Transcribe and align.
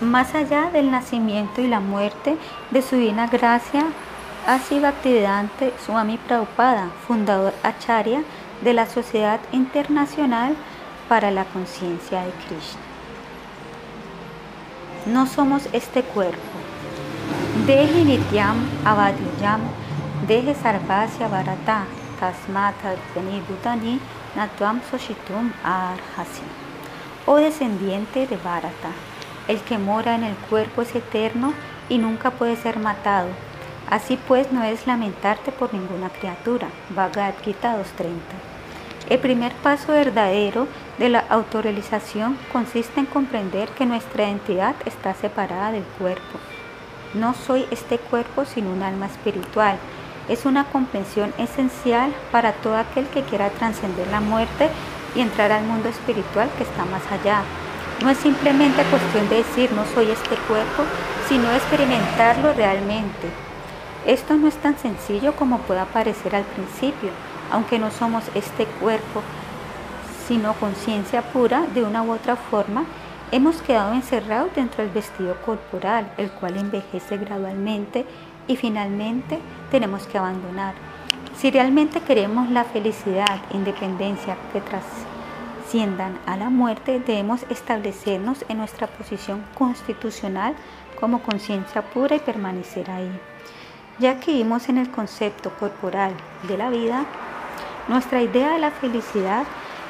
Más 0.00 0.32
allá 0.36 0.70
del 0.70 0.92
nacimiento 0.92 1.60
y 1.60 1.66
la 1.66 1.80
muerte 1.80 2.36
de 2.70 2.82
su 2.82 2.94
divina 2.94 3.26
gracia, 3.26 3.84
Asi 4.46 4.78
Bhaktivedanta 4.78 5.66
Swami 5.84 6.18
Prabhupada, 6.18 6.90
fundador 7.06 7.52
acharya 7.64 8.22
de 8.62 8.74
la 8.74 8.86
Sociedad 8.86 9.40
Internacional 9.50 10.54
para 11.08 11.32
la 11.32 11.44
Conciencia 11.46 12.20
de 12.20 12.30
Krishna. 12.30 12.80
No 15.06 15.26
somos 15.26 15.68
este 15.72 16.02
cuerpo. 16.02 16.58
Deje 17.66 18.04
nityam 18.04 18.56
avadiyam, 18.84 19.62
deje 20.28 20.54
sarvasya 20.54 21.26
varata, 21.26 21.86
tasmata 22.20 22.94
bhutani 23.48 23.98
natuam 24.36 24.80
soshitum 24.90 25.52
arhasi. 25.64 26.42
Oh 27.26 27.36
descendiente 27.36 28.26
de 28.26 28.36
Bharata, 28.36 28.92
el 29.48 29.60
que 29.62 29.78
mora 29.78 30.14
en 30.14 30.22
el 30.22 30.34
cuerpo 30.34 30.82
es 30.82 30.94
eterno 30.94 31.54
y 31.88 31.98
nunca 31.98 32.30
puede 32.30 32.56
ser 32.56 32.78
matado. 32.78 33.28
Así 33.90 34.18
pues, 34.28 34.52
no 34.52 34.62
es 34.62 34.86
lamentarte 34.86 35.50
por 35.50 35.72
ninguna 35.72 36.10
criatura. 36.10 36.68
Bhagavad 36.90 37.34
Gita 37.42 37.76
2.30. 37.76 38.18
El 39.08 39.18
primer 39.20 39.54
paso 39.54 39.92
verdadero 39.92 40.68
de 40.98 41.08
la 41.08 41.20
autorrealización 41.30 42.36
consiste 42.52 43.00
en 43.00 43.06
comprender 43.06 43.70
que 43.70 43.86
nuestra 43.86 44.24
identidad 44.24 44.74
está 44.84 45.14
separada 45.14 45.72
del 45.72 45.84
cuerpo. 45.98 46.38
No 47.14 47.32
soy 47.32 47.64
este 47.70 47.96
cuerpo 47.96 48.44
sino 48.44 48.70
un 48.70 48.82
alma 48.82 49.06
espiritual. 49.06 49.78
Es 50.28 50.44
una 50.44 50.64
comprensión 50.64 51.32
esencial 51.38 52.12
para 52.30 52.52
todo 52.52 52.76
aquel 52.76 53.06
que 53.06 53.22
quiera 53.22 53.48
trascender 53.48 54.08
la 54.08 54.20
muerte 54.20 54.68
y 55.14 55.20
entrar 55.20 55.52
al 55.52 55.64
mundo 55.64 55.88
espiritual 55.88 56.50
que 56.58 56.64
está 56.64 56.84
más 56.84 57.02
allá. 57.10 57.40
No 58.02 58.10
es 58.10 58.18
simplemente 58.18 58.82
cuestión 58.84 59.28
de 59.28 59.38
decir 59.38 59.72
no 59.72 59.84
soy 59.86 60.10
este 60.10 60.36
cuerpo, 60.46 60.84
sino 61.28 61.50
experimentarlo 61.52 62.52
realmente. 62.52 63.28
Esto 64.06 64.36
no 64.36 64.46
es 64.46 64.54
tan 64.56 64.78
sencillo 64.78 65.34
como 65.34 65.58
pueda 65.58 65.84
parecer 65.84 66.36
al 66.36 66.44
principio, 66.44 67.10
aunque 67.50 67.78
no 67.78 67.90
somos 67.90 68.24
este 68.34 68.66
cuerpo, 68.80 69.22
sino 70.28 70.54
conciencia 70.54 71.22
pura, 71.22 71.62
de 71.74 71.82
una 71.82 72.02
u 72.02 72.12
otra 72.12 72.36
forma, 72.36 72.84
hemos 73.32 73.60
quedado 73.62 73.92
encerrados 73.92 74.54
dentro 74.54 74.84
del 74.84 74.92
vestido 74.92 75.34
corporal, 75.44 76.10
el 76.18 76.30
cual 76.30 76.56
envejece 76.56 77.16
gradualmente 77.16 78.06
y 78.46 78.56
finalmente 78.56 79.40
tenemos 79.70 80.06
que 80.06 80.18
abandonar. 80.18 80.74
Si 81.36 81.50
realmente 81.50 82.00
queremos 82.00 82.50
la 82.50 82.64
felicidad, 82.64 83.40
independencia 83.52 84.36
que 84.52 84.60
trasciendan 85.68 86.18
a 86.24 86.38
la 86.38 86.48
muerte, 86.48 86.98
debemos 86.98 87.44
establecernos 87.50 88.42
en 88.48 88.56
nuestra 88.56 88.86
posición 88.86 89.44
constitucional 89.54 90.54
como 90.98 91.22
conciencia 91.22 91.82
pura 91.82 92.16
y 92.16 92.20
permanecer 92.20 92.90
ahí. 92.90 93.10
Ya 93.98 94.18
que 94.18 94.32
vivimos 94.32 94.70
en 94.70 94.78
el 94.78 94.90
concepto 94.90 95.50
corporal 95.58 96.14
de 96.44 96.56
la 96.56 96.70
vida, 96.70 97.04
nuestra 97.86 98.22
idea 98.22 98.54
de 98.54 98.60
la 98.60 98.70
felicidad 98.70 99.44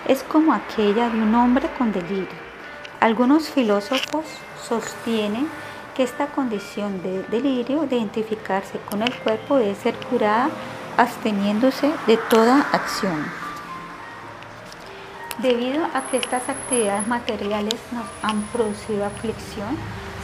es 0.08 0.24
como 0.24 0.52
aquella 0.52 1.10
de 1.10 1.22
un 1.22 1.32
hombre 1.36 1.68
con 1.78 1.92
delirio. 1.92 2.26
Algunos 2.98 3.48
filósofos 3.48 4.24
sostienen 4.60 5.46
que 5.94 6.02
esta 6.02 6.26
condición 6.26 7.00
de 7.04 7.22
delirio, 7.24 7.82
de 7.82 7.98
identificarse 7.98 8.80
con 8.90 9.02
el 9.02 9.14
cuerpo, 9.20 9.58
debe 9.58 9.76
ser 9.76 9.94
curada 9.94 10.50
absteniéndose 10.96 11.92
de 12.08 12.16
toda 12.16 12.62
acción. 12.72 13.47
Debido 15.39 15.84
a 15.94 16.03
que 16.11 16.17
estas 16.17 16.48
actividades 16.48 17.06
materiales 17.06 17.77
nos 17.92 18.06
han 18.22 18.42
producido 18.53 19.05
aflicción, 19.05 19.77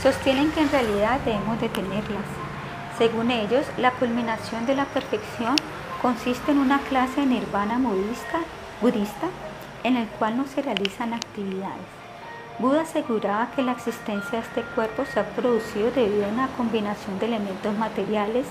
sostienen 0.03 0.51
que 0.51 0.63
en 0.63 0.73
realidad 0.73 1.21
debemos 1.21 1.61
detenerlas. 1.61 2.25
Según 2.99 3.31
ellos, 3.31 3.65
la 3.79 3.93
culminación 3.93 4.67
de 4.67 4.75
la 4.75 4.87
perfección 4.87 5.55
consiste 6.03 6.51
en 6.51 6.59
una 6.59 6.81
clase 6.81 7.21
de 7.21 7.27
nirvana 7.27 7.79
budista, 7.79 8.41
budista 8.81 9.29
en 9.85 9.97
el 9.97 10.09
cual 10.09 10.37
no 10.37 10.47
se 10.47 10.63
realizan 10.63 11.15
actividades. 11.15 11.87
Buda 12.59 12.83
aseguraba 12.83 13.53
que 13.55 13.63
la 13.63 13.73
existencia 13.73 14.41
de 14.41 14.45
este 14.45 14.63
cuerpo 14.75 15.05
se 15.05 15.21
ha 15.21 15.29
producido 15.31 15.93
debido 15.93 16.27
a 16.27 16.31
una 16.31 16.49
combinación 16.57 17.21
de 17.21 17.27
elementos 17.27 17.77
materiales 17.79 18.47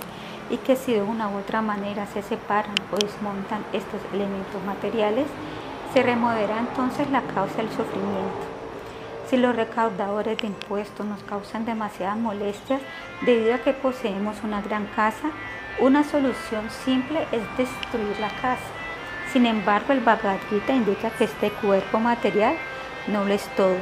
y 0.50 0.56
que 0.58 0.78
si 0.78 0.94
de 0.94 1.02
una 1.02 1.28
u 1.28 1.40
otra 1.40 1.62
manera 1.62 2.06
se 2.08 2.22
separan 2.22 2.76
o 2.90 2.96
desmontan 2.96 3.66
estos 3.74 4.00
elementos 4.14 4.64
materiales, 4.66 5.28
se 5.94 6.02
removerá 6.02 6.58
entonces 6.58 7.10
la 7.12 7.22
causa 7.22 7.58
del 7.58 7.70
sufrimiento. 7.70 8.48
Si 9.30 9.38
los 9.38 9.56
recaudadores 9.56 10.38
de 10.40 10.48
impuestos 10.48 11.06
nos 11.06 11.24
causan 11.24 11.66
demasiadas 11.66 12.18
molestias 12.18 12.82
debido 13.22 13.54
a 13.54 13.60
que 13.60 13.74
poseemos 13.74 14.44
una 14.44 14.62
gran 14.62 14.88
casa, 14.88 15.30
una 15.80 16.04
solución 16.04 16.70
simple 16.84 17.22
es 17.32 17.42
destruir 17.58 18.20
la 18.20 18.30
casa. 18.30 18.64
Sin 19.32 19.46
embargo, 19.46 19.94
el 19.94 20.02
Bhagavad 20.02 20.38
indica 20.70 21.10
que 21.12 21.26
este 21.26 21.52
cuerpo 21.52 22.00
material 22.00 22.56
no 23.08 23.24
lo 23.24 23.34
es 23.34 23.48
todo. 23.56 23.78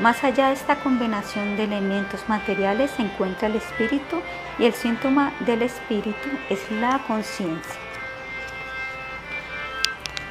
Más 0.00 0.24
allá 0.24 0.48
de 0.48 0.54
esta 0.54 0.76
combinación 0.76 1.56
de 1.56 1.64
elementos 1.64 2.26
materiales 2.28 2.90
se 2.92 3.02
encuentra 3.02 3.48
el 3.48 3.56
espíritu 3.56 4.22
y 4.58 4.64
el 4.64 4.72
síntoma 4.72 5.32
del 5.40 5.62
espíritu 5.62 6.28
es 6.48 6.70
la 6.72 7.00
conciencia. 7.06 7.89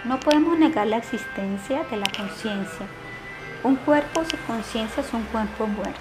No 0.05 0.17
podemos 0.17 0.57
negar 0.57 0.87
la 0.87 0.97
existencia 0.97 1.83
de 1.91 1.97
la 1.97 2.05
conciencia. 2.15 2.85
Un 3.63 3.75
cuerpo 3.75 4.23
sin 4.23 4.39
conciencia 4.47 5.03
es 5.03 5.13
un 5.13 5.23
cuerpo 5.23 5.67
muerto. 5.67 5.99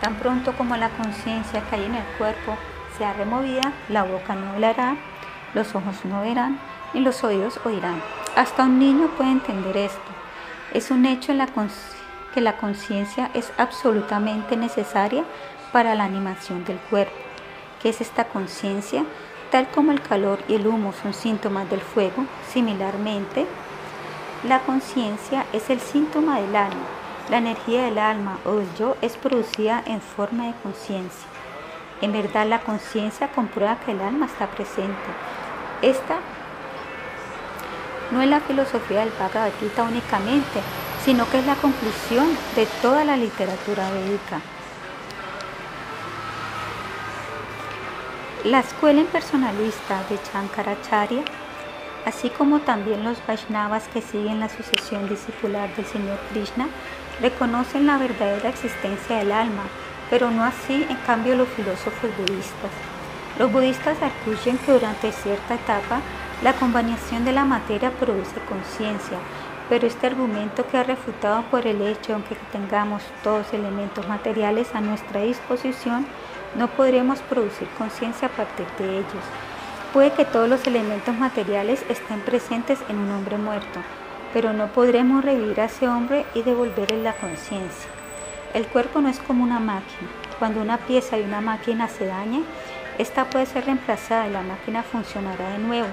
Tan 0.00 0.14
pronto 0.14 0.54
como 0.54 0.74
la 0.76 0.88
conciencia 0.88 1.60
que 1.68 1.76
hay 1.76 1.84
en 1.84 1.96
el 1.96 2.04
cuerpo 2.16 2.56
sea 2.96 3.12
removida, 3.12 3.74
la 3.90 4.04
boca 4.04 4.34
no 4.34 4.52
hablará, 4.52 4.96
los 5.52 5.74
ojos 5.74 6.02
no 6.04 6.22
verán 6.22 6.58
y 6.94 7.00
los 7.00 7.22
oídos 7.22 7.60
oirán. 7.64 8.02
Hasta 8.36 8.64
un 8.64 8.78
niño 8.78 9.08
puede 9.18 9.32
entender 9.32 9.76
esto. 9.76 10.00
Es 10.72 10.90
un 10.90 11.04
hecho 11.04 11.34
que 12.32 12.40
la 12.40 12.56
conciencia 12.56 13.30
es 13.34 13.52
absolutamente 13.58 14.56
necesaria 14.56 15.24
para 15.72 15.94
la 15.94 16.04
animación 16.04 16.64
del 16.64 16.78
cuerpo. 16.78 17.12
¿Qué 17.82 17.90
es 17.90 18.00
esta 18.00 18.24
conciencia? 18.24 19.04
Tal 19.50 19.66
como 19.68 19.90
el 19.90 20.00
calor 20.00 20.38
y 20.46 20.54
el 20.54 20.66
humo 20.66 20.92
son 20.92 21.12
síntomas 21.12 21.68
del 21.68 21.80
fuego, 21.80 22.24
similarmente, 22.52 23.46
la 24.46 24.60
conciencia 24.60 25.44
es 25.52 25.70
el 25.70 25.80
síntoma 25.80 26.40
del 26.40 26.54
alma. 26.54 26.86
La 27.30 27.38
energía 27.38 27.82
del 27.82 27.98
alma 27.98 28.38
o 28.44 28.56
del 28.56 28.74
yo 28.78 28.96
es 29.02 29.16
producida 29.16 29.82
en 29.86 30.00
forma 30.00 30.46
de 30.46 30.54
conciencia. 30.62 31.26
En 32.00 32.12
verdad 32.12 32.46
la 32.46 32.60
conciencia 32.60 33.28
comprueba 33.32 33.78
que 33.84 33.90
el 33.90 34.00
alma 34.00 34.26
está 34.26 34.46
presente. 34.46 35.10
Esta 35.82 36.18
no 38.12 38.22
es 38.22 38.28
la 38.28 38.40
filosofía 38.40 39.00
del 39.00 39.12
Bhagavad 39.18 39.50
Gita 39.58 39.82
únicamente, 39.82 40.60
sino 41.04 41.28
que 41.28 41.40
es 41.40 41.46
la 41.46 41.56
conclusión 41.56 42.28
de 42.54 42.66
toda 42.82 43.04
la 43.04 43.16
literatura 43.16 43.90
védica. 43.90 44.40
La 48.44 48.60
escuela 48.60 49.02
impersonalista 49.02 50.02
de 50.08 50.16
Shankaracharya, 50.16 51.22
así 52.06 52.30
como 52.30 52.60
también 52.60 53.04
los 53.04 53.18
Vaishnavas 53.26 53.86
que 53.88 54.00
siguen 54.00 54.40
la 54.40 54.48
sucesión 54.48 55.10
discipular 55.10 55.68
del 55.76 55.84
Señor 55.84 56.18
Krishna, 56.32 56.68
reconocen 57.20 57.86
la 57.86 57.98
verdadera 57.98 58.48
existencia 58.48 59.18
del 59.18 59.32
alma, 59.32 59.64
pero 60.08 60.30
no 60.30 60.42
así 60.42 60.86
en 60.88 60.96
cambio 61.04 61.36
los 61.36 61.48
filósofos 61.48 62.10
budistas. 62.16 62.70
Los 63.38 63.52
budistas 63.52 63.98
acuyen 64.00 64.56
que 64.56 64.72
durante 64.72 65.12
cierta 65.12 65.56
etapa 65.56 66.00
la 66.42 66.54
combinación 66.54 67.26
de 67.26 67.32
la 67.32 67.44
materia 67.44 67.90
produce 67.90 68.40
conciencia, 68.48 69.18
pero 69.68 69.86
este 69.86 70.06
argumento 70.06 70.66
queda 70.66 70.84
refutado 70.84 71.42
por 71.50 71.66
el 71.66 71.82
hecho 71.82 72.16
de 72.16 72.22
que 72.22 72.36
tengamos 72.52 73.02
todos 73.22 73.52
elementos 73.52 74.08
materiales 74.08 74.74
a 74.74 74.80
nuestra 74.80 75.20
disposición, 75.20 76.06
no 76.56 76.68
podremos 76.68 77.20
producir 77.20 77.68
conciencia 77.78 78.28
a 78.28 78.30
partir 78.30 78.66
de 78.78 78.98
ellos. 78.98 79.24
Puede 79.92 80.12
que 80.12 80.24
todos 80.24 80.48
los 80.48 80.66
elementos 80.66 81.16
materiales 81.16 81.84
estén 81.88 82.20
presentes 82.20 82.78
en 82.88 82.98
un 82.98 83.10
hombre 83.10 83.38
muerto, 83.38 83.80
pero 84.32 84.52
no 84.52 84.68
podremos 84.68 85.24
revivir 85.24 85.60
a 85.60 85.64
ese 85.64 85.88
hombre 85.88 86.24
y 86.34 86.42
devolverle 86.42 87.02
la 87.02 87.14
conciencia. 87.14 87.90
El 88.54 88.66
cuerpo 88.66 89.00
no 89.00 89.08
es 89.08 89.18
como 89.18 89.44
una 89.44 89.60
máquina. 89.60 90.08
Cuando 90.38 90.60
una 90.60 90.78
pieza 90.78 91.16
de 91.16 91.24
una 91.24 91.40
máquina 91.40 91.88
se 91.88 92.06
daña, 92.06 92.40
esta 92.98 93.24
puede 93.24 93.46
ser 93.46 93.66
reemplazada 93.66 94.28
y 94.28 94.32
la 94.32 94.42
máquina 94.42 94.82
funcionará 94.82 95.50
de 95.50 95.58
nuevo 95.58 95.88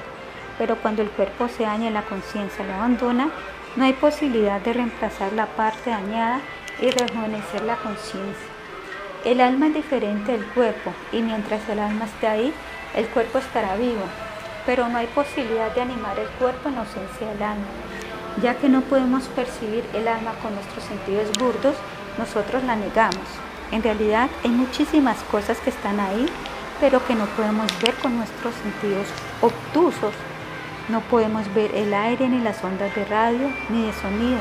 pero 0.58 0.76
cuando 0.78 1.02
el 1.02 1.10
cuerpo 1.10 1.48
se 1.48 1.64
daña 1.64 1.90
y 1.90 1.94
la 1.94 2.04
conciencia 2.04 2.66
lo 2.66 2.74
abandona, 2.74 3.30
no 3.76 3.86
hay 3.86 3.94
posibilidad 3.94 4.60
de 4.62 4.74
reemplazar 4.74 5.34
la 5.34 5.46
parte 5.46 5.90
dañada 5.90 6.42
y 6.82 6.90
rejuvenecer 6.90 7.64
la 7.64 7.76
conciencia. 7.76 8.57
El 9.26 9.42
alma 9.42 9.68
es 9.68 9.74
diferente 9.74 10.32
del 10.32 10.46
cuerpo 10.46 10.94
y 11.12 11.22
mientras 11.22 11.68
el 11.70 11.80
alma 11.80 12.06
esté 12.06 12.28
ahí, 12.28 12.54
el 12.96 13.08
cuerpo 13.08 13.40
estará 13.40 13.76
vivo, 13.76 14.04
pero 14.66 14.88
no 14.88 14.98
hay 14.98 15.08
posibilidad 15.08 15.74
de 15.74 15.82
animar 15.82 16.18
el 16.20 16.28
cuerpo 16.40 16.70
en 16.70 16.78
ausencia 16.78 17.28
del 17.28 17.42
alma. 17.42 17.66
Ya 18.42 18.56
que 18.56 18.70
no 18.70 18.82
podemos 18.82 19.24
percibir 19.30 19.84
el 19.94 20.08
alma 20.08 20.34
con 20.42 20.54
nuestros 20.54 20.84
sentidos 20.84 21.32
burdos, 21.40 21.76
nosotros 22.18 22.64
la 22.64 22.76
negamos. 22.76 23.28
En 23.72 23.84
realidad 23.84 24.30
hay 24.44 24.52
muchísimas 24.52 25.18
cosas 25.32 25.58
que 25.60 25.72
están 25.72 26.00
ahí, 26.00 26.28
pero 26.80 27.06
que 27.06 27.16
no 27.16 27.26
podemos 27.26 27.68
ver 27.82 27.96
con 27.96 28.16
nuestros 28.18 28.54
sentidos 28.56 29.08
obtusos. 29.42 30.14
No 30.90 31.02
podemos 31.02 31.54
ver 31.54 31.74
el 31.76 31.94
aire 31.94 32.30
ni 32.30 32.40
las 32.40 32.64
ondas 32.64 32.96
de 32.96 33.04
radio 33.06 33.50
ni 33.70 33.88
de 33.88 33.94
sonido, 33.94 34.40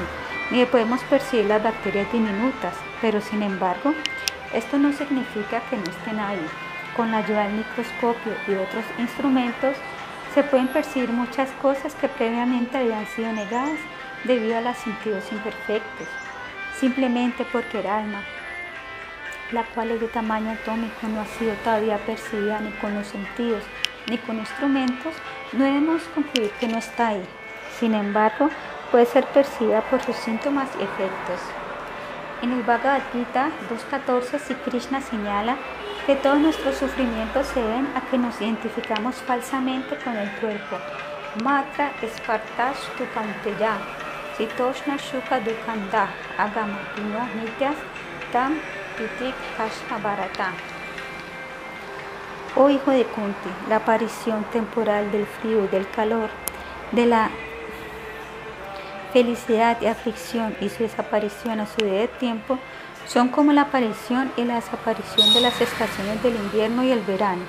ni 0.51 0.65
podemos 0.67 1.01
percibir 1.05 1.47
las 1.47 1.63
bacterias 1.63 2.13
diminutas, 2.13 2.75
pero 3.01 3.21
sin 3.21 3.43
embargo, 3.43 3.95
esto 4.53 4.79
no 4.79 4.93
significa 4.93 5.61
que 5.69 5.77
no 5.77 5.85
estén 5.85 6.19
ahí. 6.21 6.45
Con 6.97 7.11
la 7.11 7.19
ayuda 7.19 7.45
del 7.45 7.55
microscopio 7.59 8.33
y 8.49 8.55
otros 8.55 8.85
instrumentos, 8.99 9.77
se 10.35 10.43
pueden 10.43 10.69
percibir 10.69 11.11
muchas 11.11 11.51
cosas 11.63 11.95
que 11.95 12.09
previamente 12.09 12.77
habían 12.77 13.07
sido 13.07 13.33
negadas 13.33 13.79
debido 14.25 14.59
a 14.59 14.61
los 14.61 14.77
sentidos 14.77 15.25
imperfectos, 15.33 16.09
simplemente 16.79 17.47
porque 17.51 17.81
el 17.81 17.87
alma, 17.87 18.23
la 19.53 19.65
cual 19.65 19.93
es 19.93 20.01
de 20.01 20.09
tamaño 20.09 20.51
atómico, 20.51 21.07
no 21.09 21.21
ha 21.21 21.27
sido 21.27 21.55
todavía 21.65 21.99
percibida 21.99 22.61
ni 22.61 22.71
con 22.73 22.95
los 22.95 23.07
sentidos 23.07 23.63
ni 24.09 24.19
con 24.19 24.39
instrumentos, 24.39 25.15
no 25.53 25.65
debemos 25.65 26.03
concluir 26.15 26.51
que 26.61 26.69
no 26.69 26.79
está 26.79 27.09
ahí. 27.09 27.25
Sin 27.79 27.95
embargo, 27.95 28.51
puede 28.91 29.07
ser 29.07 29.25
percibida 29.27 29.81
por 29.83 30.03
sus 30.03 30.17
síntomas 30.17 30.69
y 30.79 30.83
efectos. 30.83 31.41
En 32.43 32.53
el 32.53 32.63
Bhagavad 32.63 33.01
Gita 33.13 33.51
2.14, 33.71 34.39
si 34.39 34.55
Krishna 34.55 35.01
señala 35.01 35.57
que 36.07 36.15
todos 36.17 36.39
nuestros 36.39 36.77
sufrimientos 36.77 37.47
se 37.49 37.61
deben 37.61 37.89
a 37.97 38.03
que 38.03 38.19
nos 38.19 38.41
identificamos 38.41 39.17
falsamente 39.17 39.97
con 40.05 40.17
el 40.17 40.31
cuerpo. 40.33 40.77
Matra 41.43 41.93
espartash 42.03 42.79
tu 42.97 43.05
panteya, 43.07 43.79
sitoshna 44.37 44.97
shuka 44.97 45.41
dukanda, 45.41 46.09
agama 46.39 46.79
nityas 47.35 47.77
tam 48.33 48.61
pitik. 48.97 49.35
Oh 52.55 52.71
hijo 52.71 52.91
de 52.91 53.05
Kunti, 53.05 53.51
la 53.69 53.77
aparición 53.77 54.45
temporal 54.45 55.11
del 55.11 55.27
frío 55.27 55.65
y 55.65 55.69
del 55.69 55.89
calor, 55.91 56.31
de 56.93 57.07
la 57.07 57.31
felicidad 59.17 59.79
y 59.81 59.87
aflicción 59.87 60.55
y 60.61 60.69
su 60.69 60.83
desaparición 60.83 61.59
a 61.59 61.67
su 61.67 61.83
de 61.83 62.07
tiempo 62.21 62.59
son 63.07 63.29
como 63.29 63.51
la 63.55 63.63
aparición 63.63 64.31
y 64.37 64.45
la 64.45 64.57
desaparición 64.57 65.33
de 65.33 65.41
las 65.41 65.59
estaciones 65.59 66.23
del 66.23 66.37
invierno 66.37 66.85
y 66.85 66.91
el 66.91 67.01
verano. 67.01 67.41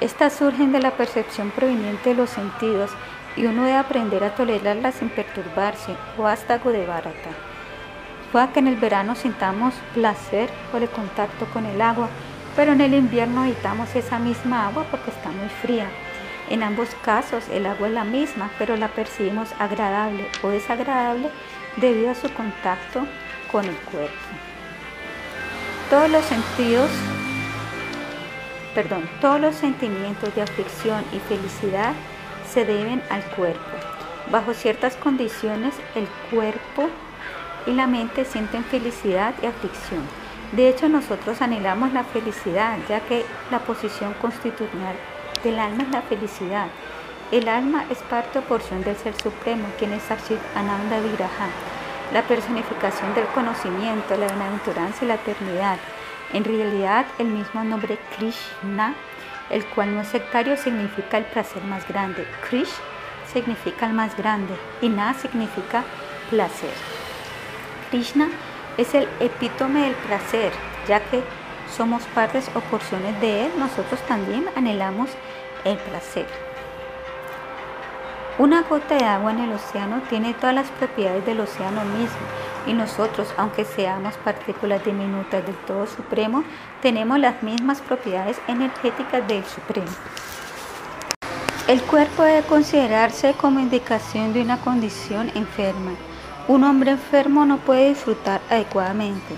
Estas 0.00 0.32
surgen 0.32 0.72
de 0.72 0.80
la 0.80 0.90
percepción 0.90 1.52
proveniente 1.52 2.08
de 2.08 2.16
los 2.16 2.30
sentidos 2.30 2.90
y 3.36 3.46
uno 3.46 3.62
debe 3.62 3.76
aprender 3.76 4.24
a 4.24 4.34
tolerarlas 4.34 4.96
sin 4.96 5.08
perturbarse 5.08 5.94
o 6.18 6.26
hasta 6.26 6.58
Barata. 6.58 7.30
Puede 8.32 8.50
que 8.50 8.58
en 8.58 8.66
el 8.66 8.74
verano 8.74 9.14
sintamos 9.14 9.74
placer 9.94 10.50
por 10.72 10.82
el 10.82 10.88
contacto 10.88 11.46
con 11.52 11.64
el 11.64 11.80
agua, 11.80 12.08
pero 12.56 12.72
en 12.72 12.80
el 12.80 12.94
invierno 12.94 13.44
evitamos 13.44 13.94
esa 13.94 14.18
misma 14.18 14.66
agua 14.66 14.84
porque 14.90 15.10
está 15.10 15.30
muy 15.30 15.48
fría. 15.62 15.86
En 16.50 16.62
ambos 16.62 16.88
casos 17.02 17.44
el 17.50 17.66
agua 17.66 17.88
es 17.88 17.94
la 17.94 18.04
misma, 18.04 18.50
pero 18.58 18.76
la 18.76 18.88
percibimos 18.88 19.50
agradable 19.58 20.26
o 20.42 20.48
desagradable 20.48 21.30
debido 21.76 22.10
a 22.10 22.14
su 22.14 22.32
contacto 22.32 23.06
con 23.52 23.66
el 23.66 23.76
cuerpo. 23.76 24.16
Todos 25.90 26.10
los 26.10 26.24
sentidos, 26.24 26.90
perdón, 28.74 29.08
todos 29.20 29.40
los 29.40 29.56
sentimientos 29.56 30.34
de 30.34 30.42
aflicción 30.42 31.04
y 31.12 31.18
felicidad 31.18 31.92
se 32.50 32.64
deben 32.64 33.02
al 33.10 33.22
cuerpo. 33.36 33.76
Bajo 34.30 34.54
ciertas 34.54 34.96
condiciones, 34.96 35.74
el 35.94 36.06
cuerpo 36.30 36.88
y 37.66 37.72
la 37.72 37.86
mente 37.86 38.24
sienten 38.24 38.64
felicidad 38.64 39.34
y 39.42 39.46
aflicción. 39.46 40.02
De 40.52 40.68
hecho, 40.70 40.88
nosotros 40.88 41.42
anhelamos 41.42 41.92
la 41.92 42.04
felicidad, 42.04 42.78
ya 42.88 43.00
que 43.00 43.24
la 43.50 43.58
posición 43.58 44.14
constitucional 44.14 44.96
del 45.42 45.58
alma 45.58 45.82
es 45.84 45.90
la 45.90 46.02
felicidad. 46.02 46.68
El 47.30 47.48
alma 47.48 47.84
es 47.90 47.98
parte 47.98 48.38
o 48.38 48.42
porción 48.42 48.82
del 48.82 48.96
Ser 48.96 49.14
Supremo, 49.20 49.68
quien 49.78 49.92
es 49.92 50.02
Sachit 50.02 50.40
Ananda 50.54 51.00
Viraja 51.00 51.48
la 52.12 52.22
personificación 52.22 53.14
del 53.14 53.26
conocimiento, 53.28 54.16
la 54.16 54.26
bienaventuranza 54.26 55.04
y 55.04 55.08
la 55.08 55.14
eternidad. 55.14 55.78
En 56.32 56.44
realidad, 56.44 57.06
el 57.18 57.26
mismo 57.26 57.64
nombre 57.64 57.98
Krishna, 58.16 58.94
el 59.50 59.64
cual 59.66 59.94
no 59.94 60.02
es 60.02 60.08
sectario, 60.08 60.56
significa 60.56 61.18
el 61.18 61.24
placer 61.24 61.62
más 61.64 61.86
grande. 61.86 62.26
Krish 62.48 62.72
significa 63.32 63.86
el 63.86 63.92
más 63.92 64.16
grande 64.16 64.54
y 64.80 64.88
Na 64.88 65.14
significa 65.14 65.84
placer. 66.30 66.72
Krishna 67.90 68.28
es 68.76 68.94
el 68.94 69.08
epítome 69.20 69.82
del 69.82 69.94
placer, 69.94 70.52
ya 70.86 71.00
que 71.00 71.22
somos 71.76 72.02
partes 72.14 72.50
o 72.54 72.60
porciones 72.60 73.20
de 73.20 73.46
él, 73.46 73.52
nosotros 73.58 74.00
también 74.06 74.46
anhelamos 74.56 75.10
el 75.64 75.76
placer. 75.78 76.26
Una 78.38 78.62
gota 78.62 78.94
de 78.94 79.04
agua 79.04 79.32
en 79.32 79.40
el 79.40 79.52
océano 79.52 80.00
tiene 80.08 80.32
todas 80.32 80.54
las 80.54 80.68
propiedades 80.68 81.26
del 81.26 81.40
océano 81.40 81.84
mismo 81.84 82.18
y 82.66 82.72
nosotros, 82.72 83.34
aunque 83.36 83.64
seamos 83.64 84.14
partículas 84.18 84.84
diminutas 84.84 85.44
del 85.44 85.56
todo 85.56 85.86
supremo, 85.86 86.44
tenemos 86.80 87.18
las 87.18 87.42
mismas 87.42 87.80
propiedades 87.80 88.40
energéticas 88.46 89.26
del 89.26 89.44
supremo. 89.44 89.88
El 91.66 91.82
cuerpo 91.82 92.22
debe 92.22 92.46
considerarse 92.46 93.34
como 93.34 93.60
indicación 93.60 94.32
de 94.32 94.40
una 94.42 94.58
condición 94.58 95.30
enferma. 95.34 95.90
Un 96.46 96.64
hombre 96.64 96.92
enfermo 96.92 97.44
no 97.44 97.58
puede 97.58 97.88
disfrutar 97.88 98.40
adecuadamente. 98.48 99.34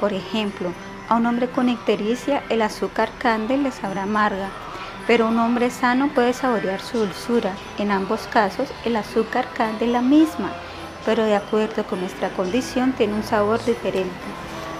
Por 0.00 0.12
ejemplo, 0.12 0.72
a 1.08 1.16
un 1.16 1.26
hombre 1.26 1.48
con 1.48 1.68
ictericia 1.68 2.42
el 2.48 2.62
azúcar 2.62 3.10
candel 3.18 3.62
le 3.62 3.70
sabrá 3.70 4.04
amarga 4.04 4.50
pero 5.06 5.28
un 5.28 5.38
hombre 5.38 5.70
sano 5.70 6.08
puede 6.08 6.32
saborear 6.32 6.80
su 6.80 6.98
dulzura. 6.98 7.54
En 7.78 7.90
ambos 7.90 8.26
casos, 8.28 8.68
el 8.84 8.96
azúcar 8.96 9.46
de 9.78 9.86
la 9.86 10.00
misma, 10.00 10.50
pero 11.04 11.24
de 11.24 11.36
acuerdo 11.36 11.84
con 11.84 12.00
nuestra 12.00 12.30
condición 12.30 12.92
tiene 12.92 13.14
un 13.14 13.22
sabor 13.22 13.62
diferente. 13.64 14.10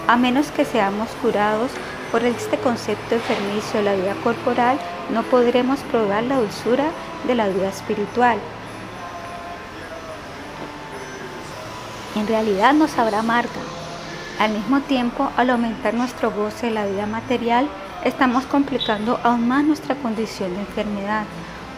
A 0.07 0.17
menos 0.17 0.47
que 0.51 0.65
seamos 0.65 1.09
curados 1.21 1.71
por 2.11 2.23
este 2.23 2.57
concepto 2.57 3.15
enfermizo 3.15 3.77
de 3.77 3.83
la 3.83 3.95
vida 3.95 4.15
corporal, 4.23 4.79
no 5.11 5.23
podremos 5.23 5.79
probar 5.91 6.23
la 6.23 6.39
dulzura 6.39 6.85
de 7.27 7.35
la 7.35 7.47
vida 7.47 7.69
espiritual. 7.69 8.37
En 12.15 12.27
realidad 12.27 12.73
nos 12.73 12.91
sabrá 12.91 13.19
amarga. 13.19 13.74
Al 14.39 14.51
mismo 14.51 14.81
tiempo, 14.81 15.31
al 15.37 15.49
aumentar 15.49 15.93
nuestro 15.93 16.29
goce 16.29 16.65
de 16.65 16.73
la 16.73 16.85
vida 16.85 17.05
material, 17.05 17.69
estamos 18.03 18.45
complicando 18.45 19.17
aún 19.23 19.47
más 19.47 19.63
nuestra 19.63 19.95
condición 19.95 20.53
de 20.53 20.59
enfermedad. 20.59 21.23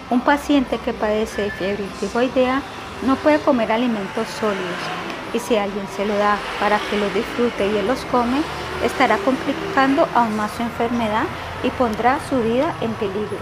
Un 0.10 0.22
paciente 0.22 0.80
que 0.80 0.92
padece 0.92 1.44
de 1.44 1.52
fiebre 1.52 1.84
tifoidea 2.00 2.64
no 3.06 3.16
puede 3.18 3.40
comer 3.40 3.72
alimentos 3.72 4.28
sólidos 4.40 4.98
y 5.34 5.40
si 5.40 5.56
alguien 5.56 5.86
se 5.96 6.06
lo 6.06 6.18
da 6.18 6.38
para 6.60 6.80
que 6.90 6.98
los 6.98 7.14
disfrute 7.14 7.68
y 7.68 7.78
él 7.78 7.86
los 7.86 8.04
come, 8.06 8.42
estará 8.84 9.18
complicando 9.18 10.08
aún 10.16 10.36
más 10.36 10.52
su 10.52 10.64
enfermedad 10.64 11.26
y 11.64 11.70
pondrá 11.70 12.18
su 12.28 12.42
vida 12.42 12.74
en 12.82 12.92
peligro. 12.94 13.38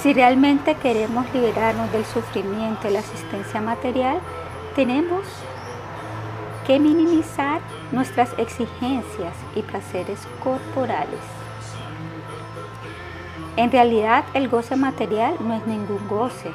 Si 0.00 0.12
realmente 0.12 0.76
queremos 0.76 1.26
liberarnos 1.34 1.90
del 1.90 2.04
sufrimiento 2.04 2.88
y 2.88 2.92
la 2.92 3.00
asistencia 3.00 3.60
material, 3.60 4.20
tenemos 4.76 5.24
que 6.70 6.78
minimizar 6.78 7.60
nuestras 7.90 8.32
exigencias 8.38 9.34
y 9.56 9.62
placeres 9.62 10.20
corporales. 10.40 11.18
En 13.56 13.72
realidad 13.72 14.24
el 14.34 14.48
goce 14.48 14.76
material 14.76 15.34
no 15.40 15.54
es 15.54 15.66
ningún 15.66 16.06
goce. 16.06 16.52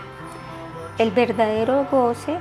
El 0.97 1.11
verdadero 1.11 1.85
goce 1.91 2.37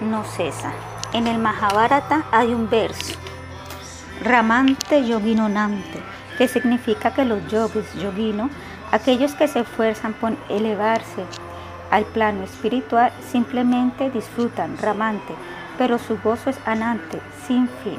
no 0.00 0.22
cesa. 0.22 0.72
En 1.12 1.26
el 1.26 1.38
Mahabharata 1.38 2.22
hay 2.30 2.54
un 2.54 2.70
verso, 2.70 3.18
Ramante 4.22 5.04
Yoginonante, 5.04 5.98
que 6.38 6.46
significa 6.46 7.12
que 7.12 7.24
los 7.24 7.44
yogis, 7.48 7.92
yogino, 7.94 8.50
aquellos 8.92 9.34
que 9.34 9.48
se 9.48 9.58
esfuerzan 9.58 10.12
por 10.12 10.36
elevarse 10.48 11.24
al 11.90 12.04
plano 12.04 12.44
espiritual, 12.44 13.10
simplemente 13.32 14.10
disfrutan, 14.10 14.78
ramante, 14.78 15.34
pero 15.78 15.98
su 15.98 16.18
gozo 16.18 16.50
es 16.50 16.58
anante, 16.66 17.20
sin 17.46 17.68
fin. 17.82 17.98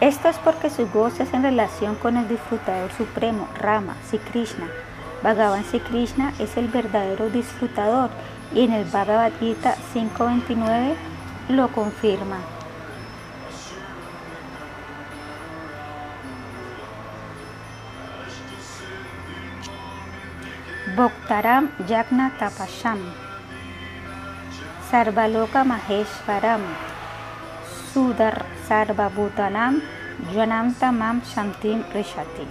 Esto 0.00 0.28
es 0.28 0.36
porque 0.38 0.68
su 0.68 0.86
gozo 0.88 1.22
es 1.22 1.32
en 1.32 1.42
relación 1.42 1.94
con 1.96 2.16
el 2.16 2.28
disfrutador 2.28 2.90
supremo, 2.92 3.48
Rama, 3.58 3.96
Sri 4.08 4.18
Krishna. 4.18 4.68
Bhagavan 5.22 5.64
Sri 5.64 5.80
Krishna 5.80 6.34
es 6.38 6.56
el 6.56 6.68
verdadero 6.68 7.30
disfrutador 7.30 8.10
y 8.54 8.64
en 8.64 8.72
el 8.72 8.84
Bhagavad 8.84 9.32
Gita 9.40 9.74
5.29 9.94 10.94
lo 11.48 11.68
confirma. 11.68 12.38
Bhaktaram 20.94 21.70
Yagna 21.88 22.32
Tapasham 22.38 23.25
Sudar 27.92 28.46
Sarva 28.68 29.08
Bhutanam 29.08 29.82
Jananta 30.32 30.92
Mam 30.92 31.22
Shantim 31.22 31.82
Rishati. 31.92 32.46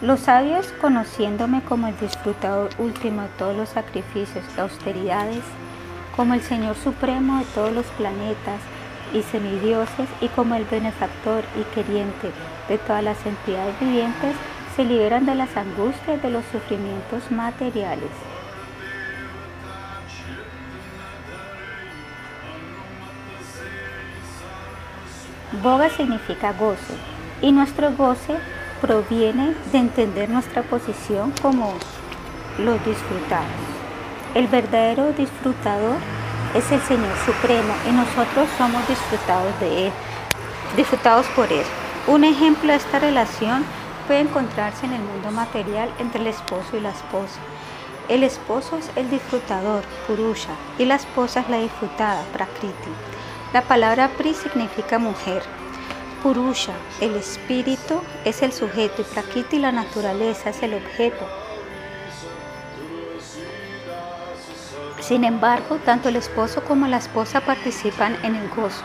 Los 0.00 0.20
sabios, 0.20 0.72
conociéndome 0.80 1.62
como 1.62 1.88
el 1.88 1.98
disfrutador 1.98 2.70
último 2.78 3.22
de 3.22 3.28
todos 3.36 3.56
los 3.56 3.70
sacrificios 3.70 4.44
y 4.56 4.60
austeridades, 4.60 5.42
como 6.14 6.34
el 6.34 6.42
Señor 6.42 6.76
Supremo 6.76 7.38
de 7.38 7.46
todos 7.46 7.72
los 7.72 7.86
planetas 7.98 8.60
y 9.12 9.22
semidioses 9.22 10.08
y 10.20 10.28
como 10.28 10.54
el 10.54 10.66
benefactor 10.66 11.42
y 11.58 11.64
queriente 11.74 12.30
de 12.68 12.78
todas 12.78 13.02
las 13.02 13.26
entidades 13.26 13.74
vivientes, 13.80 14.36
se 14.76 14.84
liberan 14.84 15.26
de 15.26 15.34
las 15.34 15.56
angustias 15.56 16.22
de 16.22 16.30
los 16.30 16.44
sufrimientos 16.52 17.32
materiales. 17.32 18.33
Boga 25.62 25.88
significa 25.88 26.52
goce 26.52 26.94
y 27.40 27.52
nuestro 27.52 27.92
goce 27.92 28.36
proviene 28.80 29.54
de 29.70 29.78
entender 29.78 30.28
nuestra 30.28 30.62
posición 30.62 31.32
como 31.40 31.74
los 32.58 32.84
disfrutados. 32.84 33.46
El 34.34 34.48
verdadero 34.48 35.12
disfrutador 35.12 35.96
es 36.54 36.70
el 36.72 36.80
Señor 36.82 37.16
Supremo 37.24 37.72
y 37.88 37.92
nosotros 37.92 38.48
somos 38.58 38.86
disfrutados 38.88 39.60
de 39.60 39.86
Él, 39.86 39.92
disfrutados 40.76 41.26
por 41.36 41.52
Él. 41.52 41.64
Un 42.08 42.24
ejemplo 42.24 42.72
de 42.72 42.78
esta 42.78 42.98
relación 42.98 43.64
puede 44.08 44.20
encontrarse 44.20 44.86
en 44.86 44.94
el 44.94 45.02
mundo 45.02 45.30
material 45.30 45.88
entre 46.00 46.20
el 46.20 46.26
esposo 46.26 46.76
y 46.76 46.80
la 46.80 46.90
esposa. 46.90 47.38
El 48.08 48.24
esposo 48.24 48.76
es 48.76 48.90
el 48.96 49.08
disfrutador, 49.08 49.84
Purusha, 50.06 50.56
y 50.78 50.84
la 50.84 50.96
esposa 50.96 51.40
es 51.40 51.48
la 51.48 51.58
disfrutada, 51.58 52.22
Prakriti. 52.32 53.13
La 53.54 53.62
palabra 53.62 54.08
Pri 54.08 54.34
significa 54.34 54.98
mujer. 54.98 55.40
Purusha, 56.24 56.72
el 57.00 57.14
espíritu, 57.14 58.00
es 58.24 58.42
el 58.42 58.50
sujeto 58.52 59.02
y 59.02 59.04
Prakriti, 59.04 59.60
la 59.60 59.70
naturaleza, 59.70 60.50
es 60.50 60.60
el 60.64 60.74
objeto. 60.74 61.24
Sin 64.98 65.22
embargo, 65.22 65.76
tanto 65.84 66.08
el 66.08 66.16
esposo 66.16 66.64
como 66.64 66.88
la 66.88 66.96
esposa 66.96 67.42
participan 67.42 68.16
en 68.24 68.34
el 68.34 68.48
gozo. 68.48 68.82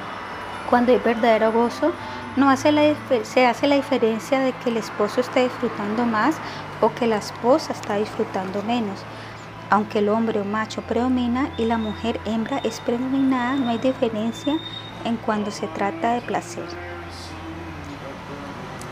Cuando 0.70 0.92
hay 0.92 1.00
verdadero 1.00 1.52
gozo, 1.52 1.92
no 2.36 2.56
se 2.56 3.48
hace 3.48 3.68
la 3.68 3.76
diferencia 3.76 4.40
de 4.40 4.54
que 4.54 4.70
el 4.70 4.78
esposo 4.78 5.22
está 5.22 5.40
disfrutando 5.40 6.06
más 6.06 6.36
o 6.80 6.94
que 6.94 7.08
la 7.08 7.18
esposa 7.18 7.74
está 7.74 7.96
disfrutando 7.96 8.62
menos. 8.62 9.00
Aunque 9.70 10.00
el 10.00 10.10
hombre 10.10 10.42
o 10.42 10.46
macho 10.46 10.82
predomina 10.82 11.50
y 11.58 11.66
la 11.66 11.78
mujer 11.78 12.20
hembra 12.26 12.58
es 12.60 12.80
predominada, 12.80 13.56
no 13.56 13.70
hay 13.70 13.78
diferencia 13.78 14.58
en 15.06 15.18
cuando 15.18 15.52
se 15.52 15.68
trata 15.68 16.14
de 16.14 16.22
placer. 16.22 16.66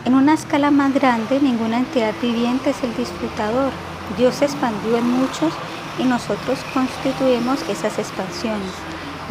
En 0.06 0.14
una 0.14 0.34
escala 0.34 0.72
más 0.72 0.94
grande, 0.94 1.40
ninguna 1.42 1.80
entidad 1.80 2.14
viviente 2.22 2.70
es 2.70 2.84
el 2.84 2.96
disfrutador. 2.96 3.72
Dios 4.18 4.36
se 4.36 4.46
expandió 4.46 4.98
en 4.98 5.10
muchos 5.10 5.54
y 6.00 6.04
nosotros 6.04 6.60
constituimos 6.74 7.62
esas 7.70 7.98
expansiones. 8.00 8.72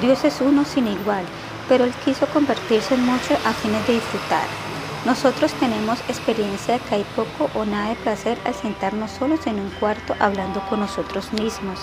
Dios 0.00 0.24
es 0.24 0.40
uno 0.40 0.64
sin 0.64 0.88
igual 0.88 1.24
pero 1.68 1.84
él 1.84 1.92
quiso 2.04 2.26
convertirse 2.28 2.94
en 2.94 3.04
mucho 3.04 3.34
a 3.44 3.52
fines 3.52 3.86
de 3.86 3.94
disfrutar. 3.94 4.65
Nosotros 5.06 5.52
tenemos 5.52 6.00
experiencia 6.08 6.74
de 6.74 6.80
que 6.80 6.96
hay 6.96 7.06
poco 7.14 7.48
o 7.54 7.64
nada 7.64 7.90
de 7.90 7.94
placer 7.94 8.36
al 8.44 8.56
sentarnos 8.56 9.12
solos 9.12 9.46
en 9.46 9.60
un 9.60 9.70
cuarto 9.78 10.16
hablando 10.18 10.60
con 10.68 10.80
nosotros 10.80 11.32
mismos. 11.32 11.78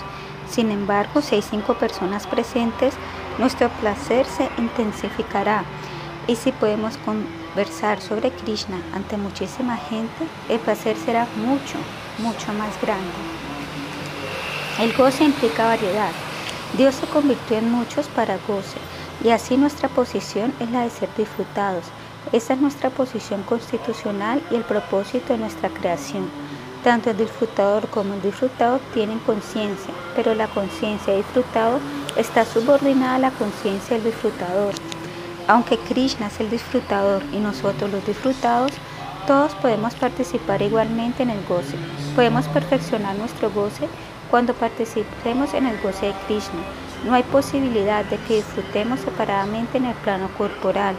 Sin 0.50 0.70
embargo, 0.72 1.22
si 1.22 1.36
hay 1.36 1.42
cinco 1.42 1.76
personas 1.76 2.28
presentes, 2.28 2.96
nuestro 3.40 3.70
placer 3.80 4.26
se 4.26 4.50
intensificará. 4.58 5.64
Y 6.28 6.36
si 6.36 6.52
podemos 6.52 6.98
conversar 6.98 8.02
sobre 8.02 8.30
Krishna 8.30 8.82
ante 8.94 9.16
muchísima 9.16 9.78
gente, 9.78 10.28
el 10.50 10.60
placer 10.60 10.98
será 10.98 11.26
mucho, 11.38 11.78
mucho 12.18 12.52
más 12.52 12.74
grande. 12.82 13.08
El 14.80 14.92
goce 14.98 15.24
implica 15.24 15.64
variedad. 15.64 16.12
Dios 16.78 16.96
se 16.96 17.08
convirtió 17.08 17.58
en 17.58 17.72
muchos 17.72 18.08
para 18.08 18.36
goce. 18.50 18.80
Y 19.24 19.30
así 19.30 19.56
nuestra 19.56 19.88
posición 19.88 20.54
es 20.60 20.70
la 20.72 20.82
de 20.82 20.90
ser 20.90 21.08
disfrutados. 21.16 21.86
Esa 22.32 22.54
es 22.54 22.62
nuestra 22.62 22.90
posición 22.90 23.44
constitucional 23.44 24.42
y 24.50 24.56
el 24.56 24.64
propósito 24.64 25.34
de 25.34 25.40
nuestra 25.40 25.70
creación. 25.70 26.30
Tanto 26.84 27.12
el 27.12 27.18
disfrutador 27.18 27.88
como 27.90 28.14
el 28.14 28.22
disfrutado 28.22 28.80
tienen 28.94 29.20
conciencia, 29.20 29.94
pero 30.16 30.34
la 30.34 30.48
conciencia 30.48 31.14
del 31.14 31.24
disfrutado 31.24 31.80
está 32.18 32.46
subordinada 32.46 33.16
a 33.16 33.20
la 33.20 33.32
conciencia 33.32 33.96
del 33.96 34.06
disfrutador. 34.06 34.74
Aunque 35.48 35.78
Krishna 35.78 36.28
es 36.28 36.40
el 36.40 36.50
disfrutador 36.50 37.24
y 37.32 37.38
nosotros 37.38 37.92
los 37.92 38.06
disfrutados, 38.06 38.72
todos 39.28 39.54
podemos 39.56 39.94
participar 39.96 40.62
igualmente 40.62 41.24
en 41.24 41.30
el 41.30 41.46
goce. 41.46 41.78
Podemos 42.16 42.48
perfeccionar 42.48 43.16
nuestro 43.16 43.50
goce 43.52 43.88
cuando 44.30 44.54
participemos 44.54 45.54
en 45.54 45.68
el 45.68 45.80
goce 45.82 46.08
de 46.08 46.14
Krishna 46.28 46.64
no 47.04 47.14
hay 47.14 47.24
posibilidad 47.24 48.06
de 48.06 48.18
que 48.18 48.38
disfrutemos 48.38 49.02
separadamente 49.02 49.78
en 49.78 49.86
el 49.86 49.96
plano 49.96 50.30
corporal. 50.38 50.96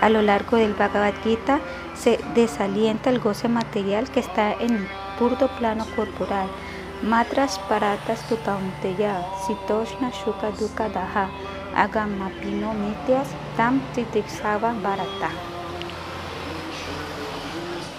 A 0.00 0.08
lo 0.08 0.22
largo 0.22 0.56
del 0.56 0.74
Bhagavad 0.74 1.14
Gita 1.24 1.58
se 1.94 2.20
desalienta 2.34 3.10
el 3.10 3.18
goce 3.18 3.48
material 3.48 4.08
que 4.10 4.20
está 4.20 4.52
en 4.52 4.76
el 4.76 4.88
puro 5.18 5.48
plano 5.58 5.84
corporal. 5.96 6.48
Matras 7.02 7.58
paratas 7.68 8.20
tukaunteya, 8.28 9.24
sitoshna 9.46 10.10
shuka 10.10 10.50
duka 10.58 10.88
daha, 10.88 11.28
agamapino 11.74 12.74
mityas 12.74 13.28
tam 13.56 13.80
titiksava 13.94 14.72
barata. 14.82 15.30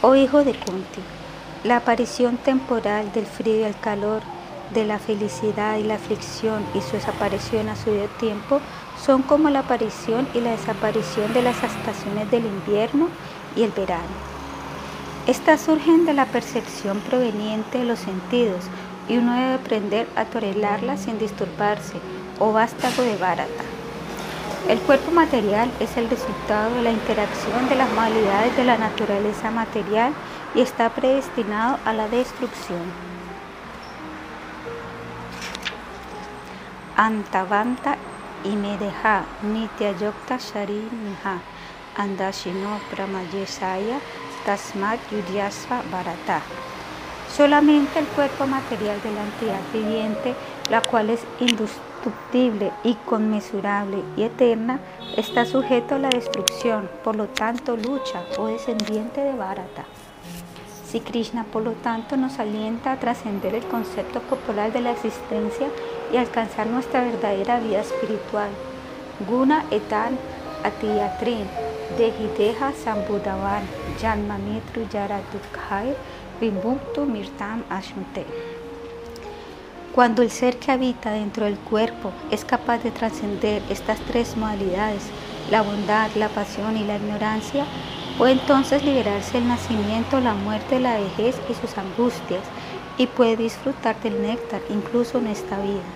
Oh 0.01 0.15
hijo 0.15 0.43
de 0.43 0.53
Kunti, 0.53 1.01
la 1.63 1.77
aparición 1.77 2.37
temporal 2.37 3.11
del 3.11 3.25
frío 3.25 3.59
y 3.59 3.63
el 3.63 3.77
calor 3.77 4.21
de 4.73 4.85
la 4.85 4.99
felicidad 4.99 5.77
y 5.77 5.83
la 5.83 5.95
aflicción 5.95 6.65
y 6.73 6.81
su 6.81 6.93
desaparición 6.93 7.67
a 7.69 7.75
su 7.75 7.91
tiempo 8.19 8.61
son 9.05 9.21
como 9.21 9.49
la 9.49 9.59
aparición 9.59 10.27
y 10.33 10.41
la 10.41 10.51
desaparición 10.51 11.33
de 11.33 11.41
las 11.41 11.63
estaciones 11.63 12.29
del 12.31 12.45
invierno 12.45 13.07
y 13.55 13.63
el 13.63 13.71
verano. 13.71 14.03
Estas 15.27 15.61
surgen 15.61 16.05
de 16.05 16.13
la 16.13 16.25
percepción 16.25 16.99
proveniente 17.01 17.79
de 17.79 17.85
los 17.85 17.99
sentidos 17.99 18.65
y 19.07 19.17
uno 19.17 19.33
debe 19.33 19.53
aprender 19.53 20.07
a 20.15 20.25
tolerarlas 20.25 21.01
sin 21.01 21.19
disturbarse 21.19 21.97
o 22.39 22.51
vástago 22.53 23.03
de 23.03 23.17
barata. 23.17 23.63
El 24.67 24.79
cuerpo 24.79 25.11
material 25.11 25.71
es 25.79 25.97
el 25.97 26.09
resultado 26.09 26.75
de 26.75 26.83
la 26.83 26.91
interacción 26.91 27.69
de 27.69 27.75
las 27.75 27.89
modalidades 27.91 28.55
de 28.55 28.65
la 28.65 28.77
naturaleza 28.77 29.49
material 29.49 30.13
y 30.53 30.61
está 30.61 30.89
predestinado 30.89 31.79
a 31.85 31.93
la 31.93 32.07
destrucción. 32.07 32.81
Antavanta 36.95 37.97
y 38.43 38.55
deja 38.77 39.23
Nitya 39.43 39.91
Yokta 39.97 40.37
Shariniha 40.37 41.39
Andashino 41.97 42.79
Pramayesaya 42.91 43.99
Tasmat 44.45 44.99
Yudyasva 45.11 45.83
Bharata. 45.91 46.41
Solamente 47.35 47.99
el 47.99 48.07
cuerpo 48.07 48.47
material 48.47 49.01
de 49.01 49.11
la 49.11 49.23
entidad 49.23 49.61
viviente, 49.73 50.33
la 50.69 50.81
cual 50.81 51.09
es 51.09 51.23
indestructible, 51.39 52.71
inconmensurable 52.83 54.03
y 54.17 54.23
eterna, 54.23 54.79
está 55.15 55.45
sujeto 55.45 55.95
a 55.95 55.99
la 55.99 56.09
destrucción, 56.09 56.89
por 57.03 57.15
lo 57.15 57.27
tanto 57.27 57.77
lucha 57.77 58.23
o 58.37 58.47
descendiente 58.47 59.21
de 59.21 59.35
Bharata. 59.35 59.85
Si 60.89 61.01
Krishna, 61.01 61.43
por 61.43 61.61
lo 61.61 61.73
tanto, 61.73 62.17
nos 62.17 62.39
alienta 62.39 62.91
a 62.91 62.99
trascender 62.99 63.53
el 63.53 63.63
concepto 63.65 64.21
corporal 64.23 64.73
de 64.73 64.81
la 64.81 64.91
existencia 64.91 65.67
y 66.11 66.17
alcanzar 66.17 66.65
nuestra 66.65 67.03
verdadera 67.03 67.59
vida 67.59 67.81
espiritual. 67.81 68.49
Guna 69.27 69.65
etan 69.69 70.17
atiyatrin 70.63 71.45
dehideha 71.97 72.73
sambudavan 72.83 73.63
janmamitru 74.01 74.87
yaradukhai 74.91 75.95
vimuktu 76.41 77.05
mirtam 77.05 77.63
ashunte. 77.69 78.25
Cuando 79.93 80.23
el 80.23 80.31
ser 80.31 80.57
que 80.57 80.71
habita 80.71 81.11
dentro 81.11 81.45
del 81.45 81.59
cuerpo 81.59 82.11
es 82.31 82.45
capaz 82.45 82.79
de 82.79 82.89
trascender 82.89 83.61
estas 83.69 83.99
tres 84.01 84.35
modalidades, 84.37 85.03
la 85.51 85.61
bondad, 85.61 86.09
la 86.15 86.29
pasión 86.29 86.77
y 86.77 86.83
la 86.83 86.95
ignorancia, 86.95 87.65
puede 88.19 88.33
entonces 88.33 88.83
liberarse 88.83 89.39
del 89.39 89.47
nacimiento, 89.47 90.19
la 90.19 90.33
muerte, 90.33 90.81
la 90.81 90.99
vejez 90.99 91.37
y 91.49 91.53
sus 91.53 91.77
angustias, 91.77 92.43
y 92.97 93.07
puede 93.07 93.37
disfrutar 93.37 93.97
del 94.01 94.21
néctar 94.21 94.61
incluso 94.69 95.19
en 95.19 95.27
esta 95.27 95.57
vida. 95.59 95.87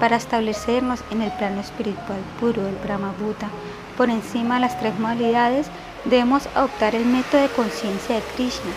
Para 0.00 0.16
establecernos 0.16 1.00
en 1.10 1.20
el 1.20 1.30
plano 1.32 1.60
espiritual 1.60 2.20
puro 2.40 2.62
del 2.62 2.76
Brahma 2.76 3.12
Bhuta, 3.20 3.50
por 3.98 4.08
encima 4.08 4.54
de 4.54 4.62
las 4.62 4.80
tres 4.80 4.98
modalidades, 4.98 5.66
debemos 6.06 6.48
adoptar 6.54 6.94
el 6.94 7.04
método 7.04 7.42
de 7.42 7.48
conciencia 7.48 8.16
de 8.16 8.22
Krishna, 8.34 8.70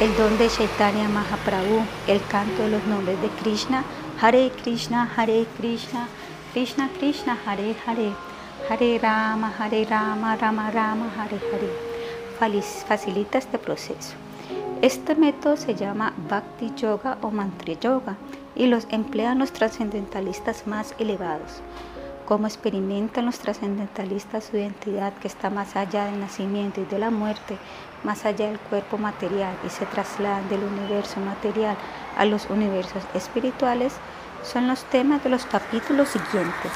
el 0.00 0.16
don 0.16 0.36
de 0.38 0.48
Chaitanya 0.48 1.08
Mahaprabhu, 1.08 1.84
el 2.08 2.20
canto 2.26 2.60
de 2.64 2.70
los 2.70 2.84
nombres 2.86 3.22
de 3.22 3.28
Krishna, 3.40 3.84
Hare 4.20 4.50
Krishna, 4.64 5.08
Hare 5.16 5.46
Krishna, 5.56 6.08
Krishna 6.52 6.90
Krishna 6.98 7.38
Hare 7.46 7.76
Hare, 7.86 8.31
Hare 8.72 8.98
Rama 8.98 9.52
Hare 9.58 9.84
Rama, 9.84 10.34
Rama 10.34 10.70
Rama 10.70 11.10
Hare 11.14 11.38
Hare. 11.52 12.62
Facilita 12.88 13.36
este 13.36 13.58
proceso. 13.58 14.14
Este 14.80 15.14
método 15.14 15.58
se 15.58 15.74
llama 15.74 16.14
Bhakti 16.16 16.72
Yoga 16.74 17.18
o 17.20 17.30
Mantra 17.30 17.74
Yoga 17.74 18.16
y 18.56 18.68
los 18.68 18.86
emplean 18.88 19.40
los 19.40 19.52
trascendentalistas 19.52 20.66
más 20.66 20.94
elevados. 20.98 21.60
Cómo 22.24 22.46
experimentan 22.46 23.26
los 23.26 23.40
trascendentalistas 23.40 24.44
su 24.44 24.56
identidad 24.56 25.12
que 25.18 25.28
está 25.28 25.50
más 25.50 25.76
allá 25.76 26.06
del 26.06 26.18
nacimiento 26.18 26.80
y 26.80 26.86
de 26.86 26.98
la 26.98 27.10
muerte, 27.10 27.58
más 28.04 28.24
allá 28.24 28.46
del 28.46 28.58
cuerpo 28.58 28.96
material 28.96 29.54
y 29.66 29.68
se 29.68 29.84
trasladan 29.84 30.48
del 30.48 30.64
universo 30.64 31.20
material 31.20 31.76
a 32.16 32.24
los 32.24 32.48
universos 32.48 33.02
espirituales, 33.12 33.92
son 34.42 34.66
los 34.66 34.82
temas 34.84 35.22
de 35.22 35.28
los 35.28 35.44
capítulos 35.44 36.08
siguientes. 36.08 36.72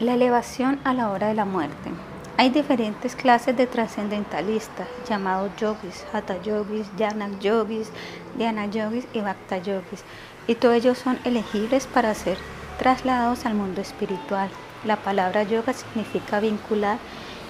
La 0.00 0.14
elevación 0.14 0.80
a 0.84 0.94
la 0.94 1.10
hora 1.10 1.28
de 1.28 1.34
la 1.34 1.44
muerte. 1.44 1.90
Hay 2.38 2.48
diferentes 2.48 3.14
clases 3.14 3.54
de 3.54 3.66
trascendentalistas 3.66 4.88
llamados 5.06 5.50
yogis, 5.60 6.06
hatha 6.10 6.40
yogis, 6.40 6.86
jnana 6.96 7.28
yogis, 7.38 7.90
dhyana 8.38 8.64
yogis 8.64 9.04
y 9.12 9.20
bhakta 9.20 9.58
yogis, 9.58 10.02
y 10.46 10.54
todos 10.54 10.76
ellos 10.76 10.96
son 10.96 11.18
elegibles 11.24 11.86
para 11.86 12.14
ser 12.14 12.38
trasladados 12.78 13.44
al 13.44 13.52
mundo 13.52 13.82
espiritual. 13.82 14.48
La 14.86 14.96
palabra 14.96 15.42
yoga 15.42 15.74
significa 15.74 16.40
vincular 16.40 16.96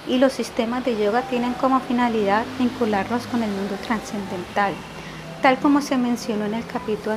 y 0.05 0.17
los 0.17 0.33
sistemas 0.33 0.83
de 0.83 1.01
yoga 1.01 1.21
tienen 1.21 1.53
como 1.53 1.79
finalidad 1.79 2.43
vincularlos 2.59 3.27
con 3.27 3.43
el 3.43 3.49
mundo 3.49 3.75
trascendental. 3.87 4.73
Tal 5.41 5.57
como 5.57 5.79
se 5.79 5.97
mencionó 5.97 6.43
en 6.43 6.55
el 6.55 6.65
capítulo 6.65 7.15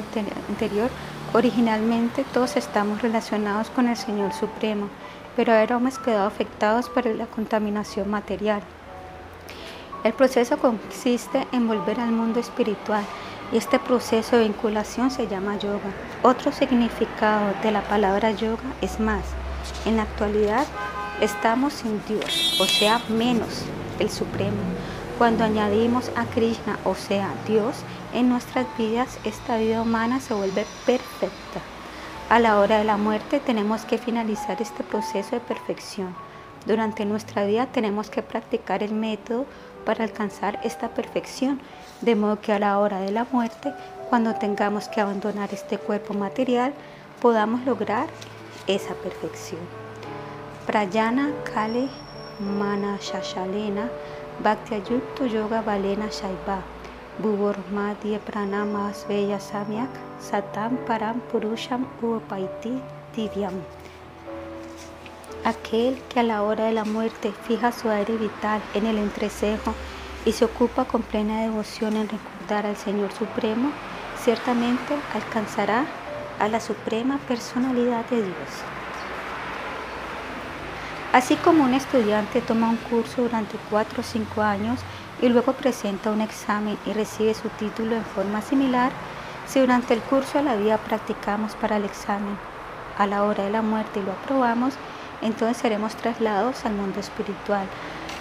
anterior, 0.48 0.90
originalmente 1.34 2.24
todos 2.32 2.56
estamos 2.56 3.02
relacionados 3.02 3.68
con 3.68 3.88
el 3.88 3.96
Señor 3.96 4.32
Supremo 4.32 4.88
pero 5.36 5.52
ahora 5.52 5.76
hemos 5.76 5.98
quedado 5.98 6.26
afectados 6.26 6.88
por 6.88 7.06
la 7.06 7.26
contaminación 7.26 8.10
material. 8.10 8.62
El 10.04 10.12
proceso 10.12 10.58
consiste 10.58 11.46
en 11.52 11.66
volver 11.66 11.98
al 11.98 12.12
mundo 12.12 12.40
espiritual 12.40 13.04
y 13.52 13.56
este 13.56 13.78
proceso 13.78 14.36
de 14.36 14.44
vinculación 14.44 15.10
se 15.10 15.26
llama 15.26 15.58
yoga. 15.58 15.90
Otro 16.22 16.52
significado 16.52 17.54
de 17.62 17.70
la 17.72 17.82
palabra 17.82 18.30
yoga 18.30 18.62
es 18.80 19.00
más. 19.00 19.24
En 19.86 19.96
la 19.96 20.02
actualidad 20.02 20.66
estamos 21.20 21.72
sin 21.72 22.02
Dios, 22.06 22.58
o 22.60 22.66
sea, 22.66 23.00
menos 23.08 23.64
el 23.98 24.10
Supremo. 24.10 24.58
Cuando 25.16 25.44
añadimos 25.44 26.10
a 26.16 26.26
Krishna, 26.26 26.78
o 26.84 26.94
sea, 26.94 27.32
Dios, 27.46 27.76
en 28.14 28.28
nuestras 28.28 28.66
vidas, 28.78 29.18
esta 29.24 29.58
vida 29.58 29.82
humana 29.82 30.20
se 30.20 30.34
vuelve 30.34 30.64
perfecta. 30.86 31.60
A 32.30 32.38
la 32.38 32.58
hora 32.58 32.78
de 32.78 32.84
la 32.84 32.96
muerte 32.96 33.40
tenemos 33.40 33.84
que 33.84 33.98
finalizar 33.98 34.62
este 34.62 34.84
proceso 34.84 35.32
de 35.32 35.40
perfección. 35.40 36.14
Durante 36.64 37.04
nuestra 37.04 37.44
vida 37.44 37.66
tenemos 37.66 38.08
que 38.08 38.22
practicar 38.22 38.82
el 38.82 38.94
método 38.94 39.44
para 39.84 40.04
alcanzar 40.04 40.58
esta 40.62 40.88
perfección, 40.88 41.60
de 42.00 42.14
modo 42.14 42.40
que 42.40 42.52
a 42.52 42.58
la 42.58 42.78
hora 42.78 43.00
de 43.00 43.10
la 43.10 43.26
muerte, 43.30 43.74
cuando 44.08 44.34
tengamos 44.36 44.88
que 44.88 45.00
abandonar 45.00 45.52
este 45.52 45.76
cuerpo 45.76 46.14
material, 46.14 46.72
podamos 47.20 47.66
lograr 47.66 48.06
esa 48.66 48.94
perfección. 48.94 49.60
Prayana 50.66 51.32
Kale 51.52 51.88
Mana 52.40 52.96
Shashalena 53.00 53.90
Bhakti 54.42 54.82
Yoga 55.28 55.60
Valena 55.60 56.08
Shaiva 56.08 56.73
Madhya 57.20 58.18
Pranamas 58.18 59.06
Bella 59.06 59.38
Samyak 59.38 59.88
Satam 60.20 60.76
Param 60.84 61.20
Purusham 61.30 61.86
Upaiti 62.02 62.82
Divyam. 63.14 63.62
Aquel 65.44 66.02
que 66.08 66.20
a 66.20 66.22
la 66.24 66.42
hora 66.42 66.64
de 66.64 66.72
la 66.72 66.84
muerte 66.84 67.32
fija 67.46 67.70
su 67.70 67.88
aire 67.88 68.16
vital 68.16 68.60
en 68.74 68.86
el 68.86 68.98
entrecejo 68.98 69.74
y 70.24 70.32
se 70.32 70.44
ocupa 70.44 70.86
con 70.86 71.02
plena 71.02 71.42
devoción 71.42 71.96
en 71.96 72.08
recordar 72.08 72.66
al 72.66 72.76
Señor 72.76 73.12
Supremo, 73.12 73.70
ciertamente 74.20 74.96
alcanzará 75.14 75.84
a 76.40 76.48
la 76.48 76.58
suprema 76.58 77.18
personalidad 77.28 78.04
de 78.06 78.22
Dios. 78.22 78.50
Así 81.12 81.36
como 81.36 81.62
un 81.62 81.74
estudiante 81.74 82.40
toma 82.40 82.70
un 82.70 82.76
curso 82.76 83.22
durante 83.22 83.56
4 83.70 84.00
o 84.00 84.02
5 84.02 84.42
años 84.42 84.80
y 85.24 85.30
luego 85.30 85.54
presenta 85.54 86.10
un 86.10 86.20
examen 86.20 86.76
y 86.84 86.92
recibe 86.92 87.32
su 87.32 87.48
título 87.48 87.96
en 87.96 88.04
forma 88.04 88.42
similar, 88.42 88.92
si 89.46 89.58
durante 89.58 89.94
el 89.94 90.00
curso 90.00 90.36
de 90.36 90.44
la 90.44 90.54
vida 90.54 90.76
practicamos 90.76 91.54
para 91.54 91.78
el 91.78 91.86
examen, 91.86 92.36
a 92.98 93.06
la 93.06 93.24
hora 93.24 93.44
de 93.44 93.50
la 93.50 93.62
muerte 93.62 94.00
y 94.00 94.02
lo 94.02 94.12
aprobamos, 94.12 94.74
entonces 95.22 95.56
seremos 95.56 95.96
trasladados 95.96 96.66
al 96.66 96.74
mundo 96.74 97.00
espiritual. 97.00 97.66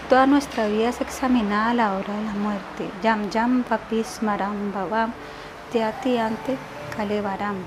Toda 0.08 0.28
nuestra 0.28 0.68
vida 0.68 0.90
es 0.90 1.02
examinada 1.02 1.72
a 1.72 1.74
la 1.74 1.94
hora 1.94 2.16
de 2.16 2.24
la 2.24 2.34
muerte. 2.36 2.90
Yam 3.04 3.30
yam 3.30 3.64
papis 3.64 4.22
maram 4.22 4.72
babam 4.72 5.12
teati 5.74 6.18
ante 6.18 6.58
kalevaram 6.96 7.58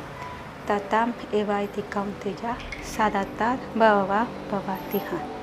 tatam 0.66 1.12
evaiti 1.30 1.82
kaunteya 1.90 2.56
sadatat 2.82 3.58
bababa 3.74 4.26
babatiha. 4.50 5.35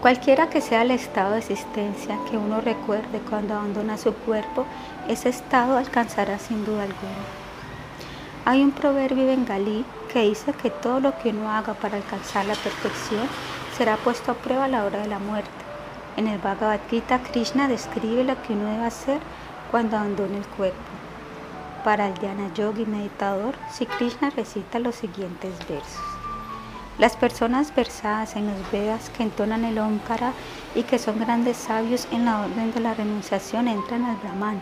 Cualquiera 0.00 0.48
que 0.48 0.62
sea 0.62 0.80
el 0.80 0.92
estado 0.92 1.32
de 1.32 1.40
existencia 1.40 2.16
que 2.30 2.38
uno 2.38 2.62
recuerde 2.62 3.20
cuando 3.28 3.54
abandona 3.54 3.98
su 3.98 4.14
cuerpo, 4.14 4.64
ese 5.08 5.28
estado 5.28 5.76
alcanzará 5.76 6.38
sin 6.38 6.64
duda 6.64 6.84
alguna. 6.84 7.24
Hay 8.46 8.62
un 8.62 8.70
proverbio 8.70 9.26
bengalí 9.26 9.84
que 10.10 10.22
dice 10.22 10.54
que 10.54 10.70
todo 10.70 11.00
lo 11.00 11.18
que 11.18 11.28
uno 11.28 11.50
haga 11.50 11.74
para 11.74 11.98
alcanzar 11.98 12.46
la 12.46 12.54
perfección 12.54 13.28
será 13.76 13.98
puesto 13.98 14.32
a 14.32 14.36
prueba 14.36 14.64
a 14.64 14.68
la 14.68 14.84
hora 14.84 15.00
de 15.00 15.08
la 15.08 15.18
muerte. 15.18 15.50
En 16.16 16.28
el 16.28 16.38
Bhagavad 16.38 16.80
Gita, 16.88 17.18
Krishna 17.18 17.68
describe 17.68 18.24
lo 18.24 18.40
que 18.42 18.54
uno 18.54 18.70
debe 18.70 18.86
hacer 18.86 19.20
cuando 19.70 19.98
abandone 19.98 20.38
el 20.38 20.46
cuerpo. 20.46 20.78
Para 21.84 22.08
el 22.08 22.14
Dhyana 22.14 22.52
Yogi 22.54 22.86
meditador, 22.86 23.54
si 23.70 23.84
Krishna 23.84 24.30
recita 24.30 24.78
los 24.78 24.94
siguientes 24.94 25.52
versos. 25.68 26.09
Las 27.00 27.16
personas 27.16 27.74
versadas 27.74 28.36
en 28.36 28.46
los 28.46 28.70
Vedas 28.70 29.08
que 29.08 29.22
entonan 29.22 29.64
el 29.64 29.78
Omkara 29.78 30.34
y 30.74 30.82
que 30.82 30.98
son 30.98 31.18
grandes 31.18 31.56
sabios 31.56 32.06
en 32.12 32.26
la 32.26 32.40
orden 32.42 32.74
de 32.74 32.80
la 32.80 32.92
renunciación 32.92 33.68
entran 33.68 34.04
al 34.04 34.18
Brahman. 34.18 34.60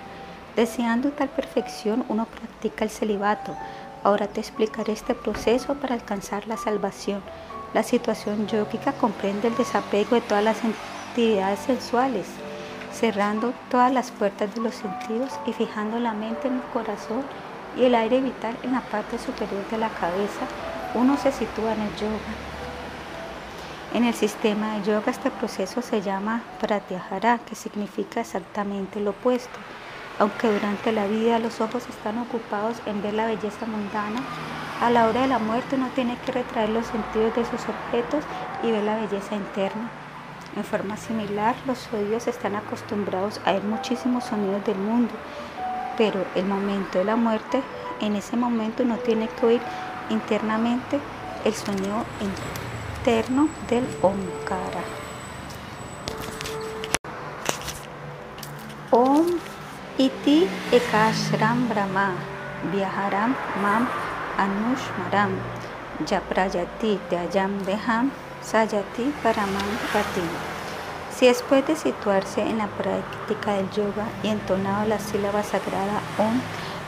Deseando 0.54 1.10
tal 1.10 1.30
perfección, 1.30 2.04
uno 2.08 2.26
practica 2.26 2.84
el 2.84 2.90
celibato. 2.90 3.56
Ahora 4.04 4.28
te 4.28 4.38
explicaré 4.38 4.92
este 4.92 5.16
proceso 5.16 5.74
para 5.74 5.96
alcanzar 5.96 6.46
la 6.46 6.56
salvación. 6.56 7.22
La 7.74 7.82
situación 7.82 8.46
yógica 8.46 8.92
comprende 8.92 9.48
el 9.48 9.56
desapego 9.56 10.14
de 10.14 10.20
todas 10.20 10.44
las 10.44 10.58
entidades 10.62 11.58
sensuales, 11.58 12.28
cerrando 12.92 13.52
todas 13.68 13.92
las 13.92 14.12
puertas 14.12 14.54
de 14.54 14.60
los 14.60 14.76
sentidos 14.76 15.32
y 15.44 15.52
fijando 15.54 15.98
la 15.98 16.12
mente 16.12 16.46
en 16.46 16.54
el 16.54 16.62
corazón 16.72 17.24
y 17.76 17.82
el 17.82 17.96
aire 17.96 18.20
vital 18.20 18.56
en 18.62 18.74
la 18.74 18.82
parte 18.82 19.18
superior 19.18 19.68
de 19.72 19.78
la 19.78 19.88
cabeza 19.88 20.46
uno 20.94 21.16
se 21.16 21.32
sitúa 21.32 21.72
en 21.72 21.82
el 21.82 21.96
yoga. 21.96 22.32
En 23.94 24.04
el 24.04 24.14
sistema 24.14 24.74
de 24.74 24.84
yoga 24.84 25.10
este 25.10 25.30
proceso 25.30 25.82
se 25.82 26.02
llama 26.02 26.42
pratyahara, 26.60 27.38
que 27.38 27.54
significa 27.54 28.20
exactamente 28.20 29.00
lo 29.00 29.10
opuesto. 29.10 29.58
Aunque 30.18 30.52
durante 30.52 30.92
la 30.92 31.06
vida 31.06 31.38
los 31.38 31.60
ojos 31.60 31.88
están 31.88 32.18
ocupados 32.18 32.76
en 32.86 33.02
ver 33.02 33.14
la 33.14 33.26
belleza 33.26 33.66
mundana, 33.66 34.20
a 34.80 34.90
la 34.90 35.06
hora 35.06 35.22
de 35.22 35.28
la 35.28 35.38
muerte 35.38 35.76
uno 35.76 35.88
tiene 35.94 36.16
que 36.24 36.32
retraer 36.32 36.68
los 36.68 36.86
sentidos 36.86 37.34
de 37.34 37.44
sus 37.44 37.60
objetos 37.68 38.24
y 38.62 38.70
ver 38.70 38.84
la 38.84 38.96
belleza 38.96 39.34
interna. 39.34 39.90
En 40.56 40.64
forma 40.64 40.96
similar, 40.96 41.54
los 41.66 41.88
oídos 41.92 42.26
están 42.26 42.56
acostumbrados 42.56 43.40
a 43.44 43.52
oír 43.52 43.62
muchísimos 43.62 44.24
sonidos 44.24 44.64
del 44.64 44.78
mundo, 44.78 45.14
pero 45.96 46.24
el 46.34 46.44
momento 46.46 46.98
de 46.98 47.04
la 47.04 47.16
muerte, 47.16 47.62
en 48.00 48.16
ese 48.16 48.36
momento 48.36 48.82
uno 48.82 48.96
tiene 48.96 49.28
que 49.28 49.46
oír 49.46 49.60
internamente 50.10 51.00
el 51.44 51.54
sonido 51.54 52.04
interno 52.20 53.48
del 53.68 53.86
Omkara. 54.02 54.84
Om 58.90 59.26
iti 59.98 60.48
ekashram 60.72 61.68
brahma 61.68 62.12
viajaram 62.72 63.34
mam 63.62 63.88
anushmaram 64.44 65.32
yaprayati 66.06 66.98
tyayam 67.10 67.52
deham 67.66 68.10
sayati 68.42 69.12
paramam 69.22 69.70
pati. 69.92 70.24
Si 71.10 71.26
después 71.26 71.66
de 71.66 71.74
situarse 71.74 72.42
en 72.42 72.58
la 72.58 72.68
práctica 72.68 73.54
del 73.54 73.68
yoga 73.70 74.06
y 74.22 74.28
entonado 74.28 74.86
la 74.86 75.00
sílaba 75.00 75.42
sagrada 75.42 76.00
Om, 76.16 76.40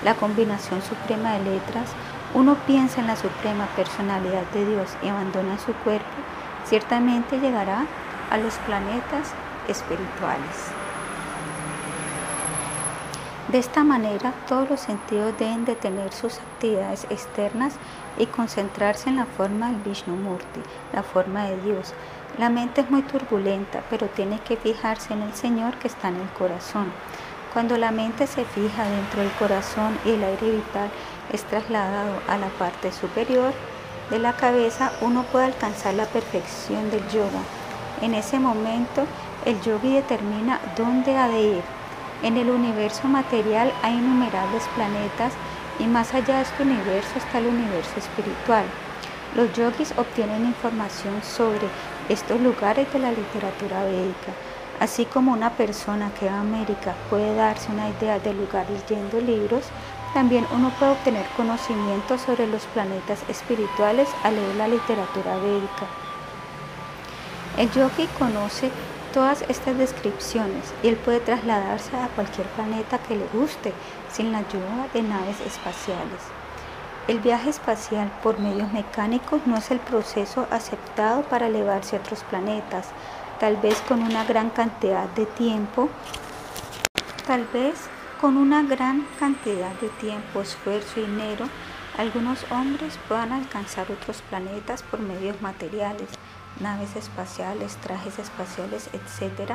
la 0.04 0.14
combinación 0.14 0.80
suprema 0.82 1.32
de 1.32 1.50
letras, 1.50 1.90
uno 2.34 2.54
piensa 2.66 3.00
en 3.00 3.08
la 3.08 3.16
suprema 3.16 3.66
personalidad 3.76 4.44
de 4.54 4.64
Dios 4.66 4.96
y 5.02 5.08
abandona 5.08 5.58
su 5.58 5.72
cuerpo, 5.72 6.06
ciertamente 6.64 7.40
llegará 7.40 7.86
a 8.30 8.38
los 8.38 8.54
planetas 8.66 9.32
espirituales. 9.68 10.70
De 13.48 13.58
esta 13.58 13.82
manera, 13.82 14.32
todos 14.46 14.70
los 14.70 14.80
sentidos 14.80 15.34
deben 15.36 15.64
de 15.64 15.74
tener 15.74 16.12
sus 16.12 16.38
actividades 16.38 17.04
externas 17.10 17.74
y 18.16 18.26
concentrarse 18.26 19.08
en 19.08 19.16
la 19.16 19.26
forma 19.26 19.72
del 19.72 19.80
Vishnumurti, 19.80 20.60
la 20.92 21.02
forma 21.02 21.46
de 21.46 21.60
Dios. 21.62 21.92
La 22.38 22.48
mente 22.48 22.82
es 22.82 22.90
muy 22.92 23.02
turbulenta, 23.02 23.82
pero 23.90 24.06
tiene 24.06 24.38
que 24.38 24.56
fijarse 24.56 25.14
en 25.14 25.22
el 25.22 25.34
Señor 25.34 25.74
que 25.78 25.88
está 25.88 26.10
en 26.10 26.20
el 26.20 26.28
corazón. 26.28 26.92
Cuando 27.52 27.76
la 27.76 27.90
mente 27.90 28.28
se 28.28 28.44
fija 28.44 28.84
dentro 28.84 29.22
del 29.22 29.32
corazón 29.32 29.98
y 30.04 30.10
el 30.10 30.22
aire 30.22 30.52
vital 30.52 30.88
es 31.32 31.42
trasladado 31.44 32.20
a 32.28 32.36
la 32.36 32.48
parte 32.48 32.92
superior 32.92 33.52
de 34.10 34.18
la 34.18 34.34
cabeza, 34.34 34.92
uno 35.00 35.22
puede 35.24 35.46
alcanzar 35.46 35.94
la 35.94 36.06
perfección 36.06 36.90
del 36.90 37.06
yoga. 37.08 37.42
En 38.02 38.14
ese 38.14 38.38
momento, 38.38 39.06
el 39.44 39.60
yogi 39.60 39.94
determina 39.94 40.60
dónde 40.76 41.16
ha 41.16 41.28
de 41.28 41.40
ir 41.40 41.62
en 42.22 42.36
el 42.36 42.50
universo 42.50 43.08
material 43.08 43.72
hay 43.82 43.94
innumerables 43.94 44.68
planetas 44.74 45.32
y 45.78 45.84
más 45.84 46.12
allá 46.12 46.36
de 46.36 46.42
este 46.42 46.62
universo 46.62 47.12
está 47.16 47.38
el 47.38 47.46
universo 47.46 47.92
espiritual. 47.96 48.64
Los 49.34 49.50
yogis 49.54 49.94
obtienen 49.96 50.44
información 50.44 51.22
sobre 51.22 51.66
estos 52.10 52.38
lugares 52.38 52.92
de 52.92 52.98
la 52.98 53.10
literatura 53.10 53.84
védica, 53.84 54.32
así 54.80 55.06
como 55.06 55.32
una 55.32 55.48
persona 55.50 56.10
que 56.18 56.26
va 56.26 56.34
a 56.34 56.40
América 56.40 56.94
puede 57.08 57.34
darse 57.34 57.72
una 57.72 57.88
idea 57.88 58.18
del 58.18 58.36
lugar 58.36 58.66
leyendo 58.68 59.18
libros, 59.18 59.64
también 60.14 60.46
uno 60.52 60.70
puede 60.78 60.92
obtener 60.92 61.26
conocimiento 61.36 62.18
sobre 62.18 62.46
los 62.46 62.64
planetas 62.66 63.22
espirituales 63.28 64.08
al 64.24 64.34
leer 64.34 64.56
la 64.56 64.68
literatura 64.68 65.36
védica. 65.36 65.86
El 67.56 67.70
yogi 67.70 68.06
conoce 68.18 68.70
todas 69.12 69.42
estas 69.48 69.76
descripciones 69.76 70.72
y 70.82 70.88
él 70.88 70.96
puede 70.96 71.20
trasladarse 71.20 71.96
a 71.96 72.08
cualquier 72.08 72.46
planeta 72.48 72.98
que 72.98 73.16
le 73.16 73.26
guste 73.32 73.72
sin 74.10 74.32
la 74.32 74.38
ayuda 74.38 74.88
de 74.92 75.02
naves 75.02 75.40
espaciales. 75.40 76.20
El 77.08 77.18
viaje 77.18 77.50
espacial 77.50 78.10
por 78.22 78.38
medios 78.38 78.72
mecánicos 78.72 79.40
no 79.46 79.56
es 79.56 79.70
el 79.70 79.80
proceso 79.80 80.46
aceptado 80.50 81.22
para 81.22 81.48
elevarse 81.48 81.96
a 81.96 81.98
otros 81.98 82.22
planetas, 82.24 82.88
tal 83.40 83.56
vez 83.56 83.80
con 83.88 84.02
una 84.02 84.24
gran 84.24 84.50
cantidad 84.50 85.08
de 85.08 85.26
tiempo, 85.26 85.88
tal 87.26 87.46
vez 87.52 87.88
con 88.20 88.36
una 88.36 88.62
gran 88.62 89.06
cantidad 89.18 89.72
de 89.80 89.88
tiempo, 89.88 90.42
esfuerzo 90.42 91.00
y 91.00 91.04
dinero, 91.04 91.46
algunos 91.96 92.44
hombres 92.50 92.98
puedan 93.08 93.32
alcanzar 93.32 93.90
otros 93.90 94.20
planetas 94.28 94.82
por 94.82 95.00
medios 95.00 95.40
materiales, 95.40 96.10
naves 96.60 96.96
espaciales, 96.96 97.76
trajes 97.76 98.18
espaciales, 98.18 98.90
etc. 98.92 99.52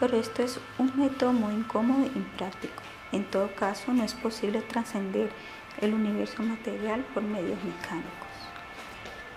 Pero 0.00 0.16
esto 0.16 0.42
es 0.42 0.58
un 0.78 0.92
método 0.96 1.32
muy 1.32 1.54
incómodo 1.54 2.04
y 2.04 2.18
impráctico. 2.18 2.82
En 3.12 3.24
todo 3.30 3.54
caso, 3.54 3.92
no 3.92 4.02
es 4.02 4.14
posible 4.14 4.60
trascender 4.60 5.30
el 5.80 5.94
universo 5.94 6.42
material 6.42 7.04
por 7.14 7.22
medios 7.22 7.62
mecánicos. 7.62 8.28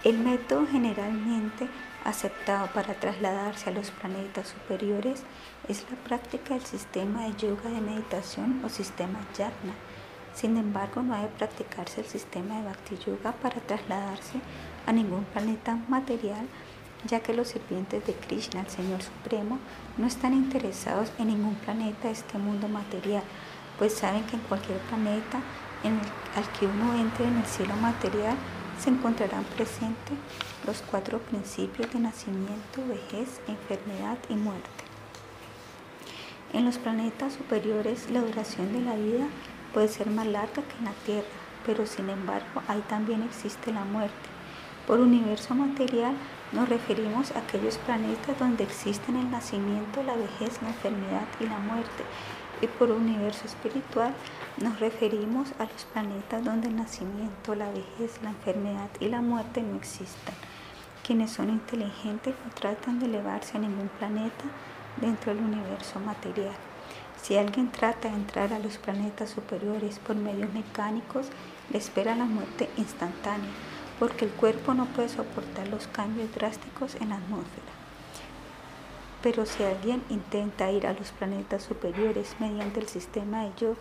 El 0.03 0.17
método 0.17 0.65
generalmente 0.65 1.67
aceptado 2.03 2.67
para 2.73 2.95
trasladarse 2.95 3.69
a 3.69 3.73
los 3.73 3.91
planetas 3.91 4.47
superiores 4.47 5.23
es 5.67 5.86
la 5.89 5.97
práctica 5.97 6.54
del 6.54 6.65
sistema 6.65 7.23
de 7.23 7.36
yoga 7.36 7.69
de 7.69 7.82
meditación 7.82 8.62
o 8.65 8.69
sistema 8.69 9.19
yagna. 9.38 9.73
Sin 10.34 10.58
embargo, 10.58 11.02
no 11.02 11.15
debe 11.15 11.30
practicarse 11.30 12.02
el 12.02 12.08
sistema 12.08 12.58
de 12.58 12.65
bhakti 12.65 12.97
yoga 12.97 13.32
para 13.34 13.62
trasladarse 13.62 14.39
a 14.86 14.91
ningún 14.91 15.23
planeta 15.26 15.78
material 15.88 16.47
ya 17.06 17.19
que 17.19 17.34
los 17.34 17.49
sirvientes 17.49 18.06
de 18.06 18.13
Krishna, 18.13 18.62
el 18.62 18.69
Señor 18.69 19.02
Supremo, 19.02 19.60
no 19.97 20.08
están 20.08 20.34
interesados 20.34 21.12
en 21.19 21.28
ningún 21.28 21.56
planeta 21.56 22.08
de 22.08 22.13
este 22.13 22.38
mundo 22.38 22.67
material, 22.67 23.23
pues 23.78 23.93
saben 23.93 24.23
que 24.26 24.36
en 24.36 24.41
cualquier 24.43 24.78
planeta 24.80 25.41
al 26.36 26.60
que 26.60 26.65
uno 26.65 26.95
entre 26.95 27.26
en 27.26 27.38
el 27.38 27.45
cielo 27.45 27.76
material 27.76 28.38
se 28.80 28.89
encontrarán 28.89 29.43
presentes 29.56 30.17
los 30.65 30.82
cuatro 30.82 31.19
principios 31.19 31.91
de 31.91 31.99
nacimiento, 31.99 32.86
vejez, 32.88 33.41
enfermedad 33.47 34.17
y 34.30 34.36
muerte. 34.36 34.83
En 36.54 36.66
los 36.66 36.78
planetas 36.78 37.34
superiores 37.34 38.12
la 38.12 38.22
duración 38.22 38.72
de 38.74 38.82
la 38.82 38.96
vida 38.96 39.26
puede 39.74 39.88
ser 39.88 40.12
más 40.12 40.28
larga 40.28 40.62
que 40.62 40.78
en 40.78 40.86
la 40.86 40.94
Tierra, 41.04 41.28
pero 41.66 41.88
sin 41.88 42.12
embargo 42.12 42.62
ahí 42.68 42.84
también 42.88 43.24
existe 43.24 43.74
la 43.74 43.84
muerte. 43.86 44.30
Por 44.86 45.00
universo 45.00 45.56
material 45.56 46.13
nos 46.52 46.70
referimos 46.70 47.32
a 47.32 47.39
aquellos 47.39 47.80
planetas 47.80 48.38
donde 48.38 48.66
existen 48.66 49.16
el 49.16 49.32
nacimiento, 49.32 50.04
la 50.04 50.16
vejez, 50.16 50.62
la 50.62 50.70
enfermedad 50.70 51.26
y 51.39 51.46
la 51.46 51.58
muerte. 51.58 52.04
Y 52.62 52.68
por 52.68 52.92
universo 52.92 53.46
espiritual 53.46 54.13
nos 54.62 54.80
referimos 54.80 55.54
a 55.58 55.63
los 55.63 55.86
planetas 55.86 56.44
donde 56.44 56.68
el 56.68 56.76
nacimiento, 56.76 57.56
la 57.56 57.70
vejez, 57.72 58.20
la 58.22 58.30
enfermedad 58.30 58.89
y 59.00 59.08
la 59.08 59.22
muerte 59.22 59.63
no 59.63 59.76
existen. 59.76 60.36
Quienes 61.04 61.32
son 61.32 61.50
inteligentes 61.50 62.36
no 62.46 62.54
tratan 62.54 63.00
de 63.00 63.08
elevarse 63.08 63.58
a 63.58 63.62
ningún 63.62 63.89
planeta 63.98 64.46
dentro 64.97 65.34
del 65.34 65.43
universo 65.43 65.99
material. 65.99 66.56
Si 67.21 67.38
alguien 67.38 67.71
trata 67.71 68.10
de 68.10 68.15
entrar 68.15 68.51
a 68.53 68.60
los 68.60 68.77
planetas 68.77 69.29
superiores 69.29 69.99
por 69.99 70.15
medios 70.15 70.53
mecánicos, 70.53 71.27
le 71.71 71.77
espera 71.77 72.15
la 72.15 72.25
muerte 72.25 72.69
instantánea 72.77 73.49
porque 73.99 74.25
el 74.25 74.32
cuerpo 74.32 74.73
no 74.73 74.86
puede 74.88 75.10
soportar 75.10 75.67
los 75.69 75.88
cambios 75.88 76.34
drásticos 76.34 76.95
en 76.95 77.10
la 77.10 77.15
atmósfera. 77.15 77.71
Pero 79.21 79.45
si 79.45 79.63
alguien 79.63 80.03
intenta 80.10 80.69
ir 80.71 80.86
a 80.86 80.93
los 80.93 81.12
planetas 81.12 81.63
superiores 81.63 82.36
mediante 82.39 82.82
el 82.82 82.88
sistema 82.88 83.43
de 83.43 83.51
yoga, 83.58 83.79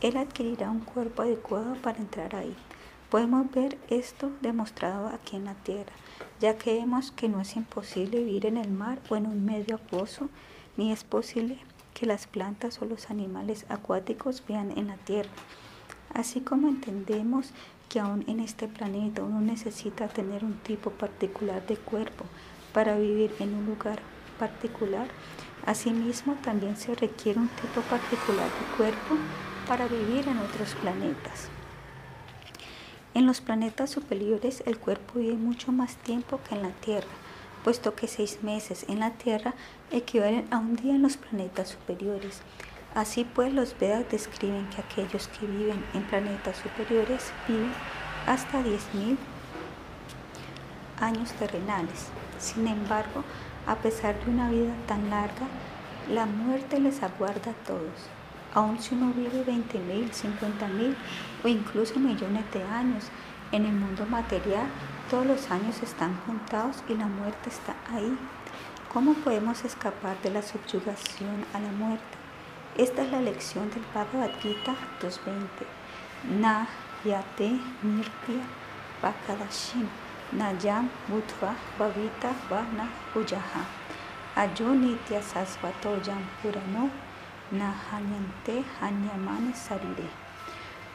él 0.00 0.16
adquirirá 0.16 0.70
un 0.70 0.80
cuerpo 0.80 1.22
adecuado 1.22 1.74
para 1.76 1.98
entrar 1.98 2.34
ahí. 2.34 2.56
Podemos 3.10 3.50
ver 3.50 3.78
esto 3.88 4.30
demostrado 4.42 5.08
aquí 5.08 5.36
en 5.36 5.46
la 5.46 5.54
Tierra, 5.54 5.92
ya 6.40 6.58
que 6.58 6.74
vemos 6.74 7.10
que 7.10 7.30
no 7.30 7.40
es 7.40 7.56
imposible 7.56 8.22
vivir 8.22 8.44
en 8.44 8.58
el 8.58 8.70
mar 8.70 8.98
o 9.08 9.16
en 9.16 9.26
un 9.26 9.46
medio 9.46 9.76
acuoso, 9.76 10.28
ni 10.76 10.92
es 10.92 11.04
posible 11.04 11.58
que 11.94 12.04
las 12.04 12.26
plantas 12.26 12.82
o 12.82 12.84
los 12.84 13.08
animales 13.08 13.64
acuáticos 13.70 14.42
vean 14.46 14.76
en 14.76 14.88
la 14.88 14.98
Tierra. 14.98 15.30
Así 16.12 16.42
como 16.42 16.68
entendemos 16.68 17.52
que 17.88 17.98
aún 17.98 18.24
en 18.28 18.40
este 18.40 18.68
planeta 18.68 19.22
uno 19.22 19.40
necesita 19.40 20.08
tener 20.08 20.44
un 20.44 20.58
tipo 20.58 20.90
particular 20.90 21.66
de 21.66 21.78
cuerpo 21.78 22.26
para 22.74 22.98
vivir 22.98 23.34
en 23.38 23.54
un 23.54 23.64
lugar 23.64 24.00
particular. 24.38 25.08
Asimismo, 25.64 26.34
también 26.44 26.76
se 26.76 26.94
requiere 26.94 27.40
un 27.40 27.48
tipo 27.48 27.80
particular 27.88 28.50
de 28.50 28.76
cuerpo 28.76 29.16
para 29.66 29.88
vivir 29.88 30.28
en 30.28 30.38
otros 30.38 30.74
planetas. 30.82 31.48
En 33.14 33.26
los 33.26 33.40
planetas 33.40 33.90
superiores 33.90 34.62
el 34.66 34.78
cuerpo 34.78 35.18
vive 35.18 35.34
mucho 35.34 35.72
más 35.72 35.96
tiempo 35.96 36.40
que 36.46 36.54
en 36.54 36.62
la 36.62 36.70
Tierra, 36.70 37.08
puesto 37.64 37.94
que 37.94 38.06
seis 38.06 38.42
meses 38.42 38.84
en 38.88 39.00
la 39.00 39.12
Tierra 39.12 39.54
equivalen 39.90 40.46
a 40.52 40.58
un 40.58 40.76
día 40.76 40.94
en 40.94 41.02
los 41.02 41.16
planetas 41.16 41.68
superiores. 41.70 42.42
Así 42.94 43.24
pues, 43.24 43.52
los 43.52 43.78
Vedas 43.78 44.04
describen 44.10 44.68
que 44.70 44.80
aquellos 44.80 45.28
que 45.28 45.46
viven 45.46 45.84
en 45.94 46.02
planetas 46.04 46.56
superiores 46.56 47.32
viven 47.46 47.72
hasta 48.26 48.62
10.000 48.62 49.16
años 51.00 51.32
terrenales. 51.32 52.06
Sin 52.38 52.66
embargo, 52.66 53.24
a 53.66 53.76
pesar 53.76 54.22
de 54.24 54.30
una 54.30 54.50
vida 54.50 54.72
tan 54.86 55.10
larga, 55.10 55.46
la 56.10 56.26
muerte 56.26 56.80
les 56.80 57.02
aguarda 57.02 57.50
a 57.50 57.66
todos. 57.66 58.17
Aun 58.58 58.76
si 58.80 58.92
uno 58.96 59.12
vive 59.12 59.44
20.000, 59.44 60.10
50.000 60.10 60.96
o 61.44 61.46
incluso 61.46 62.00
millones 62.00 62.44
de 62.52 62.64
años 62.64 63.04
en 63.52 63.64
el 63.66 63.72
mundo 63.72 64.04
material, 64.04 64.66
todos 65.08 65.24
los 65.26 65.48
años 65.52 65.80
están 65.80 66.18
contados 66.26 66.82
y 66.88 66.94
la 66.96 67.06
muerte 67.06 67.50
está 67.50 67.76
ahí. 67.94 68.18
¿Cómo 68.92 69.14
podemos 69.14 69.64
escapar 69.64 70.20
de 70.22 70.30
la 70.30 70.42
subyugación 70.42 71.44
a 71.54 71.60
la 71.60 71.70
muerte? 71.70 72.16
Esta 72.76 73.04
es 73.04 73.12
la 73.12 73.20
lección 73.20 73.70
del 73.70 73.84
Bhagavad 73.94 74.32
Gita 74.40 74.74
2.20. 75.02 76.40
Na 76.40 76.66
yate 77.04 77.60
pakadashin 79.00 79.88
nayam 80.32 80.90
bhutva 81.06 81.54
bhavita 81.78 82.32
vana 82.50 82.90
pujaha. 83.14 83.62
Ayo 84.34 84.74
nitya 84.74 85.22
sasvatoyam 85.22 86.24
purano 86.42 86.90
hanyante 87.50 88.64
hanyamane 88.80 89.54
sarire. 89.54 90.08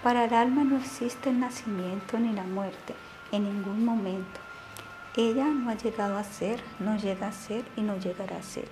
Para 0.04 0.26
el 0.26 0.34
alma 0.34 0.64
no 0.64 0.78
existe 0.78 1.30
el 1.30 1.40
nacimiento 1.40 2.20
ni 2.20 2.34
la 2.34 2.44
muerte 2.44 2.96
en 3.32 3.46
ningún 3.46 3.84
momento. 3.84 4.40
Ella 5.16 5.46
no 5.46 5.70
ha 5.70 5.76
llegado 5.76 6.18
a 6.18 6.24
ser, 6.24 6.62
no 6.80 6.98
llega 6.98 7.28
a 7.28 7.32
ser 7.32 7.64
y 7.76 7.82
no 7.82 7.98
llegará 7.98 8.38
a 8.38 8.44
ser. 8.44 8.70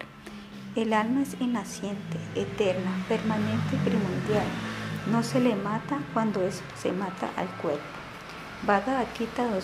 El 0.75 0.93
alma 0.93 1.21
es 1.21 1.35
inaciente, 1.39 2.17
eterna, 2.35 2.91
permanente 3.07 3.75
y 3.75 3.89
primordial. 3.89 4.47
No 5.11 5.23
se 5.23 5.39
le 5.39 5.55
mata 5.55 5.99
cuando 6.13 6.41
se 6.77 6.91
mata 6.91 7.29
al 7.35 7.47
cuerpo. 7.61 7.81
Bhagavad 8.63 9.07
Gita 9.17 9.43
2.20. 9.43 9.59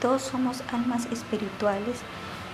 Todos 0.00 0.22
somos 0.22 0.62
almas 0.72 1.06
espirituales 1.06 2.00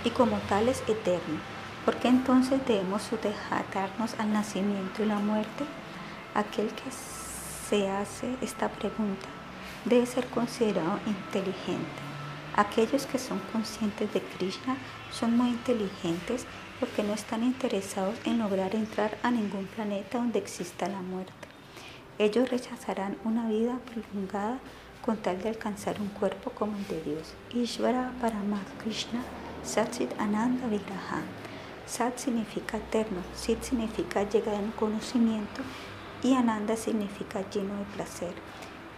y 0.04 0.10
como 0.10 0.38
tales 0.48 0.82
eternos. 0.86 1.59
¿Por 1.90 1.98
qué 1.98 2.06
entonces 2.06 2.64
debemos 2.68 3.02
sujetarnos 3.02 4.14
al 4.20 4.32
nacimiento 4.32 5.02
y 5.02 5.06
la 5.06 5.16
muerte? 5.16 5.64
Aquel 6.36 6.68
que 6.68 6.88
se 6.92 7.90
hace 7.90 8.36
esta 8.42 8.68
pregunta 8.68 9.26
debe 9.84 10.06
ser 10.06 10.28
considerado 10.28 11.00
inteligente. 11.04 12.00
Aquellos 12.54 13.06
que 13.06 13.18
son 13.18 13.40
conscientes 13.52 14.14
de 14.14 14.20
Krishna 14.22 14.76
son 15.10 15.36
muy 15.36 15.48
inteligentes 15.48 16.46
porque 16.78 17.02
no 17.02 17.12
están 17.12 17.42
interesados 17.42 18.14
en 18.24 18.38
lograr 18.38 18.76
entrar 18.76 19.18
a 19.24 19.32
ningún 19.32 19.66
planeta 19.66 20.18
donde 20.18 20.38
exista 20.38 20.88
la 20.88 21.02
muerte. 21.02 21.48
Ellos 22.20 22.50
rechazarán 22.50 23.16
una 23.24 23.48
vida 23.48 23.80
prolongada 23.92 24.60
con 25.04 25.16
tal 25.16 25.42
de 25.42 25.48
alcanzar 25.48 26.00
un 26.00 26.08
cuerpo 26.10 26.52
como 26.52 26.76
el 26.76 26.86
de 26.86 27.02
Dios. 27.02 27.34
Ishvara 27.52 28.12
Parama 28.20 28.60
Krishna 28.80 29.24
Satsit 29.64 30.12
Ananda 30.20 30.68
Vigraha. 30.68 31.22
Sat 31.90 32.18
significa 32.18 32.76
eterno, 32.76 33.20
Sit 33.34 33.62
significa 33.62 34.22
llegar 34.22 34.54
en 34.54 34.70
conocimiento 34.70 35.60
y 36.22 36.34
Ananda 36.34 36.76
significa 36.76 37.42
lleno 37.50 37.76
de 37.76 37.84
placer. 37.96 38.32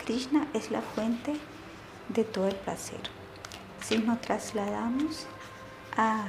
Krishna 0.04 0.46
es 0.52 0.70
la 0.70 0.82
fuente 0.82 1.32
de 2.10 2.24
todo 2.24 2.48
el 2.48 2.54
placer. 2.54 3.00
Si 3.80 3.96
nos 3.96 4.20
trasladamos 4.20 5.26
a 5.96 6.26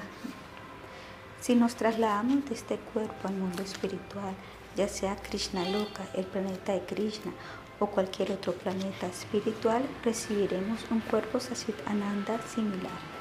si 1.42 1.56
nos 1.56 1.76
trasladamos 1.76 2.46
de 2.46 2.56
este 2.56 2.78
cuerpo 2.78 3.28
al 3.28 3.34
mundo 3.34 3.62
espiritual, 3.62 4.34
ya 4.78 4.88
sea 4.88 5.18
Krishna 5.18 5.68
Loka, 5.68 6.06
el 6.14 6.24
planeta 6.24 6.72
de 6.72 6.86
Krishna, 6.86 7.34
o 7.80 7.88
cualquier 7.88 8.32
otro 8.32 8.54
planeta 8.54 9.08
espiritual, 9.08 9.84
recibiremos 10.06 10.80
un 10.90 11.02
cuerpo 11.02 11.42
Sasit 11.42 11.76
Ananda 11.86 12.40
similar. 12.48 13.13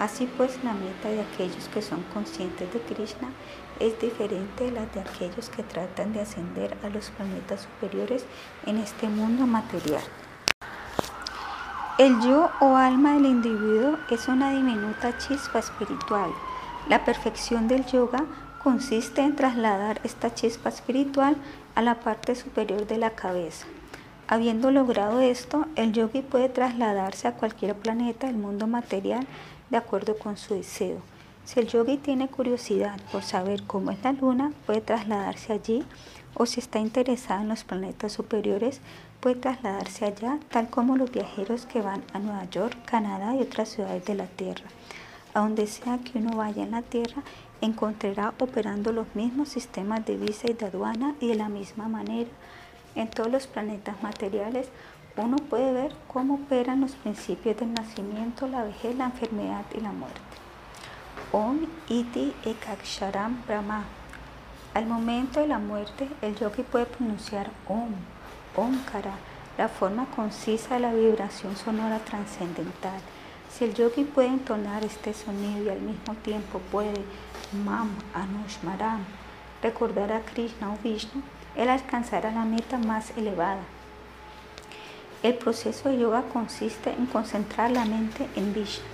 Así 0.00 0.26
pues, 0.38 0.64
la 0.64 0.72
meta 0.72 1.10
de 1.10 1.20
aquellos 1.20 1.68
que 1.68 1.82
son 1.82 2.02
conscientes 2.14 2.72
de 2.72 2.80
Krishna 2.80 3.28
es 3.80 4.00
diferente 4.00 4.64
de 4.64 4.70
la 4.70 4.86
de 4.86 5.00
aquellos 5.00 5.50
que 5.50 5.62
tratan 5.62 6.14
de 6.14 6.22
ascender 6.22 6.74
a 6.82 6.88
los 6.88 7.10
planetas 7.10 7.68
superiores 7.68 8.24
en 8.64 8.78
este 8.78 9.10
mundo 9.10 9.46
material. 9.46 10.02
El 11.98 12.18
yo 12.22 12.48
o 12.60 12.76
alma 12.76 13.12
del 13.12 13.26
individuo 13.26 13.98
es 14.10 14.26
una 14.26 14.52
diminuta 14.52 15.18
chispa 15.18 15.58
espiritual. 15.58 16.30
La 16.88 17.04
perfección 17.04 17.68
del 17.68 17.84
yoga 17.84 18.24
consiste 18.62 19.20
en 19.20 19.36
trasladar 19.36 20.00
esta 20.02 20.32
chispa 20.32 20.70
espiritual 20.70 21.36
a 21.74 21.82
la 21.82 21.96
parte 21.96 22.36
superior 22.36 22.86
de 22.86 22.96
la 22.96 23.10
cabeza. 23.10 23.66
Habiendo 24.28 24.70
logrado 24.70 25.20
esto, 25.20 25.66
el 25.76 25.92
yogi 25.92 26.22
puede 26.22 26.48
trasladarse 26.48 27.28
a 27.28 27.34
cualquier 27.34 27.74
planeta 27.74 28.28
del 28.28 28.36
mundo 28.36 28.66
material 28.66 29.26
de 29.70 29.76
acuerdo 29.76 30.18
con 30.18 30.36
su 30.36 30.54
deseo. 30.54 30.98
Si 31.44 31.58
el 31.58 31.66
yogi 31.66 31.96
tiene 31.96 32.28
curiosidad 32.28 33.00
por 33.10 33.22
saber 33.22 33.62
cómo 33.64 33.90
es 33.90 34.02
la 34.04 34.12
luna, 34.12 34.52
puede 34.66 34.80
trasladarse 34.80 35.52
allí 35.52 35.84
o 36.34 36.46
si 36.46 36.60
está 36.60 36.78
interesado 36.78 37.40
en 37.40 37.48
los 37.48 37.64
planetas 37.64 38.12
superiores, 38.12 38.80
puede 39.20 39.36
trasladarse 39.36 40.04
allá, 40.04 40.38
tal 40.50 40.70
como 40.70 40.96
los 40.96 41.10
viajeros 41.10 41.66
que 41.66 41.82
van 41.82 42.02
a 42.12 42.18
Nueva 42.18 42.48
York, 42.50 42.76
Canadá 42.84 43.34
y 43.34 43.42
otras 43.42 43.70
ciudades 43.70 44.04
de 44.04 44.14
la 44.14 44.26
Tierra. 44.26 44.64
A 45.34 45.40
donde 45.40 45.66
sea 45.66 45.98
que 45.98 46.18
uno 46.18 46.36
vaya 46.36 46.62
en 46.62 46.70
la 46.72 46.82
Tierra, 46.82 47.22
encontrará 47.60 48.32
operando 48.38 48.92
los 48.92 49.14
mismos 49.14 49.48
sistemas 49.48 50.04
de 50.06 50.16
visa 50.16 50.50
y 50.50 50.54
de 50.54 50.66
aduana 50.66 51.14
y 51.20 51.28
de 51.28 51.34
la 51.34 51.48
misma 51.48 51.88
manera. 51.88 52.30
En 52.94 53.08
todos 53.08 53.30
los 53.30 53.46
planetas 53.46 54.02
materiales 54.02 54.68
uno 55.16 55.36
puede 55.36 55.72
ver 55.72 55.94
cómo 56.08 56.34
operan 56.34 56.80
los 56.80 56.92
principios 56.92 57.56
del 57.56 57.74
nacimiento, 57.74 58.46
la 58.46 58.64
vejez, 58.64 58.96
la 58.96 59.06
enfermedad 59.06 59.64
y 59.76 59.80
la 59.80 59.92
muerte. 59.92 60.20
Om 61.32 61.66
iti 61.88 62.34
ekaksharam 62.44 63.42
brahma. 63.46 63.84
Al 64.74 64.86
momento 64.86 65.40
de 65.40 65.48
la 65.48 65.58
muerte, 65.58 66.08
el 66.22 66.36
yogi 66.36 66.62
puede 66.62 66.86
pronunciar 66.86 67.50
Om, 67.68 67.92
Omkara, 68.56 69.14
la 69.58 69.68
forma 69.68 70.06
concisa 70.06 70.74
de 70.74 70.80
la 70.80 70.94
vibración 70.94 71.56
sonora 71.56 71.98
trascendental. 71.98 73.00
Si 73.50 73.64
el 73.64 73.74
yogi 73.74 74.04
puede 74.04 74.28
entonar 74.28 74.84
este 74.84 75.12
sonido 75.12 75.64
y 75.64 75.68
al 75.68 75.80
mismo 75.80 76.14
tiempo 76.22 76.60
puede 76.70 77.04
Mam 77.64 77.90
Anushmaram, 78.14 79.04
recordar 79.60 80.12
a 80.12 80.20
Krishna 80.20 80.72
o 80.72 80.78
Vishnu, 80.82 81.20
él 81.56 81.68
alcanzará 81.68 82.30
la 82.30 82.44
meta 82.44 82.78
más 82.78 83.10
elevada. 83.16 83.62
El 85.22 85.34
proceso 85.34 85.90
de 85.90 85.98
yoga 85.98 86.22
consiste 86.32 86.90
en 86.90 87.04
concentrar 87.04 87.70
la 87.70 87.84
mente 87.84 88.26
en 88.36 88.54
Vishnu. 88.54 88.84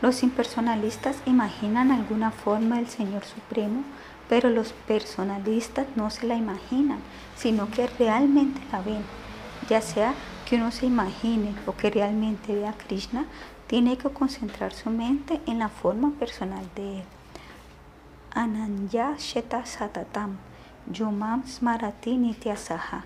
Los 0.00 0.22
impersonalistas 0.22 1.16
imaginan 1.26 1.90
alguna 1.90 2.30
forma 2.30 2.76
del 2.76 2.88
Señor 2.88 3.24
Supremo, 3.24 3.82
pero 4.28 4.50
los 4.50 4.72
personalistas 4.72 5.86
no 5.96 6.10
se 6.10 6.26
la 6.26 6.36
imaginan, 6.36 6.98
sino 7.36 7.70
que 7.70 7.88
realmente 7.98 8.60
la 8.70 8.82
ven. 8.82 9.02
Ya 9.68 9.80
sea 9.80 10.14
que 10.48 10.56
uno 10.56 10.70
se 10.70 10.86
imagine 10.86 11.54
o 11.66 11.76
que 11.76 11.90
realmente 11.90 12.54
vea 12.54 12.70
a 12.70 12.78
Krishna, 12.78 13.26
tiene 13.66 13.96
que 13.98 14.10
concentrar 14.10 14.72
su 14.72 14.90
mente 14.90 15.40
en 15.46 15.58
la 15.58 15.68
forma 15.68 16.10
personal 16.18 16.68
de 16.76 16.98
él. 16.98 17.04
Ananya 18.32 19.16
Sheta 19.18 19.66
Satatam, 19.66 20.36
Smarati 21.46 22.16
Nityasaha. 22.16 23.04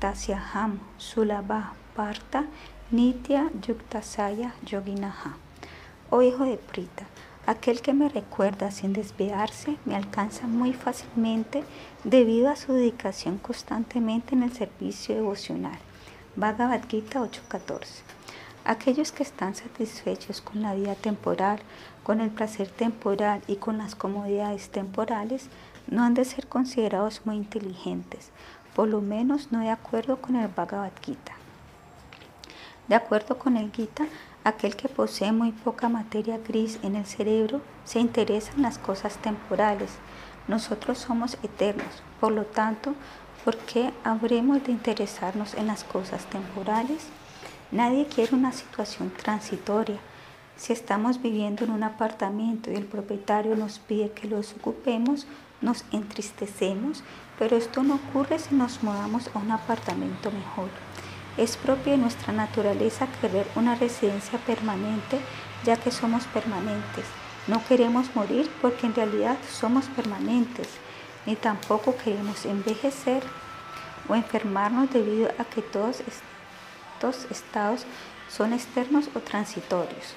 Tasyaham 0.00 0.78
Sulabha 0.96 1.72
Parta 1.96 2.46
Nitya 2.92 3.50
Yuktasaya 3.66 4.52
Yoginaha. 4.64 5.36
Oh 6.10 6.22
hijo 6.22 6.44
de 6.44 6.56
Prita, 6.56 7.04
aquel 7.46 7.82
que 7.82 7.92
me 7.92 8.08
recuerda 8.08 8.70
sin 8.70 8.92
desviarse 8.92 9.76
me 9.84 9.96
alcanza 9.96 10.46
muy 10.46 10.72
fácilmente 10.72 11.64
debido 12.04 12.48
a 12.48 12.54
su 12.54 12.74
dedicación 12.74 13.38
constantemente 13.38 14.36
en 14.36 14.44
el 14.44 14.52
servicio 14.52 15.16
devocional. 15.16 15.80
Bhagavad 16.36 16.82
Gita 16.88 17.20
8:14. 17.20 18.04
Aquellos 18.64 19.10
que 19.10 19.24
están 19.24 19.56
satisfechos 19.56 20.40
con 20.40 20.62
la 20.62 20.74
vida 20.74 20.94
temporal, 20.94 21.58
con 22.04 22.20
el 22.20 22.30
placer 22.30 22.68
temporal 22.68 23.42
y 23.48 23.56
con 23.56 23.78
las 23.78 23.96
comodidades 23.96 24.68
temporales, 24.68 25.48
no 25.90 26.04
han 26.04 26.14
de 26.14 26.24
ser 26.24 26.46
considerados 26.46 27.22
muy 27.24 27.36
inteligentes, 27.36 28.30
por 28.78 28.86
lo 28.86 29.00
menos 29.00 29.50
no 29.50 29.58
de 29.58 29.70
acuerdo 29.70 30.18
con 30.18 30.36
el 30.36 30.46
Bhagavad 30.46 30.92
Gita. 31.02 31.32
De 32.86 32.94
acuerdo 32.94 33.36
con 33.36 33.56
el 33.56 33.72
Gita, 33.72 34.06
aquel 34.44 34.76
que 34.76 34.88
posee 34.88 35.32
muy 35.32 35.50
poca 35.50 35.88
materia 35.88 36.38
gris 36.38 36.78
en 36.84 36.94
el 36.94 37.04
cerebro 37.04 37.60
se 37.84 37.98
interesa 37.98 38.52
en 38.54 38.62
las 38.62 38.78
cosas 38.78 39.16
temporales. 39.16 39.90
Nosotros 40.46 40.98
somos 40.98 41.38
eternos, 41.42 42.04
por 42.20 42.30
lo 42.30 42.44
tanto, 42.44 42.94
¿por 43.44 43.56
qué 43.56 43.92
habremos 44.04 44.62
de 44.62 44.70
interesarnos 44.70 45.54
en 45.54 45.66
las 45.66 45.82
cosas 45.82 46.26
temporales? 46.26 47.08
Nadie 47.72 48.06
quiere 48.06 48.36
una 48.36 48.52
situación 48.52 49.10
transitoria. 49.10 49.98
Si 50.56 50.72
estamos 50.72 51.20
viviendo 51.20 51.64
en 51.64 51.72
un 51.72 51.82
apartamento 51.82 52.70
y 52.70 52.76
el 52.76 52.86
propietario 52.86 53.56
nos 53.56 53.80
pide 53.80 54.12
que 54.12 54.28
los 54.28 54.52
ocupemos, 54.52 55.26
nos 55.60 55.84
entristecemos, 55.90 57.02
pero 57.38 57.56
esto 57.56 57.82
no 57.82 57.94
ocurre 57.96 58.38
si 58.38 58.54
nos 58.54 58.82
mudamos 58.82 59.30
a 59.34 59.38
un 59.38 59.50
apartamento 59.50 60.30
mejor. 60.30 60.68
Es 61.36 61.56
propio 61.56 61.92
de 61.92 61.98
nuestra 61.98 62.32
naturaleza 62.32 63.06
querer 63.20 63.46
una 63.54 63.76
residencia 63.76 64.38
permanente, 64.40 65.20
ya 65.64 65.76
que 65.76 65.90
somos 65.90 66.24
permanentes. 66.24 67.04
No 67.46 67.64
queremos 67.64 68.14
morir 68.14 68.50
porque 68.60 68.86
en 68.86 68.94
realidad 68.94 69.38
somos 69.48 69.86
permanentes, 69.86 70.68
ni 71.26 71.36
tampoco 71.36 71.96
queremos 71.96 72.44
envejecer 72.44 73.22
o 74.08 74.14
enfermarnos 74.14 74.90
debido 74.90 75.30
a 75.38 75.44
que 75.44 75.62
todos 75.62 76.00
estos 76.00 77.30
estados 77.30 77.86
son 78.28 78.52
externos 78.52 79.08
o 79.14 79.20
transitorios. 79.20 80.14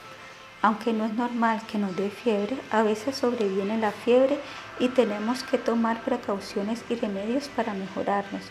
Aunque 0.63 0.93
no 0.93 1.05
es 1.05 1.13
normal 1.13 1.61
que 1.71 1.77
nos 1.77 1.95
dé 1.95 2.09
fiebre, 2.09 2.57
a 2.71 2.83
veces 2.83 3.15
sobreviene 3.15 3.77
la 3.77 3.91
fiebre 3.91 4.39
y 4.81 4.89
tenemos 4.89 5.43
que 5.43 5.59
tomar 5.59 6.01
precauciones 6.01 6.83
y 6.89 6.95
remedios 6.95 7.47
para 7.55 7.75
mejorarnos. 7.75 8.41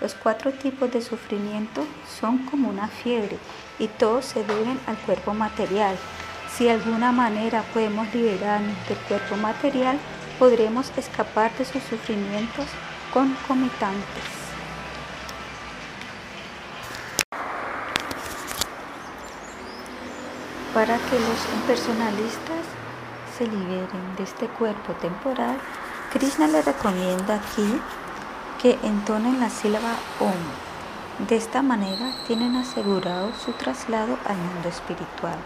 Los 0.00 0.14
cuatro 0.14 0.52
tipos 0.52 0.92
de 0.92 1.00
sufrimiento 1.00 1.86
son 2.20 2.38
como 2.46 2.68
una 2.68 2.86
fiebre 2.86 3.38
y 3.78 3.88
todos 3.88 4.26
se 4.26 4.44
deben 4.44 4.78
al 4.86 4.96
cuerpo 4.98 5.32
material. 5.32 5.96
Si 6.54 6.64
de 6.64 6.72
alguna 6.72 7.12
manera 7.12 7.62
podemos 7.72 8.14
liberarnos 8.14 8.76
del 8.88 8.98
cuerpo 9.08 9.36
material, 9.36 9.98
podremos 10.38 10.92
escapar 10.98 11.50
de 11.56 11.64
sus 11.64 11.82
sufrimientos 11.82 12.66
concomitantes. 13.12 14.24
Para 20.74 20.96
que 20.96 21.18
los 21.18 21.54
impersonalistas 21.60 22.79
liberen 23.46 24.16
de 24.16 24.24
este 24.24 24.46
cuerpo 24.46 24.92
temporal, 24.94 25.56
Krishna 26.12 26.46
le 26.48 26.62
recomienda 26.62 27.36
aquí 27.36 27.80
que 28.60 28.78
entonen 28.82 29.40
la 29.40 29.48
sílaba 29.48 29.94
Om. 30.18 31.26
De 31.28 31.36
esta 31.36 31.62
manera 31.62 32.12
tienen 32.26 32.56
asegurado 32.56 33.32
su 33.34 33.52
traslado 33.52 34.16
al 34.26 34.36
mundo 34.36 34.68
espiritual. 34.68 35.36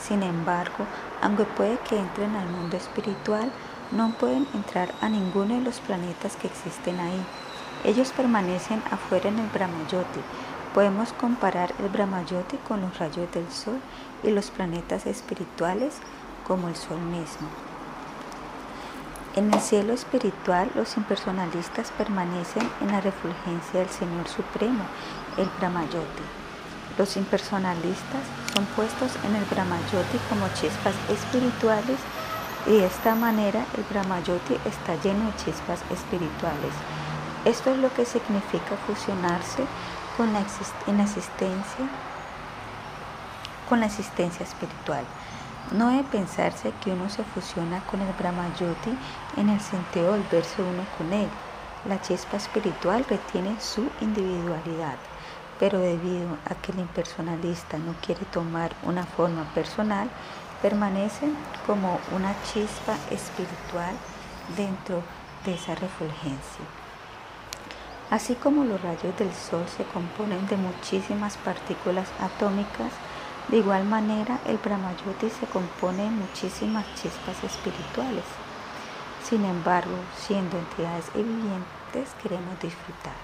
Sin 0.00 0.22
embargo, 0.22 0.86
aunque 1.20 1.44
puede 1.44 1.78
que 1.88 1.98
entren 1.98 2.34
al 2.36 2.48
mundo 2.48 2.76
espiritual, 2.76 3.50
no 3.90 4.12
pueden 4.12 4.46
entrar 4.54 4.94
a 5.00 5.08
ninguno 5.08 5.54
de 5.54 5.60
los 5.60 5.80
planetas 5.80 6.36
que 6.36 6.46
existen 6.46 7.00
ahí. 7.00 7.20
Ellos 7.84 8.12
permanecen 8.12 8.82
afuera 8.90 9.28
en 9.28 9.38
el 9.38 9.48
Brahmayoti. 9.48 10.20
Podemos 10.74 11.12
comparar 11.12 11.74
el 11.78 11.88
Brahmayoti 11.88 12.56
con 12.68 12.80
los 12.80 12.98
rayos 12.98 13.30
del 13.32 13.50
Sol 13.50 13.80
y 14.22 14.30
los 14.30 14.50
planetas 14.50 15.06
espirituales 15.06 16.00
como 16.48 16.68
el 16.68 16.74
Sol 16.74 16.98
mismo. 16.98 17.46
En 19.36 19.54
el 19.54 19.60
cielo 19.60 19.92
espiritual, 19.92 20.68
los 20.74 20.96
impersonalistas 20.96 21.92
permanecen 21.92 22.68
en 22.80 22.88
la 22.88 23.00
refulgencia 23.00 23.80
del 23.80 23.88
Señor 23.90 24.26
Supremo, 24.26 24.82
el 25.36 25.48
Brahmayoti. 25.60 26.24
Los 26.96 27.16
impersonalistas 27.16 28.24
son 28.52 28.64
puestos 28.74 29.12
en 29.24 29.36
el 29.36 29.44
Brahmayoti 29.44 30.18
como 30.28 30.48
chispas 30.54 30.94
espirituales 31.08 31.98
y 32.66 32.72
de 32.78 32.86
esta 32.86 33.14
manera 33.14 33.64
el 33.76 33.84
Brahmayoti 33.84 34.54
está 34.64 34.96
lleno 34.96 35.26
de 35.26 35.36
chispas 35.36 35.80
espirituales. 35.92 36.74
Esto 37.44 37.70
es 37.70 37.78
lo 37.78 37.94
que 37.94 38.04
significa 38.04 38.76
fusionarse 38.88 39.64
con 40.16 40.32
la, 40.32 40.40
existencia, 40.40 41.84
con 43.68 43.78
la 43.78 43.86
existencia 43.86 44.44
espiritual. 44.44 45.04
No 45.72 45.90
debe 45.90 46.04
pensarse 46.04 46.72
que 46.82 46.92
uno 46.92 47.10
se 47.10 47.22
fusiona 47.24 47.80
con 47.84 48.00
el 48.00 48.12
Brahmayoti 48.14 48.96
en 49.36 49.50
el 49.50 49.60
sentido 49.60 50.12
de 50.12 50.18
volverse 50.18 50.62
uno 50.62 50.84
con 50.96 51.12
él. 51.12 51.28
La 51.84 52.00
chispa 52.00 52.38
espiritual 52.38 53.04
retiene 53.08 53.60
su 53.60 53.88
individualidad, 54.00 54.96
pero 55.60 55.78
debido 55.78 56.38
a 56.46 56.54
que 56.54 56.72
el 56.72 56.78
impersonalista 56.78 57.76
no 57.76 57.94
quiere 58.00 58.24
tomar 58.26 58.72
una 58.82 59.04
forma 59.04 59.44
personal, 59.54 60.08
permanece 60.62 61.28
como 61.66 62.00
una 62.16 62.34
chispa 62.44 62.96
espiritual 63.10 63.94
dentro 64.56 65.02
de 65.44 65.54
esa 65.54 65.74
refulgencia. 65.74 66.64
Así 68.10 68.34
como 68.36 68.64
los 68.64 68.80
rayos 68.80 69.16
del 69.18 69.32
sol 69.34 69.66
se 69.76 69.84
componen 69.84 70.46
de 70.48 70.56
muchísimas 70.56 71.36
partículas 71.36 72.08
atómicas, 72.18 72.90
de 73.48 73.56
igual 73.56 73.84
manera, 73.84 74.40
el 74.44 74.58
Brahmayoti 74.58 75.30
se 75.30 75.46
compone 75.46 76.02
de 76.02 76.10
muchísimas 76.10 76.84
chispas 76.96 77.42
espirituales. 77.42 78.24
Sin 79.24 79.42
embargo, 79.42 79.96
siendo 80.14 80.58
entidades 80.58 81.10
vivientes, 81.14 82.14
queremos 82.22 82.60
disfrutar. 82.60 83.16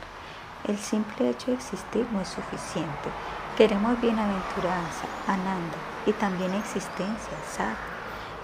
El 0.67 0.79
simple 0.79 1.29
hecho 1.29 1.49
de 1.49 1.59
existir 1.59 2.07
no 2.11 2.23
es 2.23 2.29
suficiente. 2.29 3.11
Queremos 3.59 4.01
bienaventuranza, 4.01 5.05
ananda 5.27 5.77
y 6.07 6.13
también 6.13 6.55
existencia, 6.55 7.37
sat. 7.55 7.77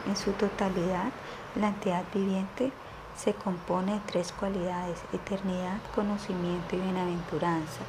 En 0.06 0.16
su 0.16 0.32
totalidad, 0.32 1.10
la 1.54 1.68
entidad 1.68 2.04
viviente 2.12 2.72
se 3.16 3.32
compone 3.32 3.94
de 3.94 4.00
tres 4.00 4.32
cualidades, 4.32 5.00
eternidad, 5.14 5.78
conocimiento 5.94 6.76
y 6.76 6.80
bienaventuranza 6.80 7.80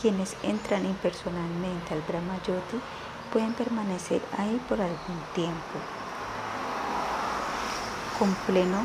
quienes 0.00 0.36
entran 0.42 0.86
impersonalmente 0.86 1.94
al 1.94 2.02
Brahmayoti 2.02 2.80
pueden 3.32 3.52
permanecer 3.54 4.22
ahí 4.38 4.60
por 4.68 4.80
algún 4.80 5.20
tiempo, 5.34 5.78
con 8.18 8.32
pleno 8.46 8.84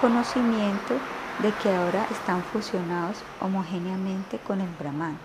conocimiento 0.00 0.94
de 1.42 1.52
que 1.52 1.74
ahora 1.74 2.06
están 2.10 2.42
fusionados 2.42 3.18
homogéneamente 3.40 4.38
con 4.38 4.60
el 4.60 4.68
Brahman, 4.78 5.18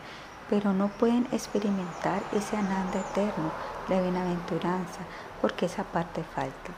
pero 0.49 0.73
no 0.73 0.89
pueden 0.89 1.27
experimentar 1.31 2.21
ese 2.33 2.57
ananda 2.57 2.99
eterno, 2.99 3.51
la 3.87 4.01
bienaventuranza, 4.01 4.99
porque 5.41 5.65
esa 5.67 5.83
parte 5.83 6.23
falta. 6.23 6.71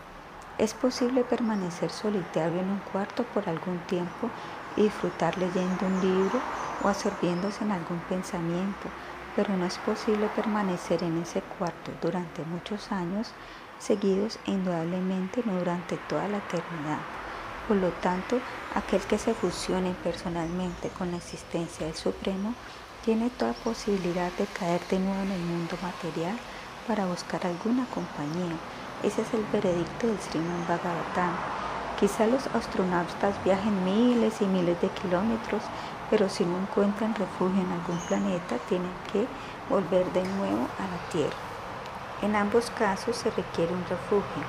Es 0.58 0.74
posible 0.74 1.24
permanecer 1.24 1.92
solitario 1.92 2.60
en 2.60 2.70
un 2.70 2.80
cuarto 2.92 3.24
por 3.24 3.48
algún 3.48 3.78
tiempo 3.80 4.30
y 4.78 4.84
disfrutar 4.84 5.38
leyendo 5.38 5.86
un 5.86 6.00
libro 6.00 6.40
o 6.84 6.88
absorbiéndose 6.88 7.66
en 7.66 7.72
algún 7.72 8.00
pensamiento, 8.08 8.88
pero 9.36 9.58
no 9.58 9.66
es 9.66 9.78
posible 9.80 10.30
permanecer 10.30 11.04
en 11.04 11.22
ese 11.22 11.42
cuarto 11.42 11.92
durante 12.02 12.44
muchos 12.46 12.92
años 12.92 13.32
seguidos 13.80 14.40
e 14.46 14.52
indudablemente 14.52 15.44
no 15.46 15.60
durante 15.60 15.98
toda 15.98 16.28
la 16.30 16.38
eternidad. 16.38 17.00
Por 17.68 17.78
lo 17.78 17.90
tanto, 17.90 18.40
aquel 18.76 19.02
que 19.02 19.18
se 19.18 19.34
fusione 19.34 19.94
personalmente 20.04 20.90
con 20.90 21.12
la 21.12 21.18
existencia 21.18 21.86
del 21.86 21.96
Supremo 21.96 22.54
tiene 23.04 23.30
toda 23.30 23.54
posibilidad 23.54 24.32
de 24.32 24.46
caer 24.46 24.82
de 24.88 25.00
nuevo 25.00 25.22
en 25.24 25.32
el 25.32 25.42
mundo 25.42 25.78
material 25.82 26.38
para 26.88 27.06
buscar 27.06 27.46
alguna 27.46 27.86
compañía 27.88 28.56
ese 29.04 29.22
es 29.22 29.32
el 29.36 29.46
veredicto 29.46 30.08
del 30.08 30.20
Sriman 30.20 30.66
Bhagavatam. 30.66 31.57
Quizá 32.00 32.28
los 32.28 32.46
astronautas 32.54 33.44
viajen 33.44 33.84
miles 33.84 34.42
y 34.42 34.46
miles 34.46 34.80
de 34.82 34.90
kilómetros, 34.90 35.64
pero 36.12 36.30
si 36.30 36.46
no 36.46 36.60
encuentran 36.60 37.16
refugio 37.16 37.60
en 37.60 37.72
algún 37.72 38.00
planeta, 38.08 38.58
tienen 38.70 38.94
que 39.12 39.26
volver 39.68 40.06
de 40.14 40.24
nuevo 40.24 40.68
a 40.78 40.84
la 40.84 41.12
Tierra. 41.12 41.36
En 42.22 42.36
ambos 42.36 42.70
casos 42.70 43.16
se 43.16 43.32
requiere 43.32 43.74
un 43.74 43.84
refugio. 43.90 44.44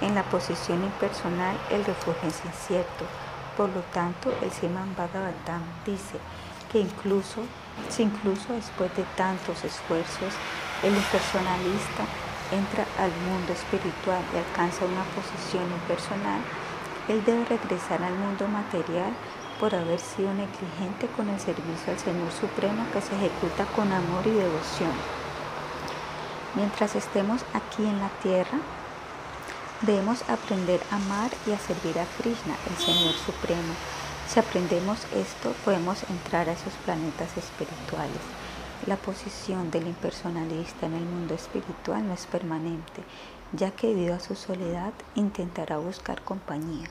En 0.00 0.14
la 0.14 0.22
posición 0.22 0.84
impersonal, 0.84 1.56
el 1.70 1.84
refugio 1.84 2.28
es 2.28 2.40
incierto. 2.44 3.04
Por 3.56 3.68
lo 3.70 3.80
tanto, 3.92 4.32
el 4.40 4.52
Sriman 4.52 4.94
Bhagavatam 4.96 5.62
dice 5.84 6.18
que 6.70 6.78
incluso, 6.78 7.42
si 7.88 8.04
incluso 8.04 8.52
después 8.52 8.94
de 8.96 9.02
tantos 9.16 9.64
esfuerzos, 9.64 10.34
el 10.84 10.94
impersonalista 10.94 12.04
entra 12.52 12.86
al 12.98 13.10
mundo 13.26 13.52
espiritual 13.52 14.22
y 14.32 14.38
alcanza 14.38 14.84
una 14.84 15.04
posición 15.14 15.64
impersonal, 15.70 16.42
él 17.08 17.24
debe 17.24 17.44
regresar 17.44 18.02
al 18.02 18.14
mundo 18.14 18.46
material 18.48 19.12
por 19.58 19.74
haber 19.74 20.00
sido 20.00 20.32
negligente 20.34 21.06
con 21.16 21.28
el 21.28 21.38
servicio 21.38 21.92
al 21.92 21.98
Señor 21.98 22.32
Supremo 22.32 22.84
que 22.92 23.00
se 23.00 23.14
ejecuta 23.14 23.64
con 23.76 23.92
amor 23.92 24.26
y 24.26 24.30
devoción. 24.30 24.92
Mientras 26.54 26.96
estemos 26.96 27.42
aquí 27.54 27.84
en 27.84 27.98
la 27.98 28.08
tierra, 28.22 28.58
debemos 29.82 30.22
aprender 30.28 30.80
a 30.90 30.96
amar 30.96 31.30
y 31.46 31.52
a 31.52 31.58
servir 31.58 31.98
a 31.98 32.06
Krishna, 32.20 32.54
el 32.70 32.76
Señor 32.76 33.14
Supremo. 33.14 33.74
Si 34.28 34.38
aprendemos 34.38 35.06
esto, 35.14 35.54
podemos 35.64 36.02
entrar 36.10 36.48
a 36.48 36.52
esos 36.52 36.72
planetas 36.84 37.36
espirituales. 37.36 38.22
La 38.86 38.96
posición 38.96 39.70
del 39.70 39.86
impersonalista 39.86 40.86
en 40.86 40.94
el 40.94 41.04
mundo 41.04 41.34
espiritual 41.34 42.06
no 42.06 42.14
es 42.14 42.26
permanente, 42.26 43.02
ya 43.52 43.70
que 43.70 43.88
debido 43.88 44.14
a 44.14 44.20
su 44.20 44.34
soledad 44.34 44.92
intentará 45.14 45.78
buscar 45.78 46.22
compañía. 46.22 46.88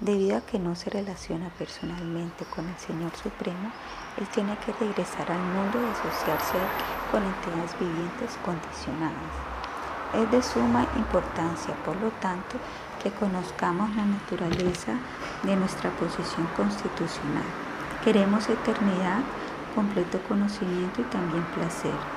Debido 0.00 0.36
a 0.36 0.40
que 0.40 0.58
no 0.58 0.74
se 0.74 0.90
relaciona 0.90 1.50
personalmente 1.50 2.44
con 2.54 2.68
el 2.68 2.76
Señor 2.76 3.12
Supremo, 3.16 3.70
él 4.18 4.26
tiene 4.28 4.56
que 4.58 4.72
regresar 4.72 5.30
al 5.30 5.40
mundo 5.40 5.78
y 5.80 5.90
asociarse 5.92 6.58
con 7.10 7.22
entidades 7.22 7.78
vivientes 7.78 8.36
condicionadas. 8.44 9.32
Es 10.14 10.30
de 10.30 10.42
suma 10.42 10.86
importancia, 10.96 11.74
por 11.84 11.96
lo 11.96 12.10
tanto, 12.20 12.56
que 13.02 13.10
conozcamos 13.10 13.94
la 13.96 14.04
naturaleza 14.04 14.92
de 15.42 15.56
nuestra 15.56 15.90
posición 15.90 16.46
constitucional. 16.56 17.44
Queremos 18.04 18.48
eternidad 18.48 19.20
completo 19.74 20.20
conocimiento 20.28 21.00
y 21.00 21.04
también 21.04 21.44
placer. 21.54 22.13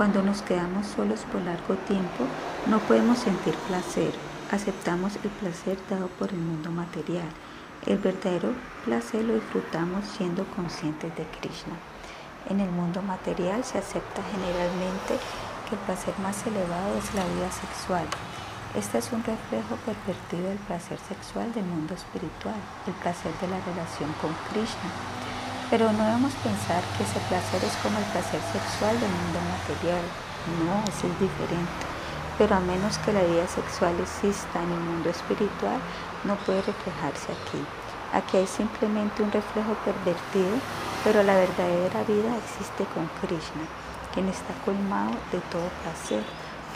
Cuando 0.00 0.22
nos 0.22 0.40
quedamos 0.40 0.86
solos 0.86 1.20
por 1.30 1.42
largo 1.42 1.74
tiempo, 1.86 2.24
no 2.68 2.78
podemos 2.78 3.18
sentir 3.18 3.54
placer. 3.68 4.14
Aceptamos 4.50 5.16
el 5.16 5.28
placer 5.28 5.76
dado 5.90 6.06
por 6.18 6.30
el 6.30 6.38
mundo 6.38 6.70
material. 6.70 7.28
El 7.84 7.98
verdadero 7.98 8.54
placer 8.86 9.22
lo 9.26 9.34
disfrutamos 9.34 10.06
siendo 10.06 10.46
conscientes 10.56 11.14
de 11.18 11.24
Krishna. 11.24 11.74
En 12.48 12.60
el 12.60 12.70
mundo 12.70 13.02
material 13.02 13.62
se 13.62 13.76
acepta 13.76 14.22
generalmente 14.32 15.20
que 15.68 15.74
el 15.74 15.80
placer 15.82 16.14
más 16.22 16.46
elevado 16.46 16.96
es 16.96 17.14
la 17.14 17.26
vida 17.34 17.52
sexual. 17.52 18.06
Este 18.74 18.96
es 18.96 19.12
un 19.12 19.22
reflejo 19.22 19.76
pervertido 19.84 20.48
del 20.48 20.64
placer 20.64 20.98
sexual 21.10 21.52
del 21.52 21.66
mundo 21.66 21.92
espiritual, 21.92 22.56
el 22.86 22.94
placer 22.94 23.34
de 23.42 23.48
la 23.48 23.60
relación 23.60 24.10
con 24.22 24.32
Krishna. 24.48 25.29
Pero 25.70 25.92
no 25.92 26.02
debemos 26.02 26.32
pensar 26.42 26.82
que 26.98 27.04
ese 27.04 27.20
placer 27.30 27.62
es 27.62 27.76
como 27.78 27.96
el 27.96 28.04
placer 28.10 28.42
sexual 28.50 28.98
del 28.98 29.08
mundo 29.08 29.38
material. 29.54 30.02
No, 30.66 30.82
ese 30.82 31.06
es 31.06 31.20
diferente. 31.20 31.86
Pero 32.38 32.56
a 32.56 32.60
menos 32.60 32.98
que 32.98 33.12
la 33.12 33.22
vida 33.22 33.46
sexual 33.46 33.94
exista 34.00 34.60
en 34.60 34.72
el 34.72 34.80
mundo 34.80 35.10
espiritual, 35.10 35.78
no 36.24 36.34
puede 36.42 36.62
reflejarse 36.62 37.30
aquí. 37.30 37.62
Aquí 38.12 38.38
hay 38.38 38.48
simplemente 38.48 39.22
un 39.22 39.30
reflejo 39.30 39.74
pervertido, 39.84 40.58
pero 41.04 41.22
la 41.22 41.36
verdadera 41.36 42.02
vida 42.02 42.34
existe 42.42 42.82
con 42.90 43.06
Krishna, 43.22 43.62
quien 44.12 44.26
está 44.28 44.52
colmado 44.64 45.14
de 45.30 45.38
todo 45.54 45.70
placer. 45.86 46.24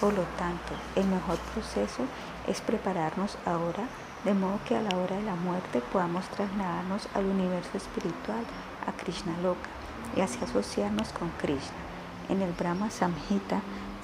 Por 0.01 0.15
lo 0.15 0.23
tanto, 0.39 0.71
el 0.95 1.07
mejor 1.07 1.39
proceso 1.53 2.07
es 2.47 2.61
prepararnos 2.61 3.39
ahora, 3.45 3.89
de 4.23 4.35
modo 4.35 4.61
que 4.69 4.77
a 4.77 4.83
la 4.83 4.97
hora 4.97 5.17
de 5.17 5.23
la 5.23 5.35
muerte 5.35 5.83
podamos 5.93 6.25
trasladarnos 6.29 7.09
al 7.15 7.27
universo 7.27 7.77
espiritual 7.77 8.45
a 8.87 8.93
Krishna 8.93 9.37
Loka 9.43 9.69
y 10.17 10.21
así 10.21 10.39
asociarnos 10.43 11.09
con 11.11 11.31
Krishna. 11.41 11.83
En 12.29 12.43
el 12.43 12.53
Brahma 12.53 12.91
Samhita 12.91 13.61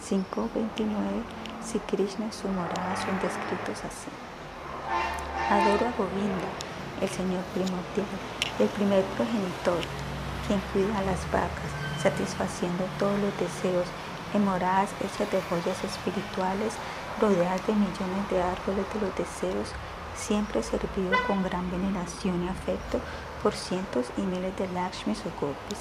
5.29 0.09 1.41
si 1.62 1.78
Krishna 1.81 2.26
y 2.26 2.33
su 2.33 2.49
morada 2.49 2.97
son 2.97 3.14
descritos 3.20 3.85
así. 3.85 4.11
Adoro 5.51 5.87
a 5.87 5.97
Govinda, 5.97 6.49
el 7.01 7.09
Señor 7.09 7.43
primordial, 7.53 8.09
el 8.59 8.68
primer 8.68 9.05
progenitor, 9.16 9.83
quien 10.47 10.61
cuida 10.72 10.99
a 10.99 11.03
las 11.03 11.20
vacas, 11.31 11.70
satisfaciendo 12.03 12.85
todos 12.99 13.18
los 13.20 13.37
deseos 13.39 13.87
en 14.33 14.45
moradas 14.45 14.91
hechas 15.01 15.31
de 15.31 15.43
joyas 15.43 15.83
espirituales, 15.85 16.74
rodeadas 17.20 17.66
de 17.66 17.74
millones 17.74 18.24
de 18.31 18.43
árboles 18.43 18.87
de 18.95 19.01
los 19.01 19.14
deseos, 19.16 19.72
siempre 20.16 20.62
servido 20.62 21.12
con 21.26 21.43
gran 21.43 21.70
veneración 21.70 22.45
y 22.45 22.49
afecto 22.49 23.01
por 23.43 23.55
cientos 23.55 24.07
y 24.16 24.22
miles 24.22 24.57
de 24.57 24.68
Lakshmis 24.68 25.20
o 25.20 25.30
Gopis. 25.41 25.78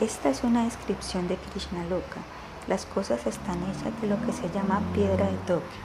Esta 0.00 0.28
es 0.28 0.44
una 0.44 0.64
descripción 0.64 1.26
de 1.28 1.36
Krishna 1.36 1.84
Loka. 1.84 2.20
Las 2.66 2.84
cosas 2.84 3.26
están 3.26 3.58
hechas 3.64 3.92
de 4.00 4.08
lo 4.08 4.20
que 4.24 4.32
se 4.32 4.50
llama 4.50 4.80
piedra 4.94 5.26
de 5.26 5.38
toque. 5.46 5.78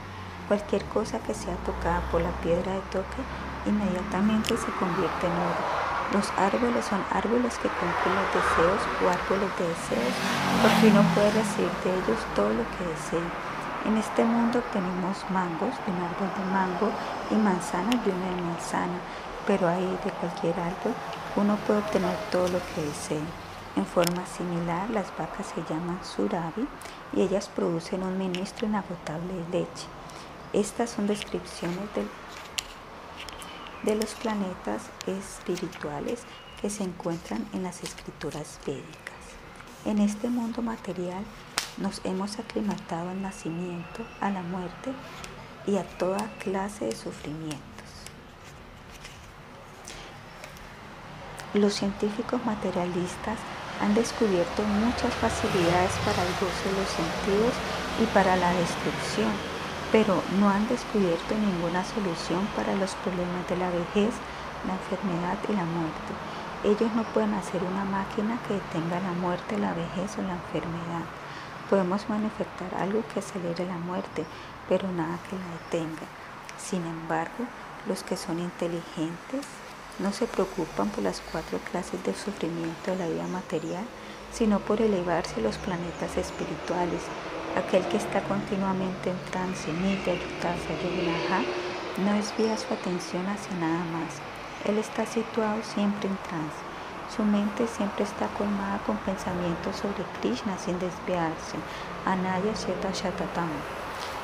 Cualquier 0.48 0.84
cosa 0.86 1.18
que 1.20 1.32
sea 1.32 1.56
tocada 1.64 2.02
por 2.12 2.20
la 2.20 2.30
piedra 2.42 2.72
de 2.72 2.84
toque 2.92 3.20
inmediatamente 3.66 4.56
se 4.56 4.70
convierte 4.78 5.26
en 5.26 5.32
oro. 5.32 5.64
Los 6.12 6.30
árboles 6.36 6.84
son 6.84 7.00
árboles 7.10 7.56
que 7.58 7.68
cumplen 7.68 8.14
los 8.14 8.28
deseos 8.36 8.80
o 9.00 9.08
árboles 9.08 9.50
de 9.56 9.66
deseos, 9.66 10.14
porque 10.60 10.92
uno 10.92 11.02
puede 11.14 11.32
recibir 11.32 11.72
de 11.82 11.90
ellos 11.96 12.20
todo 12.36 12.50
lo 12.52 12.64
que 12.76 12.84
desee. 12.92 13.24
En 13.88 13.96
este 13.96 14.22
mundo 14.24 14.62
tenemos 14.72 15.24
mangos 15.30 15.72
de 15.84 15.92
un 15.92 16.00
árbol 16.04 16.30
de 16.36 16.44
mango 16.52 16.88
y 17.30 17.34
manzanas 17.34 18.04
de 18.04 18.12
una 18.12 18.28
de 18.36 18.42
manzana, 18.42 19.00
pero 19.46 19.68
ahí 19.68 19.98
de 20.04 20.10
cualquier 20.12 20.58
árbol 20.58 20.94
uno 21.36 21.56
puede 21.66 21.80
obtener 21.80 22.16
todo 22.30 22.48
lo 22.48 22.58
que 22.58 22.82
desee. 22.82 23.20
En 23.76 23.84
forma 23.84 24.24
similar, 24.26 24.88
las 24.90 25.06
vacas 25.18 25.52
se 25.54 25.62
llaman 25.68 25.98
surabi 26.04 26.68
y 27.12 27.22
ellas 27.22 27.48
producen 27.48 28.04
un 28.04 28.16
ministro 28.16 28.66
inagotable 28.66 29.34
de 29.34 29.58
leche. 29.58 29.86
Estas 30.52 30.90
son 30.90 31.08
descripciones 31.08 31.88
de 33.82 33.96
los 33.96 34.14
planetas 34.14 34.82
espirituales 35.06 36.22
que 36.60 36.70
se 36.70 36.84
encuentran 36.84 37.46
en 37.52 37.64
las 37.64 37.82
escrituras 37.82 38.60
védicas. 38.64 39.14
En 39.84 39.98
este 39.98 40.28
mundo 40.28 40.62
material 40.62 41.24
nos 41.78 42.00
hemos 42.04 42.38
aclimatado 42.38 43.10
al 43.10 43.20
nacimiento, 43.20 44.04
a 44.20 44.30
la 44.30 44.42
muerte 44.42 44.92
y 45.66 45.76
a 45.76 45.82
toda 45.98 46.30
clase 46.38 46.86
de 46.86 46.96
sufrimientos. 46.96 47.73
Los 51.54 51.74
científicos 51.74 52.44
materialistas 52.44 53.38
han 53.80 53.94
descubierto 53.94 54.62
muchas 54.62 55.14
facilidades 55.14 55.92
para 56.04 56.22
el 56.22 56.32
goce 56.34 56.68
de 56.68 56.78
los 56.78 56.90
sentidos 56.90 57.54
y 58.02 58.06
para 58.12 58.36
la 58.36 58.52
destrucción 58.52 59.32
pero 59.94 60.20
no 60.40 60.50
han 60.50 60.66
descubierto 60.66 61.36
ninguna 61.36 61.84
solución 61.84 62.48
para 62.56 62.74
los 62.74 62.96
problemas 62.96 63.46
de 63.48 63.56
la 63.56 63.70
vejez, 63.70 64.12
la 64.66 64.74
enfermedad 64.74 65.38
y 65.48 65.52
la 65.52 65.64
muerte. 65.64 66.12
Ellos 66.64 66.92
no 66.96 67.04
pueden 67.14 67.32
hacer 67.34 67.62
una 67.62 67.84
máquina 67.84 68.36
que 68.48 68.54
detenga 68.54 68.98
la 68.98 69.12
muerte, 69.12 69.56
la 69.56 69.72
vejez 69.72 70.18
o 70.18 70.22
la 70.22 70.32
enfermedad. 70.32 71.06
Podemos 71.70 72.08
manifestar 72.08 72.74
algo 72.76 73.04
que 73.06 73.20
acelere 73.20 73.66
la 73.66 73.78
muerte, 73.78 74.24
pero 74.68 74.90
nada 74.90 75.16
que 75.30 75.36
la 75.38 75.46
detenga. 75.62 76.08
Sin 76.58 76.84
embargo, 76.84 77.46
los 77.86 78.02
que 78.02 78.16
son 78.16 78.40
inteligentes 78.40 79.46
no 79.98 80.12
se 80.12 80.26
preocupan 80.26 80.88
por 80.90 81.04
las 81.04 81.20
cuatro 81.32 81.58
clases 81.70 82.02
de 82.04 82.14
sufrimiento 82.14 82.90
de 82.90 82.96
la 82.96 83.08
vida 83.08 83.26
material, 83.26 83.84
sino 84.32 84.58
por 84.60 84.80
elevarse 84.80 85.40
a 85.40 85.42
los 85.42 85.56
planetas 85.58 86.16
espirituales 86.16 87.02
Aquel 87.56 87.86
que 87.86 87.98
está 87.98 88.20
continuamente 88.24 89.10
en 89.10 89.18
trance, 89.30 89.72
nitya, 89.72 90.14
yutasa, 90.14 90.74
yoginaha, 90.82 91.44
no 91.98 92.12
desvía 92.14 92.58
su 92.58 92.74
atención 92.74 93.24
hacia 93.28 93.54
nada 93.58 93.84
más. 93.94 94.18
Él 94.64 94.76
está 94.78 95.06
situado 95.06 95.62
siempre 95.62 96.08
en 96.08 96.16
trance. 96.16 96.58
Su 97.14 97.22
mente 97.22 97.68
siempre 97.68 98.02
está 98.02 98.26
colmada 98.36 98.80
con 98.84 98.96
pensamientos 98.96 99.76
sobre 99.76 100.02
Krishna 100.20 100.58
sin 100.58 100.80
desviarse. 100.80 101.56
Anaya 102.04 102.54
Sheta 102.54 102.90
Shatatam. 102.90 103.50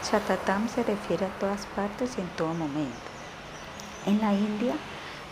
Shatatam 0.02 0.68
se 0.68 0.82
refiere 0.82 1.26
a 1.26 1.38
todas 1.38 1.66
partes 1.66 2.18
y 2.18 2.22
en 2.22 2.28
todo 2.30 2.52
momento. 2.52 3.10
En 4.06 4.20
la 4.20 4.34
India, 4.34 4.74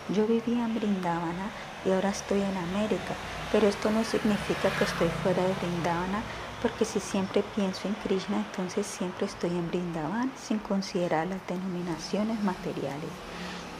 yo 0.09 0.25
vivía 0.25 0.65
en 0.65 0.75
Brindavana 0.75 1.49
y 1.85 1.91
ahora 1.91 2.09
estoy 2.09 2.41
en 2.41 2.57
América, 2.57 3.13
pero 3.51 3.67
esto 3.67 3.89
no 3.91 4.03
significa 4.03 4.69
que 4.77 4.83
estoy 4.83 5.09
fuera 5.23 5.43
de 5.43 5.53
Brindavana 5.53 6.21
porque 6.61 6.83
si 6.83 6.99
siempre 6.99 7.43
pienso 7.55 7.87
en 7.87 7.93
Krishna, 8.03 8.37
entonces 8.37 8.85
siempre 8.85 9.25
estoy 9.25 9.51
en 9.51 9.67
Brindavan 9.69 10.31
sin 10.35 10.59
considerar 10.59 11.27
las 11.27 11.45
denominaciones 11.47 12.41
materiales. 12.43 13.09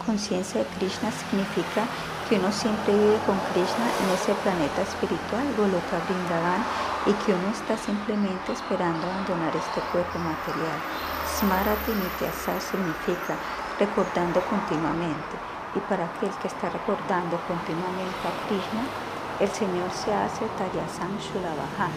Conciencia 0.06 0.62
de 0.62 0.68
Krishna 0.78 1.12
significa 1.12 1.84
que 2.30 2.40
uno 2.40 2.52
siempre 2.52 2.94
vive 2.94 3.20
con 3.26 3.38
Krishna 3.52 3.86
en 4.00 4.10
ese 4.16 4.34
planeta 4.44 4.82
espiritual, 4.82 5.44
Goloka 5.58 6.00
Brindavan, 6.08 6.64
y 7.06 7.14
que 7.26 7.34
uno 7.34 7.50
está 7.52 7.76
simplemente 7.78 8.54
esperando 8.54 9.08
abandonar 9.08 9.54
este 9.56 9.82
cuerpo 9.92 10.20
material. 10.20 10.80
Smarati 11.38 11.92
Nityasa 11.92 12.60
significa 12.62 13.36
recordando 13.78 14.42
continuamente. 14.42 15.49
Y 15.76 15.80
para 15.82 16.06
aquel 16.06 16.32
que 16.42 16.48
está 16.48 16.70
recordando 16.70 17.40
continuamente 17.48 18.24
a 18.26 18.48
Krishna, 18.48 18.84
el 19.40 19.50
Señor 19.50 19.92
se 19.92 20.14
hace 20.14 20.46
Tayasam 20.58 21.18
Shulavaha, 21.20 21.90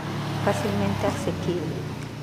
fácilmente 0.45 1.07
asequible. 1.07 1.75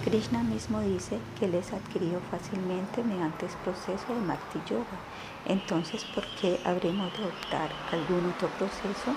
Krishna 0.06 0.44
mismo 0.44 0.80
dice 0.80 1.20
que 1.38 1.46
él 1.46 1.56
es 1.56 1.74
adquirido 1.74 2.22
fácilmente 2.32 3.04
mediante 3.04 3.48
el 3.48 3.52
proceso 3.64 4.14
de 4.14 4.26
Bhakti 4.26 4.60
Yoga. 4.70 4.98
Entonces, 5.46 6.06
¿por 6.16 6.24
qué 6.40 6.60
habremos 6.64 7.12
de 7.18 7.26
optar 7.26 7.70
algún 7.92 8.32
otro 8.32 8.48
proceso? 8.58 9.12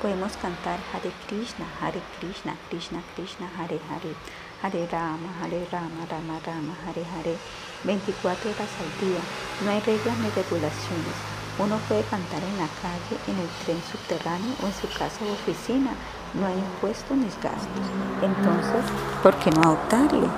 Podemos 0.00 0.36
cantar 0.36 0.78
Hare 0.94 1.10
Krishna, 1.26 1.66
Hare 1.80 2.00
Krishna, 2.20 2.54
Krishna 2.68 3.02
Krishna, 3.16 3.50
Hare 3.58 3.80
Hare, 3.90 4.14
Hare 4.62 4.86
Rama, 4.86 5.28
Hare 5.42 5.66
Rama, 5.70 6.06
Rama 6.08 6.40
Rama, 6.46 6.74
Hare 6.86 7.04
Hare, 7.04 7.36
24 7.84 8.50
horas 8.50 8.70
al 8.78 9.06
día. 9.06 9.20
No 9.64 9.70
hay 9.72 9.80
reglas 9.80 10.16
ni 10.18 10.30
regulaciones. 10.30 11.39
Uno 11.62 11.76
puede 11.88 12.02
cantar 12.04 12.42
en 12.42 12.56
la 12.56 12.68
calle, 12.80 13.20
en 13.28 13.38
el 13.38 13.48
tren 13.64 13.76
subterráneo 13.92 14.54
o 14.62 14.66
en 14.66 14.72
su 14.72 14.88
casa 14.98 15.18
o 15.28 15.32
oficina. 15.32 15.90
No 16.32 16.46
hay 16.46 16.54
impuestos 16.54 17.14
ni 17.14 17.26
gastos. 17.42 17.86
Entonces, 18.22 18.90
¿por 19.22 19.34
qué 19.36 19.50
no 19.50 19.60
adoptarlo? 19.62 20.28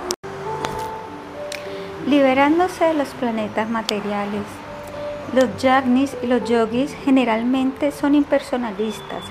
Liberándose 2.09 2.87
de 2.87 2.95
los 2.95 3.09
planetas 3.11 3.71
materiales, 3.71 4.43
los 5.33 5.57
yagnis 5.63 6.17
y 6.25 6.27
los 6.27 6.43
yogis 6.49 6.93
generalmente 7.05 7.93
son 7.93 8.17
impersonalistas 8.17 9.23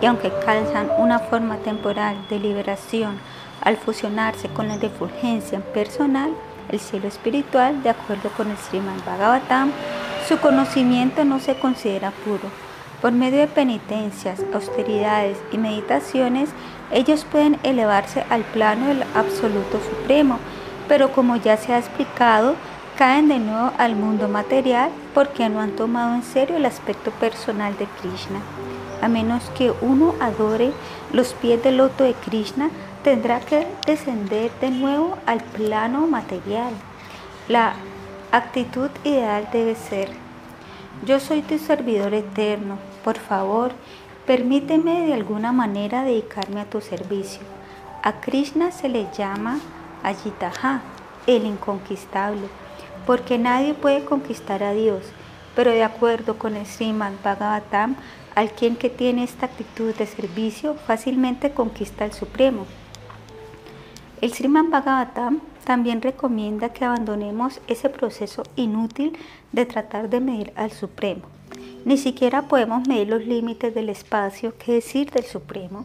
y 0.00 0.06
aunque 0.06 0.32
calzan 0.46 0.88
una 0.98 1.18
forma 1.18 1.58
temporal 1.58 2.16
de 2.30 2.38
liberación 2.38 3.18
al 3.60 3.76
fusionarse 3.76 4.48
con 4.48 4.68
la 4.68 4.78
refulgencia 4.78 5.60
personal, 5.60 6.32
el 6.70 6.80
cielo 6.80 7.06
espiritual, 7.08 7.82
de 7.82 7.90
acuerdo 7.90 8.30
con 8.30 8.50
el 8.50 8.56
Sriman 8.56 9.02
Bhagavatam, 9.04 9.70
su 10.28 10.38
conocimiento 10.38 11.24
no 11.24 11.38
se 11.38 11.54
considera 11.54 12.12
puro. 12.24 12.48
Por 13.02 13.12
medio 13.12 13.40
de 13.40 13.46
penitencias, 13.46 14.42
austeridades 14.54 15.36
y 15.52 15.58
meditaciones, 15.58 16.48
ellos 16.90 17.26
pueden 17.30 17.58
elevarse 17.62 18.24
al 18.30 18.42
plano 18.42 18.86
del 18.86 19.02
absoluto 19.14 19.78
supremo, 19.80 20.38
pero 20.88 21.12
como 21.12 21.36
ya 21.36 21.56
se 21.56 21.74
ha 21.74 21.78
explicado, 21.78 22.54
caen 22.96 23.28
de 23.28 23.38
nuevo 23.38 23.72
al 23.76 23.96
mundo 23.96 24.28
material 24.28 24.90
porque 25.12 25.48
no 25.48 25.60
han 25.60 25.72
tomado 25.72 26.14
en 26.14 26.22
serio 26.22 26.56
el 26.56 26.64
aspecto 26.64 27.10
personal 27.10 27.76
de 27.76 27.86
Krishna. 28.00 28.40
A 29.02 29.08
menos 29.08 29.50
que 29.56 29.72
uno 29.82 30.14
adore 30.20 30.72
los 31.12 31.34
pies 31.34 31.62
del 31.62 31.76
loto 31.78 32.04
de 32.04 32.14
Krishna, 32.14 32.70
tendrá 33.02 33.40
que 33.40 33.66
descender 33.86 34.50
de 34.60 34.70
nuevo 34.70 35.18
al 35.26 35.42
plano 35.42 36.06
material. 36.06 36.72
La 37.48 37.74
actitud 38.36 38.90
ideal 39.04 39.48
debe 39.52 39.76
ser, 39.76 40.08
yo 41.06 41.20
soy 41.20 41.42
tu 41.42 41.56
servidor 41.58 42.14
eterno, 42.14 42.78
por 43.04 43.16
favor, 43.16 43.70
permíteme 44.26 45.06
de 45.06 45.14
alguna 45.14 45.52
manera 45.52 46.02
dedicarme 46.02 46.60
a 46.60 46.64
tu 46.64 46.80
servicio. 46.80 47.42
A 48.02 48.20
Krishna 48.20 48.72
se 48.72 48.88
le 48.88 49.06
llama 49.16 49.60
Ayitaha, 50.02 50.82
el 51.28 51.46
inconquistable, 51.46 52.48
porque 53.06 53.38
nadie 53.38 53.72
puede 53.72 54.04
conquistar 54.04 54.64
a 54.64 54.72
Dios, 54.72 55.04
pero 55.54 55.70
de 55.70 55.84
acuerdo 55.84 56.36
con 56.36 56.56
el 56.56 56.66
Srimad 56.66 57.12
Bhagavatam, 57.22 57.94
al 58.34 58.50
quien 58.50 58.74
que 58.74 58.90
tiene 58.90 59.22
esta 59.22 59.46
actitud 59.46 59.94
de 59.94 60.06
servicio 60.06 60.74
fácilmente 60.74 61.52
conquista 61.52 62.02
al 62.02 62.12
Supremo. 62.12 62.66
El 64.20 64.32
Srimad 64.32 64.64
Bhagavatam 64.70 65.40
también 65.64 66.02
recomienda 66.02 66.72
que 66.72 66.84
abandonemos 66.84 67.60
ese 67.66 67.88
proceso 67.88 68.42
inútil 68.56 69.16
de 69.52 69.66
tratar 69.66 70.10
de 70.10 70.20
medir 70.20 70.52
al 70.56 70.70
Supremo. 70.70 71.22
Ni 71.84 71.98
siquiera 71.98 72.42
podemos 72.42 72.86
medir 72.88 73.08
los 73.08 73.26
límites 73.26 73.74
del 73.74 73.88
espacio, 73.88 74.56
que 74.56 74.72
decir 74.72 75.10
del 75.10 75.24
Supremo. 75.24 75.84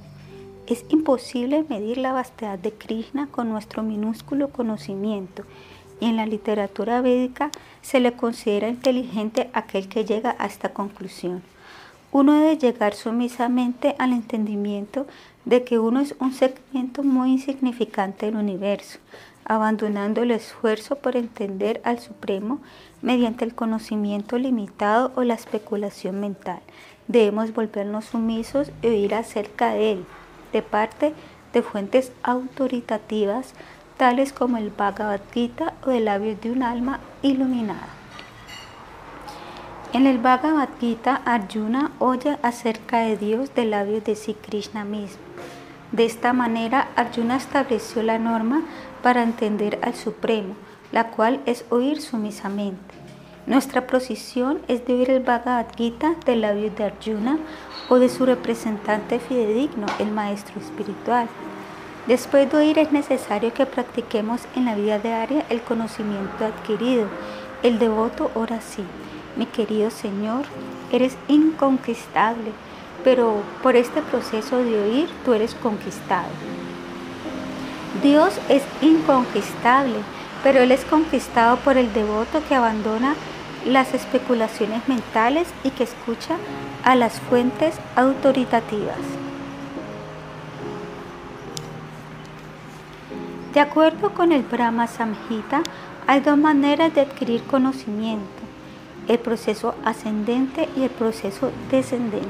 Es 0.67 0.85
imposible 0.89 1.65
medir 1.67 1.97
la 1.97 2.13
vastedad 2.13 2.59
de 2.59 2.71
Krishna 2.71 3.27
con 3.27 3.49
nuestro 3.49 3.83
minúsculo 3.83 4.49
conocimiento 4.49 5.43
y 5.99 6.05
en 6.05 6.15
la 6.15 6.25
literatura 6.25 7.01
védica 7.01 7.51
se 7.81 7.99
le 7.99 8.13
considera 8.13 8.69
inteligente 8.69 9.49
aquel 9.53 9.89
que 9.89 10.05
llega 10.05 10.35
a 10.39 10.45
esta 10.45 10.69
conclusión. 10.69 11.41
Uno 12.11 12.33
debe 12.33 12.57
llegar 12.57 12.95
sumisamente 12.95 13.95
al 13.99 14.13
entendimiento 14.13 15.05
de 15.45 15.63
que 15.63 15.79
uno 15.79 15.99
es 15.99 16.15
un 16.19 16.33
segmento 16.33 17.03
muy 17.03 17.31
insignificante 17.31 18.25
del 18.25 18.35
universo, 18.35 18.99
abandonando 19.49 20.21
el 20.21 20.31
esfuerzo 20.31 20.95
por 20.95 21.17
entender 21.17 21.81
al 21.83 21.99
Supremo 21.99 22.61
mediante 23.01 23.43
el 23.43 23.55
conocimiento 23.55 24.37
limitado 24.37 25.11
o 25.15 25.23
la 25.23 25.33
especulación 25.33 26.21
mental. 26.21 26.61
Debemos 27.07 27.53
volvernos 27.53 28.05
sumisos 28.05 28.71
y 28.81 28.87
oír 28.87 29.15
acerca 29.15 29.71
de 29.71 29.93
él, 29.93 30.05
de 30.53 30.61
parte 30.61 31.13
de 31.51 31.63
fuentes 31.63 32.11
autoritativas 32.21 33.53
tales 33.97 34.31
como 34.31 34.57
el 34.57 34.69
Bhagavad 34.69 35.19
Gita 35.33 35.73
o 35.83 35.89
de 35.89 35.99
labios 35.99 36.39
de 36.39 36.51
un 36.51 36.63
alma 36.63 36.99
iluminada. 37.23 37.89
En 39.93 40.05
el 40.05 40.19
Bhagavad 40.19 40.69
Gita, 40.79 41.21
Arjuna 41.25 41.91
oye 41.97 42.37
acerca 42.43 42.99
de 42.99 43.17
Dios 43.17 43.55
de 43.55 43.65
labios 43.65 44.03
de 44.03 44.15
Sri 44.15 44.35
Krishna 44.35 44.85
mismo. 44.85 45.23
De 45.91 46.05
esta 46.05 46.33
manera, 46.33 46.89
Arjuna 46.95 47.35
estableció 47.35 48.03
la 48.03 48.19
norma 48.19 48.61
para 49.01 49.23
entender 49.23 49.79
al 49.81 49.95
Supremo, 49.95 50.55
la 50.91 51.11
cual 51.11 51.39
es 51.45 51.65
oír 51.69 52.01
sumisamente. 52.01 52.95
Nuestra 53.45 53.87
posición 53.87 54.59
es 54.67 54.85
de 54.85 54.93
oír 54.93 55.09
el 55.09 55.23
Bhagavad 55.23 55.65
Gita 55.75 56.15
de 56.25 56.35
labios 56.35 56.75
de 56.75 56.83
Arjuna 56.83 57.39
o 57.89 57.97
de 57.97 58.09
su 58.09 58.25
representante 58.25 59.19
fidedigno, 59.19 59.87
el 59.97 60.11
Maestro 60.11 60.59
Espiritual. 60.59 61.27
Después 62.05 62.51
de 62.51 62.57
oír 62.57 62.79
es 62.79 62.91
necesario 62.91 63.53
que 63.53 63.65
practiquemos 63.65 64.41
en 64.55 64.65
la 64.65 64.75
vida 64.75 64.99
diaria 64.99 65.45
el 65.49 65.61
conocimiento 65.61 66.45
adquirido. 66.45 67.07
El 67.63 67.79
devoto 67.79 68.31
ora 68.35 68.61
sí, 68.61 68.83
mi 69.35 69.45
querido 69.45 69.89
Señor, 69.89 70.45
eres 70.91 71.17
inconquistable, 71.27 72.51
pero 73.03 73.41
por 73.63 73.75
este 73.75 74.01
proceso 74.01 74.57
de 74.57 74.79
oír 74.81 75.09
tú 75.25 75.33
eres 75.33 75.55
conquistado. 75.55 76.29
Dios 78.03 78.39
es 78.49 78.63
inconquistable, 78.81 79.97
pero 80.43 80.59
Él 80.59 80.71
es 80.71 80.85
conquistado 80.85 81.57
por 81.57 81.77
el 81.77 81.91
devoto 81.91 82.41
que 82.47 82.55
abandona 82.55 83.15
las 83.65 83.93
especulaciones 83.93 84.87
mentales 84.87 85.47
y 85.63 85.71
que 85.71 85.83
escucha 85.83 86.37
a 86.83 86.95
las 86.95 87.19
fuentes 87.19 87.75
autoritativas. 87.95 88.97
De 93.53 93.59
acuerdo 93.59 94.11
con 94.13 94.31
el 94.31 94.43
Brahma 94.43 94.87
Samhita, 94.87 95.63
hay 96.07 96.21
dos 96.21 96.37
maneras 96.37 96.93
de 96.93 97.01
adquirir 97.01 97.43
conocimiento, 97.43 98.23
el 99.07 99.19
proceso 99.19 99.75
ascendente 99.83 100.69
y 100.77 100.83
el 100.83 100.89
proceso 100.91 101.51
descendente. 101.71 102.29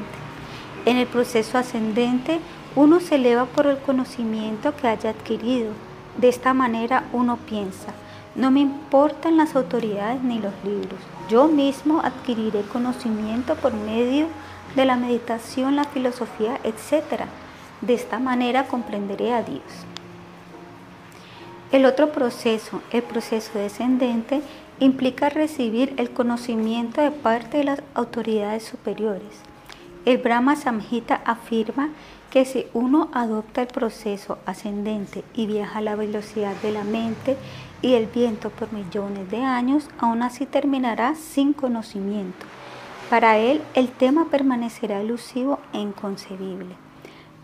En 0.85 0.97
el 0.97 1.07
proceso 1.07 1.57
ascendente, 1.57 2.39
uno 2.79 3.01
se 3.01 3.15
eleva 3.15 3.43
por 3.43 3.67
el 3.67 3.77
conocimiento 3.79 4.73
que 4.73 4.87
haya 4.87 5.09
adquirido. 5.09 5.73
De 6.15 6.29
esta 6.29 6.53
manera 6.53 7.03
uno 7.11 7.35
piensa, 7.35 7.93
no 8.35 8.51
me 8.51 8.61
importan 8.61 9.35
las 9.35 9.53
autoridades 9.57 10.23
ni 10.23 10.39
los 10.39 10.53
libros. 10.63 10.97
Yo 11.27 11.49
mismo 11.49 11.99
adquiriré 12.01 12.61
conocimiento 12.61 13.55
por 13.55 13.73
medio 13.73 14.27
de 14.77 14.85
la 14.85 14.95
meditación, 14.95 15.75
la 15.75 15.83
filosofía, 15.83 16.57
etc. 16.63 17.23
De 17.81 17.95
esta 17.95 18.17
manera 18.17 18.67
comprenderé 18.67 19.33
a 19.33 19.43
Dios. 19.43 19.61
El 21.73 21.83
otro 21.83 22.13
proceso, 22.13 22.81
el 22.93 23.03
proceso 23.03 23.59
descendente, 23.59 24.41
implica 24.79 25.27
recibir 25.27 25.93
el 25.97 26.11
conocimiento 26.11 27.01
de 27.01 27.11
parte 27.11 27.57
de 27.57 27.65
las 27.65 27.83
autoridades 27.93 28.63
superiores. 28.63 29.48
El 30.09 30.17
Brahma 30.17 30.55
Samhita 30.55 31.21
afirma 31.23 31.89
que 32.31 32.43
si 32.43 32.65
uno 32.73 33.09
adopta 33.13 33.61
el 33.61 33.67
proceso 33.67 34.39
ascendente 34.47 35.23
y 35.35 35.45
viaja 35.45 35.77
a 35.77 35.81
la 35.83 35.95
velocidad 35.95 36.55
de 36.63 36.71
la 36.71 36.83
mente 36.83 37.37
y 37.83 37.93
el 37.93 38.07
viento 38.07 38.49
por 38.49 38.73
millones 38.73 39.29
de 39.29 39.43
años, 39.43 39.87
aún 39.99 40.23
así 40.23 40.47
terminará 40.47 41.13
sin 41.13 41.53
conocimiento. 41.53 42.47
Para 43.11 43.37
él 43.37 43.61
el 43.75 43.89
tema 43.89 44.25
permanecerá 44.31 44.99
elusivo 44.99 45.59
e 45.73 45.77
inconcebible. 45.77 46.75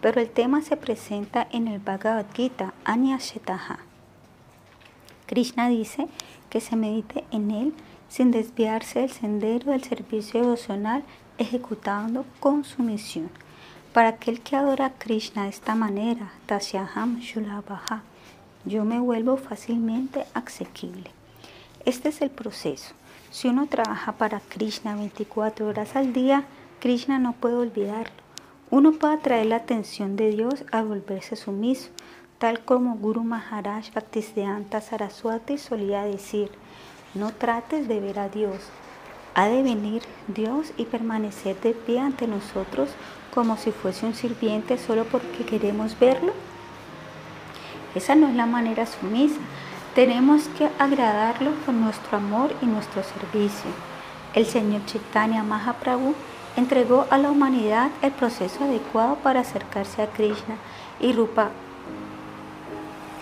Pero 0.01 0.19
el 0.19 0.31
tema 0.31 0.63
se 0.63 0.75
presenta 0.75 1.47
en 1.51 1.67
el 1.67 1.77
Bhagavad 1.77 2.25
Gita, 2.33 2.73
Anyashetaha. 2.83 3.77
Krishna 5.27 5.69
dice 5.69 6.07
que 6.49 6.61
se 6.61 6.75
medite 6.75 7.25
en 7.29 7.51
él 7.51 7.73
sin 8.09 8.31
desviarse 8.31 9.01
del 9.01 9.11
sendero 9.11 9.69
del 9.69 9.83
servicio 9.83 10.41
devocional 10.41 11.03
ejecutando 11.37 12.25
con 12.39 12.63
sumisión. 12.63 13.29
Para 13.93 14.09
aquel 14.09 14.41
que 14.41 14.55
adora 14.55 14.87
a 14.87 14.93
Krishna 14.93 15.43
de 15.43 15.49
esta 15.49 15.75
manera, 15.75 16.31
Tasyaham 16.45 17.19
Shulabhaha, 17.19 18.03
yo 18.65 18.83
me 18.83 18.99
vuelvo 18.99 19.37
fácilmente 19.37 20.25
asequible. 20.33 21.11
Este 21.85 22.09
es 22.09 22.21
el 22.21 22.29
proceso. 22.29 22.93
Si 23.31 23.47
uno 23.47 23.67
trabaja 23.67 24.13
para 24.13 24.39
Krishna 24.39 24.95
24 24.95 25.67
horas 25.67 25.95
al 25.95 26.13
día, 26.13 26.45
Krishna 26.79 27.19
no 27.19 27.33
puede 27.33 27.55
olvidarlo. 27.55 28.25
Uno 28.71 28.93
puede 28.93 29.15
atraer 29.15 29.45
la 29.45 29.57
atención 29.57 30.15
de 30.15 30.31
Dios 30.31 30.65
al 30.71 30.87
volverse 30.87 31.35
sumiso, 31.35 31.89
tal 32.39 32.65
como 32.65 32.95
Guru 32.95 33.23
Maharaj 33.23 33.93
Bhaktisiddhanta 33.93 34.81
Saraswati 34.81 35.57
solía 35.57 36.03
decir, 36.03 36.49
no 37.13 37.31
trates 37.31 37.87
de 37.87 37.99
ver 37.99 38.19
a 38.19 38.29
Dios, 38.29 38.57
ha 39.35 39.47
de 39.47 39.61
venir 39.61 40.01
Dios 40.27 40.71
y 40.77 40.85
permanecer 40.85 41.59
de 41.59 41.73
pie 41.73 41.99
ante 41.99 42.25
nosotros 42.25 42.89
como 43.33 43.57
si 43.57 43.71
fuese 43.71 44.05
un 44.05 44.15
sirviente 44.15 44.77
solo 44.77 45.03
porque 45.03 45.45
queremos 45.45 45.99
verlo? 45.99 46.31
Esa 47.93 48.15
no 48.15 48.27
es 48.29 48.35
la 48.35 48.45
manera 48.45 48.85
sumisa. 48.85 49.39
Tenemos 49.93 50.47
que 50.57 50.69
agradarlo 50.79 51.51
con 51.65 51.81
nuestro 51.81 52.17
amor 52.17 52.53
y 52.61 52.65
nuestro 52.65 53.03
servicio. 53.03 53.69
El 54.33 54.45
Señor 54.45 54.85
Chaitanya 54.85 55.43
Mahaprabhu 55.43 56.15
entregó 56.55 57.05
a 57.09 57.17
la 57.17 57.29
humanidad 57.29 57.91
el 58.01 58.11
proceso 58.11 58.63
adecuado 58.63 59.15
para 59.15 59.41
acercarse 59.41 60.01
a 60.01 60.07
Krishna 60.07 60.55
y 60.99 61.11
Rupa 61.13 61.49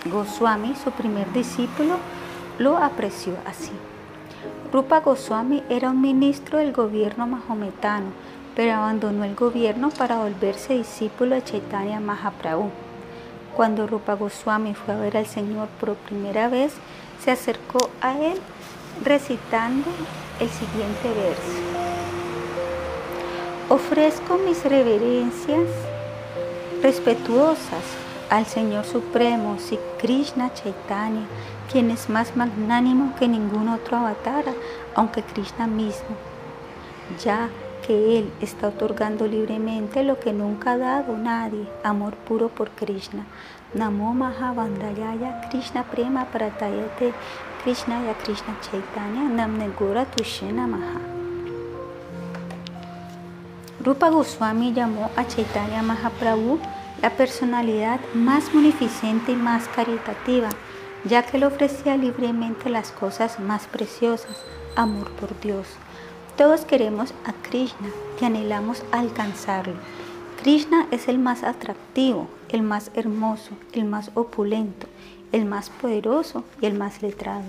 Goswami, 0.06 0.74
su 0.76 0.90
primer 0.90 1.32
discípulo, 1.32 1.96
lo 2.58 2.76
apreció 2.76 3.34
así. 3.46 3.72
Rupa 4.74 4.98
Goswami 4.98 5.62
era 5.68 5.90
un 5.90 6.00
ministro 6.00 6.58
del 6.58 6.72
gobierno 6.72 7.28
mahometano 7.28 8.06
pero 8.56 8.72
abandonó 8.72 9.22
el 9.22 9.36
gobierno 9.36 9.90
para 9.90 10.18
volverse 10.18 10.74
discípulo 10.74 11.36
de 11.36 11.44
Chaitanya 11.44 12.00
Mahaprabhu. 12.00 12.70
Cuando 13.56 13.86
Rupa 13.86 14.14
Goswami 14.14 14.74
fue 14.74 14.94
a 14.94 14.96
ver 14.98 15.16
al 15.16 15.26
Señor 15.26 15.68
por 15.78 15.94
primera 15.94 16.48
vez, 16.48 16.72
se 17.24 17.30
acercó 17.30 17.88
a 18.00 18.18
él 18.18 18.40
recitando 19.04 19.88
el 20.40 20.48
siguiente 20.48 21.08
verso. 21.08 21.60
Ofrezco 23.68 24.38
mis 24.38 24.64
reverencias 24.64 25.68
respetuosas 26.82 27.84
al 28.28 28.44
Señor 28.46 28.84
Supremo, 28.86 29.56
Sri 29.60 29.78
Krishna 29.98 30.52
Chaitanya, 30.52 31.28
quien 31.70 31.90
es 31.90 32.08
más 32.08 32.36
magnánimo 32.36 33.14
que 33.18 33.28
ningún 33.28 33.68
otro 33.68 33.96
avatar, 33.96 34.44
aunque 34.94 35.22
Krishna 35.22 35.66
mismo. 35.66 36.16
Ya 37.22 37.48
que 37.86 38.18
Él 38.18 38.32
está 38.40 38.68
otorgando 38.68 39.26
libremente 39.26 40.02
lo 40.02 40.18
que 40.18 40.32
nunca 40.32 40.72
ha 40.72 40.78
dado 40.78 41.16
nadie, 41.18 41.68
amor 41.82 42.14
puro 42.14 42.48
por 42.48 42.70
Krishna. 42.70 43.26
Namo 43.74 44.14
Mahavandayaya 44.14 45.48
Krishna 45.50 45.82
Prema 45.82 46.26
Pratayate 46.26 47.12
Krishna 47.64 48.04
ya 48.04 48.14
Krishna 48.14 48.56
Chaitanya 48.60 49.22
Namne 49.28 49.68
Gora 49.76 50.04
Tushena 50.04 50.66
Maha. 50.66 51.00
Rupa 53.84 54.10
Goswami 54.10 54.72
llamó 54.72 55.10
a 55.16 55.26
Chaitanya 55.26 55.82
Mahaprabhu 55.82 56.60
la 57.02 57.10
personalidad 57.10 57.98
más 58.14 58.54
munificente 58.54 59.32
y 59.32 59.36
más 59.36 59.66
caritativa, 59.68 60.48
ya 61.04 61.22
que 61.22 61.38
le 61.38 61.46
ofrecía 61.46 61.96
libremente 61.96 62.70
las 62.70 62.90
cosas 62.90 63.38
más 63.40 63.66
preciosas, 63.66 64.36
amor 64.76 65.10
por 65.12 65.38
Dios. 65.40 65.66
Todos 66.36 66.64
queremos 66.64 67.12
a 67.24 67.32
Krishna 67.32 67.88
y 68.20 68.24
anhelamos 68.24 68.82
alcanzarlo. 68.90 69.74
Krishna 70.42 70.86
es 70.90 71.08
el 71.08 71.18
más 71.18 71.42
atractivo, 71.42 72.28
el 72.48 72.62
más 72.62 72.90
hermoso, 72.94 73.50
el 73.72 73.84
más 73.84 74.10
opulento, 74.14 74.86
el 75.32 75.44
más 75.44 75.70
poderoso 75.70 76.44
y 76.60 76.66
el 76.66 76.74
más 76.74 77.02
letrado. 77.02 77.44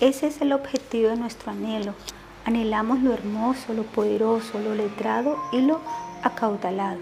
Ese 0.00 0.26
es 0.26 0.40
el 0.40 0.52
objetivo 0.52 1.10
de 1.10 1.16
nuestro 1.16 1.52
anhelo. 1.52 1.94
Anhelamos 2.44 3.02
lo 3.02 3.12
hermoso, 3.12 3.72
lo 3.72 3.84
poderoso, 3.84 4.58
lo 4.58 4.74
letrado 4.74 5.38
y 5.52 5.60
lo 5.60 5.80
acaudalado. 6.22 6.98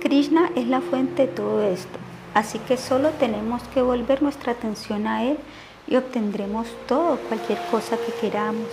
Krishna 0.00 0.50
es 0.54 0.66
la 0.66 0.80
fuente 0.80 1.26
de 1.26 1.32
todo 1.32 1.62
esto, 1.62 1.98
así 2.34 2.58
que 2.58 2.76
solo 2.76 3.10
tenemos 3.10 3.62
que 3.72 3.82
volver 3.82 4.22
nuestra 4.22 4.52
atención 4.52 5.06
a 5.06 5.24
Él 5.24 5.38
y 5.86 5.96
obtendremos 5.96 6.66
todo, 6.86 7.16
cualquier 7.28 7.58
cosa 7.70 7.96
que 7.96 8.12
queramos. 8.20 8.68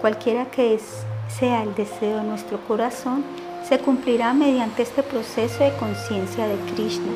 Cualquiera 0.00 0.46
que 0.46 0.78
sea 1.28 1.62
el 1.62 1.74
deseo 1.74 2.18
de 2.18 2.24
nuestro 2.24 2.58
corazón, 2.66 3.24
se 3.68 3.78
cumplirá 3.78 4.34
mediante 4.34 4.82
este 4.82 5.02
proceso 5.02 5.64
de 5.64 5.74
conciencia 5.76 6.46
de 6.46 6.56
Krishna. 6.74 7.12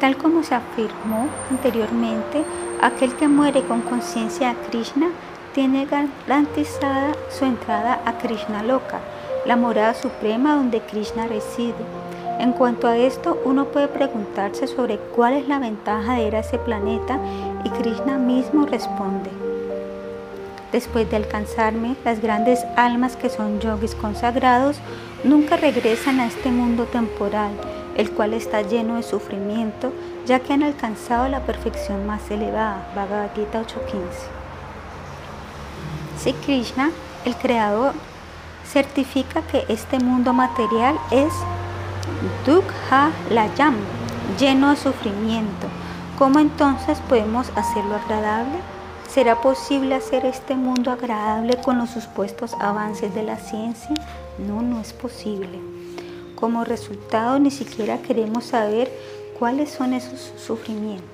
Tal 0.00 0.16
como 0.16 0.42
se 0.42 0.54
afirmó 0.54 1.28
anteriormente, 1.50 2.44
aquel 2.80 3.14
que 3.16 3.28
muere 3.28 3.62
con 3.62 3.82
conciencia 3.82 4.48
de 4.48 4.68
Krishna 4.68 5.10
tiene 5.54 5.86
garantizada 5.86 7.14
su 7.30 7.44
entrada 7.44 8.00
a 8.04 8.18
Krishna 8.18 8.62
Loka, 8.62 9.00
la 9.46 9.56
morada 9.56 9.94
suprema 9.94 10.54
donde 10.54 10.80
Krishna 10.80 11.26
reside. 11.26 11.74
En 12.38 12.52
cuanto 12.52 12.86
a 12.86 12.98
esto, 12.98 13.40
uno 13.44 13.66
puede 13.66 13.88
preguntarse 13.88 14.66
sobre 14.66 14.98
cuál 14.98 15.32
es 15.32 15.48
la 15.48 15.58
ventaja 15.58 16.14
de 16.14 16.26
ir 16.26 16.36
a 16.36 16.40
ese 16.40 16.58
planeta 16.58 17.18
y 17.64 17.70
Krishna 17.70 18.18
mismo 18.18 18.66
responde. 18.66 19.30
Después 20.70 21.08
de 21.10 21.16
alcanzarme, 21.16 21.96
las 22.04 22.20
grandes 22.20 22.66
almas 22.76 23.16
que 23.16 23.30
son 23.30 23.60
yogis 23.60 23.94
consagrados 23.94 24.76
nunca 25.24 25.56
regresan 25.56 26.20
a 26.20 26.26
este 26.26 26.50
mundo 26.50 26.84
temporal, 26.84 27.52
el 27.96 28.10
cual 28.10 28.34
está 28.34 28.60
lleno 28.60 28.96
de 28.96 29.02
sufrimiento, 29.02 29.92
ya 30.26 30.40
que 30.40 30.52
han 30.52 30.62
alcanzado 30.62 31.28
la 31.28 31.40
perfección 31.40 32.06
más 32.06 32.30
elevada. 32.30 32.86
Bhagavad 32.94 33.30
Gita 33.34 33.62
8.15. 33.62 33.66
Si 36.18 36.32
Krishna, 36.34 36.90
el 37.24 37.34
Creador, 37.36 37.94
certifica 38.66 39.40
que 39.42 39.64
este 39.68 39.98
mundo 40.00 40.34
material 40.34 40.98
es 41.10 41.32
Dukha 42.46 43.10
Layam, 43.30 43.76
lleno 44.38 44.70
de 44.70 44.76
sufrimiento. 44.76 45.66
¿Cómo 46.18 46.38
entonces 46.38 46.98
podemos 47.08 47.50
hacerlo 47.56 47.96
agradable? 47.96 48.58
¿Será 49.08 49.40
posible 49.40 49.94
hacer 49.94 50.24
este 50.24 50.54
mundo 50.54 50.90
agradable 50.90 51.56
con 51.62 51.78
los 51.78 51.90
supuestos 51.90 52.54
avances 52.60 53.14
de 53.14 53.22
la 53.22 53.36
ciencia? 53.36 53.94
No, 54.38 54.62
no 54.62 54.80
es 54.80 54.92
posible. 54.92 55.58
Como 56.36 56.64
resultado, 56.64 57.38
ni 57.38 57.50
siquiera 57.50 57.98
queremos 57.98 58.44
saber 58.44 58.92
cuáles 59.38 59.70
son 59.70 59.92
esos 59.92 60.32
sufrimientos. 60.36 61.06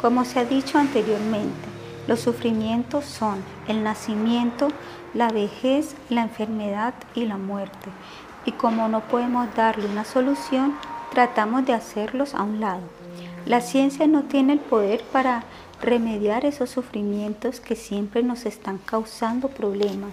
Como 0.00 0.24
se 0.24 0.38
ha 0.38 0.44
dicho 0.44 0.78
anteriormente, 0.78 1.68
los 2.06 2.20
sufrimientos 2.20 3.04
son 3.04 3.42
el 3.66 3.82
nacimiento, 3.82 4.68
la 5.14 5.30
vejez, 5.30 5.96
la 6.10 6.22
enfermedad 6.22 6.94
y 7.14 7.24
la 7.24 7.36
muerte. 7.36 7.90
Y 8.46 8.52
como 8.52 8.88
no 8.88 9.00
podemos 9.00 9.54
darle 9.54 9.86
una 9.86 10.04
solución, 10.04 10.74
tratamos 11.10 11.66
de 11.66 11.74
hacerlos 11.74 12.34
a 12.34 12.42
un 12.42 12.60
lado. 12.60 12.82
La 13.44 13.60
ciencia 13.60 14.06
no 14.06 14.22
tiene 14.22 14.54
el 14.54 14.60
poder 14.60 15.02
para 15.12 15.44
remediar 15.82 16.44
esos 16.44 16.70
sufrimientos 16.70 17.60
que 17.60 17.76
siempre 17.76 18.22
nos 18.22 18.46
están 18.46 18.78
causando 18.78 19.48
problemas. 19.48 20.12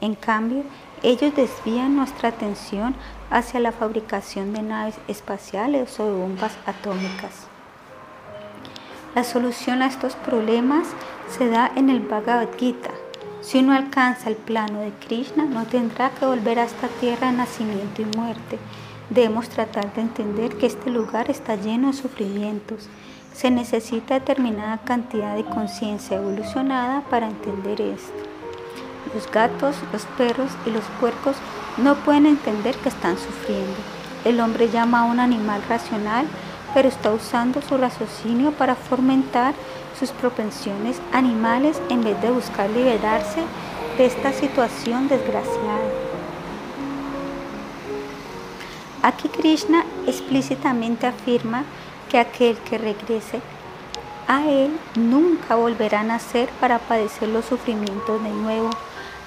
En 0.00 0.14
cambio, 0.14 0.62
ellos 1.02 1.34
desvían 1.34 1.96
nuestra 1.96 2.30
atención 2.30 2.94
hacia 3.30 3.60
la 3.60 3.72
fabricación 3.72 4.52
de 4.52 4.62
naves 4.62 4.96
espaciales 5.08 5.98
o 6.00 6.06
de 6.06 6.12
bombas 6.12 6.56
atómicas. 6.66 7.46
La 9.14 9.24
solución 9.24 9.82
a 9.82 9.86
estos 9.86 10.14
problemas 10.14 10.86
se 11.28 11.48
da 11.48 11.70
en 11.74 11.90
el 11.90 12.00
Bhagavad 12.00 12.48
Gita, 12.58 12.90
si 13.46 13.58
uno 13.60 13.74
alcanza 13.74 14.28
el 14.28 14.34
plano 14.34 14.80
de 14.80 14.90
Krishna, 14.90 15.44
no 15.44 15.66
tendrá 15.66 16.10
que 16.10 16.26
volver 16.26 16.58
a 16.58 16.64
esta 16.64 16.88
tierra 16.88 17.30
de 17.30 17.36
nacimiento 17.36 18.02
y 18.02 18.16
muerte. 18.16 18.58
Debemos 19.08 19.48
tratar 19.48 19.94
de 19.94 20.00
entender 20.00 20.56
que 20.56 20.66
este 20.66 20.90
lugar 20.90 21.30
está 21.30 21.54
lleno 21.54 21.92
de 21.92 21.92
sufrimientos. 21.92 22.88
Se 23.32 23.52
necesita 23.52 24.14
determinada 24.14 24.78
cantidad 24.78 25.36
de 25.36 25.44
conciencia 25.44 26.16
evolucionada 26.16 27.02
para 27.02 27.28
entender 27.28 27.80
esto. 27.80 28.18
Los 29.14 29.30
gatos, 29.30 29.76
los 29.92 30.02
perros 30.18 30.50
y 30.66 30.70
los 30.70 30.84
puercos 30.98 31.36
no 31.76 31.94
pueden 31.94 32.26
entender 32.26 32.74
que 32.78 32.88
están 32.88 33.16
sufriendo. 33.16 33.76
El 34.24 34.40
hombre 34.40 34.70
llama 34.70 35.02
a 35.02 35.04
un 35.04 35.20
animal 35.20 35.62
racional, 35.68 36.26
pero 36.74 36.88
está 36.88 37.12
usando 37.12 37.62
su 37.62 37.76
raciocinio 37.78 38.50
para 38.50 38.74
fomentar 38.74 39.54
sus 39.98 40.10
propensiones 40.10 41.00
animales 41.12 41.80
en 41.88 42.02
vez 42.02 42.20
de 42.20 42.30
buscar 42.30 42.70
liberarse 42.70 43.42
de 43.98 44.06
esta 44.06 44.32
situación 44.32 45.08
desgraciada. 45.08 46.06
Aquí 49.02 49.28
Krishna 49.28 49.84
explícitamente 50.06 51.06
afirma 51.06 51.64
que 52.10 52.18
aquel 52.18 52.56
que 52.58 52.76
regrese 52.76 53.40
a 54.26 54.44
él 54.46 54.76
nunca 54.96 55.54
volverá 55.54 56.00
a 56.00 56.04
nacer 56.04 56.48
para 56.60 56.78
padecer 56.78 57.28
los 57.28 57.44
sufrimientos 57.44 58.22
de 58.22 58.30
nuevo. 58.30 58.70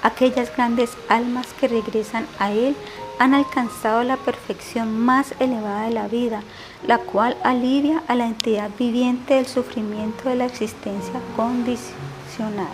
Aquellas 0.03 0.53
grandes 0.55 0.97
almas 1.07 1.47
que 1.59 1.67
regresan 1.67 2.27
a 2.39 2.51
él 2.51 2.75
han 3.19 3.33
alcanzado 3.33 4.03
la 4.03 4.17
perfección 4.17 4.97
más 4.99 5.33
elevada 5.39 5.83
de 5.83 5.91
la 5.91 6.07
vida, 6.07 6.41
la 6.87 6.99
cual 6.99 7.35
alivia 7.43 8.03
a 8.07 8.15
la 8.15 8.25
entidad 8.25 8.69
viviente 8.77 9.35
del 9.35 9.47
sufrimiento 9.47 10.29
de 10.29 10.35
la 10.35 10.45
existencia 10.45 11.19
condicional. 11.35 12.73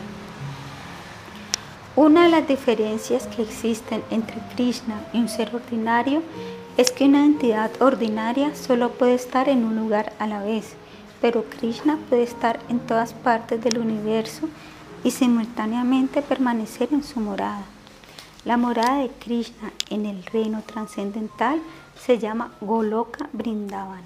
Una 1.96 2.24
de 2.24 2.30
las 2.30 2.48
diferencias 2.48 3.26
que 3.28 3.42
existen 3.42 4.04
entre 4.12 4.42
Krishna 4.56 5.02
y 5.14 5.20
un 5.20 5.30
ser 5.30 5.56
ordinario 5.56 6.22
es 6.78 6.92
que 6.92 7.06
una 7.06 7.26
entidad 7.26 7.72
ordinaria 7.82 8.54
solo 8.54 8.92
puede 8.92 9.16
estar 9.16 9.48
en 9.48 9.64
un 9.64 9.78
lugar 9.78 10.12
a 10.20 10.28
la 10.28 10.44
vez, 10.44 10.76
pero 11.22 11.46
Krishna 11.46 11.98
puede 12.10 12.24
estar 12.24 12.60
en 12.68 12.80
todas 12.80 13.14
partes 13.14 13.64
del 13.64 13.78
universo 13.78 14.50
y 15.04 15.12
simultáneamente 15.12 16.22
permanecer 16.22 16.90
en 16.92 17.04
su 17.04 17.20
morada. 17.22 17.64
La 18.46 18.58
morada 18.58 19.00
de 19.00 19.10
Krishna 19.10 19.74
en 19.90 20.06
el 20.06 20.24
reino 20.24 20.62
trascendental 20.62 21.60
se 22.00 22.20
llama 22.20 22.52
Goloka 22.62 23.28
Brindavan. 23.34 24.04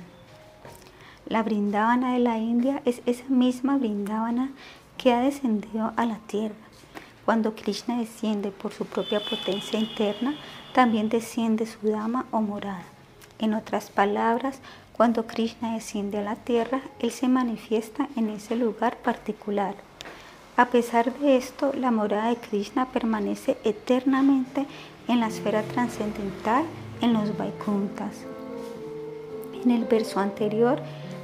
La 1.26 1.44
Brindavana 1.44 2.14
de 2.14 2.20
la 2.20 2.38
India 2.38 2.82
es 2.86 3.02
esa 3.06 3.26
misma 3.28 3.78
Brindavana 3.78 4.52
que 4.98 5.12
ha 5.12 5.20
descendido 5.20 5.92
a 5.98 6.06
la 6.06 6.20
tierra. 6.20 6.56
Cuando 7.26 7.54
Krishna 7.54 7.98
desciende 7.98 8.52
por 8.52 8.72
su 8.72 8.86
propia 8.86 9.20
potencia 9.20 9.78
interna, 9.78 10.36
también 10.74 11.10
desciende 11.10 11.66
su 11.66 11.90
dama 11.90 12.26
o 12.32 12.40
morada. 12.40 12.86
En 13.40 13.54
otras 13.54 13.90
palabras, 13.90 14.62
cuando 14.94 15.28
Krishna 15.28 15.74
desciende 15.74 16.20
a 16.20 16.24
la 16.24 16.38
tierra, 16.38 16.80
Él 17.00 17.12
se 17.12 17.28
manifiesta 17.28 18.08
en 18.16 18.30
ese 18.30 18.56
lugar 18.56 18.96
particular. 19.00 19.76
A 20.60 20.66
pesar 20.66 21.14
de 21.20 21.38
esto, 21.38 21.72
la 21.74 21.90
morada 21.90 22.28
de 22.28 22.36
Krishna 22.36 22.88
permanece 22.88 23.58
eternamente 23.64 24.66
en 25.08 25.22
la 25.22 25.28
esfera 25.28 25.62
trascendental, 25.62 26.66
en 27.00 27.14
los 27.14 27.38
Vaikuntas. 27.38 28.26
En 29.64 29.72
el 29.72 29.86
verso 29.86 30.20
anterior, 30.20 30.82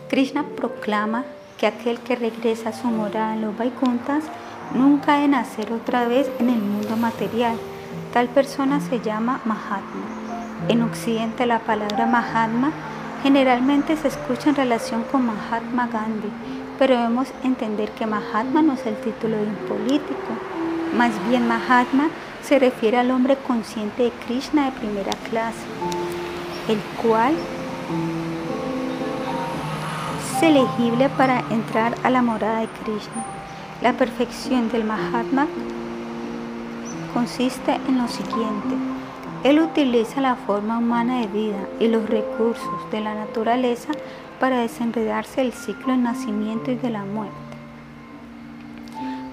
Krishna 0.07 0.45
proclama 0.55 1.25
que 1.57 1.67
aquel 1.67 1.99
que 1.99 2.15
regresa 2.15 2.69
a 2.69 2.73
su 2.73 2.88
morada 2.88 3.33
en 3.33 3.41
los 3.41 3.57
Vaikuntas 3.57 4.23
nunca 4.73 5.15
ha 5.15 5.19
de 5.19 5.27
nacer 5.27 5.73
otra 5.73 6.07
vez 6.07 6.31
en 6.39 6.49
el 6.49 6.61
mundo 6.61 6.95
material. 6.95 7.57
Tal 8.13 8.29
persona 8.29 8.79
se 8.79 9.01
llama 9.01 9.41
Mahatma. 9.43 10.05
En 10.69 10.81
Occidente 10.81 11.45
la 11.45 11.59
palabra 11.59 12.05
Mahatma 12.05 12.71
generalmente 13.21 13.97
se 13.97 14.07
escucha 14.07 14.51
en 14.51 14.55
relación 14.55 15.03
con 15.11 15.25
Mahatma 15.25 15.88
Gandhi, 15.88 16.31
pero 16.78 16.95
debemos 16.95 17.28
entender 17.43 17.89
que 17.91 18.05
Mahatma 18.05 18.61
no 18.61 18.73
es 18.73 18.86
el 18.86 18.95
título 18.97 19.38
de 19.38 19.43
un 19.43 19.55
político. 19.67 20.34
Más 20.95 21.11
bien 21.30 21.47
Mahatma 21.47 22.09
se 22.43 22.59
refiere 22.59 22.97
al 22.97 23.11
hombre 23.11 23.38
consciente 23.47 24.03
de 24.03 24.11
Krishna 24.26 24.65
de 24.65 24.71
primera 24.71 25.11
clase, 25.30 25.65
el 26.69 26.80
cual 27.01 27.34
es 30.36 30.43
elegible 30.43 31.09
para 31.09 31.39
entrar 31.49 31.95
a 32.03 32.09
la 32.09 32.21
morada 32.21 32.59
de 32.59 32.67
Krishna. 32.67 33.23
La 33.82 33.93
perfección 33.93 34.69
del 34.69 34.84
Mahatma 34.84 35.47
consiste 37.13 37.76
en 37.88 37.97
lo 37.97 38.07
siguiente. 38.07 38.76
Él 39.43 39.59
utiliza 39.59 40.21
la 40.21 40.36
forma 40.36 40.80
humana 40.80 41.21
de 41.21 41.28
vida 41.28 41.67
y 41.80 41.88
los 41.88 42.09
recursos 42.09 42.91
de 42.91 43.01
la 43.01 43.13
naturaleza 43.13 43.91
para 44.39 44.59
desenredarse 44.59 45.41
el 45.41 45.53
ciclo 45.53 45.93
del 45.93 46.03
nacimiento 46.03 46.71
y 46.71 46.75
de 46.75 46.89
la 46.89 47.03
muerte. 47.03 47.36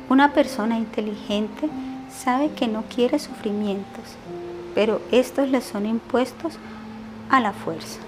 Una 0.08 0.32
persona 0.32 0.76
inteligente 0.76 1.68
sabe 2.10 2.50
que 2.50 2.68
no 2.68 2.82
quiere 2.82 3.18
sufrimientos, 3.18 4.16
pero 4.74 5.00
estos 5.10 5.48
le 5.48 5.60
son 5.60 5.86
impuestos 5.86 6.58
a 7.30 7.40
la 7.40 7.52
fuerza. 7.52 8.00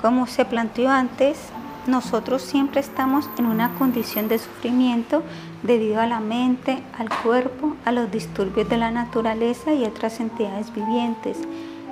Como 0.00 0.26
se 0.26 0.44
planteó 0.44 0.90
antes, 0.90 1.38
nosotros 1.86 2.42
siempre 2.42 2.80
estamos 2.80 3.28
en 3.38 3.46
una 3.46 3.74
condición 3.74 4.28
de 4.28 4.38
sufrimiento 4.38 5.22
debido 5.62 6.00
a 6.00 6.06
la 6.06 6.20
mente, 6.20 6.82
al 6.98 7.08
cuerpo, 7.22 7.76
a 7.84 7.92
los 7.92 8.10
disturbios 8.10 8.68
de 8.68 8.76
la 8.76 8.90
naturaleza 8.90 9.72
y 9.72 9.84
otras 9.84 10.20
entidades 10.20 10.72
vivientes. 10.72 11.38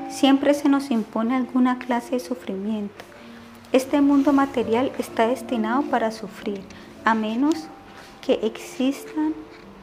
siempre 0.09 0.55
se 0.55 0.69
nos 0.69 0.93
impone 0.93 1.35
alguna 1.35 1.79
clase 1.79 2.13
de 2.13 2.21
sufrimiento. 2.21 3.05
Este 3.73 4.01
mundo 4.01 4.33
material 4.33 4.93
está 4.99 5.27
destinado 5.27 5.83
para 5.83 6.13
sufrir, 6.13 6.61
a 7.05 7.15
menos 7.15 7.67
que 8.25 8.35
existan 8.43 9.35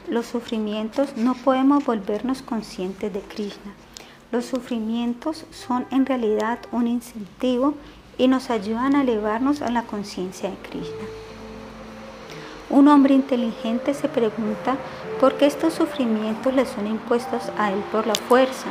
los 0.07 0.25
sufrimientos, 0.25 1.15
no 1.17 1.33
podemos 1.33 1.85
volvernos 1.85 2.41
conscientes 2.41 3.13
de 3.13 3.21
Krishna. 3.21 3.73
Los 4.31 4.45
sufrimientos 4.45 5.45
son 5.51 5.85
en 5.91 6.05
realidad 6.05 6.59
un 6.71 6.87
incentivo 6.87 7.75
y 8.17 8.27
nos 8.27 8.49
ayudan 8.49 8.95
a 8.95 9.01
elevarnos 9.01 9.61
a 9.61 9.69
la 9.69 9.83
conciencia 9.83 10.49
de 10.49 10.57
Krishna. 10.57 11.05
Un 12.69 12.87
hombre 12.87 13.13
inteligente 13.13 13.93
se 13.93 14.09
pregunta 14.09 14.77
por 15.19 15.35
qué 15.35 15.45
estos 15.45 15.73
sufrimientos 15.73 16.53
le 16.53 16.65
son 16.65 16.87
impuestos 16.87 17.43
a 17.57 17.71
él 17.71 17.83
por 17.91 18.07
la 18.07 18.15
fuerza. 18.15 18.67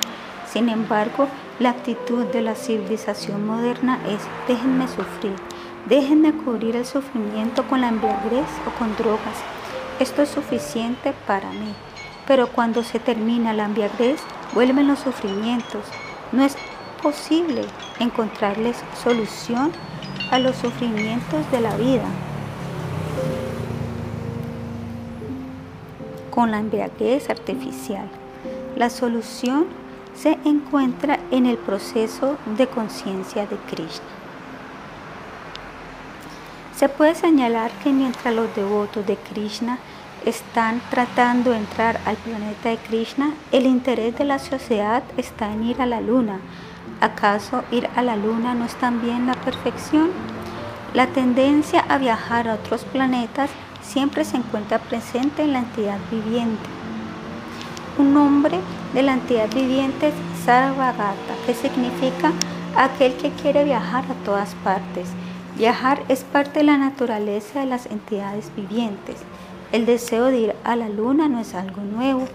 Sin 0.51 0.69
embargo, 0.69 1.29
la 1.59 1.71
actitud 1.71 2.25
de 2.27 2.43
la 2.43 2.55
civilización 2.55 3.47
moderna 3.47 3.99
es 4.09 4.21
déjenme 4.49 4.89
sufrir, 4.89 5.35
déjenme 5.87 6.33
cubrir 6.33 6.77
el 6.77 6.87
sufrimiento 6.87 7.63
con 7.69 7.81
la 7.81 7.89
embriaguez 7.89 8.47
o 8.67 8.79
con 8.79 8.97
drogas. 8.97 9.37
Esto 10.01 10.23
es 10.23 10.31
suficiente 10.31 11.13
para 11.27 11.51
mí. 11.51 11.75
Pero 12.27 12.47
cuando 12.49 12.83
se 12.83 12.99
termina 12.99 13.53
la 13.53 13.67
embriaguez, 13.67 14.21
vuelven 14.55 14.89
los 14.89 15.01
sufrimientos. 15.01 15.85
No 16.33 16.45
es 16.45 16.57
posible 17.03 17.63
encontrarles 17.99 18.83
solución 19.03 19.73
a 20.31 20.39
los 20.39 20.57
sufrimientos 20.57 21.51
de 21.51 21.61
la 21.61 21.77
vida. 21.77 22.07
con 26.33 26.51
la 26.51 26.59
embriaguez 26.59 27.29
artificial. 27.29 28.09
La 28.75 28.89
solución 28.89 29.67
se 30.23 30.39
encuentra 30.45 31.19
en 31.33 31.47
el 31.47 31.59
proceso 31.59 32.37
de 32.57 32.69
conciencia 32.69 33.45
de 33.45 33.57
Krishna. 33.57 34.07
Se 36.77 36.89
puede 36.89 37.17
señalar 37.17 37.73
que 37.83 37.91
mientras 37.93 38.33
los 38.33 38.55
devotos 38.55 39.05
de 39.05 39.17
Krishna 39.17 39.79
están 40.25 40.81
tratando 40.91 41.51
de 41.51 41.57
entrar 41.57 42.01
al 42.07 42.15
planeta 42.19 42.69
de 42.69 42.77
Krishna, 42.77 43.35
el 43.51 43.67
interés 43.67 44.17
de 44.17 44.25
la 44.25 44.39
sociedad 44.39 45.03
está 45.17 45.53
en 45.53 45.65
ir 45.65 45.83
a 45.83 45.87
la 45.87 46.01
luna. 46.01 46.39
¿Acaso 47.01 47.65
ir 47.73 47.89
a 47.97 48.03
la 48.03 48.15
luna 48.15 48.55
no 48.55 48.67
es 48.67 48.77
también 48.77 49.27
la 49.27 49.35
perfección? 49.35 50.11
La 50.95 51.09
tendencia 51.09 51.81
a 51.89 51.99
viajar 51.99 52.47
a 52.47 52.55
otros 52.55 52.85
planetas 52.85 53.51
siempre 53.83 54.25
se 54.25 54.37
encuentra 54.37 54.79
presente 54.79 55.43
en 55.43 55.53
la 55.53 55.59
entidad 55.59 55.99
viviente. 56.13 56.82
Un 57.99 58.15
nombre 58.15 58.59
de 58.95 59.03
la 59.03 59.15
entidad 59.15 59.51
viviente 59.55 60.13
Sarvagata, 60.45 61.35
que 61.45 61.55
significa 61.55 62.33
aquel 62.77 63.15
que 63.17 63.31
quiere 63.31 63.65
viajar 63.65 64.05
a 64.11 64.25
todas 64.25 64.55
partes. 64.65 65.09
Viajar 65.57 66.03
es 66.09 66.25
parte 66.25 66.61
de 66.61 66.65
la 66.65 66.79
naturaleza 66.79 67.61
de 67.61 67.67
las 67.67 67.87
entidades 67.87 68.51
vivientes. 68.57 69.17
El 69.73 69.85
deseo 69.85 70.27
de 70.27 70.39
ir 70.39 70.57
a 70.65 70.75
la 70.75 70.89
luna 70.89 71.29
no 71.29 71.39
es 71.41 71.55
algo 71.55 71.83
nuevo. 71.83 72.27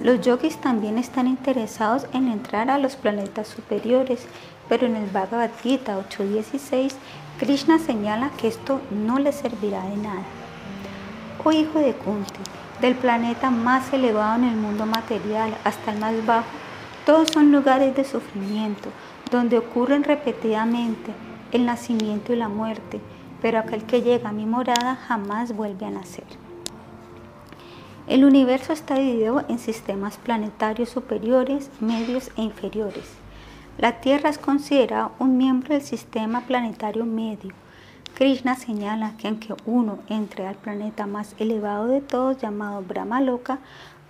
Los 0.00 0.22
yogis 0.22 0.56
también 0.56 0.96
están 0.96 1.26
interesados 1.26 2.06
en 2.12 2.28
entrar 2.28 2.70
a 2.70 2.78
los 2.78 2.96
planetas 2.96 3.48
superiores, 3.48 4.26
pero 4.68 4.86
en 4.86 4.96
el 4.96 5.10
Bhagavad 5.10 5.50
Gita 5.62 5.98
8.16, 5.98 6.94
Krishna 7.38 7.78
señala 7.78 8.30
que 8.38 8.48
esto 8.48 8.80
no 8.90 9.18
le 9.18 9.32
servirá 9.32 9.82
de 9.84 9.96
nada 9.96 10.24
o 11.44 11.52
hijo 11.52 11.78
de 11.80 11.92
Kunti, 11.94 12.40
del 12.82 12.96
planeta 12.96 13.48
más 13.50 13.92
elevado 13.92 14.42
en 14.42 14.44
el 14.44 14.56
mundo 14.56 14.86
material 14.86 15.56
hasta 15.62 15.92
el 15.92 16.00
más 16.00 16.26
bajo, 16.26 16.48
todos 17.06 17.28
son 17.30 17.52
lugares 17.52 17.94
de 17.94 18.04
sufrimiento, 18.04 18.90
donde 19.30 19.56
ocurren 19.56 20.02
repetidamente 20.02 21.12
el 21.52 21.64
nacimiento 21.64 22.32
y 22.32 22.36
la 22.36 22.48
muerte, 22.48 23.00
pero 23.40 23.60
aquel 23.60 23.84
que 23.84 24.02
llega 24.02 24.30
a 24.30 24.32
mi 24.32 24.46
morada 24.46 24.96
jamás 24.96 25.56
vuelve 25.56 25.86
a 25.86 25.90
nacer. 25.90 26.24
El 28.08 28.24
universo 28.24 28.72
está 28.72 28.96
dividido 28.96 29.44
en 29.48 29.60
sistemas 29.60 30.16
planetarios 30.16 30.88
superiores, 30.88 31.70
medios 31.80 32.32
e 32.36 32.42
inferiores. 32.42 33.14
La 33.78 34.00
Tierra 34.00 34.28
es 34.28 34.38
considerada 34.38 35.12
un 35.20 35.38
miembro 35.38 35.72
del 35.72 35.82
sistema 35.82 36.40
planetario 36.42 37.06
medio 37.06 37.61
Krishna 38.14 38.56
señala 38.56 39.16
que 39.16 39.28
aunque 39.28 39.54
uno 39.64 39.98
entre 40.08 40.46
al 40.46 40.56
planeta 40.56 41.06
más 41.06 41.34
elevado 41.38 41.86
de 41.86 42.02
todos 42.02 42.38
llamado 42.38 42.82
Brahmaloka, 42.82 43.58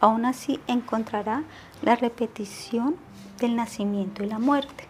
aún 0.01 0.25
así 0.25 0.59
encontrará 0.67 1.45
la 1.83 1.95
repetición 1.95 2.97
del 3.39 3.55
nacimiento 3.55 4.25
y 4.25 4.27
la 4.27 4.41
muerte. 4.41 4.85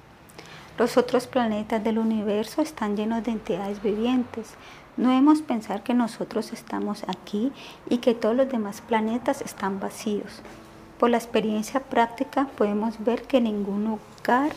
Los 0.78 0.96
otros 0.96 1.26
planetas 1.26 1.84
del 1.84 1.98
universo 1.98 2.62
están 2.62 2.96
llenos 2.96 3.22
de 3.22 3.32
entidades 3.32 3.82
vivientes. 3.82 4.54
No 4.96 5.10
debemos 5.10 5.42
pensar 5.42 5.82
que 5.82 5.92
nosotros 5.92 6.52
estamos 6.52 7.04
aquí 7.06 7.52
y 7.90 7.98
que 7.98 8.14
todos 8.14 8.34
los 8.34 8.48
demás 8.48 8.80
planetas 8.80 9.42
están 9.42 9.78
vacíos. 9.78 10.40
Por 10.98 11.10
la 11.10 11.18
experiencia 11.18 11.80
práctica 11.80 12.48
podemos 12.56 13.04
ver 13.04 13.22
que 13.22 13.40
ningún 13.40 13.84
lugar 13.84 14.52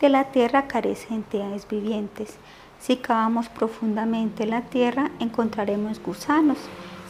de 0.00 0.08
la 0.08 0.24
Tierra 0.24 0.68
carece 0.68 1.08
de 1.08 1.16
entidades 1.16 1.66
vivientes. 1.68 2.36
Si 2.80 2.96
cavamos 2.96 3.50
profundamente 3.50 4.44
en 4.44 4.50
la 4.50 4.62
tierra, 4.62 5.10
encontraremos 5.20 6.02
gusanos. 6.02 6.56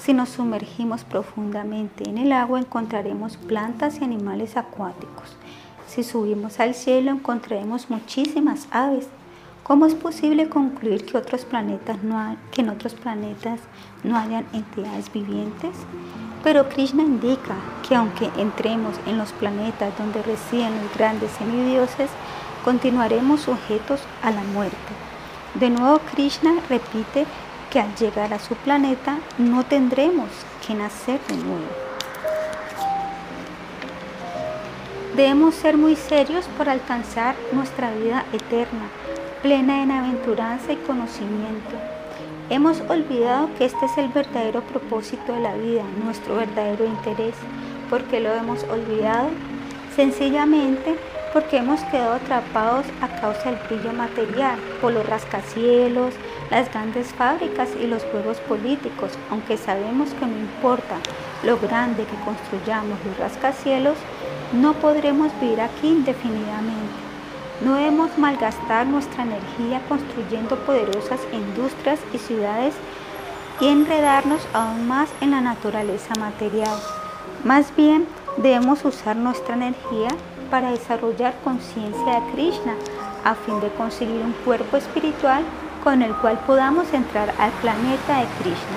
Si 0.00 0.12
nos 0.12 0.30
sumergimos 0.30 1.04
profundamente 1.04 2.08
en 2.08 2.18
el 2.18 2.32
agua, 2.32 2.58
encontraremos 2.58 3.36
plantas 3.36 4.00
y 4.00 4.04
animales 4.04 4.56
acuáticos. 4.56 5.36
Si 5.86 6.02
subimos 6.02 6.58
al 6.58 6.74
cielo, 6.74 7.12
encontraremos 7.12 7.88
muchísimas 7.88 8.66
aves. 8.72 9.06
¿Cómo 9.62 9.86
es 9.86 9.94
posible 9.94 10.48
concluir 10.48 11.06
que, 11.06 11.12
que 11.12 12.60
en 12.62 12.68
otros 12.68 12.94
planetas 12.94 13.60
no 14.02 14.16
hayan 14.16 14.46
entidades 14.52 15.12
vivientes? 15.12 15.76
Pero 16.42 16.68
Krishna 16.68 17.04
indica 17.04 17.54
que 17.88 17.94
aunque 17.94 18.28
entremos 18.38 18.96
en 19.06 19.18
los 19.18 19.30
planetas 19.32 19.96
donde 19.96 20.20
residen 20.22 20.82
los 20.82 20.92
grandes 20.96 21.30
semidioses, 21.32 22.10
continuaremos 22.64 23.42
sujetos 23.42 24.00
a 24.24 24.32
la 24.32 24.42
muerte. 24.42 25.09
De 25.54 25.68
nuevo 25.68 25.98
Krishna 25.98 26.54
repite 26.68 27.26
que 27.70 27.80
al 27.80 27.92
llegar 27.96 28.32
a 28.32 28.38
su 28.38 28.54
planeta 28.54 29.18
no 29.36 29.64
tendremos 29.64 30.28
que 30.64 30.74
nacer 30.74 31.20
de 31.26 31.36
nuevo. 31.36 31.66
Debemos 35.16 35.56
ser 35.56 35.76
muy 35.76 35.96
serios 35.96 36.46
para 36.56 36.70
alcanzar 36.70 37.34
nuestra 37.50 37.90
vida 37.90 38.24
eterna, 38.32 38.88
plena 39.42 39.84
de 39.84 39.92
aventuranza 39.92 40.72
y 40.72 40.76
conocimiento. 40.76 41.76
Hemos 42.48 42.80
olvidado 42.88 43.50
que 43.58 43.64
este 43.64 43.86
es 43.86 43.98
el 43.98 44.08
verdadero 44.08 44.62
propósito 44.62 45.32
de 45.32 45.40
la 45.40 45.54
vida, 45.54 45.82
nuestro 46.04 46.36
verdadero 46.36 46.84
interés. 46.84 47.34
¿Por 47.90 48.04
qué 48.04 48.20
lo 48.20 48.32
hemos 48.32 48.62
olvidado? 48.64 49.30
Sencillamente 49.96 50.96
porque 51.32 51.58
hemos 51.58 51.80
quedado 51.84 52.14
atrapados 52.14 52.86
a 53.00 53.20
causa 53.20 53.50
del 53.50 53.60
brillo 53.68 53.92
material, 53.92 54.58
por 54.80 54.92
los 54.92 55.06
rascacielos, 55.06 56.14
las 56.50 56.70
grandes 56.70 57.08
fábricas 57.08 57.68
y 57.80 57.86
los 57.86 58.02
juegos 58.04 58.38
políticos, 58.40 59.12
aunque 59.30 59.56
sabemos 59.56 60.10
que 60.14 60.26
no 60.26 60.36
importa 60.36 60.96
lo 61.44 61.58
grande 61.58 62.04
que 62.04 62.24
construyamos 62.24 62.98
los 63.06 63.16
rascacielos, 63.18 63.96
no 64.52 64.72
podremos 64.74 65.30
vivir 65.40 65.60
aquí 65.60 65.88
indefinidamente. 65.88 67.00
No 67.64 67.74
debemos 67.74 68.16
malgastar 68.18 68.86
nuestra 68.86 69.22
energía 69.22 69.80
construyendo 69.88 70.56
poderosas 70.56 71.20
industrias 71.32 72.00
y 72.12 72.18
ciudades 72.18 72.74
y 73.60 73.68
enredarnos 73.68 74.40
aún 74.54 74.88
más 74.88 75.10
en 75.20 75.32
la 75.32 75.40
naturaleza 75.40 76.14
material. 76.18 76.78
Más 77.44 77.74
bien, 77.76 78.06
debemos 78.38 78.84
usar 78.84 79.16
nuestra 79.16 79.54
energía 79.54 80.08
para 80.50 80.70
desarrollar 80.72 81.34
conciencia 81.44 82.20
de 82.20 82.32
Krishna 82.32 82.74
a 83.24 83.34
fin 83.34 83.60
de 83.60 83.68
conseguir 83.70 84.22
un 84.22 84.32
cuerpo 84.44 84.76
espiritual 84.76 85.44
con 85.84 86.02
el 86.02 86.14
cual 86.16 86.38
podamos 86.46 86.92
entrar 86.92 87.32
al 87.38 87.50
planeta 87.62 88.18
de 88.18 88.26
Krishna. 88.38 88.76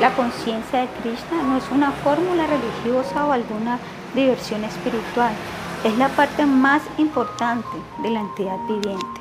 La 0.00 0.10
conciencia 0.14 0.80
de 0.80 0.88
Krishna 1.00 1.42
no 1.42 1.56
es 1.56 1.70
una 1.70 1.92
fórmula 1.92 2.46
religiosa 2.46 3.26
o 3.26 3.32
alguna 3.32 3.78
diversión 4.14 4.64
espiritual, 4.64 5.32
es 5.84 5.96
la 5.98 6.08
parte 6.08 6.46
más 6.46 6.82
importante 6.98 7.76
de 8.02 8.10
la 8.10 8.20
entidad 8.20 8.58
viviente. 8.66 9.20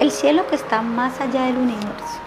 El 0.00 0.10
cielo 0.10 0.46
que 0.46 0.56
está 0.56 0.82
más 0.82 1.20
allá 1.20 1.46
del 1.46 1.56
universo. 1.56 2.25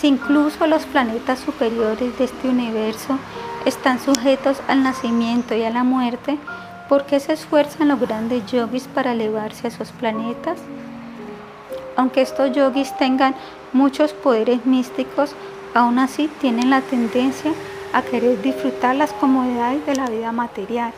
Si 0.00 0.06
incluso 0.06 0.66
los 0.66 0.86
planetas 0.86 1.40
superiores 1.40 2.16
de 2.18 2.24
este 2.24 2.48
universo 2.48 3.18
están 3.66 4.00
sujetos 4.00 4.62
al 4.66 4.82
nacimiento 4.82 5.54
y 5.54 5.64
a 5.64 5.70
la 5.70 5.84
muerte, 5.84 6.38
¿por 6.88 7.04
qué 7.04 7.20
se 7.20 7.34
esfuerzan 7.34 7.88
los 7.88 8.00
grandes 8.00 8.50
yogis 8.50 8.88
para 8.88 9.12
elevarse 9.12 9.66
a 9.66 9.70
esos 9.70 9.90
planetas? 9.92 10.58
Aunque 11.96 12.22
estos 12.22 12.52
yogis 12.52 12.96
tengan 12.96 13.34
muchos 13.74 14.14
poderes 14.14 14.64
místicos, 14.64 15.34
Aún 15.72 16.00
así 16.00 16.28
tienen 16.40 16.70
la 16.70 16.80
tendencia 16.80 17.52
a 17.92 18.02
querer 18.02 18.42
disfrutar 18.42 18.96
las 18.96 19.12
comodidades 19.12 19.86
de 19.86 19.94
la 19.94 20.08
vida 20.08 20.32
material. 20.32 20.92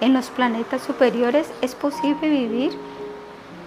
En 0.00 0.12
los 0.12 0.30
planetas 0.30 0.82
superiores 0.82 1.48
es 1.60 1.76
posible 1.76 2.28
vivir 2.28 2.72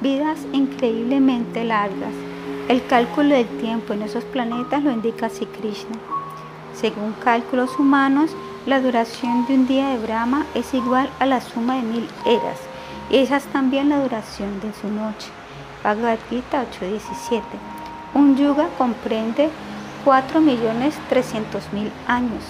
vidas 0.02 0.40
increíblemente 0.52 1.64
largas. 1.64 2.27
El 2.70 2.86
cálculo 2.86 3.34
del 3.34 3.48
tiempo 3.60 3.94
en 3.94 4.02
esos 4.02 4.26
planetas 4.26 4.84
lo 4.84 4.92
indica 4.92 5.28
así 5.28 5.46
Krishna. 5.46 5.96
Según 6.74 7.14
cálculos 7.24 7.80
humanos, 7.80 8.36
la 8.66 8.82
duración 8.82 9.46
de 9.48 9.54
un 9.54 9.68
día 9.68 9.88
de 9.88 10.00
Brahma 10.00 10.46
es 10.54 10.74
igual 10.74 11.10
a 11.20 11.26
la 11.26 11.40
suma 11.40 11.76
de 11.78 11.84
mil 11.84 12.10
eras, 12.26 12.60
y 13.10 13.20
esa 13.20 13.38
es 13.38 13.46
también 13.46 13.88
la 13.88 14.02
duración 14.02 14.60
de 14.60 14.74
su 14.74 14.90
noche. 14.90 15.30
Bhagavad 15.82 16.20
Gita 16.30 16.66
8.17. 16.82 17.42
Un 18.14 18.36
yuga 18.36 18.68
comprende 18.78 19.50
4.300.000 20.04 21.90
años. 22.06 22.44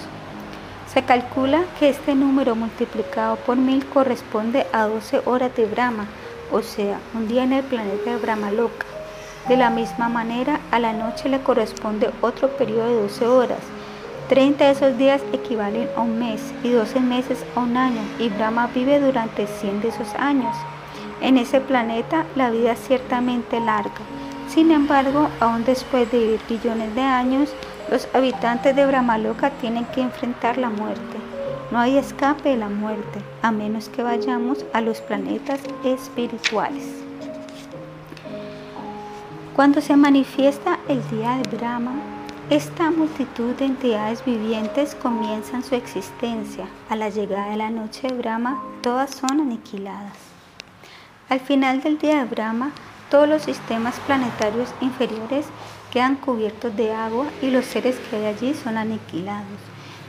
Se 0.91 1.03
calcula 1.03 1.61
que 1.79 1.89
este 1.89 2.15
número 2.15 2.55
multiplicado 2.55 3.35
por 3.35 3.57
mil 3.57 3.85
corresponde 3.85 4.65
a 4.73 4.87
12 4.87 5.21
horas 5.25 5.55
de 5.55 5.67
Brahma, 5.67 6.07
o 6.51 6.63
sea, 6.63 6.99
un 7.13 7.27
día 7.27 7.43
en 7.43 7.53
el 7.53 7.63
planeta 7.63 8.09
de 8.09 8.17
Brahma 8.17 8.49
Loka. 8.49 8.96
De 9.47 9.55
la 9.55 9.69
misma 9.69 10.09
manera, 10.09 10.59
a 10.71 10.79
la 10.79 10.91
noche 10.91 11.29
le 11.29 11.39
corresponde 11.39 12.09
otro 12.19 12.49
periodo 12.49 12.87
de 12.87 13.01
12 13.03 13.27
horas. 13.27 13.59
30 14.27 14.65
de 14.65 14.71
esos 14.71 14.97
días 14.97 15.21
equivalen 15.31 15.87
a 15.95 16.01
un 16.01 16.19
mes 16.19 16.53
y 16.63 16.69
12 16.71 16.99
meses 16.99 17.45
a 17.55 17.61
un 17.61 17.77
año, 17.77 18.01
y 18.19 18.27
Brahma 18.27 18.67
vive 18.75 18.99
durante 18.99 19.47
100 19.47 19.81
de 19.81 19.87
esos 19.87 20.13
años. 20.15 20.53
En 21.21 21.37
ese 21.37 21.61
planeta 21.61 22.25
la 22.35 22.49
vida 22.49 22.73
es 22.73 22.79
ciertamente 22.79 23.61
larga. 23.61 24.01
Sin 24.49 24.69
embargo, 24.69 25.29
aún 25.39 25.63
después 25.63 26.11
de 26.11 26.19
vivir 26.19 26.41
billones 26.49 26.93
de 26.93 27.01
años, 27.01 27.49
los 27.89 28.05
habitantes 28.13 28.75
de 28.75 28.85
Brahmaloka 28.85 29.51
tienen 29.61 29.85
que 29.85 30.01
enfrentar 30.01 30.57
la 30.57 30.69
muerte. 30.69 31.17
No 31.71 31.79
hay 31.79 31.97
escape 31.97 32.49
de 32.49 32.57
la 32.57 32.67
muerte, 32.67 33.21
a 33.41 33.51
menos 33.51 33.87
que 33.87 34.03
vayamos 34.03 34.65
a 34.73 34.81
los 34.81 34.99
planetas 34.99 35.61
espirituales. 35.85 36.96
Cuando 39.57 39.81
se 39.81 39.97
manifiesta 39.97 40.77
el 40.87 41.01
día 41.09 41.37
de 41.37 41.57
Brahma, 41.57 41.93
esta 42.51 42.91
multitud 42.91 43.55
de 43.55 43.65
entidades 43.65 44.23
vivientes 44.23 44.93
comienzan 44.93 45.63
su 45.63 45.73
existencia. 45.73 46.67
A 46.89 46.95
la 46.95 47.09
llegada 47.09 47.49
de 47.49 47.57
la 47.57 47.71
noche 47.71 48.07
de 48.07 48.13
Brahma, 48.13 48.61
todas 48.83 49.15
son 49.15 49.41
aniquiladas. 49.41 50.13
Al 51.27 51.39
final 51.39 51.81
del 51.81 51.97
día 51.97 52.19
de 52.19 52.25
Brahma, 52.25 52.71
todos 53.09 53.27
los 53.27 53.41
sistemas 53.41 53.99
planetarios 54.01 54.69
inferiores 54.79 55.47
quedan 55.89 56.17
cubiertos 56.17 56.75
de 56.75 56.93
agua 56.93 57.25
y 57.41 57.49
los 57.49 57.65
seres 57.65 57.97
que 57.97 58.17
hay 58.17 58.25
allí 58.25 58.53
son 58.53 58.77
aniquilados. 58.77 59.57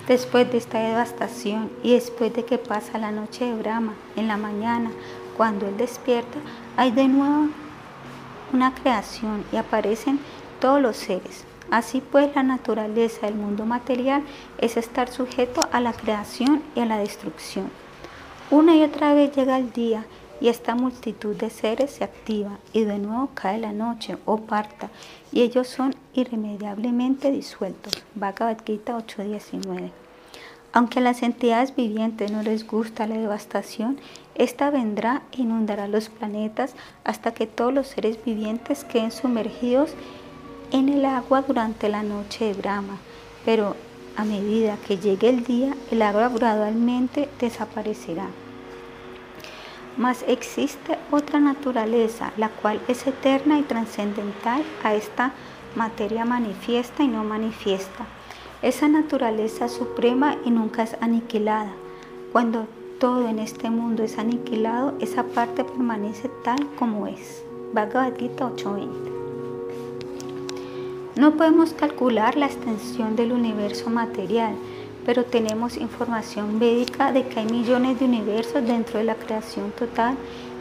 Después 0.06 0.52
de 0.52 0.58
esta 0.58 0.80
devastación 0.80 1.70
y 1.82 1.94
después 1.94 2.34
de 2.34 2.44
que 2.44 2.58
pasa 2.58 2.98
la 2.98 3.12
noche 3.12 3.46
de 3.46 3.54
Brahma, 3.54 3.94
en 4.14 4.28
la 4.28 4.36
mañana, 4.36 4.90
cuando 5.38 5.66
él 5.66 5.78
despierta, 5.78 6.38
hay 6.76 6.90
de 6.90 7.08
nuevo 7.08 7.48
una 8.52 8.74
creación 8.74 9.44
y 9.52 9.56
aparecen 9.56 10.20
todos 10.60 10.80
los 10.80 10.96
seres. 10.96 11.44
Así 11.70 12.00
pues, 12.00 12.34
la 12.34 12.42
naturaleza 12.42 13.26
del 13.26 13.34
mundo 13.34 13.66
material 13.66 14.22
es 14.58 14.76
estar 14.76 15.10
sujeto 15.10 15.68
a 15.72 15.80
la 15.80 15.92
creación 15.92 16.62
y 16.74 16.80
a 16.80 16.86
la 16.86 16.98
destrucción. 16.98 17.70
Una 18.50 18.74
y 18.74 18.82
otra 18.82 19.12
vez 19.12 19.36
llega 19.36 19.58
el 19.58 19.72
día 19.72 20.06
y 20.40 20.48
esta 20.48 20.74
multitud 20.74 21.36
de 21.36 21.50
seres 21.50 21.90
se 21.90 22.04
activa 22.04 22.58
y 22.72 22.84
de 22.84 22.98
nuevo 22.98 23.30
cae 23.34 23.58
la 23.58 23.72
noche 23.72 24.16
o 24.24 24.38
parta 24.38 24.88
y 25.32 25.42
ellos 25.42 25.66
son 25.68 25.94
irremediablemente 26.14 27.30
disueltos. 27.30 27.92
Bhagavad 28.14 28.58
Gita 28.64 28.96
8.19. 28.96 29.90
Aunque 30.72 30.98
a 30.98 31.02
las 31.02 31.22
entidades 31.22 31.74
vivientes 31.74 32.30
no 32.30 32.42
les 32.42 32.66
gusta 32.66 33.06
la 33.06 33.16
devastación, 33.16 33.98
esta 34.34 34.70
vendrá 34.70 35.22
e 35.32 35.42
inundará 35.42 35.88
los 35.88 36.10
planetas 36.10 36.74
hasta 37.04 37.32
que 37.32 37.46
todos 37.46 37.72
los 37.72 37.88
seres 37.88 38.22
vivientes 38.22 38.84
queden 38.84 39.10
sumergidos 39.10 39.94
en 40.70 40.90
el 40.90 41.04
agua 41.06 41.42
durante 41.42 41.88
la 41.88 42.02
noche 42.02 42.46
de 42.46 42.54
Brahma. 42.54 42.98
Pero 43.44 43.76
a 44.16 44.24
medida 44.24 44.76
que 44.86 44.98
llegue 44.98 45.30
el 45.30 45.44
día, 45.44 45.74
el 45.90 46.02
agua 46.02 46.28
gradualmente 46.28 47.28
desaparecerá. 47.40 48.26
Mas 49.96 50.22
existe 50.28 50.98
otra 51.10 51.40
naturaleza, 51.40 52.32
la 52.36 52.50
cual 52.50 52.80
es 52.88 53.06
eterna 53.06 53.58
y 53.58 53.62
trascendental 53.62 54.62
a 54.84 54.94
esta 54.94 55.32
materia 55.74 56.24
manifiesta 56.24 57.02
y 57.02 57.08
no 57.08 57.24
manifiesta. 57.24 58.06
Esa 58.60 58.88
naturaleza 58.88 59.68
suprema 59.68 60.36
y 60.44 60.50
nunca 60.50 60.82
es 60.82 60.96
aniquilada. 61.00 61.70
Cuando 62.32 62.66
todo 62.98 63.28
en 63.28 63.38
este 63.38 63.70
mundo 63.70 64.02
es 64.02 64.18
aniquilado, 64.18 64.94
esa 64.98 65.22
parte 65.22 65.62
permanece 65.62 66.28
tal 66.42 66.66
como 66.76 67.06
es. 67.06 67.44
Bhagavad 67.72 68.16
Gita 68.18 68.46
8:20. 68.46 69.12
No 71.14 71.36
podemos 71.36 71.72
calcular 71.72 72.36
la 72.36 72.46
extensión 72.46 73.14
del 73.14 73.30
universo 73.30 73.90
material, 73.90 74.56
pero 75.06 75.24
tenemos 75.24 75.76
información 75.76 76.58
védica 76.58 77.12
de 77.12 77.28
que 77.28 77.38
hay 77.38 77.46
millones 77.46 78.00
de 78.00 78.06
universos 78.06 78.66
dentro 78.66 78.98
de 78.98 79.04
la 79.04 79.14
creación 79.14 79.70
total 79.70 80.16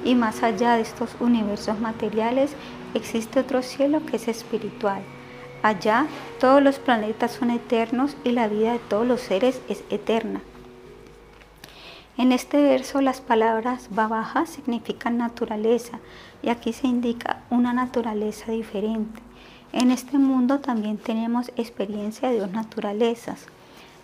y 0.05 0.13
más 0.13 0.43
allá 0.43 0.75
de 0.75 0.81
estos 0.81 1.15
universos 1.19 1.79
materiales 1.79 2.51
existe 2.93 3.39
otro 3.39 3.63
cielo 3.63 4.05
que 4.05 4.17
es 4.17 4.27
espiritual. 4.27 5.01
Allá 5.63 6.07
todos 6.39 6.61
los 6.61 6.79
planetas 6.79 7.31
son 7.31 7.49
eternos 7.49 8.15
y 8.23 8.31
la 8.31 8.47
vida 8.47 8.73
de 8.73 8.79
todos 8.79 9.07
los 9.07 9.21
seres 9.21 9.61
es 9.69 9.83
eterna. 9.89 10.41
En 12.17 12.31
este 12.31 12.61
verso 12.61 13.01
las 13.01 13.21
palabras 13.21 13.89
babaja 13.91 14.45
significan 14.45 15.17
naturaleza 15.17 15.99
y 16.41 16.49
aquí 16.49 16.73
se 16.73 16.87
indica 16.87 17.43
una 17.49 17.73
naturaleza 17.73 18.51
diferente. 18.51 19.21
En 19.71 19.91
este 19.91 20.17
mundo 20.17 20.59
también 20.59 20.97
tenemos 20.97 21.51
experiencia 21.57 22.29
de 22.29 22.39
dos 22.39 22.51
naturalezas. 22.51 23.45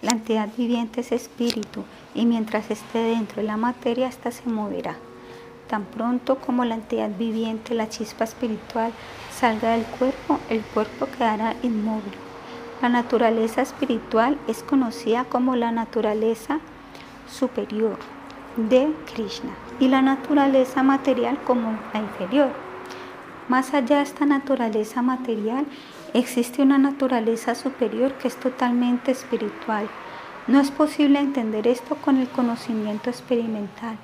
La 0.02 0.12
entidad 0.12 0.50
viviente 0.58 1.02
es 1.02 1.12
espíritu 1.12 1.86
y 2.14 2.26
mientras 2.26 2.70
esté 2.70 3.00
dentro 3.00 3.42
de 3.42 3.48
la 3.48 3.58
materia, 3.58 4.10
ésta 4.10 4.30
se 4.32 4.48
moverá. 4.50 4.98
Tan 5.68 5.86
pronto 5.86 6.38
como 6.38 6.66
la 6.66 6.76
entidad 6.76 7.10
viviente, 7.18 7.74
la 7.74 7.90
chispa 7.90 8.26
espiritual, 8.26 8.92
salga 9.34 9.72
del 9.72 9.86
cuerpo, 9.86 10.40
el 10.50 10.62
cuerpo 10.62 11.08
quedará 11.08 11.56
inmóvil. 11.64 12.14
La 12.82 12.90
naturaleza 12.90 13.62
espiritual 13.62 14.38
es 14.48 14.64
conocida 14.64 15.26
como 15.26 15.56
la 15.56 15.72
naturaleza 15.72 16.60
superior 17.30 17.98
de 18.58 18.94
Krishna 19.14 19.52
y 19.80 19.88
la 19.88 20.02
naturaleza 20.02 20.84
material 20.84 21.40
como 21.46 21.78
la 21.94 22.00
inferior. 22.00 22.52
Más 23.50 23.74
allá 23.74 23.98
de 23.98 24.04
esta 24.04 24.26
naturaleza 24.26 25.02
material 25.02 25.66
Existe 26.14 26.62
una 26.62 26.78
naturaleza 26.78 27.56
superior 27.56 28.14
que 28.14 28.28
es 28.28 28.36
totalmente 28.36 29.12
espiritual. 29.12 29.90
No 30.46 30.60
es 30.60 30.70
posible 30.70 31.18
entender 31.18 31.66
esto 31.68 31.96
con 31.96 32.18
el 32.18 32.30
conocimiento 32.30 33.10
experimental. 33.10 33.98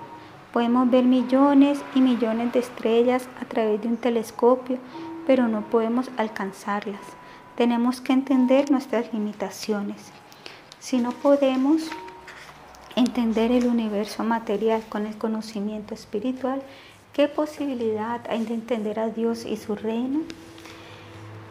Podemos 0.51 0.89
ver 0.89 1.03
millones 1.03 1.79
y 1.93 2.01
millones 2.01 2.51
de 2.51 2.61
estrellas 2.61 3.29
a 3.39 3.45
través 3.45 3.79
de 3.83 3.89
un 3.89 3.97
telescopio, 3.97 4.79
pero 5.29 5.47
no 5.47 5.61
podemos 5.61 6.09
alcanzarlas. 6.17 7.01
Tenemos 7.55 8.01
que 8.01 8.13
entender 8.13 8.71
nuestras 8.71 9.13
limitaciones. 9.13 10.11
Si 10.79 10.97
no 10.97 11.11
podemos 11.11 11.83
entender 12.95 13.51
el 13.51 13.67
universo 13.67 14.23
material 14.23 14.81
con 14.89 15.05
el 15.05 15.15
conocimiento 15.19 15.93
espiritual, 15.93 16.63
¿qué 17.13 17.27
posibilidad 17.27 18.21
hay 18.27 18.43
de 18.43 18.55
entender 18.55 18.99
a 18.99 19.09
Dios 19.09 19.45
y 19.45 19.57
su 19.57 19.75
reino? 19.75 20.21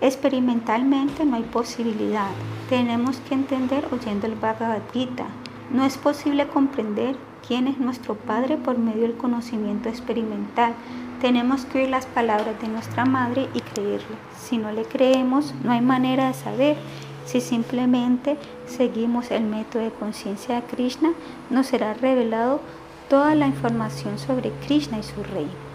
Experimentalmente 0.00 1.24
no 1.24 1.36
hay 1.36 1.44
posibilidad. 1.44 2.32
Tenemos 2.68 3.18
que 3.28 3.34
entender 3.34 3.86
oyendo 3.92 4.26
el 4.26 4.34
Bhagavad 4.34 4.82
Gita. 4.92 5.28
No 5.70 5.84
es 5.84 5.96
posible 5.96 6.48
comprender 6.48 7.14
quién 7.48 7.66
es 7.66 7.78
nuestro 7.78 8.14
Padre 8.14 8.58
por 8.58 8.76
medio 8.78 9.02
del 9.02 9.16
conocimiento 9.16 9.88
experimental. 9.88 10.74
Tenemos 11.22 11.64
que 11.64 11.78
oír 11.78 11.88
las 11.88 12.04
palabras 12.04 12.60
de 12.60 12.68
nuestra 12.68 13.06
Madre 13.06 13.48
y 13.54 13.60
creerle. 13.60 14.16
Si 14.38 14.58
no 14.58 14.70
le 14.70 14.84
creemos, 14.84 15.54
no 15.64 15.72
hay 15.72 15.80
manera 15.80 16.28
de 16.28 16.34
saber. 16.34 16.76
Si 17.24 17.40
simplemente 17.40 18.36
seguimos 18.66 19.30
el 19.30 19.44
método 19.44 19.82
de 19.82 19.90
conciencia 19.90 20.56
de 20.56 20.62
Krishna, 20.62 21.10
nos 21.48 21.66
será 21.66 21.94
revelado 21.94 22.60
toda 23.08 23.34
la 23.34 23.46
información 23.46 24.18
sobre 24.18 24.50
Krishna 24.66 24.98
y 24.98 25.02
su 25.02 25.22
reino. 25.24 25.68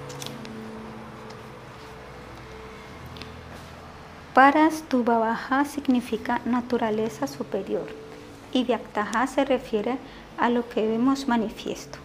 Parastubhavaha 4.35 5.65
significa 5.65 6.41
naturaleza 6.45 7.27
superior 7.27 7.85
y 8.53 8.63
Vyaktaha 8.63 9.27
se 9.27 9.45
refiere 9.45 9.91
a 9.91 9.97
lo 10.49 10.67
que 10.69 10.87
vemos 10.87 11.27
manifiesto. 11.27 11.97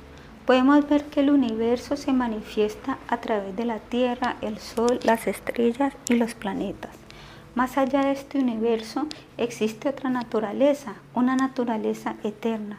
Podemos 0.47 0.89
ver 0.89 1.05
que 1.05 1.20
el 1.20 1.31
universo 1.31 1.97
se 1.97 2.12
manifiesta 2.12 2.97
a 3.09 3.18
través 3.18 3.55
de 3.55 3.66
la 3.66 3.81
Tierra, 3.81 4.37
el 4.41 4.59
Sol, 4.59 4.99
las 5.03 5.26
estrellas 5.26 5.93
y 6.09 6.14
los 6.14 6.35
planetas. 6.35 6.93
más 7.55 7.76
allá 7.76 8.03
de 8.03 8.12
este 8.12 8.39
universo 8.39 9.07
existe 9.37 9.89
otra 9.89 10.11
naturaleza, 10.11 10.95
una 11.12 11.35
naturaleza 11.35 12.14
eterna, 12.22 12.79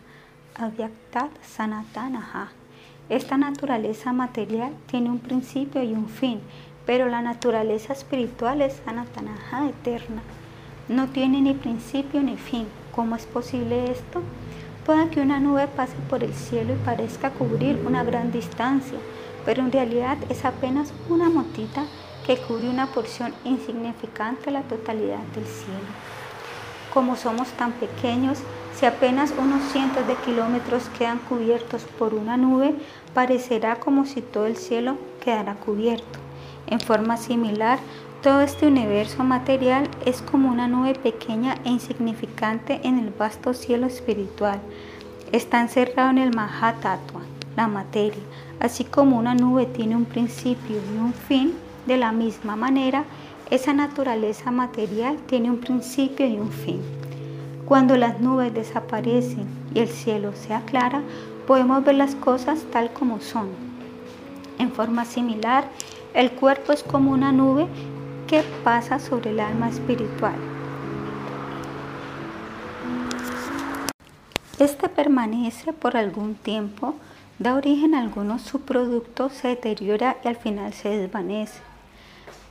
Avyaktat 0.56 1.32
Sanatanaha. 1.44 2.50
Esta 3.10 3.38
naturaleza 3.38 4.14
material 4.14 4.74
tiene 4.88 5.10
un 5.10 5.20
principio 5.20 5.84
y 5.84 5.94
un 5.94 6.08
fin, 6.08 6.40
pero 6.86 7.08
la 7.08 7.22
naturaleza 7.22 7.94
espiritual 7.94 8.62
es 8.62 8.82
Sanatanaha 8.86 9.70
eterna. 9.70 10.22
No 10.88 11.08
tiene 11.10 11.42
ni 11.42 11.54
principio 11.54 12.24
ni 12.24 12.36
fin. 12.36 12.66
¿Cómo 12.96 13.16
es 13.16 13.26
posible 13.26 13.92
esto? 13.92 14.24
Puede 14.90 15.10
que 15.10 15.22
una 15.22 15.40
nube 15.40 15.68
pase 15.68 15.94
por 16.10 16.24
el 16.24 16.34
cielo 16.34 16.74
y 16.74 16.78
parezca 16.78 17.30
cubrir 17.30 17.80
una 17.86 18.04
gran 18.04 18.32
distancia, 18.32 18.98
pero 19.46 19.62
en 19.62 19.72
realidad 19.72 20.18
es 20.30 20.46
apenas 20.46 20.92
una 21.10 21.30
motita 21.30 21.86
que 22.26 22.38
cubre 22.38 22.68
una 22.68 22.88
porción 22.88 23.32
insignificante 23.46 24.46
de 24.46 24.52
la 24.54 24.64
totalidad 24.64 25.20
del 25.36 25.46
cielo. 25.46 25.92
Como 26.92 27.16
somos 27.18 27.50
tan 27.50 27.74
pequeños, 27.74 28.40
si 28.74 28.88
apenas 28.88 29.32
unos 29.38 29.62
cientos 29.72 30.08
de 30.08 30.16
kilómetros 30.16 30.90
quedan 30.98 31.20
cubiertos 31.20 31.84
por 32.00 32.16
una 32.16 32.36
nube, 32.36 32.74
parecerá 33.14 33.76
como 33.76 34.08
si 34.08 34.24
todo 34.24 34.48
el 34.48 34.58
cielo 34.58 34.98
quedara 35.24 35.54
cubierto. 35.54 36.18
En 36.66 36.80
forma 36.80 37.18
similar, 37.18 37.78
todo 38.22 38.42
este 38.42 38.68
universo 38.68 39.24
material 39.24 39.88
es 40.06 40.22
como 40.22 40.50
una 40.50 40.68
nube 40.68 40.94
pequeña 40.94 41.56
e 41.64 41.70
insignificante 41.70 42.82
en 42.84 43.00
el 43.00 43.12
vasto 43.12 43.54
cielo 43.54 43.88
espiritual. 43.88 44.60
Está 45.32 45.62
encerrado 45.62 46.10
en 46.10 46.18
el 46.18 46.36
Mahatattva, 46.36 47.22
la 47.56 47.68
materia. 47.68 48.22
Así 48.60 48.84
como 48.84 49.18
una 49.18 49.36
nube 49.36 49.68
tiene 49.68 49.96
un 49.96 50.04
principio 50.04 50.76
y 50.76 50.98
un 50.98 51.14
fin, 51.14 51.54
de 51.88 51.96
la 51.96 52.12
misma 52.12 52.58
manera, 52.58 53.06
esa 53.50 53.74
naturaleza 53.74 54.52
material 54.52 55.18
tiene 55.28 55.50
un 55.50 55.60
principio 55.60 56.28
y 56.28 56.38
un 56.38 56.52
fin. 56.52 56.82
Cuando 57.66 57.96
las 57.96 58.20
nubes 58.20 58.54
desaparecen 58.54 59.48
y 59.74 59.80
el 59.80 59.88
cielo 59.88 60.34
se 60.36 60.54
aclara, 60.54 61.02
podemos 61.48 61.84
ver 61.86 61.96
las 61.96 62.16
cosas 62.16 62.66
tal 62.72 62.92
como 62.92 63.22
son. 63.22 63.48
En 64.58 64.72
forma 64.72 65.06
similar, 65.06 65.70
el 66.14 66.32
cuerpo 66.32 66.74
es 66.74 66.84
como 66.84 67.12
una 67.12 67.32
nube 67.32 67.68
que 68.30 68.44
pasa 68.64 69.00
sobre 69.00 69.32
el 69.32 69.40
alma 69.40 69.70
espiritual. 69.70 70.36
Este 74.60 74.88
permanece 74.88 75.74
por 75.74 75.98
algún 75.98 76.36
tiempo, 76.36 76.94
da 77.40 77.56
origen 77.56 77.96
a 77.96 78.02
algunos 78.02 78.44
subproductos, 78.44 79.34
se 79.34 79.48
deteriora 79.48 80.18
y 80.24 80.28
al 80.28 80.36
final 80.36 80.74
se 80.74 80.90
desvanece. 80.90 81.60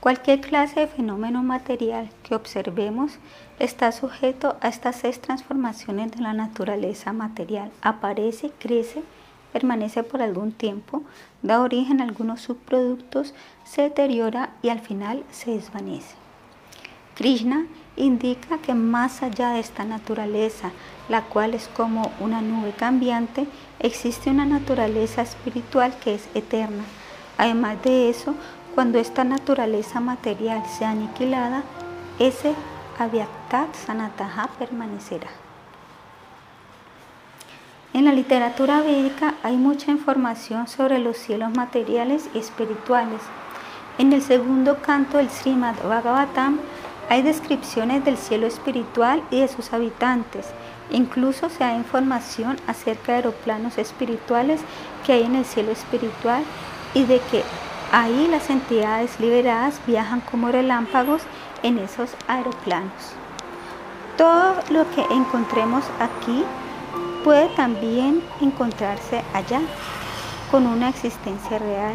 Cualquier 0.01 0.41
clase 0.41 0.81
de 0.81 0.87
fenómeno 0.87 1.43
material 1.43 2.09
que 2.23 2.35
observemos 2.35 3.13
está 3.57 3.93
sujeto 3.93 4.57
a 4.59 4.67
estas 4.67 4.97
seis 4.97 5.21
transformaciones 5.21 6.11
de 6.11 6.21
la 6.21 6.33
naturaleza 6.33 7.13
material. 7.13 7.71
Aparece, 7.81 8.51
crece, 8.59 9.01
permanece 9.51 10.03
por 10.03 10.21
algún 10.21 10.51
tiempo, 10.51 11.03
da 11.41 11.61
origen 11.61 12.01
a 12.01 12.03
algunos 12.03 12.41
subproductos, 12.41 13.33
se 13.63 13.83
deteriora 13.83 14.51
y 14.61 14.69
al 14.69 14.79
final 14.79 15.23
se 15.31 15.51
desvanece. 15.51 16.15
Krishna 17.15 17.65
indica 17.97 18.59
que 18.59 18.73
más 18.73 19.23
allá 19.23 19.49
de 19.51 19.59
esta 19.59 19.83
naturaleza, 19.83 20.71
la 21.09 21.23
cual 21.23 21.53
es 21.53 21.67
como 21.67 22.11
una 22.19 22.41
nube 22.41 22.71
cambiante, 22.71 23.45
existe 23.79 24.29
una 24.29 24.45
naturaleza 24.45 25.21
espiritual 25.21 25.93
que 25.99 26.15
es 26.15 26.29
eterna. 26.33 26.83
Además 27.37 27.81
de 27.83 28.09
eso, 28.09 28.35
cuando 28.73 28.99
esta 28.99 29.23
naturaleza 29.23 29.99
material 29.99 30.63
sea 30.65 30.91
aniquilada, 30.91 31.63
ese 32.19 32.53
avyaktat 32.97 33.73
sanataha 33.75 34.47
permanecerá. 34.57 35.48
En 37.99 38.05
la 38.05 38.13
literatura 38.13 38.81
védica 38.81 39.33
hay 39.43 39.57
mucha 39.57 39.91
información 39.91 40.69
sobre 40.69 40.99
los 40.99 41.17
cielos 41.17 41.51
materiales 41.53 42.29
y 42.33 42.37
espirituales. 42.37 43.19
En 43.97 44.13
el 44.13 44.21
segundo 44.21 44.77
canto 44.81 45.17
del 45.17 45.29
Srimad 45.29 45.75
Bhagavatam 45.83 46.61
hay 47.09 47.23
descripciones 47.23 48.05
del 48.05 48.15
cielo 48.15 48.47
espiritual 48.47 49.21
y 49.31 49.41
de 49.41 49.49
sus 49.49 49.73
habitantes. 49.73 50.45
Incluso 50.91 51.49
se 51.49 51.59
da 51.59 51.75
información 51.75 52.55
acerca 52.67 53.11
de 53.11 53.17
aeroplanos 53.17 53.77
espirituales 53.77 54.61
que 55.05 55.11
hay 55.11 55.23
en 55.23 55.35
el 55.35 55.43
cielo 55.43 55.73
espiritual 55.73 56.45
y 56.93 57.03
de 57.03 57.19
que 57.29 57.43
ahí 57.91 58.29
las 58.31 58.49
entidades 58.49 59.19
liberadas 59.19 59.81
viajan 59.85 60.21
como 60.21 60.47
relámpagos 60.53 61.23
en 61.63 61.77
esos 61.79 62.15
aeroplanos. 62.29 63.11
Todo 64.15 64.55
lo 64.69 64.89
que 64.91 65.01
encontremos 65.13 65.83
aquí 65.99 66.45
puede 67.23 67.47
también 67.55 68.21
encontrarse 68.41 69.23
allá, 69.33 69.61
con 70.51 70.65
una 70.65 70.89
existencia 70.89 71.59
real. 71.59 71.93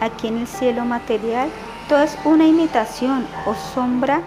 Aquí 0.00 0.28
en 0.28 0.38
el 0.38 0.46
cielo 0.46 0.84
material, 0.84 1.50
todo 1.88 2.02
es 2.02 2.16
una 2.24 2.46
imitación 2.46 3.26
o 3.46 3.54
sombra 3.74 4.22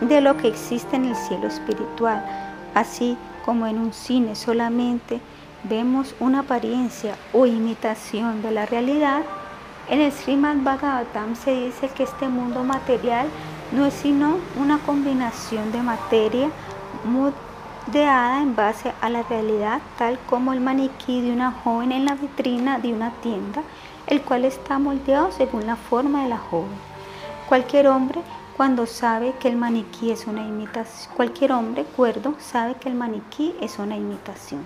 de 0.00 0.20
lo 0.20 0.36
que 0.36 0.48
existe 0.48 0.96
en 0.96 1.06
el 1.06 1.16
cielo 1.16 1.48
espiritual, 1.48 2.24
así 2.74 3.16
como 3.44 3.66
en 3.66 3.78
un 3.78 3.92
cine 3.92 4.36
solamente 4.36 5.20
vemos 5.64 6.14
una 6.20 6.40
apariencia 6.40 7.16
o 7.32 7.46
imitación 7.46 8.42
de 8.42 8.52
la 8.52 8.66
realidad, 8.66 9.22
en 9.88 10.02
el 10.02 10.12
Srimad 10.12 10.56
Bhagavatam 10.58 11.34
se 11.34 11.52
dice 11.52 11.88
que 11.88 12.02
este 12.02 12.28
mundo 12.28 12.62
material 12.62 13.26
no 13.72 13.86
es 13.86 13.94
sino 13.94 14.36
una 14.60 14.78
combinación 14.78 15.72
de 15.72 15.82
materia 15.82 16.50
moldeada 17.88 18.42
en 18.42 18.54
base 18.54 18.92
a 19.00 19.08
la 19.08 19.22
realidad, 19.22 19.80
tal 19.96 20.18
como 20.28 20.52
el 20.52 20.60
maniquí 20.60 21.22
de 21.22 21.32
una 21.32 21.52
joven 21.52 21.90
en 21.90 22.04
la 22.04 22.16
vitrina 22.16 22.78
de 22.78 22.92
una 22.92 23.12
tienda, 23.22 23.62
el 24.06 24.20
cual 24.20 24.44
está 24.44 24.78
moldeado 24.78 25.32
según 25.32 25.66
la 25.66 25.76
forma 25.76 26.22
de 26.22 26.28
la 26.28 26.36
joven. 26.36 26.76
Cualquier 27.48 27.88
hombre 27.88 28.20
cuando 28.58 28.84
sabe 28.84 29.32
que 29.40 29.48
el 29.48 29.56
maniquí 29.56 30.10
es 30.10 30.26
una 30.26 30.42
imitación, 30.42 31.14
cualquier 31.16 31.52
hombre 31.52 31.84
cuerdo 31.84 32.34
sabe 32.38 32.74
que 32.74 32.90
el 32.90 32.94
maniquí 32.94 33.54
es 33.62 33.78
una 33.78 33.96
imitación. 33.96 34.60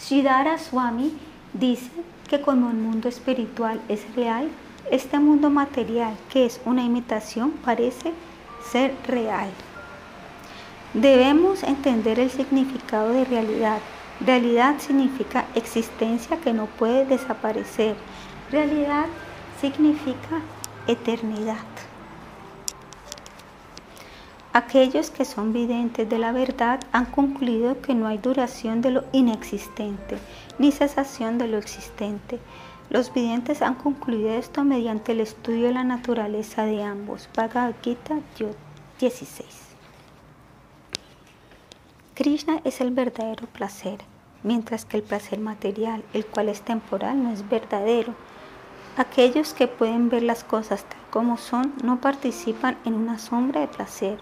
Sridhara 0.00 0.58
Swami 0.58 1.16
dice 1.52 1.92
que 2.28 2.40
como 2.40 2.70
el 2.70 2.76
mundo 2.76 3.08
espiritual 3.08 3.80
es 3.88 4.02
real, 4.16 4.48
este 4.90 5.20
mundo 5.20 5.48
material, 5.48 6.16
que 6.28 6.44
es 6.44 6.60
una 6.64 6.82
imitación, 6.82 7.52
parece 7.64 8.12
ser 8.68 8.92
real. 9.06 9.50
Debemos 10.96 11.62
entender 11.62 12.18
el 12.18 12.30
significado 12.30 13.10
de 13.10 13.26
realidad. 13.26 13.80
Realidad 14.18 14.76
significa 14.78 15.44
existencia 15.54 16.38
que 16.38 16.54
no 16.54 16.64
puede 16.64 17.04
desaparecer. 17.04 17.94
Realidad 18.50 19.04
significa 19.60 20.40
eternidad. 20.86 21.66
Aquellos 24.54 25.10
que 25.10 25.26
son 25.26 25.52
videntes 25.52 26.08
de 26.08 26.18
la 26.18 26.32
verdad 26.32 26.80
han 26.92 27.04
concluido 27.04 27.82
que 27.82 27.94
no 27.94 28.06
hay 28.06 28.16
duración 28.16 28.80
de 28.80 28.92
lo 28.92 29.04
inexistente, 29.12 30.16
ni 30.58 30.72
cesación 30.72 31.36
de 31.36 31.46
lo 31.46 31.58
existente. 31.58 32.38
Los 32.88 33.12
videntes 33.12 33.60
han 33.60 33.74
concluido 33.74 34.30
esto 34.30 34.64
mediante 34.64 35.12
el 35.12 35.20
estudio 35.20 35.66
de 35.66 35.74
la 35.74 35.84
naturaleza 35.84 36.64
de 36.64 36.82
ambos. 36.82 37.28
Bhagavad 37.36 37.74
Gita 37.82 38.16
16. 38.98 39.65
Krishna 42.16 42.62
es 42.64 42.80
el 42.80 42.92
verdadero 42.92 43.46
placer, 43.46 43.98
mientras 44.42 44.86
que 44.86 44.96
el 44.96 45.02
placer 45.02 45.38
material, 45.38 46.02
el 46.14 46.24
cual 46.24 46.48
es 46.48 46.62
temporal, 46.62 47.22
no 47.22 47.30
es 47.30 47.46
verdadero. 47.46 48.14
Aquellos 48.96 49.52
que 49.52 49.68
pueden 49.68 50.08
ver 50.08 50.22
las 50.22 50.42
cosas 50.42 50.84
tal 50.84 50.98
como 51.10 51.36
son 51.36 51.74
no 51.84 52.00
participan 52.00 52.78
en 52.86 52.94
una 52.94 53.18
sombra 53.18 53.60
de 53.60 53.68
placer. 53.68 54.18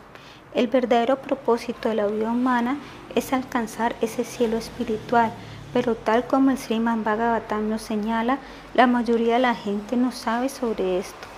El 0.55 0.67
verdadero 0.67 1.23
propósito 1.23 1.89
de 1.89 1.95
la 1.95 2.09
vida 2.09 2.33
humana 2.33 2.79
es 3.15 3.33
alcanzar 3.33 3.95
ese 4.01 4.25
cielo 4.25 4.57
espiritual, 4.57 5.33
pero 5.73 5.95
tal 5.95 6.27
como 6.27 6.51
el 6.51 6.59
Sriman 6.59 7.05
Bhagavatam 7.05 7.69
nos 7.69 7.83
señala, 7.83 8.41
la 8.75 8.89
mayoría 8.89 9.35
de 9.35 9.43
la 9.43 9.55
gente 9.55 9.97
no 9.97 10.11
sabe 10.11 10.49
sobre 10.49 10.99
esto. 10.99 11.29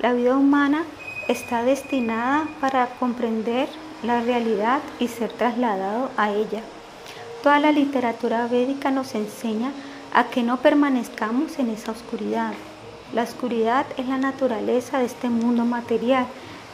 La 0.00 0.14
vida 0.14 0.36
humana 0.36 0.82
está 1.28 1.62
destinada 1.62 2.48
para 2.60 2.88
comprender 2.98 3.68
la 4.02 4.20
realidad 4.20 4.80
y 4.98 5.08
ser 5.08 5.32
trasladado 5.32 6.10
a 6.16 6.30
ella. 6.30 6.62
Toda 7.42 7.58
la 7.58 7.72
literatura 7.72 8.46
védica 8.46 8.90
nos 8.90 9.14
enseña 9.14 9.72
a 10.12 10.24
que 10.24 10.42
no 10.42 10.58
permanezcamos 10.58 11.58
en 11.58 11.70
esa 11.70 11.92
oscuridad. 11.92 12.52
La 13.12 13.22
oscuridad 13.22 13.86
es 13.96 14.06
la 14.08 14.18
naturaleza 14.18 14.98
de 14.98 15.06
este 15.06 15.28
mundo 15.28 15.64
material 15.64 16.26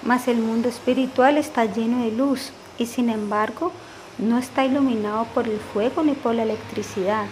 mas 0.03 0.29
el 0.29 0.39
mundo 0.39 0.68
espiritual 0.68 1.39
está 1.39 1.64
lleno 1.64 2.05
de 2.05 2.12
luz 2.12 2.53
y 2.79 2.87
sin 2.87 3.11
embargo 3.11 3.72
no 4.18 4.39
está 4.39 4.64
iluminado 4.64 5.24
por 5.35 5.49
el 5.49 5.59
fuego 5.59 6.03
ni 6.03 6.12
por 6.12 6.35
la 6.35 6.43
electricidad. 6.43 7.26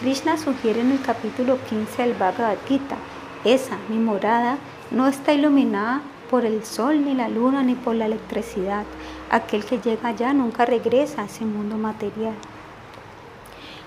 Krishna 0.00 0.36
sugiere 0.36 0.80
en 0.80 0.92
el 0.92 1.00
capítulo 1.00 1.58
15 1.68 2.02
del 2.02 2.14
Bhagavad 2.14 2.58
Gita, 2.66 2.96
esa, 3.44 3.78
mi 3.88 3.98
morada, 3.98 4.58
no 4.90 5.08
está 5.08 5.32
iluminada 5.32 6.02
por 6.30 6.44
el 6.44 6.64
sol, 6.64 7.04
ni 7.04 7.14
la 7.14 7.28
luna, 7.28 7.62
ni 7.62 7.74
por 7.74 7.94
la 7.94 8.06
electricidad. 8.06 8.84
Aquel 9.30 9.64
que 9.64 9.78
llega 9.78 10.08
allá 10.08 10.32
nunca 10.32 10.64
regresa 10.64 11.22
a 11.22 11.26
ese 11.26 11.44
mundo 11.44 11.76
material. 11.76 12.34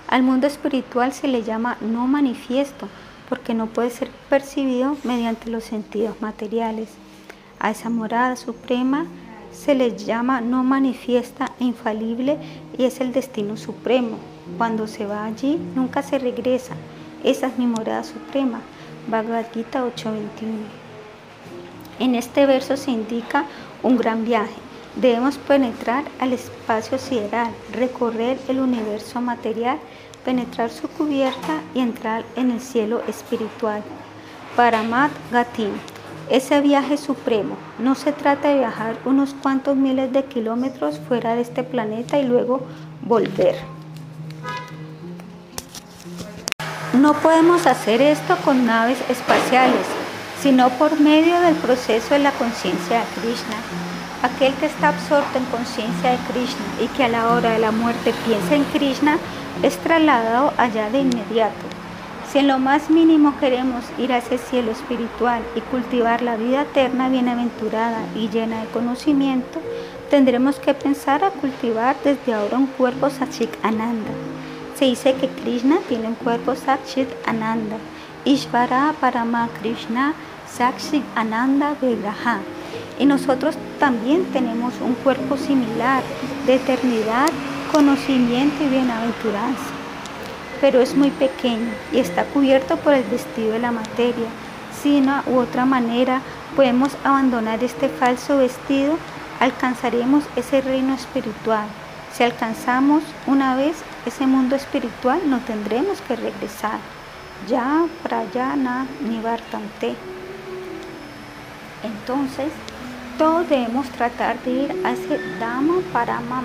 Al 0.08 0.22
mundo 0.22 0.46
espiritual 0.46 1.12
se 1.12 1.28
le 1.28 1.42
llama 1.42 1.76
no 1.80 2.06
manifiesto, 2.06 2.88
porque 3.28 3.54
no 3.54 3.66
puede 3.66 3.90
ser 3.90 4.10
percibido 4.28 4.96
mediante 5.04 5.48
los 5.50 5.64
sentidos 5.64 6.20
materiales. 6.20 6.88
A 7.60 7.70
esa 7.70 7.90
morada 7.90 8.34
suprema 8.36 9.06
se 9.52 9.74
le 9.74 9.96
llama 9.96 10.40
no 10.40 10.64
manifiesta 10.64 11.52
e 11.60 11.64
infalible 11.64 12.38
y 12.76 12.84
es 12.84 13.00
el 13.00 13.12
destino 13.12 13.56
supremo. 13.56 14.18
Cuando 14.58 14.86
se 14.86 15.06
va 15.06 15.24
allí, 15.24 15.58
nunca 15.74 16.02
se 16.02 16.18
regresa. 16.18 16.74
Esa 17.22 17.48
es 17.48 17.58
mi 17.58 17.66
morada 17.66 18.02
suprema. 18.02 18.60
Bhagavad 19.08 19.46
Gita 19.52 19.84
8:21. 19.84 20.79
En 22.00 22.14
este 22.14 22.46
verso 22.46 22.78
se 22.78 22.90
indica 22.90 23.44
un 23.82 23.98
gran 23.98 24.24
viaje. 24.24 24.54
Debemos 24.96 25.36
penetrar 25.36 26.04
al 26.18 26.32
espacio 26.32 26.98
sideral, 26.98 27.52
recorrer 27.72 28.38
el 28.48 28.58
universo 28.58 29.20
material, 29.20 29.78
penetrar 30.24 30.70
su 30.70 30.88
cubierta 30.88 31.60
y 31.74 31.80
entrar 31.80 32.24
en 32.36 32.52
el 32.52 32.60
cielo 32.60 33.02
espiritual. 33.06 33.82
Paramat 34.56 35.12
Gatim. 35.30 35.72
Ese 36.30 36.62
viaje 36.62 36.96
supremo 36.96 37.56
no 37.78 37.94
se 37.94 38.12
trata 38.12 38.48
de 38.48 38.60
viajar 38.60 38.96
unos 39.04 39.34
cuantos 39.34 39.76
miles 39.76 40.10
de 40.10 40.24
kilómetros 40.24 40.98
fuera 41.06 41.34
de 41.34 41.42
este 41.42 41.64
planeta 41.64 42.18
y 42.18 42.24
luego 42.24 42.62
volver. 43.02 43.56
No 46.94 47.12
podemos 47.12 47.66
hacer 47.66 48.00
esto 48.00 48.36
con 48.44 48.64
naves 48.64 48.98
espaciales, 49.10 49.86
sino 50.42 50.70
por 50.70 50.98
medio 50.98 51.40
del 51.40 51.54
proceso 51.56 52.14
de 52.14 52.20
la 52.20 52.32
conciencia 52.32 53.00
de 53.00 53.20
Krishna. 53.20 53.56
Aquel 54.22 54.54
que 54.54 54.66
está 54.66 54.88
absorto 54.88 55.38
en 55.38 55.44
conciencia 55.46 56.10
de 56.10 56.18
Krishna 56.32 56.64
y 56.82 56.86
que 56.88 57.04
a 57.04 57.08
la 57.08 57.28
hora 57.28 57.52
de 57.52 57.58
la 57.58 57.70
muerte 57.70 58.12
piensa 58.26 58.54
en 58.54 58.64
Krishna 58.64 59.18
es 59.62 59.76
trasladado 59.78 60.52
allá 60.56 60.90
de 60.90 61.00
inmediato. 61.00 61.66
Si 62.30 62.38
en 62.38 62.48
lo 62.48 62.58
más 62.58 62.90
mínimo 62.90 63.38
queremos 63.38 63.84
ir 63.98 64.12
a 64.12 64.18
ese 64.18 64.38
cielo 64.38 64.70
espiritual 64.72 65.42
y 65.56 65.60
cultivar 65.60 66.22
la 66.22 66.36
vida 66.36 66.62
eterna 66.62 67.08
bienaventurada 67.08 68.02
y 68.14 68.28
llena 68.28 68.60
de 68.60 68.68
conocimiento, 68.68 69.60
tendremos 70.10 70.58
que 70.60 70.74
pensar 70.74 71.24
a 71.24 71.30
cultivar 71.30 71.96
desde 72.04 72.34
ahora 72.34 72.58
un 72.58 72.66
cuerpo 72.66 73.10
Sachik 73.10 73.50
Ananda 73.62 74.10
se 74.80 74.86
dice 74.86 75.12
que 75.12 75.28
Krishna 75.28 75.76
tiene 75.90 76.08
un 76.08 76.14
cuerpo 76.14 76.56
Sakshit 76.56 77.06
Ananda. 77.26 77.76
Ishvara 78.24 78.94
Parama 78.98 79.46
Krishna 79.60 80.14
Sakshit 80.56 81.04
Ananda 81.14 81.74
Vigraha. 81.80 82.40
Y 82.98 83.06
nosotros 83.06 83.56
también 83.78 84.24
tenemos 84.26 84.74
un 84.84 84.94
cuerpo 84.94 85.36
similar 85.36 86.02
de 86.46 86.56
eternidad, 86.56 87.28
conocimiento 87.72 88.62
y 88.64 88.68
bienaventuranza. 88.68 89.70
Pero 90.60 90.80
es 90.80 90.94
muy 90.94 91.10
pequeño 91.10 91.72
y 91.92 91.98
está 91.98 92.24
cubierto 92.24 92.76
por 92.76 92.92
el 92.92 93.04
vestido 93.04 93.52
de 93.52 93.60
la 93.60 93.72
materia. 93.72 94.28
Si 94.82 94.98
una 94.98 95.24
u 95.26 95.38
otra 95.38 95.64
manera 95.64 96.20
podemos 96.54 96.90
abandonar 97.04 97.62
este 97.64 97.88
falso 97.88 98.36
vestido, 98.36 98.96
alcanzaremos 99.40 100.24
ese 100.36 100.60
reino 100.60 100.94
espiritual. 100.94 101.66
Si 102.12 102.22
alcanzamos 102.22 103.02
una 103.26 103.56
vez 103.56 103.76
ese 104.04 104.26
mundo 104.26 104.56
espiritual 104.56 105.20
no 105.26 105.38
tendremos 105.38 106.00
que 106.02 106.16
regresar. 106.16 106.78
Ya 107.48 107.86
prayana 108.02 108.86
nivartante. 109.00 109.94
Entonces, 111.82 112.52
todos 113.18 113.48
debemos 113.48 113.88
tratar 113.90 114.42
de 114.42 114.50
ir 114.50 114.76
a 114.84 114.92
ese 114.92 115.18
Dhamma 115.38 115.80
Paramam, 115.92 116.44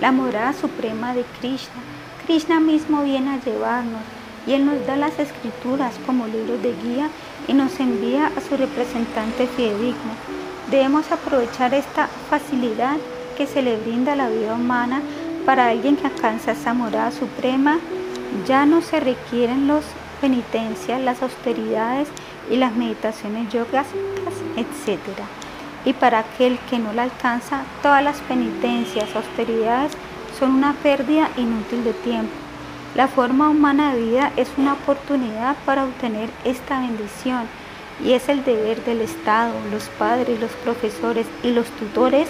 la 0.00 0.12
morada 0.12 0.52
suprema 0.52 1.14
de 1.14 1.24
Krishna. 1.40 1.80
Krishna 2.26 2.60
mismo 2.60 3.02
viene 3.02 3.34
a 3.34 3.40
llevarnos 3.40 4.00
y 4.46 4.52
Él 4.52 4.66
nos 4.66 4.86
da 4.86 4.96
las 4.96 5.18
escrituras 5.18 5.94
como 6.06 6.26
libros 6.26 6.62
de 6.62 6.74
guía 6.82 7.08
y 7.48 7.54
nos 7.54 7.78
envía 7.80 8.30
a 8.36 8.40
su 8.40 8.56
representante 8.56 9.46
fidedigno. 9.46 10.12
Debemos 10.70 11.10
aprovechar 11.12 11.74
esta 11.74 12.08
facilidad 12.28 12.96
que 13.36 13.46
se 13.46 13.62
le 13.62 13.76
brinda 13.76 14.12
a 14.12 14.16
la 14.16 14.28
vida 14.28 14.54
humana 14.54 15.02
para 15.44 15.68
alguien 15.68 15.96
que 15.96 16.06
alcanza 16.06 16.52
esa 16.52 16.72
morada 16.72 17.10
suprema, 17.10 17.78
ya 18.46 18.64
no 18.64 18.80
se 18.80 19.00
requieren 19.00 19.68
las 19.68 19.84
penitencias, 20.20 21.00
las 21.00 21.22
austeridades 21.22 22.08
y 22.50 22.56
las 22.56 22.74
meditaciones 22.74 23.52
yogas, 23.52 23.86
etc. 24.56 25.00
Y 25.84 25.92
para 25.92 26.20
aquel 26.20 26.58
que 26.70 26.78
no 26.78 26.92
la 26.92 27.04
alcanza, 27.04 27.62
todas 27.82 28.02
las 28.02 28.20
penitencias, 28.20 29.14
austeridades 29.14 29.92
son 30.38 30.52
una 30.52 30.72
pérdida 30.74 31.30
inútil 31.36 31.84
de 31.84 31.92
tiempo. 31.92 32.32
La 32.94 33.08
forma 33.08 33.48
humana 33.48 33.92
de 33.92 34.02
vida 34.02 34.32
es 34.36 34.48
una 34.56 34.74
oportunidad 34.74 35.56
para 35.66 35.84
obtener 35.84 36.30
esta 36.44 36.80
bendición 36.80 37.42
y 38.04 38.12
es 38.12 38.28
el 38.28 38.44
deber 38.44 38.84
del 38.84 39.00
Estado, 39.00 39.52
los 39.70 39.88
padres, 39.98 40.40
los 40.40 40.52
profesores 40.52 41.26
y 41.42 41.50
los 41.50 41.66
tutores 41.70 42.28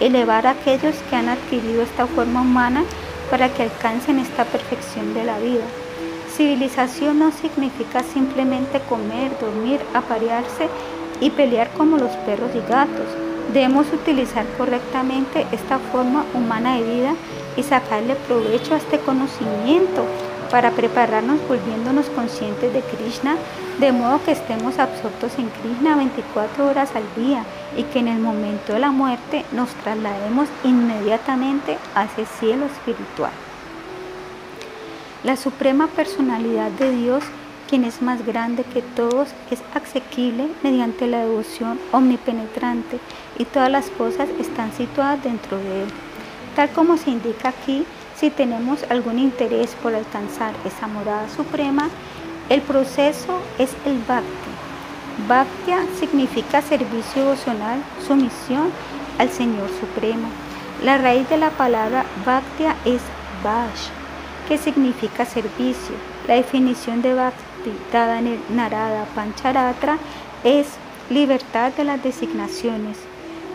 elevar 0.00 0.46
a 0.46 0.50
aquellos 0.50 0.94
que 1.08 1.16
han 1.16 1.28
adquirido 1.28 1.82
esta 1.82 2.06
forma 2.06 2.42
humana 2.42 2.84
para 3.30 3.48
que 3.48 3.62
alcancen 3.62 4.18
esta 4.18 4.44
perfección 4.44 5.14
de 5.14 5.24
la 5.24 5.38
vida. 5.38 5.64
Civilización 6.36 7.18
no 7.18 7.32
significa 7.32 8.02
simplemente 8.02 8.78
comer, 8.90 9.32
dormir, 9.40 9.80
aparearse 9.94 10.68
y 11.18 11.30
pelear 11.30 11.70
como 11.70 11.96
los 11.96 12.10
perros 12.26 12.50
y 12.54 12.60
gatos. 12.70 13.06
Debemos 13.54 13.86
utilizar 13.90 14.44
correctamente 14.58 15.46
esta 15.50 15.78
forma 15.78 16.26
humana 16.34 16.76
de 16.76 16.82
vida 16.82 17.14
y 17.56 17.62
sacarle 17.62 18.16
provecho 18.16 18.74
a 18.74 18.76
este 18.76 18.98
conocimiento 18.98 20.04
para 20.50 20.72
prepararnos 20.72 21.38
volviéndonos 21.48 22.10
conscientes 22.10 22.70
de 22.70 22.82
Krishna, 22.82 23.36
de 23.80 23.92
modo 23.92 24.22
que 24.22 24.32
estemos 24.32 24.78
absortos 24.78 25.32
en 25.38 25.48
Krishna 25.48 25.96
24 25.96 26.68
horas 26.68 26.90
al 26.94 27.24
día 27.24 27.44
y 27.78 27.82
que 27.84 28.00
en 28.00 28.08
el 28.08 28.18
momento 28.18 28.74
de 28.74 28.80
la 28.80 28.90
muerte 28.90 29.46
nos 29.52 29.70
traslademos 29.70 30.48
inmediatamente 30.64 31.78
a 31.94 32.04
ese 32.04 32.26
cielo 32.26 32.66
espiritual. 32.66 33.32
La 35.24 35.36
suprema 35.36 35.88
personalidad 35.88 36.70
de 36.72 36.90
Dios, 36.90 37.24
quien 37.68 37.84
es 37.84 38.02
más 38.02 38.24
grande 38.24 38.64
que 38.64 38.82
todos, 38.82 39.28
es 39.50 39.60
asequible 39.74 40.48
mediante 40.62 41.06
la 41.06 41.24
devoción 41.24 41.80
omnipenetrante 41.90 43.00
y 43.38 43.44
todas 43.44 43.70
las 43.70 43.90
cosas 43.90 44.28
están 44.38 44.72
situadas 44.72 45.22
dentro 45.24 45.56
de 45.56 45.82
él. 45.82 45.88
Tal 46.54 46.70
como 46.70 46.96
se 46.96 47.10
indica 47.10 47.48
aquí, 47.48 47.84
si 48.14 48.30
tenemos 48.30 48.84
algún 48.90 49.18
interés 49.18 49.74
por 49.82 49.94
alcanzar 49.94 50.52
esa 50.64 50.86
morada 50.86 51.28
suprema, 51.28 51.88
el 52.48 52.62
proceso 52.62 53.40
es 53.58 53.70
el 53.84 53.98
bhakti. 54.06 54.50
Bhaktya 55.28 55.78
significa 55.98 56.62
servicio 56.62 57.22
devocional, 57.22 57.82
sumisión 58.06 58.70
al 59.18 59.30
Señor 59.30 59.68
Supremo. 59.80 60.28
La 60.84 60.98
raíz 60.98 61.28
de 61.28 61.38
la 61.38 61.50
palabra 61.50 62.04
bhaktya 62.24 62.76
es 62.84 63.00
vash, 63.42 63.88
que 64.48 64.58
significa 64.58 65.24
servicio. 65.24 65.94
La 66.28 66.34
definición 66.34 67.02
de 67.02 67.14
bhakti 67.14 67.72
dada 67.92 68.18
en 68.18 68.28
el 68.28 68.40
Narada 68.50 69.06
Pancharatra 69.14 69.98
es 70.44 70.66
libertad 71.10 71.72
de 71.72 71.84
las 71.84 72.02
designaciones, 72.02 72.98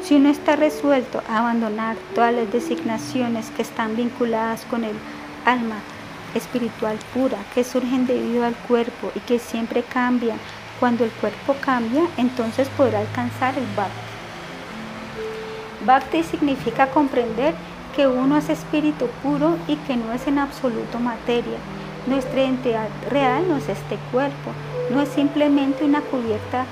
si 0.01 0.15
uno 0.15 0.29
está 0.29 0.55
resuelto 0.55 1.21
a 1.29 1.39
abandonar 1.39 1.95
todas 2.15 2.33
las 2.33 2.51
designaciones 2.51 3.51
que 3.51 3.61
están 3.61 3.95
vinculadas 3.95 4.65
con 4.65 4.83
el 4.83 4.95
alma 5.45 5.75
espiritual 6.33 6.97
pura, 7.13 7.37
que 7.53 7.63
surgen 7.63 8.07
debido 8.07 8.45
al 8.45 8.55
cuerpo 8.55 9.11
y 9.15 9.19
que 9.19 9.37
siempre 9.37 9.83
cambian, 9.83 10.39
cuando 10.79 11.03
el 11.03 11.11
cuerpo 11.11 11.55
cambia, 11.61 12.03
entonces 12.17 12.67
podrá 12.69 12.99
alcanzar 12.99 13.55
el 13.57 13.65
bhakti. 13.75 14.11
Bhakti 15.85 16.23
significa 16.23 16.87
comprender 16.87 17.53
que 17.95 18.07
uno 18.07 18.37
es 18.37 18.49
espíritu 18.49 19.07
puro 19.21 19.57
y 19.67 19.75
que 19.75 19.97
no 19.97 20.13
es 20.13 20.27
en 20.27 20.39
absoluto 20.39 20.99
materia. 20.99 21.57
Nuestra 22.07 22.41
identidad 22.41 22.87
real 23.09 23.47
no 23.47 23.57
es 23.57 23.69
este 23.69 23.97
cuerpo, 24.11 24.51
no 24.91 25.01
es 25.01 25.09
simplemente 25.09 25.83
una 25.83 26.01
cubierta 26.01 26.65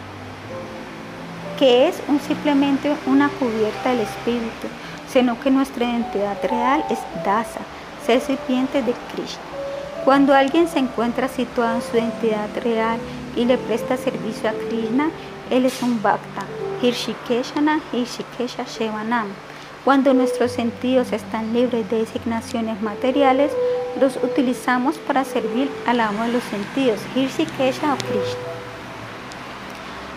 que 1.59 1.89
es 1.89 2.01
simplemente 2.25 2.95
una 3.05 3.27
cubierta 3.27 3.89
del 3.89 3.99
espíritu, 3.99 4.67
sino 5.11 5.37
que 5.41 5.51
nuestra 5.51 5.83
identidad 5.83 6.37
real 6.41 6.85
es 6.89 6.99
Dasa, 7.25 7.59
ser 8.05 8.21
sirviente 8.21 8.81
de 8.81 8.93
Krishna. 9.13 9.43
Cuando 10.05 10.33
alguien 10.33 10.69
se 10.69 10.79
encuentra 10.79 11.27
situado 11.27 11.75
en 11.75 11.81
su 11.81 11.97
identidad 11.97 12.47
real 12.63 12.97
y 13.35 13.43
le 13.43 13.57
presta 13.57 13.97
servicio 13.97 14.49
a 14.49 14.53
Krishna, 14.53 15.09
él 15.49 15.65
es 15.65 15.83
un 15.83 16.01
Bhakta, 16.01 16.45
Hirshikeshana, 16.81 17.81
Hirshikesha 17.91 18.63
Shevanam. 18.63 19.27
Cuando 19.85 20.13
nuestros 20.13 20.51
sentidos 20.51 21.13
están 21.13 21.53
libres 21.53 21.89
de 21.89 21.99
designaciones 21.99 22.81
materiales, 22.81 23.51
los 23.99 24.17
utilizamos 24.17 24.97
para 24.97 25.23
servir 25.23 25.69
al 25.87 26.01
amo 26.01 26.23
de 26.23 26.33
los 26.33 26.43
sentidos, 26.43 26.99
Hirshikesha 27.15 27.93
o 27.93 27.97
Krishna. 27.97 28.49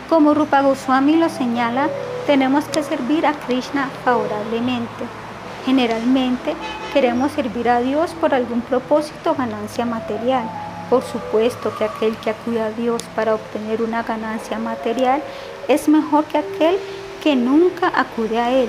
Como 0.09 0.35
Rupa 0.35 0.63
Goswami 0.63 1.17
lo 1.17 1.29
señala, 1.29 1.89
tenemos 2.27 2.65
que 2.67 2.83
servir 2.83 3.25
a 3.25 3.35
Krishna 3.35 3.89
favorablemente. 4.05 5.05
Generalmente 5.65 6.55
queremos 6.93 7.31
servir 7.33 7.69
a 7.69 7.81
Dios 7.81 8.11
por 8.21 8.35
algún 8.35 8.63
propósito 8.63 9.31
o 9.31 9.35
ganancia 9.35 9.87
material. 9.87 10.45
Por 10.91 11.03
supuesto 11.05 11.73
que 11.79 11.85
aquel 11.85 12.17
que 12.17 12.31
acude 12.31 12.61
a 12.61 12.73
Dios 12.73 13.03
para 13.15 13.37
obtener 13.37 13.81
una 13.81 14.03
ganancia 14.03 14.59
material 14.59 15.23
es 15.69 15.89
mejor 15.89 16.25
que 16.25 16.39
aquel 16.39 16.79
que 17.23 17.37
nunca 17.37 17.93
acude 17.95 18.39
a 18.39 18.51
Él, 18.51 18.69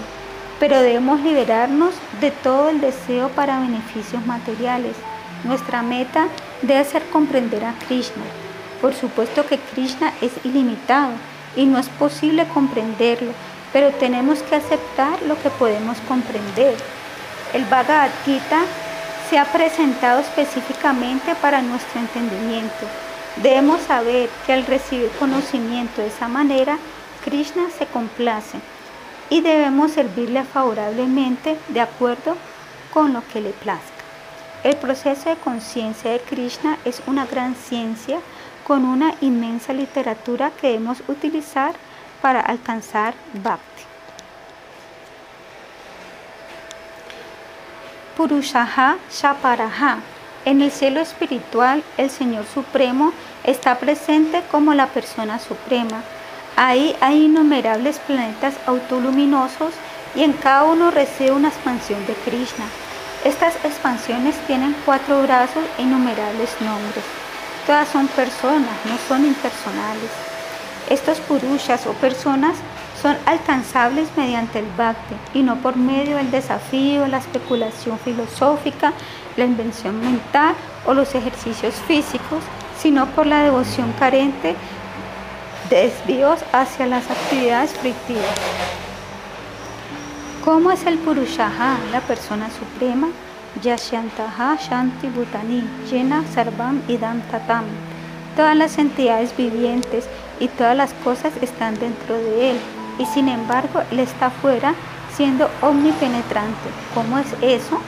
pero 0.59 0.79
debemos 0.79 1.21
liberarnos 1.21 1.93
de 2.21 2.31
todo 2.31 2.69
el 2.69 2.81
deseo 2.81 3.29
para 3.29 3.59
beneficios 3.59 4.25
materiales. 4.25 4.95
Nuestra 5.43 5.81
meta 5.81 6.27
debe 6.61 6.83
ser 6.85 7.03
comprender 7.09 7.65
a 7.65 7.73
Krishna. 7.87 8.23
Por 8.81 8.93
supuesto 8.93 9.45
que 9.45 9.59
Krishna 9.59 10.13
es 10.21 10.31
ilimitado 10.43 11.11
y 11.55 11.65
no 11.65 11.79
es 11.79 11.89
posible 11.89 12.47
comprenderlo, 12.47 13.31
pero 13.71 13.91
tenemos 13.91 14.39
que 14.43 14.55
aceptar 14.55 15.21
lo 15.23 15.41
que 15.41 15.49
podemos 15.49 15.97
comprender. 16.07 16.75
El 17.53 17.65
Bhagavad 17.65 18.09
Gita 18.25 18.61
se 19.29 19.37
ha 19.37 19.45
presentado 19.45 20.19
específicamente 20.19 21.35
para 21.35 21.61
nuestro 21.61 21.99
entendimiento. 21.99 22.87
Debemos 23.37 23.81
saber 23.81 24.29
que 24.45 24.53
al 24.53 24.65
recibir 24.65 25.09
conocimiento 25.19 26.01
de 26.01 26.07
esa 26.07 26.27
manera, 26.27 26.77
Krishna 27.23 27.69
se 27.77 27.85
complace 27.85 28.59
y 29.29 29.41
debemos 29.41 29.91
servirle 29.91 30.43
favorablemente 30.43 31.57
de 31.69 31.81
acuerdo 31.81 32.35
con 32.93 33.13
lo 33.13 33.21
que 33.27 33.41
le 33.41 33.51
plazca. 33.51 34.03
El 34.63 34.77
proceso 34.77 35.29
de 35.29 35.35
conciencia 35.35 36.11
de 36.11 36.19
Krishna 36.19 36.77
es 36.85 37.01
una 37.05 37.25
gran 37.25 37.55
ciencia 37.55 38.19
con 38.65 38.85
una 38.85 39.13
inmensa 39.19 39.73
literatura 39.73 40.51
que 40.51 40.67
debemos 40.67 41.01
utilizar 41.07 41.73
para 42.21 42.39
alcanzar 42.39 43.13
Bhakti. 43.33 43.83
Purushaha 48.15 48.97
Shaparaha. 49.11 49.97
En 50.45 50.61
el 50.61 50.71
cielo 50.71 50.99
espiritual, 50.99 51.83
el 51.97 52.09
Señor 52.09 52.45
Supremo 52.45 53.11
está 53.43 53.79
presente 53.79 54.43
como 54.51 54.73
la 54.73 54.87
persona 54.87 55.39
suprema. 55.39 56.03
Ahí 56.55 56.95
hay 57.01 57.25
innumerables 57.25 57.97
planetas 57.99 58.53
autoluminosos 58.67 59.73
y 60.15 60.21
en 60.21 60.33
cada 60.33 60.65
uno 60.65 60.91
reside 60.91 61.31
una 61.31 61.47
expansión 61.47 62.05
de 62.05 62.13
Krishna. 62.13 62.65
Estas 63.25 63.55
expansiones 63.63 64.35
tienen 64.45 64.75
cuatro 64.85 65.23
brazos 65.23 65.63
e 65.79 65.81
innumerables 65.81 66.49
nombres. 66.61 67.03
Todas 67.65 67.87
son 67.87 68.07
personas, 68.07 68.75
no 68.85 68.97
son 69.07 69.25
impersonales. 69.25 70.11
Estos 70.89 71.19
purushas 71.21 71.87
o 71.87 71.93
personas 71.93 72.55
son 73.01 73.17
alcanzables 73.25 74.09
mediante 74.15 74.59
el 74.59 74.67
bhakti 74.77 75.15
y 75.33 75.41
no 75.41 75.55
por 75.55 75.75
medio 75.75 76.17
del 76.17 76.29
desafío, 76.29 77.07
la 77.07 77.17
especulación 77.17 77.97
filosófica, 77.97 78.93
la 79.37 79.45
invención 79.45 79.99
mental 79.99 80.53
o 80.85 80.93
los 80.93 81.15
ejercicios 81.15 81.73
físicos, 81.87 82.43
sino 82.77 83.07
por 83.07 83.25
la 83.25 83.43
devoción 83.43 83.91
carente 83.97 84.55
desvíos 85.73 86.39
hacia 86.51 86.85
las 86.85 87.09
actividades 87.09 87.71
frictivas. 87.71 88.39
¿Cómo 90.45 90.71
es 90.71 90.85
el 90.85 90.97
Purushaha, 90.99 91.77
la 91.91 92.01
persona 92.01 92.49
suprema? 92.51 93.07
Yashyantaha 93.61 94.57
Shanti 94.57 95.07
Bhutani, 95.07 95.63
Jena 95.89 96.23
Sarvam 96.33 96.81
Idam 96.87 97.21
Tatam. 97.31 97.65
Todas 98.35 98.55
las 98.55 98.77
entidades 98.77 99.35
vivientes 99.35 100.05
y 100.39 100.47
todas 100.47 100.75
las 100.75 100.93
cosas 101.03 101.33
están 101.41 101.79
dentro 101.79 102.17
de 102.17 102.51
él, 102.51 102.57
y 102.99 103.05
sin 103.05 103.27
embargo 103.27 103.81
él 103.91 103.99
está 103.99 104.29
fuera 104.29 104.73
siendo 105.15 105.49
omnipenetrante. 105.61 106.69
¿Cómo 106.93 107.19
es 107.19 107.27
eso? 107.41 107.79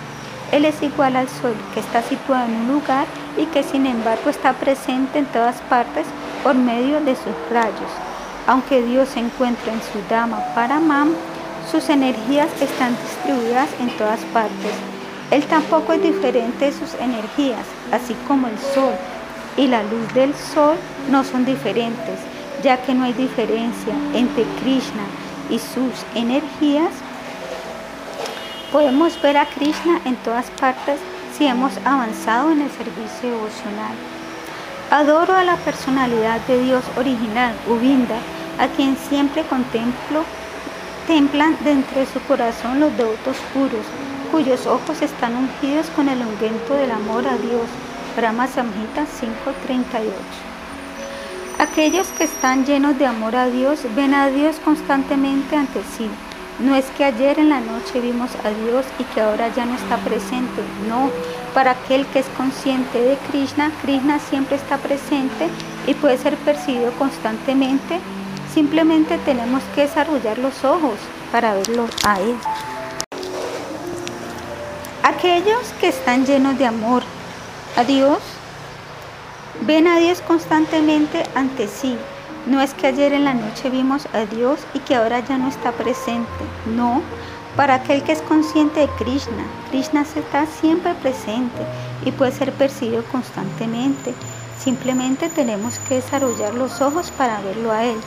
Él 0.52 0.66
es 0.66 0.82
igual 0.82 1.16
al 1.16 1.28
sol, 1.28 1.56
que 1.74 1.80
está 1.80 2.02
situado 2.04 2.46
en 2.46 2.56
un 2.56 2.68
lugar 2.68 3.06
y 3.38 3.46
que 3.48 3.64
sin 3.64 3.86
embargo 3.86 4.30
está 4.30 4.54
presente 4.54 5.20
en 5.20 5.26
todas 5.26 5.56
partes 5.70 6.06
por 6.46 6.54
medio 6.54 7.02
de 7.02 7.16
sus 7.16 7.34
rayos. 7.50 7.92
Aunque 8.46 8.84
Dios 8.84 9.10
se 9.10 9.20
encuentra 9.20 9.74
en 9.74 9.82
su 9.82 9.98
Dama 10.08 10.38
Paramam, 10.54 11.10
sus 11.72 11.90
energías 11.90 12.50
están 12.62 12.96
distribuidas 13.02 13.68
en 13.80 13.90
todas 13.98 14.20
partes. 14.26 14.74
Él 15.32 15.44
tampoco 15.46 15.94
es 15.94 16.04
diferente 16.04 16.66
de 16.66 16.72
sus 16.72 16.94
energías, 17.02 17.66
así 17.92 18.16
como 18.28 18.48
el 18.48 18.60
sol 18.60 18.94
y 19.58 19.66
la 19.66 19.82
luz 19.82 20.14
del 20.14 20.36
sol 20.36 20.76
no 21.10 21.24
son 21.24 21.46
diferentes, 21.46 22.20
ya 22.62 22.78
que 22.78 22.94
no 22.94 23.06
hay 23.06 23.14
diferencia 23.14 23.96
entre 24.14 24.44
Krishna 24.62 25.06
y 25.50 25.58
sus 25.58 26.06
energías. 26.14 26.92
Podemos 28.72 29.20
ver 29.20 29.38
a 29.38 29.48
Krishna 29.48 30.00
en 30.06 30.16
todas 30.18 30.46
partes 30.62 31.00
si 31.36 31.48
hemos 31.48 31.76
avanzado 31.84 32.52
en 32.52 32.62
el 32.62 32.70
servicio 32.70 33.32
devocional. 33.32 34.15
Adoro 34.96 35.36
a 35.36 35.44
la 35.44 35.58
personalidad 35.58 36.40
de 36.48 36.64
Dios 36.64 36.82
original, 36.96 37.54
Ubinda, 37.68 38.16
a 38.58 38.70
quien 38.70 38.96
siempre 38.96 39.44
contemplo 39.44 40.24
templan 41.06 41.58
dentro 41.66 42.00
de 42.00 42.06
su 42.06 42.22
corazón 42.22 42.80
los 42.80 42.96
devotos 42.96 43.36
puros, 43.54 43.86
cuyos 44.32 44.66
ojos 44.66 45.02
están 45.02 45.36
ungidos 45.36 45.88
con 45.98 46.08
el 46.08 46.20
ungüento 46.20 46.76
del 46.76 46.92
amor 46.92 47.28
a 47.28 47.36
Dios. 47.36 47.68
Brahma 48.16 48.48
Samhita 48.48 49.06
5:38. 49.06 50.40
Aquellos 51.60 52.08
que 52.18 52.24
están 52.24 52.66
llenos 52.66 52.98
de 52.98 53.06
amor 53.06 53.36
a 53.36 53.48
Dios 53.48 53.82
ven 53.98 54.14
a 54.14 54.28
Dios 54.28 54.56
constantemente 54.64 55.58
ante 55.58 55.82
sí. 55.98 56.10
No 56.60 56.76
es 56.76 56.86
que 56.98 57.04
ayer 57.04 57.40
en 57.40 57.50
la 57.50 57.60
noche 57.60 58.00
vimos 58.00 58.32
a 58.44 58.50
Dios 58.50 58.86
y 58.98 59.04
que 59.04 59.22
ahora 59.22 59.54
ya 59.54 59.66
no 59.66 59.76
está 59.76 59.98
presente. 59.98 60.62
No, 60.88 61.10
para 61.54 61.72
aquel 61.72 62.06
que 62.08 62.20
es 62.20 62.28
consciente 62.38 63.02
de 63.02 63.18
Krishna, 63.30 63.72
Krishna 63.82 64.20
siempre 64.20 64.56
está 64.56 64.78
presente 64.78 65.50
y 65.88 65.94
puede 65.94 66.18
ser 66.18 66.36
percibido 66.38 66.92
constantemente 66.94 68.00
Simplemente 68.56 69.18
tenemos 69.18 69.62
que 69.76 69.82
desarrollar 69.82 70.38
los 70.38 70.64
ojos 70.64 70.94
para 71.30 71.56
verlo 71.56 71.90
a 72.08 72.22
Él. 72.22 72.38
Aquellos 75.04 75.74
que 75.82 75.90
están 75.90 76.26
llenos 76.26 76.58
de 76.58 76.66
amor 76.66 77.04
a 77.76 77.84
Dios, 77.84 78.20
ven 79.68 79.88
a 79.88 80.00
Dios 80.00 80.22
constantemente 80.22 81.24
ante 81.36 81.68
sí. 81.68 81.98
No 82.46 82.62
es 82.62 82.76
que 82.76 82.88
ayer 82.88 83.12
en 83.14 83.26
la 83.26 83.34
noche 83.34 83.72
vimos 83.72 84.08
a 84.14 84.26
Dios 84.26 84.60
y 84.76 84.80
que 84.80 84.96
ahora 84.96 85.20
ya 85.20 85.38
no 85.38 85.48
está 85.48 85.72
presente. 85.72 86.28
No, 86.76 87.02
para 87.56 87.76
aquel 87.76 88.04
que 88.04 88.12
es 88.12 88.22
consciente 88.22 88.82
de 88.82 88.90
Krishna, 89.00 89.44
Krishna 89.72 90.02
está 90.02 90.46
siempre 90.46 90.94
presente 90.96 91.64
y 92.06 92.12
puede 92.12 92.32
ser 92.32 92.52
percibido 92.52 93.04
constantemente. 93.06 94.14
Simplemente 94.60 95.30
tenemos 95.30 95.80
que 95.80 95.96
desarrollar 95.96 96.54
los 96.54 96.82
ojos 96.82 97.12
para 97.12 97.42
verlo 97.42 97.72
a 97.72 97.86
Él. 97.86 97.98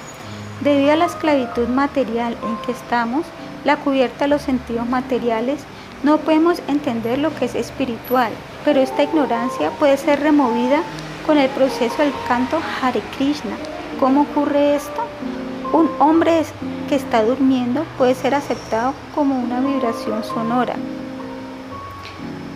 Debido 0.60 0.92
a 0.92 0.96
la 0.96 1.06
esclavitud 1.06 1.66
material 1.66 2.36
en 2.44 2.56
que 2.58 2.72
estamos, 2.72 3.26
la 3.64 3.76
cubierta 3.76 4.26
de 4.26 4.28
los 4.28 4.42
sentidos 4.42 4.88
materiales, 4.88 5.60
no 6.04 6.18
podemos 6.18 6.62
entender 6.68 7.18
lo 7.18 7.34
que 7.34 7.46
es 7.46 7.56
espiritual, 7.56 8.32
pero 8.64 8.80
esta 8.80 9.02
ignorancia 9.02 9.70
puede 9.72 9.96
ser 9.96 10.20
removida 10.20 10.82
con 11.26 11.38
el 11.38 11.50
proceso 11.50 12.02
del 12.02 12.12
canto 12.28 12.60
Hare 12.80 13.02
Krishna. 13.16 13.56
¿Cómo 14.00 14.22
ocurre 14.22 14.76
esto? 14.76 15.02
Un 15.72 15.90
hombre 15.98 16.44
que 16.88 16.94
está 16.94 17.22
durmiendo 17.22 17.84
puede 17.96 18.14
ser 18.14 18.34
aceptado 18.34 18.94
como 19.14 19.38
una 19.38 19.60
vibración 19.60 20.24
sonora 20.24 20.74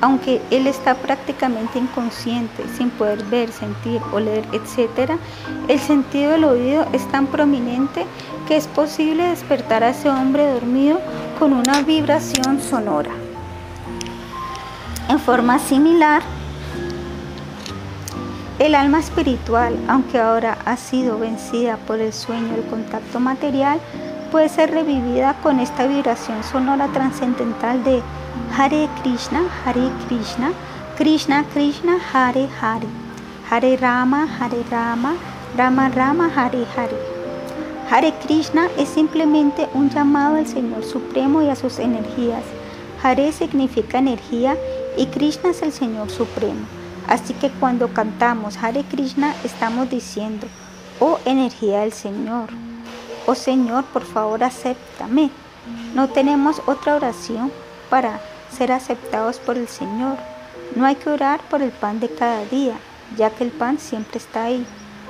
aunque 0.02 0.42
él 0.50 0.66
está 0.66 0.94
prácticamente 0.96 1.78
inconsciente, 1.78 2.64
sin 2.76 2.90
poder 2.90 3.22
ver, 3.26 3.52
sentir, 3.52 4.02
oler, 4.12 4.44
etc., 4.52 5.12
el 5.68 5.78
sentido 5.78 6.32
del 6.32 6.44
oído 6.44 6.84
es 6.92 7.06
tan 7.12 7.28
prominente 7.28 8.04
que 8.48 8.56
es 8.56 8.66
posible 8.66 9.28
despertar 9.28 9.84
a 9.84 9.90
ese 9.90 10.10
hombre 10.10 10.52
dormido 10.52 11.00
con 11.38 11.52
una 11.52 11.82
vibración 11.82 12.60
sonora. 12.60 13.12
En 15.08 15.20
forma 15.20 15.60
similar, 15.60 16.20
el 18.62 18.76
alma 18.76 19.00
espiritual, 19.00 19.76
aunque 19.88 20.20
ahora 20.20 20.56
ha 20.64 20.76
sido 20.76 21.18
vencida 21.18 21.78
por 21.78 21.98
el 21.98 22.12
sueño 22.12 22.54
del 22.54 22.64
contacto 22.66 23.18
material, 23.18 23.80
puede 24.30 24.48
ser 24.48 24.70
revivida 24.70 25.34
con 25.42 25.58
esta 25.58 25.88
vibración 25.88 26.44
sonora 26.44 26.86
trascendental 26.92 27.82
de 27.82 28.00
Hare 28.56 28.88
Krishna, 29.02 29.42
Hare 29.64 29.90
Krishna, 30.06 30.52
Krishna 30.96 31.44
Krishna, 31.52 31.98
Hare 32.12 32.48
Hare, 32.60 32.86
Hare 33.50 33.76
Rama, 33.78 34.28
Hare 34.38 34.62
Rama, 34.70 35.14
Rama 35.56 35.88
Rama, 35.88 36.30
Hare 36.32 36.64
Hare. 36.76 36.96
Hare 37.90 38.14
Krishna 38.24 38.68
es 38.78 38.88
simplemente 38.88 39.68
un 39.74 39.90
llamado 39.90 40.36
al 40.36 40.46
Señor 40.46 40.84
Supremo 40.84 41.42
y 41.42 41.48
a 41.48 41.56
sus 41.56 41.80
energías. 41.80 42.44
Hare 43.02 43.32
significa 43.32 43.98
energía 43.98 44.56
y 44.96 45.06
Krishna 45.06 45.50
es 45.50 45.62
el 45.62 45.72
Señor 45.72 46.10
Supremo. 46.10 46.81
Así 47.08 47.34
que 47.34 47.50
cuando 47.50 47.92
cantamos 47.92 48.56
Hare 48.56 48.84
Krishna 48.84 49.34
estamos 49.44 49.90
diciendo, 49.90 50.46
oh 51.00 51.18
energía 51.24 51.80
del 51.80 51.92
Señor, 51.92 52.48
Oh 53.24 53.36
Señor, 53.36 53.84
por 53.84 54.04
favor, 54.04 54.42
acéptame. 54.42 55.30
No 55.94 56.08
tenemos 56.08 56.60
otra 56.66 56.96
oración 56.96 57.52
para 57.88 58.20
ser 58.50 58.72
aceptados 58.72 59.38
por 59.38 59.56
el 59.56 59.68
Señor. 59.68 60.16
No 60.74 60.84
hay 60.84 60.96
que 60.96 61.08
orar 61.08 61.40
por 61.48 61.62
el 61.62 61.70
pan 61.70 62.00
de 62.00 62.08
cada 62.08 62.44
día, 62.46 62.74
ya 63.16 63.30
que 63.30 63.44
el 63.44 63.50
pan 63.50 63.78
siempre 63.78 64.18
está 64.18 64.44
ahí. 64.44 64.66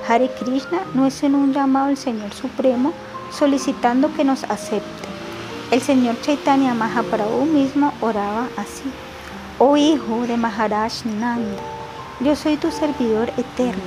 Hare 0.07 0.29
Krishna 0.39 0.81
no 0.93 1.07
es 1.07 1.23
en 1.23 1.33
un 1.33 1.53
llamado 1.53 1.87
al 1.87 1.97
Señor 1.97 2.33
Supremo 2.33 2.93
solicitando 3.31 4.13
que 4.13 4.23
nos 4.23 4.43
acepte. 4.43 5.07
El 5.71 5.81
Señor 5.81 6.21
Chaitanya 6.21 6.75
Mahaprabhu 6.75 7.45
mismo 7.45 7.93
oraba 7.99 8.47
así. 8.57 8.91
Oh 9.57 9.75
hijo 9.75 10.27
de 10.27 10.37
Maharaj 10.37 11.05
Nanda, 11.05 11.63
yo 12.23 12.35
soy 12.35 12.57
tu 12.57 12.71
servidor 12.71 13.29
eterno 13.37 13.83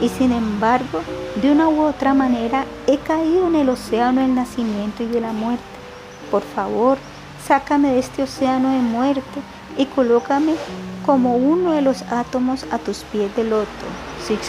y 0.00 0.08
sin 0.08 0.32
embargo, 0.32 1.00
de 1.40 1.52
una 1.52 1.68
u 1.68 1.82
otra 1.82 2.14
manera 2.14 2.64
he 2.86 2.98
caído 2.98 3.46
en 3.46 3.56
el 3.56 3.68
océano 3.68 4.20
del 4.20 4.34
nacimiento 4.34 5.02
y 5.02 5.06
de 5.06 5.20
la 5.20 5.32
muerte. 5.32 5.64
Por 6.30 6.42
favor, 6.42 6.98
sácame 7.46 7.92
de 7.92 7.98
este 8.00 8.22
océano 8.22 8.72
de 8.72 8.80
muerte 8.80 9.40
y 9.78 9.86
colócame 9.86 10.54
como 11.04 11.36
uno 11.36 11.72
de 11.72 11.82
los 11.82 12.02
átomos 12.02 12.66
a 12.70 12.78
tus 12.78 12.98
pies 13.04 13.34
del 13.36 13.50
loto. 13.50 13.68
5. 14.26 14.40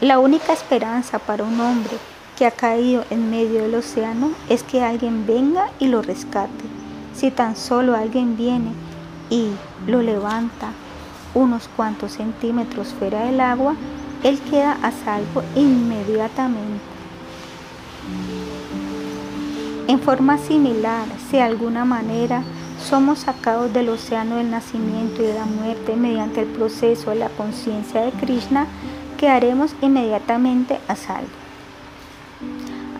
La 0.00 0.18
única 0.18 0.52
esperanza 0.52 1.18
para 1.18 1.42
un 1.42 1.60
hombre 1.60 1.96
que 2.38 2.46
ha 2.46 2.52
caído 2.52 3.04
en 3.10 3.30
medio 3.30 3.62
del 3.62 3.74
océano 3.74 4.30
es 4.48 4.62
que 4.62 4.82
alguien 4.82 5.26
venga 5.26 5.70
y 5.78 5.88
lo 5.88 6.00
rescate. 6.00 6.64
Si 7.14 7.30
tan 7.30 7.56
solo 7.56 7.96
alguien 7.96 8.36
viene 8.36 8.72
y 9.30 9.52
lo 9.86 10.02
levanta 10.02 10.72
unos 11.34 11.68
cuantos 11.76 12.12
centímetros 12.12 12.88
fuera 12.88 13.24
del 13.24 13.40
agua, 13.40 13.74
él 14.22 14.38
queda 14.40 14.72
a 14.82 14.90
salvo 14.90 15.42
inmediatamente. 15.54 16.80
En 19.88 20.00
forma 20.00 20.38
similar, 20.38 21.06
si 21.28 21.36
de 21.36 21.42
alguna 21.42 21.84
manera 21.84 22.42
somos 22.80 23.20
sacados 23.20 23.72
del 23.72 23.88
océano 23.88 24.36
del 24.36 24.50
nacimiento 24.50 25.22
y 25.22 25.26
de 25.26 25.34
la 25.34 25.46
muerte 25.46 25.96
mediante 25.96 26.42
el 26.42 26.46
proceso 26.48 27.10
de 27.10 27.16
la 27.16 27.28
conciencia 27.28 28.02
de 28.02 28.12
Krishna, 28.12 28.66
quedaremos 29.18 29.74
inmediatamente 29.82 30.80
a 30.88 30.96
salvo. 30.96 31.28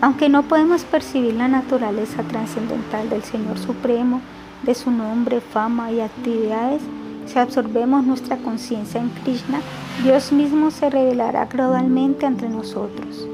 Aunque 0.01 0.29
no 0.29 0.43
podemos 0.43 0.83
percibir 0.83 1.35
la 1.35 1.47
naturaleza 1.47 2.23
trascendental 2.23 3.09
del 3.09 3.23
Señor 3.23 3.57
Supremo, 3.57 4.21
de 4.63 4.75
su 4.75 4.91
nombre, 4.91 5.41
fama 5.41 5.91
y 5.91 6.01
actividades, 6.01 6.81
si 7.25 7.39
absorbemos 7.39 8.03
nuestra 8.03 8.37
conciencia 8.37 8.99
en 8.99 9.09
Krishna, 9.09 9.61
Dios 10.03 10.31
mismo 10.31 10.71
se 10.71 10.89
revelará 10.89 11.45
gradualmente 11.45 12.25
entre 12.25 12.49
nosotros. 12.49 13.27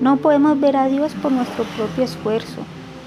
No 0.00 0.16
podemos 0.16 0.58
ver 0.60 0.76
a 0.76 0.88
Dios 0.88 1.12
por 1.20 1.32
nuestro 1.32 1.64
propio 1.76 2.04
esfuerzo, 2.04 2.62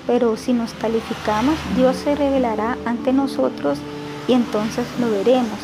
pero 0.08 0.38
si 0.38 0.54
nos 0.54 0.74
calificamos, 0.74 1.56
Dios 1.76 1.96
se 1.98 2.16
revelará 2.16 2.78
ante 2.86 3.14
nosotros 3.14 3.80
y 4.28 4.34
entonces 4.34 4.86
lo 5.00 5.10
veremos. 5.10 5.60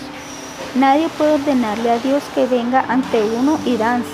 Nadie 0.75 1.09
puede 1.17 1.33
ordenarle 1.33 1.91
a 1.91 1.99
Dios 1.99 2.23
que 2.33 2.45
venga 2.45 2.85
ante 2.87 3.23
uno 3.37 3.59
y 3.65 3.77
dance, 3.77 4.09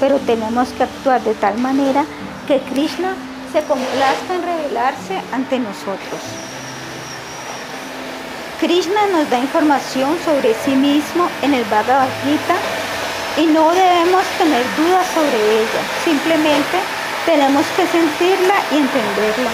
pero 0.00 0.18
tenemos 0.18 0.68
que 0.70 0.82
actuar 0.82 1.22
de 1.22 1.34
tal 1.34 1.58
manera 1.58 2.04
que 2.46 2.58
Krishna 2.60 3.14
se 3.52 3.62
complazca 3.62 4.34
en 4.34 4.42
revelarse 4.42 5.20
ante 5.32 5.58
nosotros. 5.58 6.53
Krishna 8.60 9.08
nos 9.08 9.28
da 9.30 9.38
información 9.38 10.16
sobre 10.24 10.54
sí 10.64 10.76
mismo 10.76 11.28
en 11.42 11.54
el 11.54 11.64
Bhagavad 11.64 12.08
Gita 12.24 12.54
y 13.36 13.46
no 13.46 13.72
debemos 13.72 14.22
tener 14.38 14.64
dudas 14.76 15.06
sobre 15.12 15.60
ella, 15.60 15.82
simplemente 16.04 16.78
tenemos 17.26 17.66
que 17.76 17.86
sentirla 17.86 18.54
y 18.70 18.76
entenderla. 18.76 19.50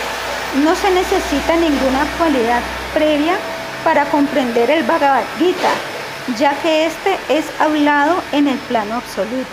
No 0.63 0.75
se 0.75 0.91
necesita 0.91 1.57
ninguna 1.57 2.05
cualidad 2.19 2.61
previa 2.93 3.37
para 3.85 4.05
comprender 4.07 4.71
el 4.71 4.85
Bhagavad 4.85 5.25
Gita, 5.39 5.71
ya 6.39 6.53
que 6.61 6.87
este 6.87 7.17
es 7.31 7.47
hablado 7.59 8.23
en 8.33 8.49
el 8.49 8.59
plano 8.59 8.97
absoluto. 8.97 9.49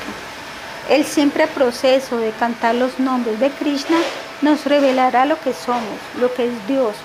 El 0.90 1.06
simple 1.06 1.48
proceso 1.48 2.18
de 2.18 2.32
cantar 2.32 2.76
los 2.76 3.00
nombres 3.00 3.40
de 3.40 3.50
Krishna 3.52 3.98
nos 4.42 4.66
revelará 4.66 5.26
lo 5.26 5.40
que 5.40 5.54
somos, 5.54 6.00
lo 6.20 6.34
que 6.34 6.48
es 6.48 6.68
Dios, 6.68 6.96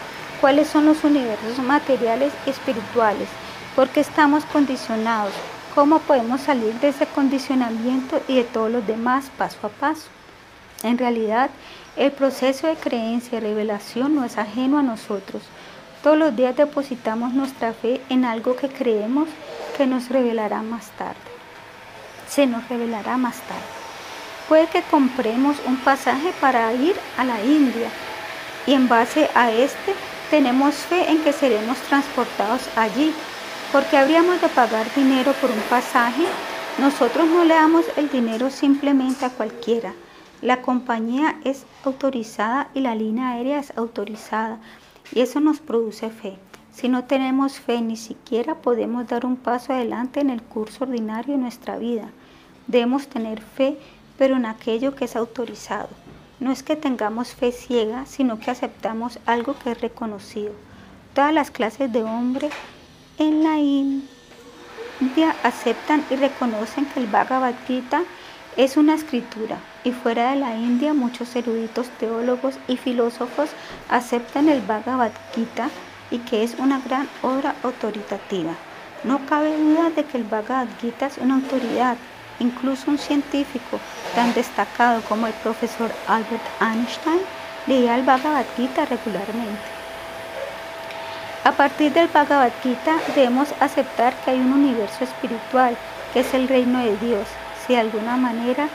cuáles 0.43 0.67
son 0.67 0.87
los 0.87 1.05
universos 1.05 1.61
materiales 1.61 2.33
y 2.45 2.51
espirituales, 2.51 3.29
por 3.77 3.89
qué 3.89 4.01
estamos 4.01 4.45
condicionados, 4.47 5.33
cómo 5.73 6.01
podemos 6.01 6.41
salir 6.41 6.75
de 6.81 6.89
ese 6.89 7.07
condicionamiento 7.07 8.21
y 8.27 8.35
de 8.35 8.45
todos 8.45 8.69
los 8.69 8.85
demás 8.85 9.31
paso 9.39 9.59
a 9.63 9.69
paso. 9.69 10.09
En 10.83 10.99
realidad, 10.99 11.49
el 11.97 12.11
proceso 12.11 12.67
de 12.67 12.75
creencia 12.75 13.39
y 13.39 13.41
revelación 13.41 14.17
no 14.17 14.25
es 14.25 14.37
ajeno 14.37 14.81
a 14.81 14.83
nosotros, 14.83 15.45
todos 16.03 16.19
los 16.19 16.35
días 16.35 16.57
depositamos 16.57 17.33
nuestra 17.33 17.73
fe 17.73 18.01
en 18.09 18.25
algo 18.25 18.57
que 18.57 18.69
creemos 18.69 19.29
que 19.77 19.87
nos 19.87 20.09
revelará 20.09 20.61
más 20.63 20.91
tarde. 20.99 21.15
Se 22.29 22.49
nos 22.49 22.69
revelará 22.69 23.17
más 23.17 23.37
tarde. 23.43 23.63
Puede 24.49 24.67
que 24.67 24.83
compremos 24.83 25.59
un 25.67 25.77
pasaje 25.77 26.33
para 26.41 26.73
ir 26.73 26.97
a 27.17 27.23
la 27.23 27.41
India 27.45 27.89
y 28.67 28.75
en 28.75 28.89
base 28.89 29.31
a 29.37 29.53
este 29.53 29.95
tenemos 30.33 30.77
fe 30.77 31.11
en 31.11 31.23
que 31.23 31.31
seremos 31.31 31.77
transportados 31.91 32.63
allí, 32.75 33.13
porque 33.71 33.99
habríamos 33.99 34.41
de 34.41 34.49
pagar 34.49 34.87
dinero 34.95 35.35
por 35.35 35.51
un 35.51 35.61
pasaje. 35.69 36.23
Nosotros 36.79 37.29
no 37.29 37.45
le 37.45 37.53
damos 37.53 37.85
el 37.99 38.09
dinero 38.09 38.49
simplemente 38.49 39.27
a 39.27 39.29
cualquiera. 39.29 39.93
La 40.41 40.63
compañía 40.63 41.39
es 41.45 41.67
autorizada 41.85 42.71
y 42.73 42.81
la 42.81 42.95
línea 42.95 43.33
aérea 43.33 43.59
es 43.59 43.77
autorizada 43.77 44.59
y 45.15 45.21
eso 45.21 45.39
nos 45.41 45.61
produce 45.61 46.09
fe. 46.09 46.39
Si 46.73 46.89
no 46.89 47.05
tenemos 47.05 47.61
fe, 47.61 47.83
ni 47.83 47.99
siquiera 47.99 48.55
podemos 48.55 49.07
dar 49.07 49.27
un 49.27 49.37
paso 49.37 49.75
adelante 49.75 50.21
en 50.21 50.31
el 50.31 50.41
curso 50.41 50.85
ordinario 50.85 51.35
de 51.35 51.43
nuestra 51.43 51.77
vida. 51.77 52.09
Debemos 52.69 53.07
tener 53.07 53.43
fe, 53.43 53.77
pero 54.17 54.37
en 54.37 54.47
aquello 54.47 54.95
que 54.95 55.05
es 55.05 55.15
autorizado. 55.15 55.91
No 56.43 56.51
es 56.51 56.65
que 56.65 56.75
tengamos 56.75 57.29
fe 57.29 57.53
ciega, 57.53 58.05
sino 58.05 58.41
que 58.41 58.51
aceptamos 58.51 59.21
algo 59.27 59.57
que 59.57 59.71
es 59.71 59.81
reconocido. 59.81 60.51
Todas 61.15 61.33
las 61.33 61.53
clases 61.53 61.93
de 61.93 62.03
hombre 62.03 62.51
en 63.17 63.45
la 63.45 63.61
India 63.61 65.37
aceptan 65.45 66.05
y 66.11 66.17
reconocen 66.17 66.87
que 66.87 66.99
el 66.99 67.07
Bhagavad 67.07 67.55
Gita 67.69 68.03
es 68.57 68.77
una 68.77 68.97
escritura 68.97 69.59
y 69.85 69.93
fuera 69.93 70.31
de 70.31 70.41
la 70.41 70.57
India 70.57 70.95
muchos 70.95 71.37
eruditos 71.37 71.89
teólogos 72.01 72.57
y 72.67 72.77
filósofos 72.77 73.51
aceptan 73.89 74.49
el 74.49 74.63
Bhagavad 74.63 75.13
Gita 75.37 75.71
y 76.11 76.19
que 76.19 76.43
es 76.43 76.57
una 76.59 76.81
gran 76.81 77.09
obra 77.23 77.55
autoritativa. 77.63 78.55
No 79.05 79.25
cabe 79.27 79.57
duda 79.57 79.91
de 79.91 80.05
que 80.05 80.19
el 80.19 80.25
Bhagavad 80.25 80.67
Gita 80.81 81.07
es 81.07 81.19
una 81.19 81.37
autoridad, 81.37 81.97
incluso 82.43 82.91
un 82.91 82.99
científico 82.99 83.81
tan 84.15 84.35
destacado 84.35 85.01
como 85.09 85.27
el 85.27 85.33
profesor 85.35 85.91
Albert 86.07 86.43
Einstein 86.61 87.21
leía 87.67 87.95
el 87.95 88.03
Bhagavad 88.03 88.45
Gita 88.57 88.85
regularmente. 88.85 89.63
A 91.45 91.53
partir 91.53 91.93
del 91.93 92.09
Bhagavad 92.09 92.53
Gita 92.63 92.99
debemos 93.15 93.49
aceptar 93.61 94.15
que 94.23 94.33
hay 94.33 94.39
un 94.41 94.53
universo 94.53 95.05
espiritual, 95.05 95.77
que 96.13 96.21
es 96.21 96.35
el 96.35 96.47
reino 96.49 96.79
de 96.81 96.97
Dios, 96.99 97.27
si 97.67 97.73
de 97.73 97.81
alguna 97.81 98.17
manera 98.17 98.69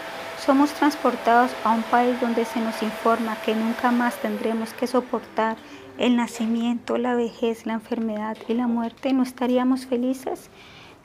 somos 0.45 0.71
transportados 0.71 1.51
a 1.63 1.71
un 1.71 1.83
país 1.83 2.19
donde 2.21 2.45
se 2.45 2.59
nos 2.59 2.81
informa 2.81 3.37
que 3.45 3.55
nunca 3.55 3.91
más 3.91 4.15
tendremos 4.17 4.73
que 4.73 4.87
soportar 4.87 5.57
el 5.97 6.15
nacimiento, 6.15 6.97
la 6.97 7.15
vejez, 7.15 7.65
la 7.65 7.73
enfermedad 7.73 8.37
y 8.47 8.53
la 8.53 8.67
muerte, 8.67 9.13
¿no 9.13 9.23
estaríamos 9.23 9.85
felices? 9.85 10.49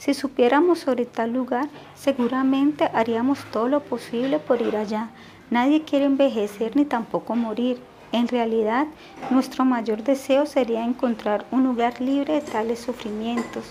Si 0.03 0.15
supiéramos 0.15 0.81
sobre 0.81 1.05
tal 1.07 1.33
lugar, 1.33 1.69
seguramente 1.95 2.91
haríamos 2.93 3.39
todo 3.53 3.69
lo 3.69 3.79
posible 3.85 4.41
por 4.41 4.61
ir 4.61 4.77
allá. 4.77 5.11
Nadie 5.49 5.83
quiere 5.83 6.07
envejecer 6.07 6.75
ni 6.75 6.85
tampoco 6.85 7.37
morir. 7.37 7.79
En 8.11 8.27
realidad, 8.27 8.89
nuestro 9.31 9.65
mayor 9.65 10.03
deseo 10.03 10.45
sería 10.45 10.85
encontrar 10.85 11.47
un 11.53 11.63
lugar 11.63 12.01
libre 12.01 12.35
de 12.35 12.41
tales 12.41 12.81
sufrimientos. 12.81 13.63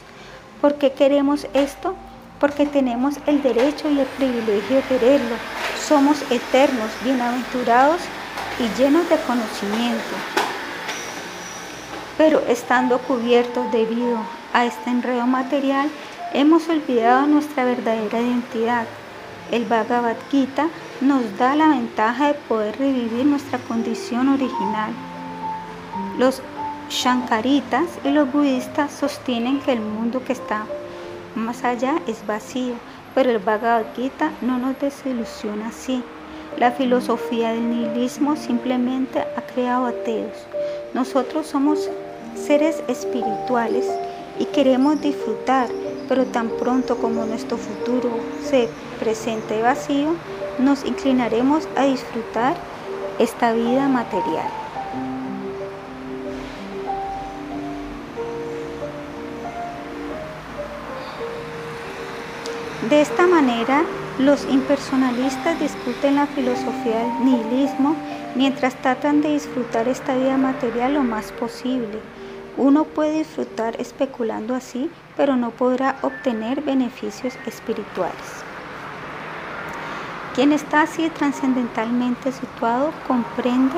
¿Por 0.61 0.75
qué 0.75 0.93
queremos 0.93 1.47
esto? 1.53 1.95
porque 2.39 2.65
tenemos 2.65 3.17
el 3.27 3.43
derecho 3.43 3.87
y 3.91 3.99
el 3.99 4.07
privilegio 4.07 4.77
de 4.77 4.81
quererlo. 4.83 5.35
Somos 5.79 6.23
eternos, 6.31 6.89
bienaventurados 7.03 8.01
y 8.57 8.63
llenos 8.81 9.07
de 9.09 9.17
conocimiento. 9.27 10.15
Pero 12.17 12.39
estando 12.47 12.97
cubiertos 12.97 13.71
debido 13.71 14.17
a 14.53 14.65
este 14.65 14.89
enredo 14.89 15.27
material, 15.27 15.91
hemos 16.33 16.69
olvidado 16.69 17.27
nuestra 17.27 17.65
verdadera 17.65 18.21
identidad. 18.21 18.85
El 19.51 19.65
Bhagavad 19.65 20.15
Gita 20.29 20.69
nos 21.01 21.37
da 21.37 21.55
la 21.55 21.69
ventaja 21.69 22.27
de 22.27 22.33
poder 22.33 22.77
revivir 22.77 23.25
nuestra 23.25 23.59
condición 23.59 24.29
original. 24.29 24.91
Los 26.17 26.41
Shankaritas 26.89 27.87
y 28.03 28.09
los 28.09 28.31
budistas 28.31 28.91
sostienen 28.91 29.59
que 29.61 29.73
el 29.73 29.81
mundo 29.81 30.23
que 30.23 30.33
está 30.33 30.65
más 31.35 31.63
allá 31.63 32.01
es 32.07 32.25
vacío, 32.27 32.73
pero 33.15 33.31
el 33.31 33.39
Bhagavad 33.39 33.85
Gita 33.95 34.31
no 34.41 34.57
nos 34.57 34.79
desilusiona 34.79 35.67
así. 35.67 36.03
La 36.57 36.71
filosofía 36.71 37.51
del 37.53 37.69
nihilismo 37.69 38.35
simplemente 38.35 39.19
ha 39.19 39.41
creado 39.53 39.85
ateos. 39.85 40.33
Nosotros 40.93 41.47
somos 41.47 41.89
seres 42.35 42.83
espirituales 42.89 43.89
y 44.41 44.45
queremos 44.45 44.99
disfrutar, 44.99 45.68
pero 46.09 46.26
tan 46.26 46.49
pronto 46.49 46.97
como 46.97 47.26
nuestro 47.26 47.57
futuro 47.57 48.09
se 48.43 48.68
presente 48.99 49.61
vacío, 49.61 50.15
nos 50.57 50.84
inclinaremos 50.84 51.69
a 51.76 51.84
disfrutar 51.84 52.55
esta 53.19 53.53
vida 53.53 53.88
material. 53.88 54.49
De 62.89 62.99
esta 62.99 63.27
manera, 63.27 63.84
los 64.18 64.43
impersonalistas 64.49 65.59
discuten 65.59 66.15
la 66.15 66.26
filosofía 66.26 66.97
del 66.97 67.26
nihilismo 67.26 67.95
mientras 68.34 68.73
tratan 68.81 69.22
de 69.22 69.34
disfrutar 69.34 69.88
esta 69.88 70.15
vida 70.15 70.38
material 70.38 70.95
lo 70.95 71.03
más 71.03 71.31
posible. 71.31 71.99
Uno 72.57 72.84
puede 72.84 73.19
disfrutar 73.19 73.80
especulando 73.80 74.56
así, 74.56 74.90
pero 75.15 75.36
no 75.36 75.52
podrá 75.52 75.98
obtener 76.02 76.61
beneficios 76.61 77.34
espirituales. 77.45 78.44
Quien 80.36 80.52
está 80.52 80.82
así 80.82 81.10
trascendentalmente 81.10 82.32
situado 82.32 82.91
comprende 83.07 83.78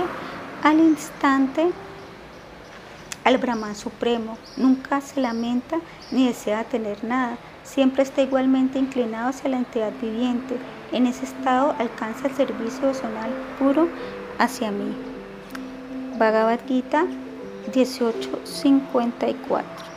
al 0.63 0.79
instante 0.79 1.71
al 3.23 3.37
Brahman 3.37 3.75
Supremo, 3.75 4.37
nunca 4.57 4.99
se 5.01 5.21
lamenta 5.21 5.77
ni 6.11 6.27
desea 6.27 6.63
tener 6.65 7.03
nada, 7.03 7.37
siempre 7.63 8.03
está 8.03 8.21
igualmente 8.21 8.79
inclinado 8.79 9.29
hacia 9.29 9.49
la 9.49 9.57
entidad 9.57 9.93
viviente. 10.01 10.57
En 10.91 11.07
ese 11.07 11.25
estado 11.25 11.73
alcanza 11.79 12.27
el 12.27 12.35
servicio 12.35 12.81
personal 12.81 13.31
puro 13.57 13.87
hacia 14.39 14.71
mí. 14.71 14.93
Bhagavad 16.17 16.59
Gita 16.67 17.05
1854 17.67 19.93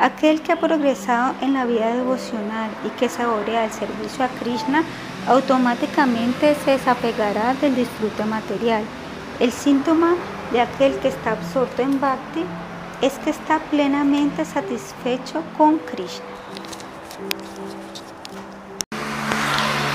Aquel 0.00 0.40
que 0.40 0.52
ha 0.52 0.56
progresado 0.56 1.34
en 1.42 1.52
la 1.52 1.66
vida 1.66 1.94
devocional 1.94 2.70
y 2.86 2.88
que 2.98 3.10
saborea 3.10 3.66
el 3.66 3.70
servicio 3.70 4.24
a 4.24 4.28
Krishna 4.28 4.82
automáticamente 5.28 6.56
se 6.64 6.70
desapegará 6.70 7.52
del 7.54 7.76
disfrute 7.76 8.24
material. 8.24 8.82
El 9.40 9.52
síntoma 9.52 10.14
de 10.52 10.62
aquel 10.62 10.94
que 11.00 11.08
está 11.08 11.32
absorto 11.32 11.82
en 11.82 12.00
Bhakti 12.00 12.44
es 13.02 13.18
que 13.18 13.28
está 13.28 13.58
plenamente 13.70 14.46
satisfecho 14.46 15.42
con 15.58 15.76
Krishna. 15.78 16.24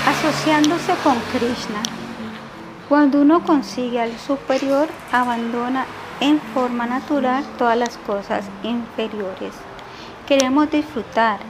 Asociándose 0.06 0.94
con 1.02 1.18
Krishna, 1.32 1.82
cuando 2.88 3.20
uno 3.20 3.42
consigue 3.42 4.00
al 4.00 4.16
superior, 4.18 4.88
abandona 5.10 5.86
en 6.20 6.40
forma 6.54 6.86
natural 6.86 7.44
todas 7.58 7.76
las 7.76 7.96
cosas 7.98 8.44
inferiores. 8.62 9.52
Queremos 10.26 10.70
disfrutar, 10.70 11.40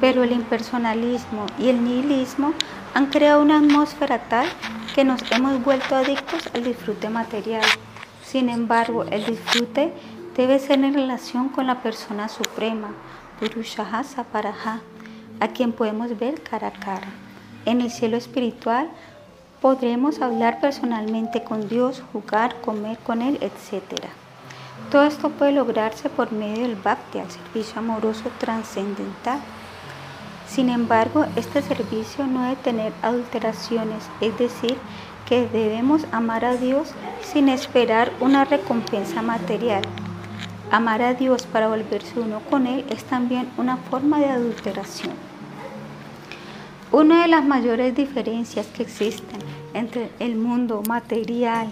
pero 0.00 0.22
el 0.22 0.32
impersonalismo 0.32 1.46
y 1.58 1.68
el 1.68 1.82
nihilismo 1.84 2.52
han 2.94 3.06
creado 3.06 3.42
una 3.42 3.58
atmósfera 3.58 4.18
tal 4.28 4.46
que 4.94 5.04
nos 5.04 5.20
hemos 5.32 5.62
vuelto 5.64 5.96
adictos 5.96 6.48
al 6.54 6.62
disfrute 6.62 7.08
material. 7.08 7.64
Sin 8.24 8.48
embargo, 8.48 9.04
el 9.04 9.26
disfrute 9.26 9.92
debe 10.36 10.58
ser 10.60 10.84
en 10.84 10.94
relación 10.94 11.48
con 11.48 11.66
la 11.66 11.82
persona 11.82 12.28
suprema, 12.28 12.92
Purushaha 13.40 14.04
Saparaha, 14.04 14.80
a 15.40 15.48
quien 15.48 15.72
podemos 15.72 16.16
ver 16.18 16.40
cara 16.42 16.68
a 16.68 16.72
cara. 16.72 17.08
En 17.64 17.80
el 17.80 17.90
cielo 17.90 18.16
espiritual 18.16 18.88
podremos 19.64 20.20
hablar 20.20 20.60
personalmente 20.60 21.42
con 21.42 21.70
Dios, 21.70 22.02
jugar, 22.12 22.60
comer 22.60 22.98
con 22.98 23.22
Él, 23.22 23.38
etc. 23.40 23.82
Todo 24.90 25.04
esto 25.04 25.30
puede 25.30 25.52
lograrse 25.52 26.10
por 26.10 26.32
medio 26.32 26.64
del 26.64 26.76
bhakti, 26.76 27.16
el 27.16 27.30
servicio 27.30 27.78
amoroso 27.78 28.24
trascendental. 28.38 29.38
Sin 30.46 30.68
embargo, 30.68 31.24
este 31.34 31.62
servicio 31.62 32.26
no 32.26 32.42
debe 32.42 32.56
tener 32.56 32.92
adulteraciones, 33.00 34.04
es 34.20 34.36
decir, 34.36 34.76
que 35.26 35.48
debemos 35.48 36.04
amar 36.12 36.44
a 36.44 36.56
Dios 36.56 36.90
sin 37.22 37.48
esperar 37.48 38.12
una 38.20 38.44
recompensa 38.44 39.22
material. 39.22 39.82
Amar 40.70 41.00
a 41.00 41.14
Dios 41.14 41.46
para 41.46 41.68
volverse 41.68 42.20
uno 42.20 42.40
con 42.50 42.66
Él 42.66 42.84
es 42.90 43.04
también 43.04 43.48
una 43.56 43.78
forma 43.78 44.18
de 44.18 44.28
adulteración. 44.28 45.14
Una 46.92 47.22
de 47.22 47.28
las 47.28 47.46
mayores 47.46 47.96
diferencias 47.96 48.66
que 48.66 48.82
existen 48.82 49.53
entre 49.74 50.10
el 50.18 50.36
mundo 50.36 50.82
material 50.88 51.68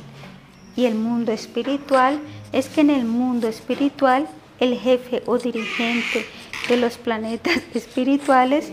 y 0.76 0.86
el 0.86 0.94
mundo 0.94 1.32
espiritual 1.32 2.20
es 2.52 2.68
que 2.68 2.82
en 2.82 2.90
el 2.90 3.04
mundo 3.04 3.48
espiritual 3.48 4.26
el 4.60 4.78
jefe 4.78 5.22
o 5.26 5.38
dirigente 5.38 6.26
de 6.68 6.76
los 6.76 6.98
planetas 6.98 7.62
espirituales 7.74 8.70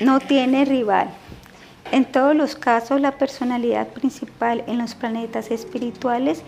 no 0.00 0.20
tiene 0.20 0.64
rival. 0.64 1.10
En 1.92 2.04
todos 2.04 2.36
los 2.36 2.54
casos, 2.54 3.00
la 3.00 3.12
personalidad 3.12 3.88
principal 3.88 4.62
en 4.66 4.78
los 4.78 4.94
planetas 4.94 5.50
espirituales 5.50 6.42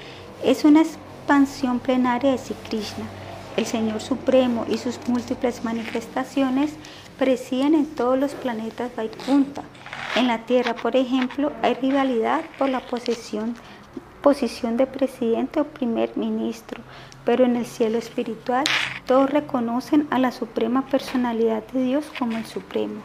es 0.44 0.64
una 0.64 0.82
expansión 0.82 1.80
plenaria 1.80 2.32
de 2.32 2.38
Sri 2.38 2.54
Krishna. 2.68 3.04
El 3.56 3.66
Señor 3.66 4.00
Supremo 4.00 4.64
y 4.68 4.78
sus 4.78 4.98
múltiples 5.09 5.64
manifestaciones 5.64 6.72
presiden 7.18 7.74
en 7.74 7.86
todos 7.86 8.18
los 8.18 8.32
planetas 8.32 8.94
Vaikunta. 8.97 9.62
En 10.16 10.26
la 10.26 10.39
Tierra, 10.47 10.74
por 10.74 10.97
ejemplo, 10.97 11.52
hay 11.62 11.74
rivalidad 11.74 12.43
por 12.59 12.68
la 12.68 12.80
posesión 12.80 13.55
posición 14.22 14.76
de 14.76 14.86
presidente 14.86 15.60
o 15.60 15.64
primer 15.64 16.16
ministro, 16.16 16.80
pero 17.24 17.44
en 17.44 17.56
el 17.56 17.66
cielo 17.66 17.98
espiritual 17.98 18.64
todos 19.05 19.28
reconocen 19.28 20.06
a 20.10 20.18
la 20.18 20.32
suprema 20.32 20.86
personalidad 20.86 21.64
de 21.72 21.82
Dios 21.84 22.06
como 22.18 22.39
el 22.39 22.47
supremo. 22.47 23.02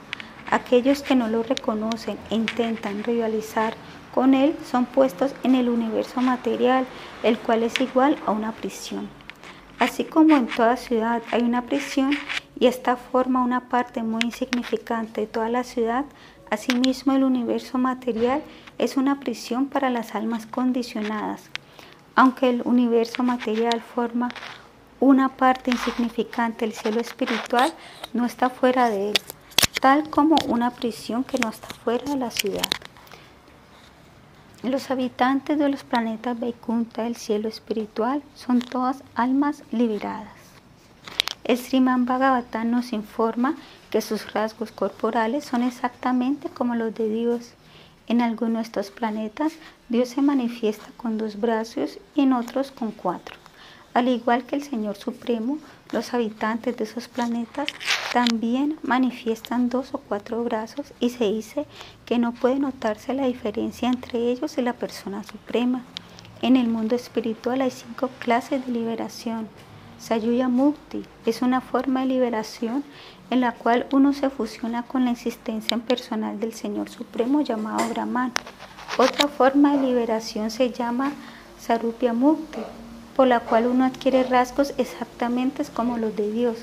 Aquellos 0.50 1.02
que 1.02 1.16
no 1.16 1.28
lo 1.28 1.44
reconocen 1.44 2.18
e 2.30 2.36
intentan 2.36 3.04
rivalizar 3.04 3.74
con 4.14 4.34
él 4.34 4.56
son 4.64 4.86
puestos 4.86 5.34
en 5.44 5.56
el 5.56 5.68
universo 5.68 6.22
material, 6.22 6.86
el 7.24 7.38
cual 7.38 7.64
es 7.64 7.80
igual 7.82 8.18
a 8.26 8.32
una 8.32 8.54
prisión. 8.54 9.10
Así 9.80 10.06
como 10.06 10.36
en 10.36 10.48
toda 10.48 10.78
ciudad 10.78 11.22
hay 11.32 11.42
una 11.42 11.64
prisión 11.64 12.12
y 12.60 12.68
esta 12.68 12.96
forma 12.96 13.44
una 13.44 13.70
parte 13.70 14.04
muy 14.04 14.22
insignificante 14.24 15.22
de 15.22 15.28
toda 15.28 15.50
la 15.50 15.64
ciudad, 15.64 16.06
asimismo 16.50 17.14
el 17.14 17.24
universo 17.24 17.78
material 17.78 18.42
es 18.78 18.98
una 18.98 19.20
prisión 19.20 19.68
para 19.68 19.90
las 19.90 20.16
almas 20.16 20.46
condicionadas. 20.46 21.50
Aunque 22.16 22.50
el 22.50 22.62
universo 22.66 23.22
material 23.22 23.82
forma 23.82 24.30
una 25.00 25.30
parte 25.30 25.70
insignificante 25.70 26.66
del 26.66 26.74
cielo 26.74 27.00
espiritual, 27.00 27.72
no 28.14 28.26
está 28.26 28.50
fuera 28.50 28.90
de 28.90 29.10
él, 29.12 29.18
tal 29.80 30.10
como 30.10 30.36
una 30.48 30.72
prisión 30.72 31.24
que 31.24 31.38
no 31.38 31.50
está 31.50 31.68
fuera 31.68 32.06
de 32.06 32.18
la 32.18 32.32
ciudad. 32.32 32.66
Los 34.64 34.90
habitantes 34.90 35.60
de 35.60 35.70
los 35.70 35.84
planetas 35.84 36.40
Vaikunta 36.40 37.04
del 37.04 37.16
cielo 37.16 37.48
espiritual 37.48 38.24
son 38.34 38.60
todas 38.60 39.04
almas 39.14 39.62
liberadas. 39.72 40.37
El 41.48 41.58
Sriman 41.58 42.06
Bhagavatam 42.06 42.70
nos 42.70 42.94
informa 42.94 43.56
que 43.90 44.02
sus 44.02 44.32
rasgos 44.34 44.72
corporales 44.72 45.46
son 45.46 45.64
exactamente 45.64 46.50
como 46.50 46.76
los 46.76 46.94
de 46.94 47.10
Dios 47.10 47.54
en 48.08 48.22
algunos 48.22 48.56
de 48.56 48.62
estos 48.64 48.90
planetas, 48.90 49.54
Dios 49.90 50.10
se 50.10 50.22
manifiesta 50.22 50.88
con 50.96 51.18
dos 51.18 51.40
brazos 51.40 52.00
y 52.16 52.22
en 52.22 52.32
otros 52.32 52.72
con 52.72 52.92
cuatro. 52.92 53.36
Al 53.94 54.08
igual 54.08 54.46
que 54.46 54.56
el 54.56 54.64
Señor 54.64 54.96
Supremo, 54.96 55.58
los 55.92 56.14
habitantes 56.14 56.78
de 56.78 56.86
esos 56.86 57.10
planetas 57.10 57.68
también 58.14 58.78
manifiestan 58.82 59.70
dos 59.70 59.94
o 59.94 59.98
cuatro 59.98 60.42
brazos 60.44 60.94
y 61.02 61.10
se 61.10 61.26
dice 61.26 61.66
que 62.06 62.18
no 62.18 62.32
puede 62.32 62.60
notarse 62.60 63.14
la 63.14 63.26
diferencia 63.26 63.90
entre 63.90 64.32
ellos 64.32 64.58
y 64.58 64.62
la 64.62 64.74
persona 64.74 65.24
suprema. 65.24 65.84
En 66.42 66.56
el 66.56 66.68
mundo 66.68 66.96
espiritual 66.96 67.62
hay 67.62 67.72
cinco 67.72 68.10
clases 68.20 68.66
de 68.66 68.72
liberación. 68.72 69.50
Sayuya 70.00 70.48
Mukti 70.48 71.04
es 71.26 71.42
una 71.42 71.60
forma 71.60 72.02
de 72.02 72.08
liberación 72.08 72.84
en 73.30 73.42
la 73.42 73.52
cual 73.52 73.88
uno 73.92 74.14
se 74.14 74.30
fusiona 74.30 74.84
con 74.84 75.06
la 75.06 75.12
existencia 75.12 75.78
personal 75.78 76.40
del 76.40 76.54
Señor 76.54 76.90
Supremo 76.90 77.42
llamado 77.42 77.90
Brahman. 77.90 78.32
Otra 78.98 79.28
forma 79.28 79.76
de 79.76 79.88
liberación 79.88 80.52
se 80.52 80.72
llama 80.72 81.12
Sarupya 81.60 82.14
Mukti, 82.14 82.60
por 83.16 83.28
la 83.28 83.40
cual 83.40 83.68
uno 83.68 83.86
adquiere 83.86 84.24
rasgos 84.24 84.74
exactamente 84.78 85.64
como 85.74 85.98
los 85.98 86.16
de 86.16 86.32
Dios. 86.32 86.58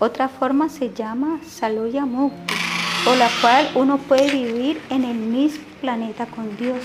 Otra 0.00 0.28
forma 0.28 0.68
se 0.68 0.92
llama 0.92 1.38
Saloya 1.48 2.04
Mukti, 2.04 2.54
por 3.04 3.16
la 3.16 3.30
cual 3.40 3.70
uno 3.76 3.98
puede 3.98 4.30
vivir 4.30 4.82
en 4.90 5.04
el 5.04 5.16
mismo 5.16 5.64
planeta 5.80 6.26
con 6.26 6.56
Dios. 6.56 6.82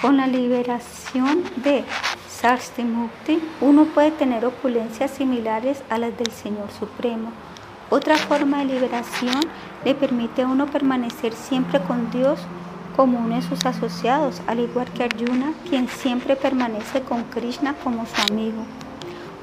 Con 0.00 0.16
la 0.16 0.26
liberación 0.26 1.42
de 1.56 1.84
Sarsti 2.42 2.82
Mukti, 2.82 3.40
uno 3.60 3.84
puede 3.84 4.10
tener 4.10 4.44
opulencias 4.44 5.12
similares 5.12 5.80
a 5.88 5.96
las 5.96 6.18
del 6.18 6.32
Señor 6.32 6.72
Supremo. 6.76 7.30
Otra 7.88 8.16
forma 8.16 8.58
de 8.58 8.64
liberación 8.64 9.40
le 9.84 9.94
permite 9.94 10.42
a 10.42 10.48
uno 10.48 10.66
permanecer 10.66 11.34
siempre 11.34 11.80
con 11.82 12.10
Dios 12.10 12.40
como 12.96 13.20
uno 13.20 13.36
de 13.36 13.42
sus 13.42 13.64
asociados, 13.64 14.42
al 14.48 14.58
igual 14.58 14.88
que 14.90 15.04
Arjuna, 15.04 15.52
quien 15.70 15.86
siempre 15.86 16.34
permanece 16.34 17.02
con 17.02 17.22
Krishna 17.22 17.76
como 17.84 18.06
su 18.06 18.32
amigo. 18.32 18.64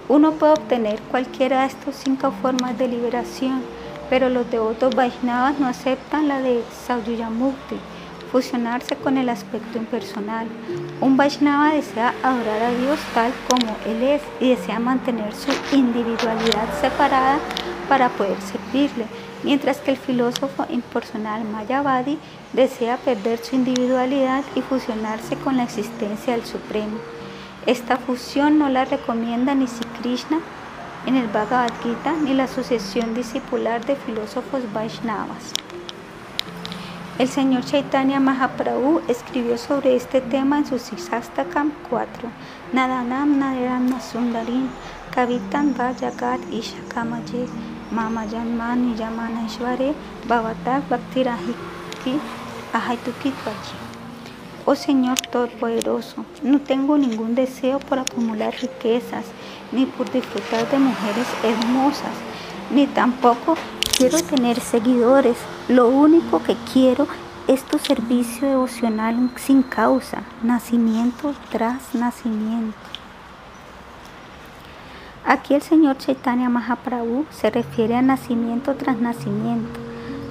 Uno 0.09 0.33
puede 0.33 0.51
obtener 0.51 0.99
cualquiera 1.03 1.61
de 1.61 1.67
estas 1.67 1.95
cinco 1.95 2.33
formas 2.41 2.77
de 2.77 2.89
liberación, 2.89 3.61
pero 4.09 4.27
los 4.27 4.51
devotos 4.51 4.93
Vaishnavas 4.93 5.57
no 5.57 5.67
aceptan 5.67 6.27
la 6.27 6.41
de 6.41 6.65
Sauyamukti, 6.85 7.77
fusionarse 8.31 8.95
con 8.95 9.17
el 9.17 9.29
aspecto 9.29 9.77
impersonal. 9.77 10.47
Un 11.01 11.17
Vaishnava 11.17 11.73
desea 11.73 12.13
adorar 12.23 12.63
a 12.63 12.71
Dios 12.71 12.99
tal 13.13 13.31
como 13.49 13.75
Él 13.85 14.03
es 14.03 14.21
y 14.39 14.49
desea 14.49 14.79
mantener 14.79 15.33
su 15.33 15.51
individualidad 15.75 16.67
separada 16.81 17.39
para 17.87 18.09
poder 18.09 18.37
servirle, 18.41 19.05
mientras 19.43 19.77
que 19.77 19.91
el 19.91 19.97
filósofo 19.97 20.65
impersonal 20.69 21.43
Mayavadi 21.43 22.19
desea 22.53 22.97
perder 22.97 23.39
su 23.39 23.55
individualidad 23.55 24.43
y 24.55 24.61
fusionarse 24.61 25.35
con 25.35 25.57
la 25.57 25.63
existencia 25.63 26.33
del 26.33 26.45
Supremo. 26.45 26.97
Esta 27.65 27.97
fusión 27.97 28.57
no 28.57 28.69
la 28.69 28.85
recomienda 28.85 29.53
ni 29.55 29.67
si 29.67 29.83
Krishna 30.01 30.39
en 31.05 31.15
el 31.15 31.27
Bhagavad 31.27 31.71
Gita 31.81 32.13
ni 32.13 32.33
la 32.33 32.43
Asociación 32.43 33.13
Discipular 33.13 33.85
de 33.85 33.95
Filósofos 33.95 34.61
Vaishnavas. 34.73 35.53
El 37.19 37.27
señor 37.27 37.65
Chaitanya 37.65 38.21
Mahaprabhu 38.21 39.01
escribió 39.09 39.57
sobre 39.57 39.97
este 39.97 40.21
tema 40.21 40.59
en 40.59 40.65
su 40.65 40.79
Sisastakam 40.79 41.73
4. 41.89 42.29
Nadanam 42.71 43.37
Naderam 43.37 43.89
Nasundarim 43.89 44.69
Kavitan 45.13 45.75
Vajagat 45.75 46.39
Ishakamaye 46.49 47.45
Mama 47.91 48.25
Janmani 48.25 48.95
Yamana 48.95 49.45
Ishvare 49.47 49.93
Bhavatak 50.29 50.87
Bhaktirahiki 50.87 52.21
Ahaitukitvaji. 52.71 53.75
Oh 54.65 54.75
Señor 54.75 55.19
Todopoderoso, 55.19 56.23
no 56.41 56.61
tengo 56.61 56.97
ningún 56.97 57.35
deseo 57.35 57.79
por 57.79 57.99
acumular 57.99 58.53
riquezas, 58.61 59.25
ni 59.73 59.85
por 59.85 60.09
disfrutar 60.09 60.71
de 60.71 60.79
mujeres 60.79 61.27
hermosas, 61.43 62.15
ni 62.71 62.87
tampoco 62.87 63.57
quiero 63.99 64.17
tener 64.21 64.61
seguidores. 64.61 65.35
Lo 65.67 65.89
único 65.89 66.41
que 66.41 66.55
quiero 66.71 67.05
es 67.47 67.63
tu 67.63 67.77
servicio 67.79 68.47
devocional 68.47 69.29
sin 69.35 69.61
causa, 69.61 70.23
nacimiento 70.41 71.33
tras 71.51 71.93
nacimiento. 71.93 72.77
Aquí 75.25 75.53
el 75.53 75.61
Señor 75.61 75.97
Chaitanya 75.97 76.47
Mahaprabhu 76.47 77.25
se 77.29 77.49
refiere 77.49 77.95
a 77.95 78.01
nacimiento 78.01 78.75
tras 78.75 79.01
nacimiento. 79.01 79.77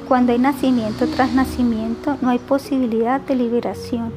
Cuando 0.08 0.32
hay 0.32 0.38
nacimiento 0.38 1.06
tras 1.06 1.34
nacimiento, 1.34 2.16
no 2.22 2.30
hay 2.30 2.38
posibilidad 2.38 3.20
de 3.20 3.34
liberación. 3.34 4.14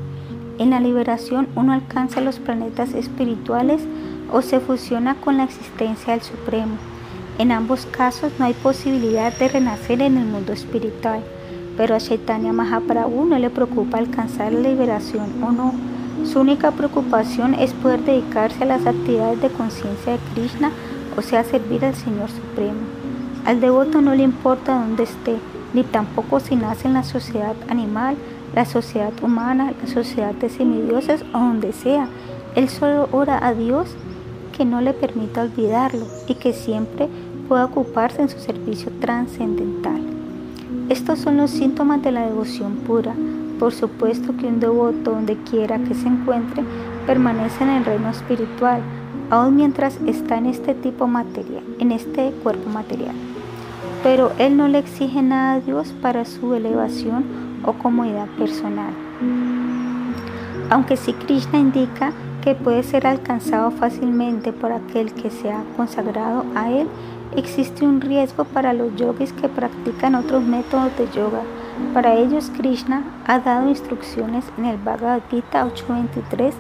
En 0.59 0.69
la 0.69 0.79
liberación 0.79 1.49
uno 1.55 1.73
alcanza 1.73 2.21
los 2.21 2.39
planetas 2.39 2.93
espirituales 2.93 3.81
o 4.31 4.41
se 4.41 4.61
fusiona 4.61 5.15
con 5.15 5.35
la 5.35 5.43
existencia 5.43 6.13
del 6.13 6.21
Supremo. 6.21 6.77
En 7.41 7.51
ambos 7.51 7.88
casos 7.88 8.31
no 8.38 8.45
hay 8.45 8.53
posibilidad 8.53 9.35
de 9.35 9.47
renacer 9.47 9.99
en 10.03 10.15
el 10.15 10.26
mundo 10.26 10.53
espiritual, 10.53 11.23
pero 11.76 11.95
a 11.95 11.97
Chaitanya 11.97 12.53
Mahaprabhu 12.53 13.26
no 13.26 13.39
le 13.39 13.49
preocupa 13.49 13.97
alcanzar 13.97 14.53
la 14.53 14.69
liberación 14.69 15.41
o 15.43 15.51
no. 15.51 15.73
Su 16.23 16.41
única 16.41 16.69
preocupación 16.69 17.55
es 17.55 17.73
poder 17.73 18.01
dedicarse 18.01 18.61
a 18.61 18.68
las 18.68 18.85
actividades 18.85 19.41
de 19.41 19.49
conciencia 19.49 20.11
de 20.11 20.19
Krishna, 20.35 20.69
o 21.18 21.23
sea, 21.23 21.43
servir 21.43 21.84
al 21.84 21.95
Señor 21.95 22.30
Supremo. 22.30 22.81
Al 23.43 23.59
devoto 23.59 24.01
no 24.01 24.13
le 24.13 24.22
importa 24.22 24.80
dónde 24.80 25.01
esté, 25.01 25.38
ni 25.73 25.81
tampoco 25.81 26.39
si 26.39 26.55
nace 26.55 26.89
en 26.89 26.93
la 26.93 27.03
sociedad 27.03 27.55
animal, 27.69 28.18
la 28.53 28.65
sociedad 28.65 29.13
humana, 29.23 29.73
la 29.81 29.88
sociedad 29.91 30.35
de 30.35 30.47
semidioses 30.47 31.26
o 31.34 31.39
donde 31.39 31.73
sea. 31.73 32.07
Él 32.53 32.69
solo 32.69 33.09
ora 33.11 33.43
a 33.43 33.55
Dios 33.55 33.95
que 34.51 34.63
no 34.63 34.80
le 34.80 34.93
permita 34.93 35.41
olvidarlo 35.41 36.05
y 36.27 36.35
que 36.35 36.53
siempre 36.53 37.09
pueda 37.51 37.65
ocuparse 37.65 38.21
en 38.21 38.29
su 38.29 38.39
servicio 38.39 38.89
trascendental. 39.01 39.99
Estos 40.87 41.19
son 41.19 41.35
los 41.35 41.51
síntomas 41.51 42.01
de 42.01 42.13
la 42.13 42.25
devoción 42.25 42.75
pura. 42.87 43.13
Por 43.59 43.73
supuesto 43.73 44.37
que 44.37 44.47
un 44.47 44.61
devoto, 44.61 45.11
donde 45.11 45.35
quiera 45.35 45.77
que 45.77 45.93
se 45.93 46.07
encuentre, 46.07 46.63
permanece 47.05 47.65
en 47.65 47.71
el 47.71 47.83
reino 47.83 48.09
espiritual, 48.09 48.79
aun 49.29 49.57
mientras 49.57 49.99
está 50.07 50.37
en 50.37 50.45
este 50.45 50.73
tipo 50.75 51.07
material, 51.07 51.61
en 51.79 51.91
este 51.91 52.31
cuerpo 52.41 52.69
material. 52.69 53.15
Pero 54.01 54.31
él 54.37 54.55
no 54.55 54.69
le 54.69 54.77
exige 54.77 55.21
nada 55.21 55.55
a 55.55 55.59
Dios 55.59 55.93
para 56.01 56.23
su 56.23 56.53
elevación 56.53 57.25
o 57.65 57.73
comodidad 57.73 58.27
personal. 58.37 58.93
Aunque 60.69 60.95
si 60.95 61.11
Krishna 61.11 61.59
indica 61.59 62.13
que 62.45 62.55
puede 62.55 62.83
ser 62.83 63.05
alcanzado 63.05 63.71
fácilmente 63.71 64.53
por 64.53 64.71
aquel 64.71 65.11
que 65.11 65.29
se 65.29 65.51
ha 65.51 65.65
consagrado 65.75 66.45
a 66.55 66.71
él, 66.71 66.87
existe 67.35 67.85
un 67.85 68.01
riesgo 68.01 68.45
para 68.45 68.73
los 68.73 68.95
yogis 68.95 69.33
que 69.33 69.49
practican 69.49 70.15
otros 70.15 70.43
métodos 70.43 70.95
de 70.97 71.07
yoga. 71.15 71.41
Para 71.93 72.15
ellos 72.15 72.51
Krishna 72.57 73.03
ha 73.27 73.39
dado 73.39 73.69
instrucciones 73.69 74.45
en 74.57 74.65
el 74.65 74.77
Bhagavad 74.77 75.21
Gita 75.29 75.65
8.23 75.65 76.53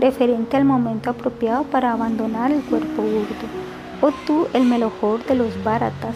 referente 0.00 0.56
al 0.56 0.64
momento 0.64 1.10
apropiado 1.10 1.64
para 1.64 1.92
abandonar 1.92 2.52
el 2.52 2.62
cuerpo 2.62 3.02
burdo. 3.02 3.46
O 4.02 4.10
tú, 4.26 4.46
el 4.52 4.64
mejor 4.64 5.24
de 5.24 5.34
los 5.34 5.62
Bharatas, 5.64 6.14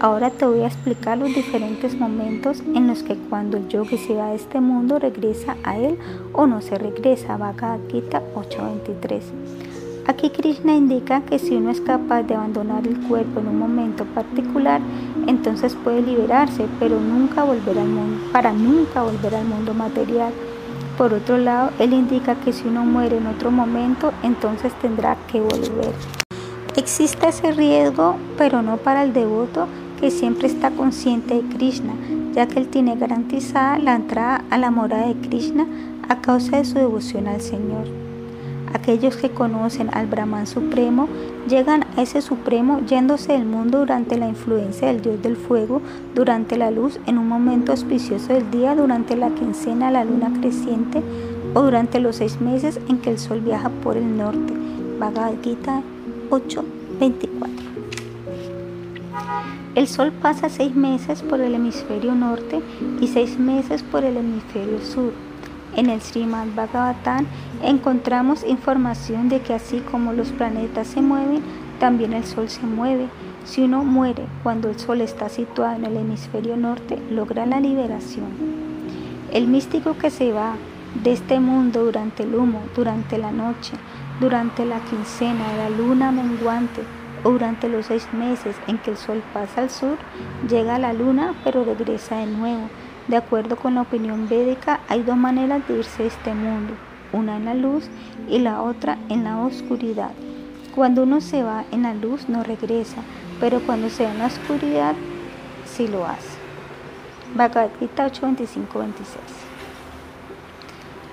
Ahora 0.00 0.28
te 0.28 0.44
voy 0.44 0.60
a 0.60 0.66
explicar 0.66 1.16
los 1.16 1.34
diferentes 1.34 1.98
momentos 1.98 2.60
en 2.74 2.88
los 2.88 3.02
que 3.02 3.16
cuando 3.16 3.56
el 3.56 3.68
yogi 3.68 3.96
se 3.96 4.14
va 4.14 4.30
de 4.30 4.36
este 4.36 4.60
mundo 4.60 4.98
regresa 4.98 5.56
a 5.62 5.78
él 5.78 5.98
o 6.34 6.46
no 6.46 6.60
se 6.60 6.76
regresa. 6.76 7.38
Bhagavad 7.38 7.78
Gita 7.90 8.20
8.23. 8.34 9.63
Aquí 10.06 10.28
Krishna 10.28 10.74
indica 10.76 11.22
que 11.22 11.38
si 11.38 11.56
uno 11.56 11.70
es 11.70 11.80
capaz 11.80 12.24
de 12.24 12.34
abandonar 12.34 12.86
el 12.86 13.00
cuerpo 13.08 13.40
en 13.40 13.48
un 13.48 13.58
momento 13.58 14.04
particular, 14.04 14.82
entonces 15.26 15.74
puede 15.82 16.02
liberarse, 16.02 16.66
pero 16.78 17.00
nunca 17.00 17.42
volver 17.42 17.78
al 17.78 17.88
mundo, 17.88 18.20
para 18.30 18.52
nunca 18.52 19.02
volver 19.02 19.34
al 19.34 19.46
mundo 19.46 19.72
material. 19.72 20.30
Por 20.98 21.14
otro 21.14 21.38
lado, 21.38 21.70
él 21.78 21.94
indica 21.94 22.34
que 22.34 22.52
si 22.52 22.68
uno 22.68 22.84
muere 22.84 23.16
en 23.16 23.26
otro 23.26 23.50
momento, 23.50 24.12
entonces 24.22 24.74
tendrá 24.74 25.16
que 25.32 25.40
volver. 25.40 25.94
Existe 26.76 27.28
ese 27.28 27.52
riesgo, 27.52 28.16
pero 28.36 28.60
no 28.60 28.76
para 28.76 29.04
el 29.04 29.14
devoto, 29.14 29.68
que 29.98 30.10
siempre 30.10 30.48
está 30.48 30.70
consciente 30.70 31.34
de 31.34 31.48
Krishna, 31.48 31.94
ya 32.34 32.46
que 32.46 32.58
él 32.58 32.68
tiene 32.68 32.94
garantizada 32.96 33.78
la 33.78 33.94
entrada 33.94 34.44
a 34.50 34.58
la 34.58 34.70
morada 34.70 35.06
de 35.06 35.14
Krishna 35.14 35.66
a 36.10 36.20
causa 36.20 36.58
de 36.58 36.66
su 36.66 36.74
devoción 36.74 37.26
al 37.26 37.40
Señor. 37.40 38.03
Aquellos 38.74 39.16
que 39.16 39.30
conocen 39.30 39.88
al 39.92 40.08
Brahman 40.08 40.48
Supremo 40.48 41.08
llegan 41.48 41.84
a 41.96 42.02
ese 42.02 42.20
Supremo 42.20 42.80
yéndose 42.80 43.32
del 43.32 43.44
mundo 43.44 43.78
durante 43.78 44.18
la 44.18 44.28
influencia 44.28 44.88
del 44.88 45.00
Dios 45.00 45.22
del 45.22 45.36
Fuego, 45.36 45.80
durante 46.14 46.58
la 46.58 46.72
luz, 46.72 46.98
en 47.06 47.18
un 47.18 47.28
momento 47.28 47.70
auspicioso 47.70 48.32
del 48.32 48.50
día, 48.50 48.74
durante 48.74 49.16
la 49.16 49.30
quincena, 49.30 49.92
la 49.92 50.04
luna 50.04 50.32
creciente 50.40 51.02
o 51.54 51.62
durante 51.62 52.00
los 52.00 52.16
seis 52.16 52.40
meses 52.40 52.80
en 52.88 52.98
que 52.98 53.10
el 53.10 53.18
sol 53.20 53.40
viaja 53.40 53.68
por 53.68 53.96
el 53.96 54.16
norte. 54.16 54.52
Bhagavad 54.98 55.34
Gita 55.40 55.80
8:24 56.30 57.64
el 59.74 59.88
Sol 59.88 60.12
pasa 60.12 60.48
seis 60.48 60.74
meses 60.76 61.22
por 61.22 61.40
el 61.40 61.54
hemisferio 61.54 62.14
norte 62.14 62.60
y 63.00 63.08
seis 63.08 63.38
meses 63.40 63.82
por 63.82 64.04
el 64.04 64.16
hemisferio 64.16 64.80
sur. 64.80 65.12
En 65.76 65.90
el 65.90 66.00
Srimad 66.00 66.46
Bhagavatam 66.54 67.26
encontramos 67.62 68.44
información 68.44 69.28
de 69.28 69.40
que 69.40 69.54
así 69.54 69.80
como 69.80 70.12
los 70.12 70.30
planetas 70.30 70.86
se 70.86 71.02
mueven, 71.02 71.42
también 71.80 72.12
el 72.12 72.24
Sol 72.24 72.48
se 72.48 72.62
mueve. 72.62 73.08
Si 73.44 73.62
uno 73.62 73.82
muere 73.82 74.24
cuando 74.42 74.70
el 74.70 74.78
Sol 74.78 75.00
está 75.00 75.28
situado 75.28 75.74
en 75.74 75.84
el 75.84 75.96
hemisferio 75.96 76.56
norte, 76.56 76.98
logra 77.10 77.44
la 77.44 77.58
liberación. 77.58 78.28
El 79.32 79.48
místico 79.48 79.98
que 79.98 80.10
se 80.10 80.32
va 80.32 80.54
de 81.02 81.12
este 81.12 81.40
mundo 81.40 81.84
durante 81.84 82.22
el 82.22 82.36
humo, 82.36 82.60
durante 82.76 83.18
la 83.18 83.32
noche, 83.32 83.72
durante 84.20 84.64
la 84.64 84.78
quincena 84.78 85.50
de 85.50 85.58
la 85.58 85.70
luna 85.70 86.12
menguante, 86.12 86.82
durante 87.24 87.68
los 87.68 87.86
seis 87.86 88.06
meses 88.12 88.54
en 88.68 88.78
que 88.78 88.92
el 88.92 88.96
Sol 88.96 89.22
pasa 89.32 89.62
al 89.62 89.70
sur, 89.70 89.96
llega 90.48 90.76
a 90.76 90.78
la 90.78 90.92
Luna 90.92 91.34
pero 91.42 91.64
regresa 91.64 92.18
de 92.18 92.26
nuevo. 92.26 92.68
De 93.08 93.18
acuerdo 93.18 93.56
con 93.56 93.74
la 93.74 93.82
opinión 93.82 94.28
védica, 94.28 94.80
hay 94.88 95.02
dos 95.02 95.16
maneras 95.16 95.66
de 95.68 95.78
irse 95.78 96.04
de 96.04 96.08
este 96.08 96.32
mundo, 96.32 96.72
una 97.12 97.36
en 97.36 97.44
la 97.44 97.54
luz 97.54 97.84
y 98.30 98.38
la 98.38 98.62
otra 98.62 98.96
en 99.10 99.24
la 99.24 99.38
oscuridad. 99.38 100.12
Cuando 100.74 101.02
uno 101.02 101.20
se 101.20 101.42
va 101.42 101.64
en 101.70 101.82
la 101.82 101.92
luz 101.92 102.28
no 102.30 102.42
regresa, 102.42 103.02
pero 103.40 103.60
cuando 103.60 103.90
se 103.90 104.04
va 104.04 104.12
en 104.12 104.18
la 104.18 104.26
oscuridad 104.26 104.94
sí 105.66 105.86
lo 105.86 106.06
hace. 106.06 106.38
Bhagavad 107.34 107.70
Gita 107.78 108.06
8.25-26 108.06 108.62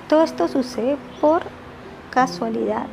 Todo 0.07 0.23
esto 0.23 0.47
sucede 0.47 0.97
por 1.19 1.41
casualidad. 2.09 2.85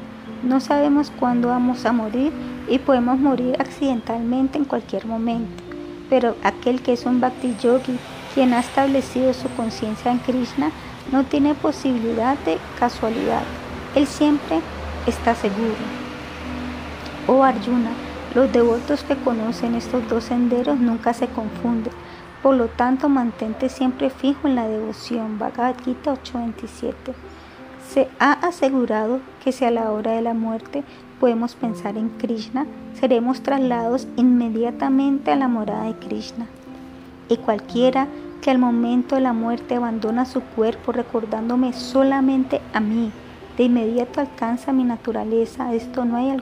No 0.42 0.60
sabemos 0.60 1.12
cuándo 1.18 1.48
vamos 1.48 1.86
a 1.86 1.92
morir 1.92 2.32
y 2.68 2.78
podemos 2.78 3.18
morir 3.18 3.54
accidentalmente 3.60 4.58
en 4.58 4.64
cualquier 4.64 5.06
momento. 5.06 5.62
pero 6.10 6.36
aquel 6.42 6.80
que 6.80 6.94
es 6.94 7.04
un 7.04 7.20
bhakti 7.20 7.54
yogi, 7.62 7.98
quien 8.34 8.52
ha 8.52 8.60
establecido 8.60 9.32
su 9.34 9.48
conciencia 9.50 10.10
en 10.10 10.18
Krishna, 10.18 10.70
no 11.12 11.24
tiene 11.24 11.54
posibilidad 11.54 12.36
de 12.38 12.58
casualidad. 12.78 13.42
Él 13.94 14.06
siempre 14.06 14.60
está 15.06 15.34
seguro. 15.34 15.74
Oh 17.26 17.42
Arjuna, 17.42 17.90
los 18.34 18.52
devotos 18.52 19.02
que 19.04 19.16
conocen 19.16 19.74
estos 19.74 20.06
dos 20.08 20.24
senderos 20.24 20.78
nunca 20.78 21.12
se 21.12 21.26
confunden. 21.28 21.92
Por 22.42 22.54
lo 22.54 22.68
tanto, 22.68 23.08
mantente 23.08 23.68
siempre 23.68 24.10
fijo 24.10 24.46
en 24.46 24.54
la 24.54 24.68
devoción. 24.68 25.38
Bhagavad 25.38 25.74
Gita 25.84 26.12
8:27. 26.12 27.14
Se 27.88 28.08
ha 28.20 28.32
asegurado 28.32 29.20
que 29.42 29.50
si 29.50 29.64
a 29.64 29.70
la 29.70 29.90
hora 29.90 30.12
de 30.12 30.22
la 30.22 30.34
muerte 30.34 30.84
podemos 31.18 31.54
pensar 31.54 31.96
en 31.96 32.10
Krishna, 32.10 32.66
seremos 33.00 33.42
trasladados 33.42 34.06
inmediatamente 34.16 35.32
a 35.32 35.36
la 35.36 35.48
morada 35.48 35.84
de 35.84 35.94
Krishna. 35.94 36.46
Y 37.28 37.36
cualquiera 37.36 38.08
que 38.40 38.50
al 38.50 38.58
momento 38.58 39.16
de 39.16 39.20
la 39.20 39.32
muerte 39.32 39.74
abandona 39.74 40.24
su 40.24 40.40
cuerpo 40.40 40.92
recordándome 40.92 41.72
solamente 41.72 42.60
a 42.72 42.80
mí, 42.80 43.10
de 43.56 43.64
inmediato 43.64 44.20
alcanza 44.20 44.72
mi 44.72 44.84
naturaleza. 44.84 45.74
Esto 45.74 46.04
no 46.04 46.16
hay 46.16 46.34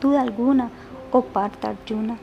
duda 0.00 0.20
alguna, 0.20 0.70
oh 1.10 1.22
Parta 1.22 1.70
Arjuna. 1.70 2.18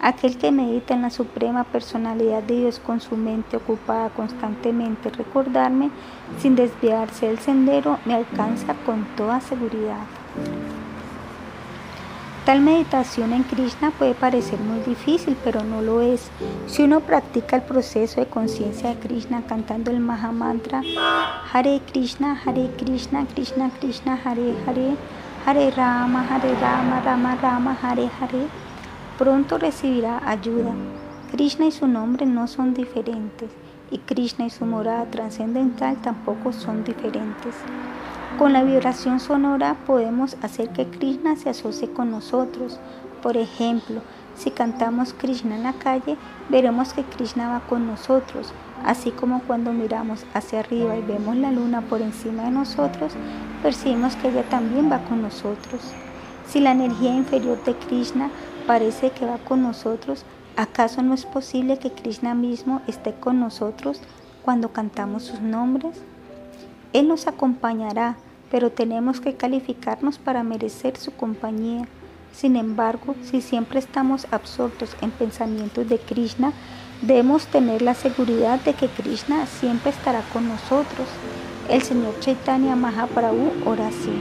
Aquel 0.00 0.38
que 0.38 0.52
medita 0.52 0.94
en 0.94 1.02
la 1.02 1.10
suprema 1.10 1.64
personalidad 1.64 2.44
de 2.44 2.60
Dios 2.60 2.78
con 2.78 3.00
su 3.00 3.16
mente 3.16 3.56
ocupada 3.56 4.10
constantemente 4.10 5.10
recordarme 5.10 5.90
sin 6.38 6.54
desviarse 6.54 7.26
del 7.26 7.40
sendero 7.40 7.98
me 8.04 8.14
alcanza 8.14 8.74
con 8.86 9.04
toda 9.16 9.40
seguridad. 9.40 10.06
Tal 12.48 12.62
meditación 12.62 13.34
en 13.34 13.42
Krishna 13.42 13.90
puede 13.90 14.14
parecer 14.14 14.58
muy 14.58 14.80
difícil, 14.80 15.36
pero 15.44 15.64
no 15.64 15.82
lo 15.82 16.00
es. 16.00 16.30
Si 16.66 16.82
uno 16.82 17.00
practica 17.00 17.56
el 17.56 17.62
proceso 17.62 18.22
de 18.22 18.26
conciencia 18.26 18.88
de 18.88 18.98
Krishna 18.98 19.42
cantando 19.46 19.90
el 19.90 20.00
Mahamantra 20.00 20.80
Hare 21.52 21.82
Krishna, 21.92 22.40
Hare 22.42 22.70
Krishna, 22.78 23.26
Krishna 23.26 23.70
Krishna, 23.78 24.18
Hare 24.24 24.54
Hare, 24.66 24.96
Hare 25.44 25.70
Rama, 25.72 26.26
Hare 26.26 26.54
Rama, 26.54 27.02
Rama 27.02 27.36
Rama, 27.36 27.78
Hare 27.82 28.08
Hare, 28.18 28.46
pronto 29.18 29.58
recibirá 29.58 30.22
ayuda. 30.26 30.72
Krishna 31.30 31.66
y 31.66 31.70
su 31.70 31.86
nombre 31.86 32.24
no 32.24 32.46
son 32.46 32.72
diferentes, 32.72 33.50
y 33.90 33.98
Krishna 33.98 34.46
y 34.46 34.50
su 34.50 34.64
morada 34.64 35.04
trascendental 35.10 36.00
tampoco 36.00 36.54
son 36.54 36.82
diferentes. 36.82 37.54
Con 38.38 38.52
la 38.52 38.62
vibración 38.62 39.18
sonora 39.18 39.76
podemos 39.84 40.36
hacer 40.42 40.68
que 40.68 40.86
Krishna 40.86 41.34
se 41.34 41.50
asocie 41.50 41.90
con 41.90 42.12
nosotros. 42.12 42.78
Por 43.20 43.36
ejemplo, 43.36 44.00
si 44.36 44.52
cantamos 44.52 45.12
Krishna 45.12 45.56
en 45.56 45.64
la 45.64 45.72
calle, 45.72 46.16
veremos 46.48 46.92
que 46.92 47.02
Krishna 47.02 47.48
va 47.48 47.66
con 47.66 47.88
nosotros, 47.88 48.52
así 48.84 49.10
como 49.10 49.42
cuando 49.42 49.72
miramos 49.72 50.24
hacia 50.34 50.60
arriba 50.60 50.96
y 50.96 51.02
vemos 51.02 51.34
la 51.34 51.50
luna 51.50 51.80
por 51.80 52.00
encima 52.00 52.44
de 52.44 52.52
nosotros, 52.52 53.12
percibimos 53.60 54.14
que 54.14 54.28
ella 54.28 54.48
también 54.48 54.88
va 54.88 55.00
con 55.00 55.20
nosotros. 55.20 55.82
Si 56.46 56.60
la 56.60 56.70
energía 56.70 57.12
inferior 57.12 57.60
de 57.64 57.74
Krishna 57.74 58.30
parece 58.68 59.10
que 59.10 59.26
va 59.26 59.38
con 59.38 59.62
nosotros, 59.62 60.24
¿acaso 60.56 61.02
no 61.02 61.12
es 61.12 61.26
posible 61.26 61.80
que 61.80 61.90
Krishna 61.90 62.36
mismo 62.36 62.82
esté 62.86 63.14
con 63.14 63.40
nosotros 63.40 64.00
cuando 64.44 64.68
cantamos 64.72 65.24
sus 65.24 65.40
nombres? 65.40 66.00
Él 66.92 67.08
nos 67.08 67.26
acompañará, 67.26 68.16
pero 68.50 68.70
tenemos 68.70 69.20
que 69.20 69.34
calificarnos 69.34 70.18
para 70.18 70.42
merecer 70.42 70.96
su 70.96 71.12
compañía. 71.12 71.86
Sin 72.32 72.56
embargo, 72.56 73.14
si 73.22 73.40
siempre 73.40 73.78
estamos 73.78 74.26
absortos 74.30 74.96
en 75.00 75.10
pensamientos 75.10 75.88
de 75.88 75.98
Krishna, 75.98 76.52
debemos 77.02 77.46
tener 77.46 77.82
la 77.82 77.94
seguridad 77.94 78.60
de 78.60 78.74
que 78.74 78.88
Krishna 78.88 79.46
siempre 79.46 79.90
estará 79.90 80.22
con 80.32 80.48
nosotros. 80.48 81.08
El 81.68 81.82
Señor 81.82 82.18
Chaitanya 82.20 82.76
Mahaprabhu 82.76 83.52
ora 83.66 83.88
así. 83.88 84.12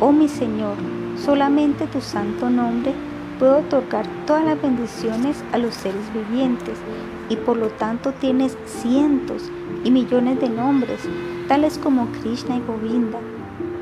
Oh 0.00 0.12
mi 0.12 0.28
Señor, 0.28 0.76
solamente 1.24 1.86
tu 1.86 2.00
santo 2.00 2.48
nombre 2.48 2.94
puede 3.38 3.52
otorgar 3.52 4.06
todas 4.26 4.44
las 4.44 4.60
bendiciones 4.60 5.42
a 5.52 5.58
los 5.58 5.74
seres 5.74 6.12
vivientes 6.12 6.78
y 7.28 7.36
por 7.36 7.56
lo 7.56 7.68
tanto 7.68 8.12
tienes 8.12 8.56
cientos 8.66 9.50
y 9.84 9.90
millones 9.90 10.40
de 10.40 10.48
nombres, 10.48 11.00
tales 11.48 11.78
como 11.78 12.06
Krishna 12.12 12.56
y 12.56 12.60
Govinda. 12.60 13.18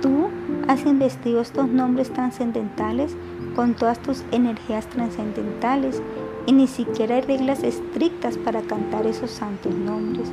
Tú 0.00 0.28
has 0.68 0.86
investido 0.86 1.40
estos 1.40 1.68
nombres 1.68 2.12
trascendentales 2.12 3.16
con 3.56 3.74
todas 3.74 3.98
tus 3.98 4.22
energías 4.30 4.86
trascendentales 4.86 6.00
y 6.46 6.52
ni 6.52 6.68
siquiera 6.68 7.16
hay 7.16 7.22
reglas 7.22 7.64
estrictas 7.64 8.38
para 8.38 8.62
cantar 8.62 9.04
esos 9.06 9.32
santos 9.32 9.74
nombres. 9.74 10.30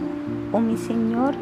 Oh 0.52 0.60
mi 0.60 0.78
Señor, 0.78 1.34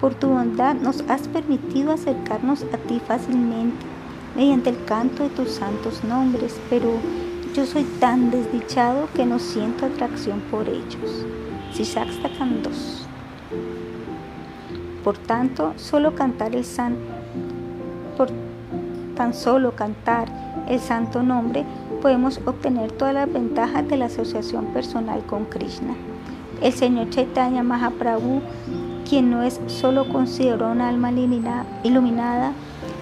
por 0.00 0.14
tu 0.14 0.28
bondad 0.28 0.74
nos 0.74 1.02
has 1.08 1.28
permitido 1.28 1.92
acercarnos 1.92 2.64
a 2.72 2.78
ti 2.78 3.00
fácilmente 3.06 3.86
mediante 4.34 4.70
el 4.70 4.84
canto 4.84 5.22
de 5.22 5.30
tus 5.30 5.50
santos 5.50 6.02
nombres, 6.02 6.58
pero 6.68 6.90
yo 7.54 7.64
soy 7.64 7.84
tan 8.00 8.32
desdichado 8.32 9.08
que 9.14 9.24
no 9.24 9.38
siento 9.38 9.86
atracción 9.86 10.40
por 10.50 10.68
ellos. 10.68 11.24
Sisakstakam 11.72 12.62
2. 12.62 13.05
Por 15.06 15.18
tanto, 15.18 15.72
solo 15.76 16.16
cantar 16.16 16.56
el 16.56 16.64
san, 16.64 16.96
por 18.16 18.28
tan 19.14 19.34
solo 19.34 19.70
cantar 19.76 20.26
el 20.68 20.80
santo 20.80 21.22
nombre, 21.22 21.64
podemos 22.02 22.40
obtener 22.44 22.90
todas 22.90 23.14
las 23.14 23.32
ventajas 23.32 23.86
de 23.86 23.98
la 23.98 24.06
asociación 24.06 24.64
personal 24.72 25.22
con 25.24 25.44
Krishna. 25.44 25.94
El 26.60 26.72
Señor 26.72 27.10
Chaitanya 27.10 27.62
Mahaprabhu, 27.62 28.42
quien 29.08 29.30
no 29.30 29.44
es 29.44 29.60
solo 29.68 30.08
considerado 30.08 30.72
una 30.72 30.88
alma 30.88 31.12
iluminada, 31.84 32.52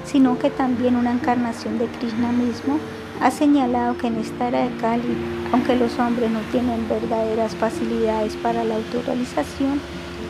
sino 0.05 0.39
que 0.39 0.51
también 0.51 0.97
una 0.97 1.10
encarnación 1.10 1.78
de 1.78 1.86
Krishna 1.86 2.32
mismo, 2.32 2.81
ha 3.22 3.31
señalado 3.31 3.97
que 3.97 4.09
en 4.09 4.16
esta 4.16 4.48
era 4.48 4.64
de 4.64 4.76
Kali, 4.76 5.16
aunque 5.52 5.74
los 5.74 5.98
hombres 5.98 6.31
no 6.31 6.40
tienen 6.52 6.86
verdaderas 6.86 7.56
facilidades 7.56 8.36
para 8.36 8.62
la 8.62 8.74
autorrealización, 8.74 9.81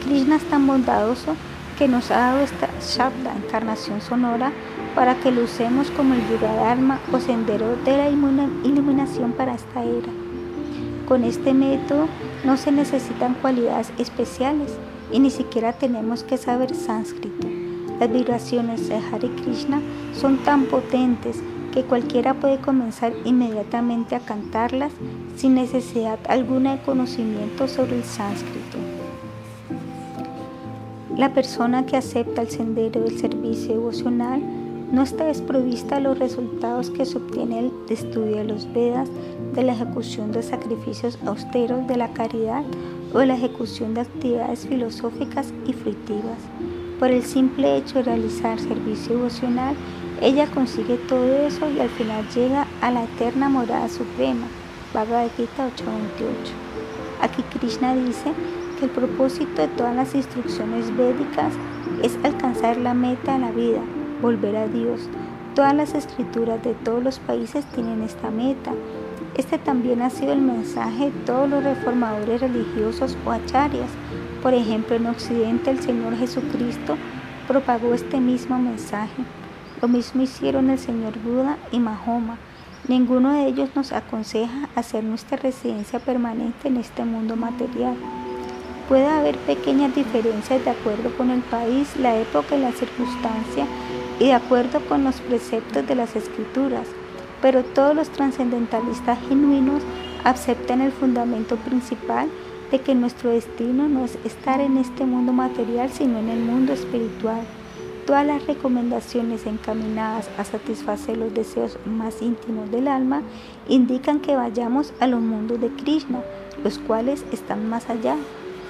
Krishna 0.05 0.36
es 0.36 0.44
tan 0.44 0.68
bondadoso 0.68 1.34
que 1.78 1.88
nos 1.88 2.10
ha 2.10 2.18
dado 2.18 2.40
esta 2.40 2.68
Shabda, 2.80 3.34
encarnación 3.36 4.01
sonora, 4.01 4.52
para 4.94 5.16
que 5.16 5.30
lo 5.30 5.44
usemos 5.44 5.90
como 5.90 6.14
el 6.14 6.28
Yugadharma 6.28 7.01
o 7.12 7.18
sendero 7.18 7.76
de 7.84 7.96
la 7.96 8.09
iluminación 8.09 9.32
para 9.32 9.55
esta 9.55 9.82
era. 9.82 10.12
Con 11.09 11.24
este 11.24 11.52
método 11.52 12.06
no 12.44 12.56
se 12.56 12.72
necesitan 12.72 13.34
cualidades 13.34 13.92
especiales 13.98 14.72
y 15.12 15.18
ni 15.18 15.30
siquiera 15.30 15.72
tenemos 15.72 16.22
que 16.22 16.36
saber 16.36 16.74
sánscrito. 16.74 17.48
Las 17.98 18.10
vibraciones 18.12 18.88
de 18.88 18.96
Hare 18.96 19.30
Krishna 19.42 19.80
son 20.14 20.38
tan 20.38 20.64
potentes 20.64 21.42
que 21.72 21.82
cualquiera 21.82 22.34
puede 22.34 22.59
comenzar 22.59 23.12
inmediatamente 23.24 24.14
a 24.14 24.20
cantarlas 24.20 24.92
sin 25.36 25.55
necesidad 25.55 26.18
alguna 26.28 26.76
de 26.76 26.82
conocimiento 26.82 27.66
sobre 27.66 27.96
el 27.96 28.05
sánscrito. 28.05 28.94
La 31.16 31.32
persona 31.32 31.86
que 31.86 31.97
acepta 31.97 32.43
el 32.43 32.51
sendero 32.51 33.01
del 33.01 33.16
servicio 33.16 33.74
devocional 33.74 34.43
no 34.91 35.03
está 35.03 35.24
desprovista 35.24 35.95
de 35.95 36.01
los 36.01 36.19
resultados 36.19 36.91
que 36.91 37.07
se 37.07 37.19
obtiene 37.19 37.61
el 37.61 37.73
estudio 37.89 38.39
de 38.39 38.45
los 38.45 38.73
Vedas, 38.73 39.09
de 39.55 39.62
la 39.62 39.74
ejecución 39.74 40.32
de 40.32 40.43
sacrificios 40.43 41.16
austeros, 41.24 41.86
de 41.86 41.97
la 41.97 42.12
caridad 42.12 42.65
o 43.12 43.20
de 43.20 43.27
la 43.27 43.36
ejecución 43.36 43.95
de 43.95 44.01
actividades 44.01 44.66
filosóficas 44.66 45.55
y 45.69 45.73
fruitivas. 45.73 46.39
Por 46.99 47.12
el 47.12 47.23
simple 47.23 47.77
hecho 47.77 47.99
de 47.99 48.05
realizar 48.05 48.59
servicio 48.59 49.15
devocional, 49.15 49.77
ella 50.20 50.49
consigue 50.49 50.97
todo 50.97 51.32
eso 51.47 51.70
y 51.70 51.78
al 51.78 51.91
final 51.91 52.28
llega 52.35 52.66
a 52.81 52.91
la 52.91 53.05
eterna 53.05 53.49
morada 53.49 53.89
suprema. 53.89 54.49
Bhagavad 54.93 55.28
Gita 55.36 55.69
8:28. 55.69 56.53
Aquí 57.20 57.43
Krishna 57.57 57.95
dice 57.95 58.32
el 58.85 58.90
propósito 58.90 59.62
de 59.62 59.69
todas 59.69 59.97
las 59.97 60.15
instrucciones 60.15 60.94
védicas 60.94 61.55
es 62.02 62.19
alcanzar 62.23 62.77
la 62.77 62.93
meta 62.93 63.32
de 63.32 63.39
la 63.39 63.51
vida, 63.51 63.81
volver 64.20 64.56
a 64.56 64.69
Dios. 64.69 65.09
Todas 65.55 65.74
las 65.74 65.94
escrituras 65.94 66.62
de 66.62 66.74
todos 66.74 67.02
los 67.02 67.19
países 67.19 67.65
tienen 67.74 68.02
esta 68.02 68.31
meta. 68.31 68.73
Este 69.36 69.56
también 69.56 70.02
ha 70.02 70.11
sido 70.11 70.35
el 70.35 70.43
mensaje 70.43 71.06
de 71.06 71.20
todos 71.24 71.48
los 71.48 71.65
reformadores 71.65 72.43
religiosos 72.43 73.16
o 73.24 73.31
acharyas. 73.31 73.90
Por 74.43 74.52
ejemplo, 74.52 74.97
en 74.97 75.06
Occidente 75.06 75.70
el 75.70 75.81
Señor 75.81 76.16
Jesucristo 76.16 76.97
propagó 77.48 77.94
este 77.94 78.20
mismo 78.20 78.59
mensaje. 78.59 79.24
Lo 79.81 79.89
mismo 79.89 80.23
hicieron 80.23 80.69
el 80.69 80.78
señor 80.78 81.19
Buda 81.20 81.56
y 81.73 81.78
Mahoma. 81.78 82.36
Ninguno 82.86 83.32
de 83.32 83.47
ellos 83.47 83.70
nos 83.74 83.93
aconseja 83.93 84.69
hacer 84.74 85.05
nuestra 85.05 85.39
residencia 85.39 86.01
permanente 86.01 86.69
en 86.69 86.77
este 86.77 87.05
mundo 87.05 87.35
material. 87.35 87.97
Puede 88.89 89.06
haber 89.06 89.39
pequeñas 89.39 89.94
diferencias 89.94 90.62
de 90.62 90.70
acuerdo 90.70 91.16
con 91.16 91.31
el 91.31 91.40
país, 91.40 91.97
la 91.97 92.19
época 92.19 92.55
y 92.55 92.61
la 92.61 92.73
circunstancia 92.73 93.66
y 94.20 94.27
de 94.27 94.35
acuerdo 94.35 94.81
con 94.81 95.05
los 95.05 95.20
preceptos 95.23 95.86
de 95.86 95.94
las 95.94 96.15
escrituras, 96.15 96.86
pero 97.40 97.65
todos 97.65 97.97
los 97.97 98.11
trascendentalistas 98.11 99.19
genuinos 99.27 99.82
aceptan 100.23 100.82
el 100.82 100.93
fundamento 100.93 101.56
principal 101.56 102.28
de 102.70 102.81
que 102.81 102.94
nuestro 102.94 103.31
destino 103.31 103.89
no 103.89 104.05
es 104.05 104.19
estar 104.24 104.61
en 104.61 104.77
este 104.77 105.06
mundo 105.06 105.32
material, 105.32 105.90
sino 105.90 106.19
en 106.19 106.28
el 106.28 106.40
mundo 106.40 106.74
espiritual. 106.74 107.40
Todas 108.06 108.27
las 108.27 108.47
recomendaciones 108.47 109.47
encaminadas 109.47 110.28
a 110.36 110.44
satisfacer 110.44 111.16
los 111.16 111.32
deseos 111.32 111.78
más 111.86 112.20
íntimos 112.20 112.70
del 112.70 112.89
alma 112.89 113.23
indican 113.66 114.20
que 114.20 114.36
vayamos 114.36 114.93
a 115.01 115.06
los 115.06 115.23
mundos 115.23 115.59
de 115.59 115.69
Krishna, 115.69 116.23
los 116.62 116.78
cuales 116.78 117.24
están 117.32 117.66
más 117.70 117.89
allá 117.89 118.16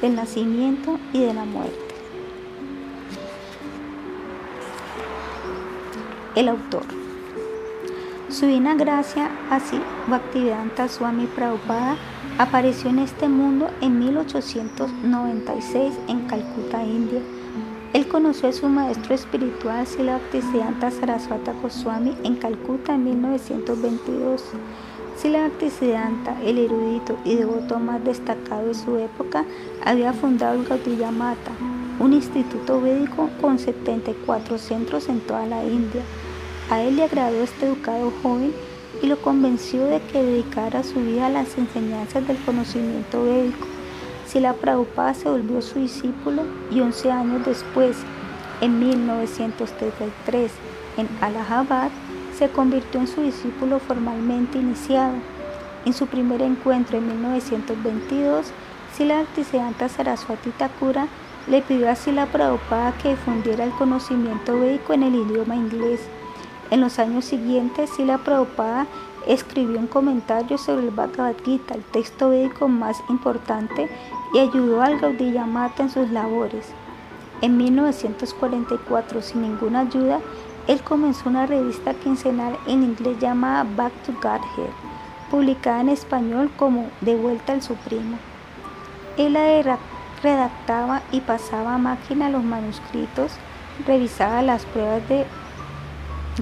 del 0.05 0.17
nacimiento 0.17 0.99
y 1.15 1.21
de 1.21 1.33
la 1.33 1.47
muerte. 1.47 1.79
El 6.35 6.49
autor. 6.51 6.83
Su 8.29 8.45
divina 8.45 8.75
gracia, 8.75 9.31
así 9.51 9.81
Bhaktivedanta 10.07 10.89
Swami 10.89 11.27
Prabhupada, 11.27 11.97
apareció 12.37 12.91
en 12.91 12.99
este 12.99 13.29
mundo 13.29 13.71
en 13.81 13.99
1896 13.99 15.95
en 16.09 16.27
Calcuta, 16.27 16.85
India. 16.85 17.21
Él 17.95 18.07
conoció 18.07 18.51
a 18.51 18.53
su 18.53 18.69
maestro 18.69 19.15
espiritual 19.15 19.87
Sila 19.87 20.19
Bhaktisiddhanta 20.19 20.91
Saraswata 20.91 21.55
Goswami 21.63 22.15
en 22.25 22.37
Calcuta 22.37 22.95
en 22.95 23.05
1922. 23.05 24.43
Sila 25.25 25.49
Bhaktisiddhanta, 25.49 26.37
el 26.43 26.59
erudito 26.59 27.17
y 27.25 27.37
devoto 27.37 27.79
más 27.79 28.05
destacado 28.05 28.69
de 28.69 28.75
su 28.75 28.99
época, 28.99 29.47
había 29.83 30.13
fundado 30.13 30.61
el 30.61 30.67
Gaudiya 30.67 31.11
Mata, 31.11 31.51
un 31.99 32.13
instituto 32.13 32.79
védico 32.79 33.31
con 33.41 33.59
74 33.59 34.59
centros 34.59 35.09
en 35.09 35.21
toda 35.21 35.47
la 35.47 35.65
India. 35.65 36.03
A 36.69 36.83
él 36.83 36.97
le 36.97 37.05
agradó 37.05 37.43
este 37.43 37.65
educado 37.65 38.13
joven 38.23 38.53
y 39.01 39.07
lo 39.07 39.17
convenció 39.17 39.87
de 39.87 40.03
que 40.03 40.23
dedicara 40.23 40.85
su 40.85 41.01
vida 41.01 41.29
a 41.29 41.31
las 41.31 41.57
enseñanzas 41.57 42.29
del 42.29 42.37
conocimiento 42.45 43.25
védico. 43.25 43.67
Sila 44.27 44.53
Prabhupada 44.53 45.15
se 45.15 45.31
volvió 45.31 45.63
su 45.63 45.79
discípulo 45.79 46.43
y 46.71 46.81
11 46.81 47.11
años 47.11 47.47
después, 47.47 47.97
en 48.61 48.79
1933, 48.79 50.53
en 50.99 51.09
Allahabad, 51.23 51.91
se 52.37 52.49
convirtió 52.49 53.01
en 53.01 53.07
su 53.07 53.23
discípulo 53.23 53.79
formalmente 53.79 54.59
iniciado. 54.59 55.15
En 55.85 55.93
su 55.93 56.07
primer 56.07 56.43
encuentro 56.43 56.99
en 56.99 57.07
1922, 57.07 58.47
Sila 58.97 59.19
Bhaktisiddhanta 59.19 59.89
Saraswati 59.89 60.51
Thakura 60.51 61.07
le 61.47 61.63
pidió 61.63 61.91
a 61.91 61.95
Sila 61.95 62.27
Prabhupada 62.27 62.93
que 62.93 63.11
difundiera 63.11 63.65
el 63.65 63.73
conocimiento 63.73 64.59
védico 64.59 64.95
en 64.95 65.03
el 65.03 65.15
idioma 65.15 65.57
inglés. 65.57 66.01
En 66.71 66.81
los 66.81 66.99
años 66.99 67.27
siguientes, 67.27 67.91
Sila 67.91 68.19
Prabhupada 68.19 68.87
escribió 69.27 69.79
un 69.79 69.87
comentario 69.87 70.59
sobre 70.59 70.85
el 70.85 70.91
Bhagavad 70.91 71.35
Gita, 71.45 71.75
el 71.75 71.83
texto 71.83 72.31
védico 72.31 72.69
más 72.69 73.03
importante, 73.09 73.89
y 74.33 74.39
ayudó 74.39 74.83
al 74.83 74.99
Gaudiya 74.99 75.45
Mata 75.47 75.83
en 75.83 75.91
sus 75.91 76.11
labores. 76.11 76.67
En 77.43 77.57
1944, 77.57 79.21
sin 79.21 79.43
ninguna 79.43 79.81
ayuda, 79.81 80.21
él 80.67 80.83
comenzó 80.83 81.29
una 81.29 81.47
revista 81.47 81.93
quincenal 81.95 82.57
en 82.67 82.83
inglés 82.83 83.19
llamada 83.21 83.67
Back 83.77 83.93
to 84.05 84.13
Godhead, 84.15 84.73
publicada 85.31 85.83
en 85.83 85.91
español 85.91 86.51
como 86.57 86.89
De 87.03 87.17
vuelta 87.17 87.53
al 87.53 87.63
Supremo. 87.63 88.17
Él 89.19 89.37
redactaba 90.23 91.03
y 91.13 91.21
pasaba 91.21 91.75
a 91.75 91.79
máquina 91.79 92.31
los 92.31 92.43
manuscritos, 92.43 93.33
revisaba 93.87 94.41
las 94.43 94.65
pruebas 94.65 95.07
de 95.09 95.27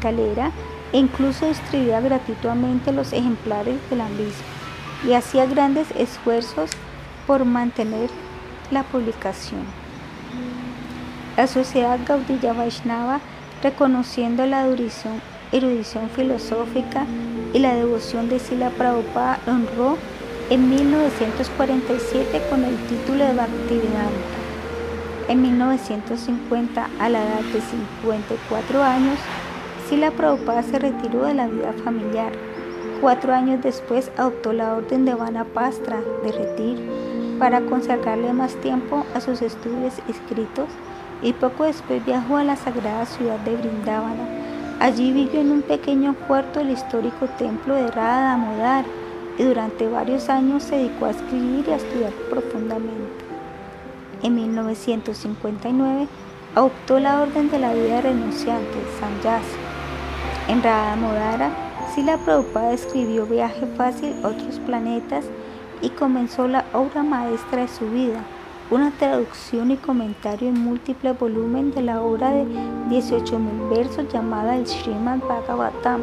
galera 0.01 0.53
e 0.93 0.99
incluso 0.99 1.47
distribuía 1.47 2.01
gratuitamente 2.01 2.93
los 2.93 3.13
ejemplares 3.13 3.79
de 3.91 3.97
la 3.97 4.09
misma 4.09 4.45
y 5.05 5.15
hacía 5.15 5.47
grandes 5.47 5.91
esfuerzos 5.97 6.71
por 7.27 7.45
mantener 7.45 8.09
la 8.71 8.85
publicación. 8.85 9.63
La 11.37 11.47
sociedad 11.47 11.99
Gaudiya 12.07 12.53
Vaishnava, 12.53 13.21
reconociendo 13.63 14.45
la 14.47 14.67
erudición, 14.67 16.11
filosófica 16.15 17.07
y 17.53 17.59
la 17.61 17.75
devoción 17.75 18.29
de 18.29 18.39
Sila 18.39 18.71
Prabhupada, 18.71 19.39
honró 19.47 19.97
en 20.51 20.69
1947 20.69 22.43
con 22.51 22.65
el 22.65 22.77
título 22.87 23.25
de 23.25 23.35
Bhaktivedanta. 23.35 24.43
En 25.29 25.41
1950, 25.41 26.89
a 26.99 27.09
la 27.09 27.23
edad 27.23 27.41
de 27.41 27.61
54 27.61 28.83
años, 28.83 29.19
Sila 29.89 30.11
Prabhupada 30.11 30.63
se 30.63 30.79
retiró 30.79 31.25
de 31.25 31.35
la 31.35 31.47
vida 31.47 31.73
familiar. 31.85 32.33
Cuatro 33.01 33.33
años 33.33 33.63
después 33.63 34.11
adoptó 34.17 34.53
la 34.53 34.75
orden 34.75 35.05
de 35.05 35.15
Vanapastra 35.15 36.01
de 36.25 36.33
retiro 36.33 36.83
para 37.39 37.61
consagrarle 37.61 38.33
más 38.33 38.55
tiempo 38.57 39.05
a 39.15 39.21
sus 39.21 39.43
estudios 39.43 39.95
escritos 40.09 40.69
y 41.23 41.33
poco 41.33 41.65
después 41.65 42.05
viajó 42.05 42.37
a 42.37 42.45
la 42.45 42.57
sagrada 42.57 43.07
ciudad 43.07 43.39
de 43.41 43.57
Brindavana. 43.57 44.27
Allí 44.81 45.13
vivió 45.13 45.41
en 45.41 45.53
un 45.53 45.63
pequeño 45.63 46.15
cuarto 46.27 46.61
el 46.61 46.71
histórico 46.71 47.27
templo 47.39 47.75
de 47.75 47.91
Radha 47.91 48.23
Damodar 48.23 48.85
y 49.39 49.45
durante 49.45 49.89
varios 49.89 50.29
años 50.29 50.65
se 50.65 50.77
dedicó 50.77 51.07
a 51.07 51.11
escribir 51.11 51.65
y 51.69 51.71
a 51.71 51.77
estudiar 51.77 52.13
profundamente. 52.29 53.25
En 54.23 54.35
1959 54.35 56.09
adoptó 56.55 56.99
la 56.99 57.23
orden 57.23 57.51
de 57.51 57.59
la 57.59 57.73
vida 57.73 58.01
renunciante, 58.01 58.79
Sanyasi, 59.01 59.57
en 60.49 60.63
Radha 60.63 60.97
Modara, 60.97 61.51
Sila 61.95 62.19
Prabhupada 62.19 62.73
escribió 62.73 63.27
Viaje 63.27 63.67
Fácil 63.77 64.15
a 64.23 64.29
otros 64.29 64.59
planetas 64.67 65.25
y 65.81 65.91
comenzó 65.91 66.49
la 66.49 66.65
obra 66.73 67.03
maestra 67.03 67.63
de 67.63 67.69
su 67.69 67.89
vida, 67.91 68.25
una 68.73 68.91
traducción 68.93 69.71
y 69.71 69.77
comentario 69.77 70.49
en 70.49 70.59
múltiples 70.59 71.19
volúmenes 71.19 71.75
de 71.75 71.83
la 71.83 72.01
obra 72.01 72.31
de 72.31 72.45
18.000 72.89 73.69
versos 73.69 74.11
llamada 74.11 74.57
el 74.57 74.67
Srimad 74.67 75.19
Bhagavatam, 75.19 76.01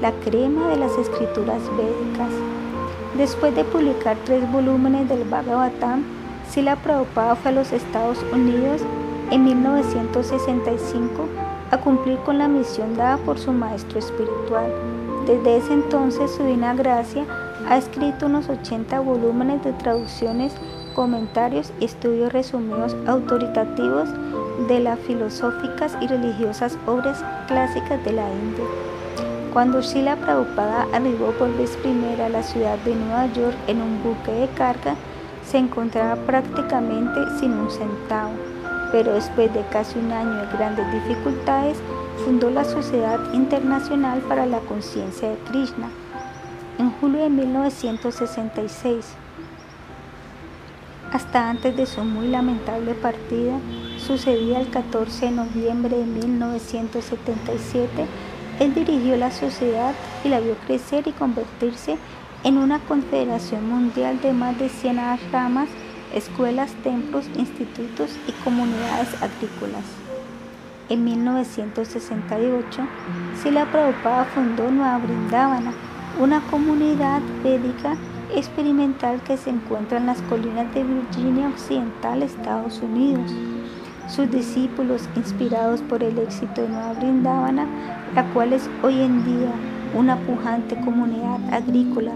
la 0.00 0.12
crema 0.20 0.68
de 0.68 0.76
las 0.76 0.96
escrituras 0.96 1.60
védicas. 1.76 2.30
Después 3.16 3.52
de 3.56 3.64
publicar 3.64 4.16
tres 4.24 4.48
volúmenes 4.52 5.08
del 5.08 5.24
Bhagavatam, 5.24 6.04
Sila 6.48 6.76
Prabhupada 6.76 7.34
fue 7.34 7.50
a 7.50 7.54
los 7.54 7.72
Estados 7.72 8.24
Unidos 8.32 8.80
en 9.32 9.42
1965 9.42 11.28
a 11.72 11.78
cumplir 11.78 12.18
con 12.18 12.38
la 12.38 12.46
misión 12.46 12.96
dada 12.96 13.16
por 13.16 13.40
su 13.40 13.52
maestro 13.52 13.98
espiritual. 13.98 14.72
Desde 15.26 15.56
ese 15.56 15.72
entonces 15.72 16.30
su 16.30 16.44
divina 16.44 16.74
gracia 16.74 17.26
ha 17.68 17.76
escrito 17.76 18.26
unos 18.26 18.48
80 18.48 19.00
volúmenes 19.00 19.64
de 19.64 19.72
traducciones, 19.72 20.54
comentarios 20.98 21.72
y 21.78 21.84
estudios 21.84 22.32
resumidos 22.32 22.96
autoritativos 23.06 24.08
de 24.66 24.80
las 24.80 24.98
filosóficas 24.98 25.96
y 26.00 26.08
religiosas 26.08 26.76
obras 26.88 27.24
clásicas 27.46 28.04
de 28.04 28.14
la 28.14 28.28
India. 28.32 28.64
Cuando 29.52 29.80
Srila 29.80 30.16
Prabhupada 30.16 30.88
arribó 30.92 31.30
por 31.38 31.56
vez 31.56 31.76
primera 31.76 32.26
a 32.26 32.30
la 32.30 32.42
ciudad 32.42 32.76
de 32.78 32.96
Nueva 32.96 33.32
York 33.32 33.54
en 33.68 33.80
un 33.80 34.02
buque 34.02 34.32
de 34.32 34.48
carga, 34.48 34.96
se 35.48 35.58
encontraba 35.58 36.16
prácticamente 36.16 37.20
sin 37.38 37.52
un 37.52 37.70
centavo 37.70 38.32
pero 38.90 39.12
después 39.12 39.52
de 39.52 39.62
casi 39.70 39.98
un 39.98 40.10
año 40.10 40.34
de 40.34 40.56
grandes 40.56 40.90
dificultades, 40.92 41.76
fundó 42.24 42.50
la 42.50 42.64
Sociedad 42.64 43.20
Internacional 43.34 44.20
para 44.20 44.46
la 44.46 44.60
Conciencia 44.60 45.28
de 45.28 45.36
Krishna 45.50 45.90
en 46.78 46.90
julio 46.92 47.20
de 47.20 47.28
1966. 47.28 49.27
Hasta 51.12 51.48
antes 51.48 51.76
de 51.76 51.86
su 51.86 52.04
muy 52.04 52.28
lamentable 52.28 52.94
partida, 52.94 53.58
sucedía 53.96 54.60
el 54.60 54.68
14 54.68 55.26
de 55.26 55.32
noviembre 55.32 55.96
de 55.96 56.04
1977, 56.04 58.06
él 58.60 58.74
dirigió 58.74 59.16
la 59.16 59.30
sociedad 59.30 59.94
y 60.22 60.28
la 60.28 60.40
vio 60.40 60.54
crecer 60.66 61.08
y 61.08 61.12
convertirse 61.12 61.96
en 62.44 62.58
una 62.58 62.80
confederación 62.80 63.68
mundial 63.68 64.20
de 64.20 64.32
más 64.32 64.58
de 64.58 64.68
100 64.68 64.98
ramas 65.32 65.68
escuelas, 66.14 66.72
templos, 66.82 67.26
institutos 67.36 68.10
y 68.26 68.32
comunidades 68.44 69.14
agrícolas. 69.22 69.84
En 70.88 71.04
1968, 71.04 72.82
Sila 73.42 73.70
Prabhupada 73.70 74.24
fundó 74.26 74.70
Nueva 74.70 74.98
Brindavana, 74.98 75.72
una 76.18 76.40
comunidad 76.50 77.20
védica 77.42 77.96
experimental 78.34 79.22
que 79.22 79.36
se 79.36 79.50
encuentra 79.50 79.98
en 79.98 80.06
las 80.06 80.20
colinas 80.22 80.72
de 80.74 80.84
Virginia 80.84 81.48
Occidental, 81.48 82.22
Estados 82.22 82.80
Unidos. 82.80 83.30
Sus 84.08 84.30
discípulos, 84.30 85.08
inspirados 85.16 85.82
por 85.82 86.02
el 86.02 86.18
éxito 86.18 86.62
de 86.62 86.68
Nueva 86.68 86.94
Brindavana, 86.94 87.66
la 88.14 88.24
cual 88.32 88.52
es 88.52 88.68
hoy 88.82 89.00
en 89.00 89.24
día 89.24 89.52
una 89.94 90.16
pujante 90.16 90.76
comunidad 90.80 91.38
agrícola 91.52 92.12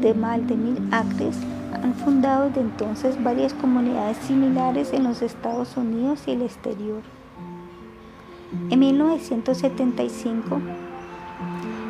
de 0.00 0.14
más 0.14 0.46
de 0.46 0.56
mil 0.56 0.78
acres, 0.92 1.36
han 1.82 1.94
fundado 1.94 2.48
desde 2.48 2.60
entonces 2.60 3.22
varias 3.22 3.52
comunidades 3.54 4.16
similares 4.18 4.92
en 4.92 5.04
los 5.04 5.22
Estados 5.22 5.76
Unidos 5.76 6.22
y 6.26 6.32
el 6.32 6.42
exterior. 6.42 7.02
En 8.70 8.78
1975 8.78 10.60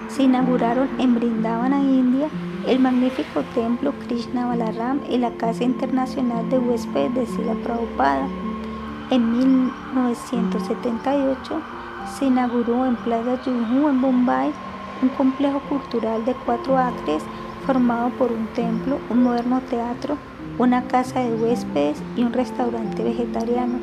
se 0.09 0.23
inauguraron 0.23 0.89
en 0.99 1.15
Brindavana, 1.15 1.81
India, 1.81 2.29
el 2.67 2.81
magnífico 2.81 3.43
templo 3.55 3.95
Krishna 4.07 4.47
Balaram 4.47 5.01
y 5.09 5.19
la 5.19 5.31
Casa 5.33 5.63
Internacional 5.63 6.49
de 6.51 6.59
Huéspedes 6.59 7.15
de 7.15 7.27
Sila 7.27 7.55
Prabhupada. 7.63 8.27
En 9.11 9.39
1978 9.39 11.61
se 12.19 12.25
inauguró 12.25 12.87
en 12.87 12.97
Plaza 12.97 13.39
Juhu 13.45 13.89
en 13.89 14.01
Bombay 14.01 14.51
un 15.01 15.11
complejo 15.11 15.61
cultural 15.69 16.25
de 16.25 16.35
cuatro 16.45 16.77
acres 16.77 17.23
formado 17.67 18.11
por 18.11 18.33
un 18.33 18.49
templo, 18.49 18.99
un 19.11 19.23
moderno 19.23 19.61
teatro, 19.71 20.19
una 20.59 20.83
casa 20.89 21.21
de 21.21 21.35
huéspedes 21.35 22.03
y 22.17 22.25
un 22.25 22.33
restaurante 22.33 23.05
vegetariano. 23.05 23.79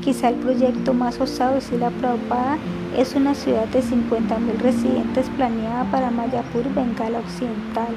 Quizá 0.00 0.30
el 0.30 0.36
proyecto 0.36 0.94
más 0.94 1.20
osado 1.20 1.56
de 1.56 1.60
Sila 1.60 1.90
Prabhupada 1.90 2.56
es 2.96 3.14
una 3.14 3.34
ciudad 3.34 3.66
de 3.68 3.82
50.000 3.82 4.58
residentes 4.60 5.28
planeada 5.36 5.84
para 5.90 6.10
Mayapur, 6.10 6.64
Bengala 6.74 7.18
Occidental. 7.20 7.94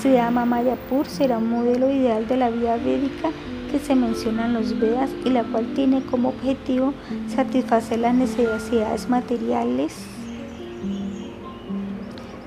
Se 0.00 0.12
llama 0.12 0.44
Mayapur 0.44 1.06
será 1.06 1.38
un 1.38 1.50
modelo 1.50 1.90
ideal 1.90 2.28
de 2.28 2.36
la 2.36 2.50
vida 2.50 2.76
védica 2.76 3.30
que 3.72 3.80
se 3.80 3.96
menciona 3.96 4.46
en 4.46 4.54
los 4.54 4.78
Vedas 4.78 5.10
y 5.24 5.30
la 5.30 5.42
cual 5.42 5.74
tiene 5.74 6.02
como 6.02 6.28
objetivo 6.28 6.94
satisfacer 7.26 7.98
las 7.98 8.14
necesidades 8.14 9.08
materiales 9.08 9.96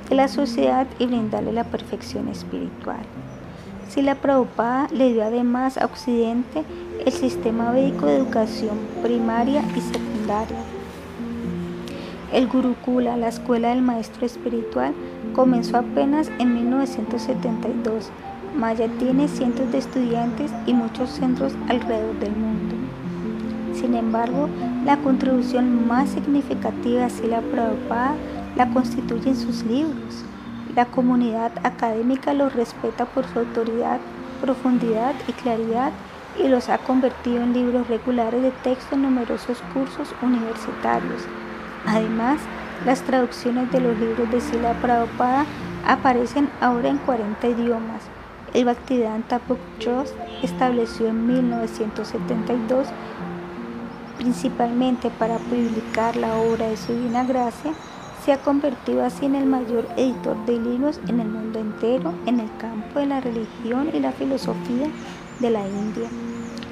de 0.10 0.15
la 0.15 0.30
sociedad 0.30 0.88
y 0.98 1.07
brindarle 1.07 1.52
la 1.52 1.65
perfección 1.65 2.30
espiritual. 2.30 3.02
Si 3.90 4.02
la 4.02 4.15
Prabhupada 4.15 4.88
le 4.94 5.11
dio 5.11 5.22
además 5.22 5.78
a 5.78 5.86
Occidente 5.86 6.64
el 7.06 7.11
sistema 7.11 7.72
védico 7.72 8.06
de 8.06 8.15
educación 8.15 8.78
primaria 9.03 9.61
y 9.76 9.82
secundaria. 9.82 10.60
El 12.32 12.48
Gurukula, 12.48 13.18
la 13.18 13.28
escuela 13.28 13.69
del 13.69 13.82
maestro 13.82 14.26
espiritual, 14.26 14.94
comenzó 15.34 15.78
apenas 15.78 16.30
en 16.40 16.53
1972. 16.53 18.10
Maya 18.58 18.88
tiene 18.99 19.28
cientos 19.28 19.72
de 19.72 19.78
estudiantes 19.78 20.52
y 20.66 20.74
muchos 20.74 21.10
centros 21.10 21.53
alrededor 21.70 22.20
del 22.20 22.36
mundo. 22.36 22.76
Sin 23.74 23.95
embargo, 23.95 24.49
la 24.86 24.98
contribución 24.98 25.88
más 25.88 26.10
significativa 26.10 27.08
de 27.08 27.28
la 27.28 27.41
Prabhupada 27.41 28.16
la 28.56 28.70
constituyen 28.70 29.36
sus 29.36 29.64
libros. 29.64 30.24
La 30.76 30.86
comunidad 30.86 31.52
académica 31.64 32.34
los 32.34 32.53
respeta 32.53 33.06
por 33.06 33.26
su 33.28 33.40
autoridad, 33.40 33.99
profundidad 34.41 35.14
y 35.28 35.32
claridad 35.34 35.91
y 36.40 36.48
los 36.48 36.70
ha 36.70 36.78
convertido 36.78 37.44
en 37.44 37.53
libros 37.53 37.88
regulares 37.88 38.41
de 38.41 38.52
texto 38.64 38.95
en 38.95 39.03
numerosos 39.03 39.58
cursos 39.74 40.14
universitarios. 40.22 41.24
Además, 41.86 42.40
las 42.86 43.02
traducciones 43.02 43.72
de 43.72 43.80
los 43.80 43.98
libros 43.98 44.30
de 44.32 44.41
Sila 44.41 44.74
Prabhupada 44.82 45.45
aparecen 45.88 46.49
ahora 46.60 46.90
en 46.90 46.98
40 46.98 47.48
idiomas. 47.48 48.03
El 48.53 48.66
Bhaktivedanta 48.66 49.40
Book 49.48 49.60
Trust 49.80 50.16
estableció 50.44 51.08
en 51.08 51.28
1972 51.28 52.88
principalmente 54.18 55.10
para 55.10 55.38
publicar 55.38 56.16
la 56.16 56.36
obra 56.36 56.68
de 56.68 56.78
su 56.78 56.94
Divina 56.94 57.24
Gracia 57.24 57.74
se 58.24 58.32
ha 58.32 58.38
convertido 58.38 59.03
así 59.03 59.26
en 59.26 59.34
el 59.34 59.48
mayor 59.48 59.88
editor 59.98 60.38
de 60.45 60.60
libros 60.60 60.99
en 61.08 61.20
el 61.20 61.28
mundo 61.28 61.60
entero 61.60 62.14
en 62.28 62.40
el 62.40 62.56
campo 62.58 62.99
de 62.99 63.08
la 63.08 63.20
religión 63.20 63.90
y 63.91 63.99
la 63.99 64.12
filosofía 64.12 64.88
de 65.40 65.49
la 65.49 65.68
India. 65.68 66.08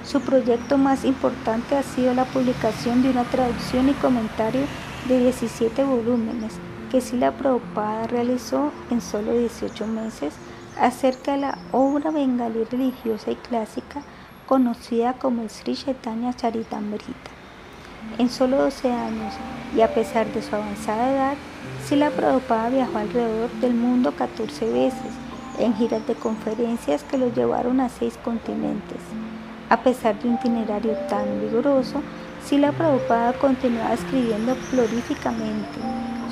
Su 0.03 0.21
proyecto 0.21 0.77
más 0.77 1.03
importante 1.05 1.75
ha 1.75 1.81
sido 1.81 2.13
la 2.13 2.25
publicación 2.25 3.01
de 3.01 3.09
una 3.09 3.23
traducción 3.23 3.89
y 3.89 3.93
comentario 3.93 4.61
de 5.09 5.19
17 5.21 5.83
volúmenes 5.85 6.53
que 6.91 7.01
Sila 7.01 7.31
Prabhupada 7.31 8.05
realizó 8.05 8.71
en 8.91 9.01
solo 9.01 9.33
18 9.33 9.87
meses 9.87 10.35
acerca 10.79 11.31
de 11.31 11.39
la 11.39 11.57
obra 11.71 12.11
bengalí 12.11 12.63
religiosa 12.65 13.31
y 13.31 13.35
clásica 13.35 14.03
conocida 14.45 15.13
como 15.13 15.49
Sri 15.49 15.75
Chaitanya 15.75 16.35
Charitamrita. 16.35 17.31
En 18.19 18.29
solo 18.29 18.57
12 18.57 18.91
años 18.91 19.33
y 19.75 19.81
a 19.81 19.91
pesar 19.91 20.31
de 20.31 20.43
su 20.43 20.55
avanzada 20.55 21.11
edad, 21.11 21.37
Sila 21.87 22.11
Prabhupada 22.11 22.69
viajó 22.69 22.99
alrededor 22.99 23.49
del 23.61 23.73
mundo 23.73 24.13
14 24.15 24.71
veces 24.71 25.11
en 25.57 25.73
giras 25.73 26.05
de 26.05 26.13
conferencias 26.13 27.03
que 27.03 27.17
lo 27.17 27.33
llevaron 27.33 27.79
a 27.79 27.89
seis 27.89 28.15
continentes. 28.23 29.01
A 29.69 29.81
pesar 29.81 30.19
de 30.19 30.29
un 30.29 30.35
itinerario 30.35 30.93
tan 31.09 31.25
vigoroso, 31.41 32.03
Sila 32.49 32.71
Prabhupada 32.71 33.33
continuaba 33.33 33.93
escribiendo 33.93 34.55
prolíficamente. 34.71 35.77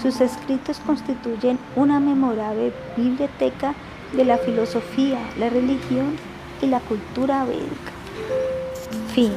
Sus 0.01 0.19
escritos 0.19 0.79
constituyen 0.79 1.59
una 1.75 1.99
memorable 1.99 2.73
biblioteca 2.95 3.75
de 4.13 4.25
la 4.25 4.39
filosofía, 4.39 5.19
la 5.37 5.51
religión 5.51 6.15
y 6.59 6.65
la 6.65 6.79
cultura 6.79 7.45
védica. 7.45 7.91
Fin. 9.13 9.31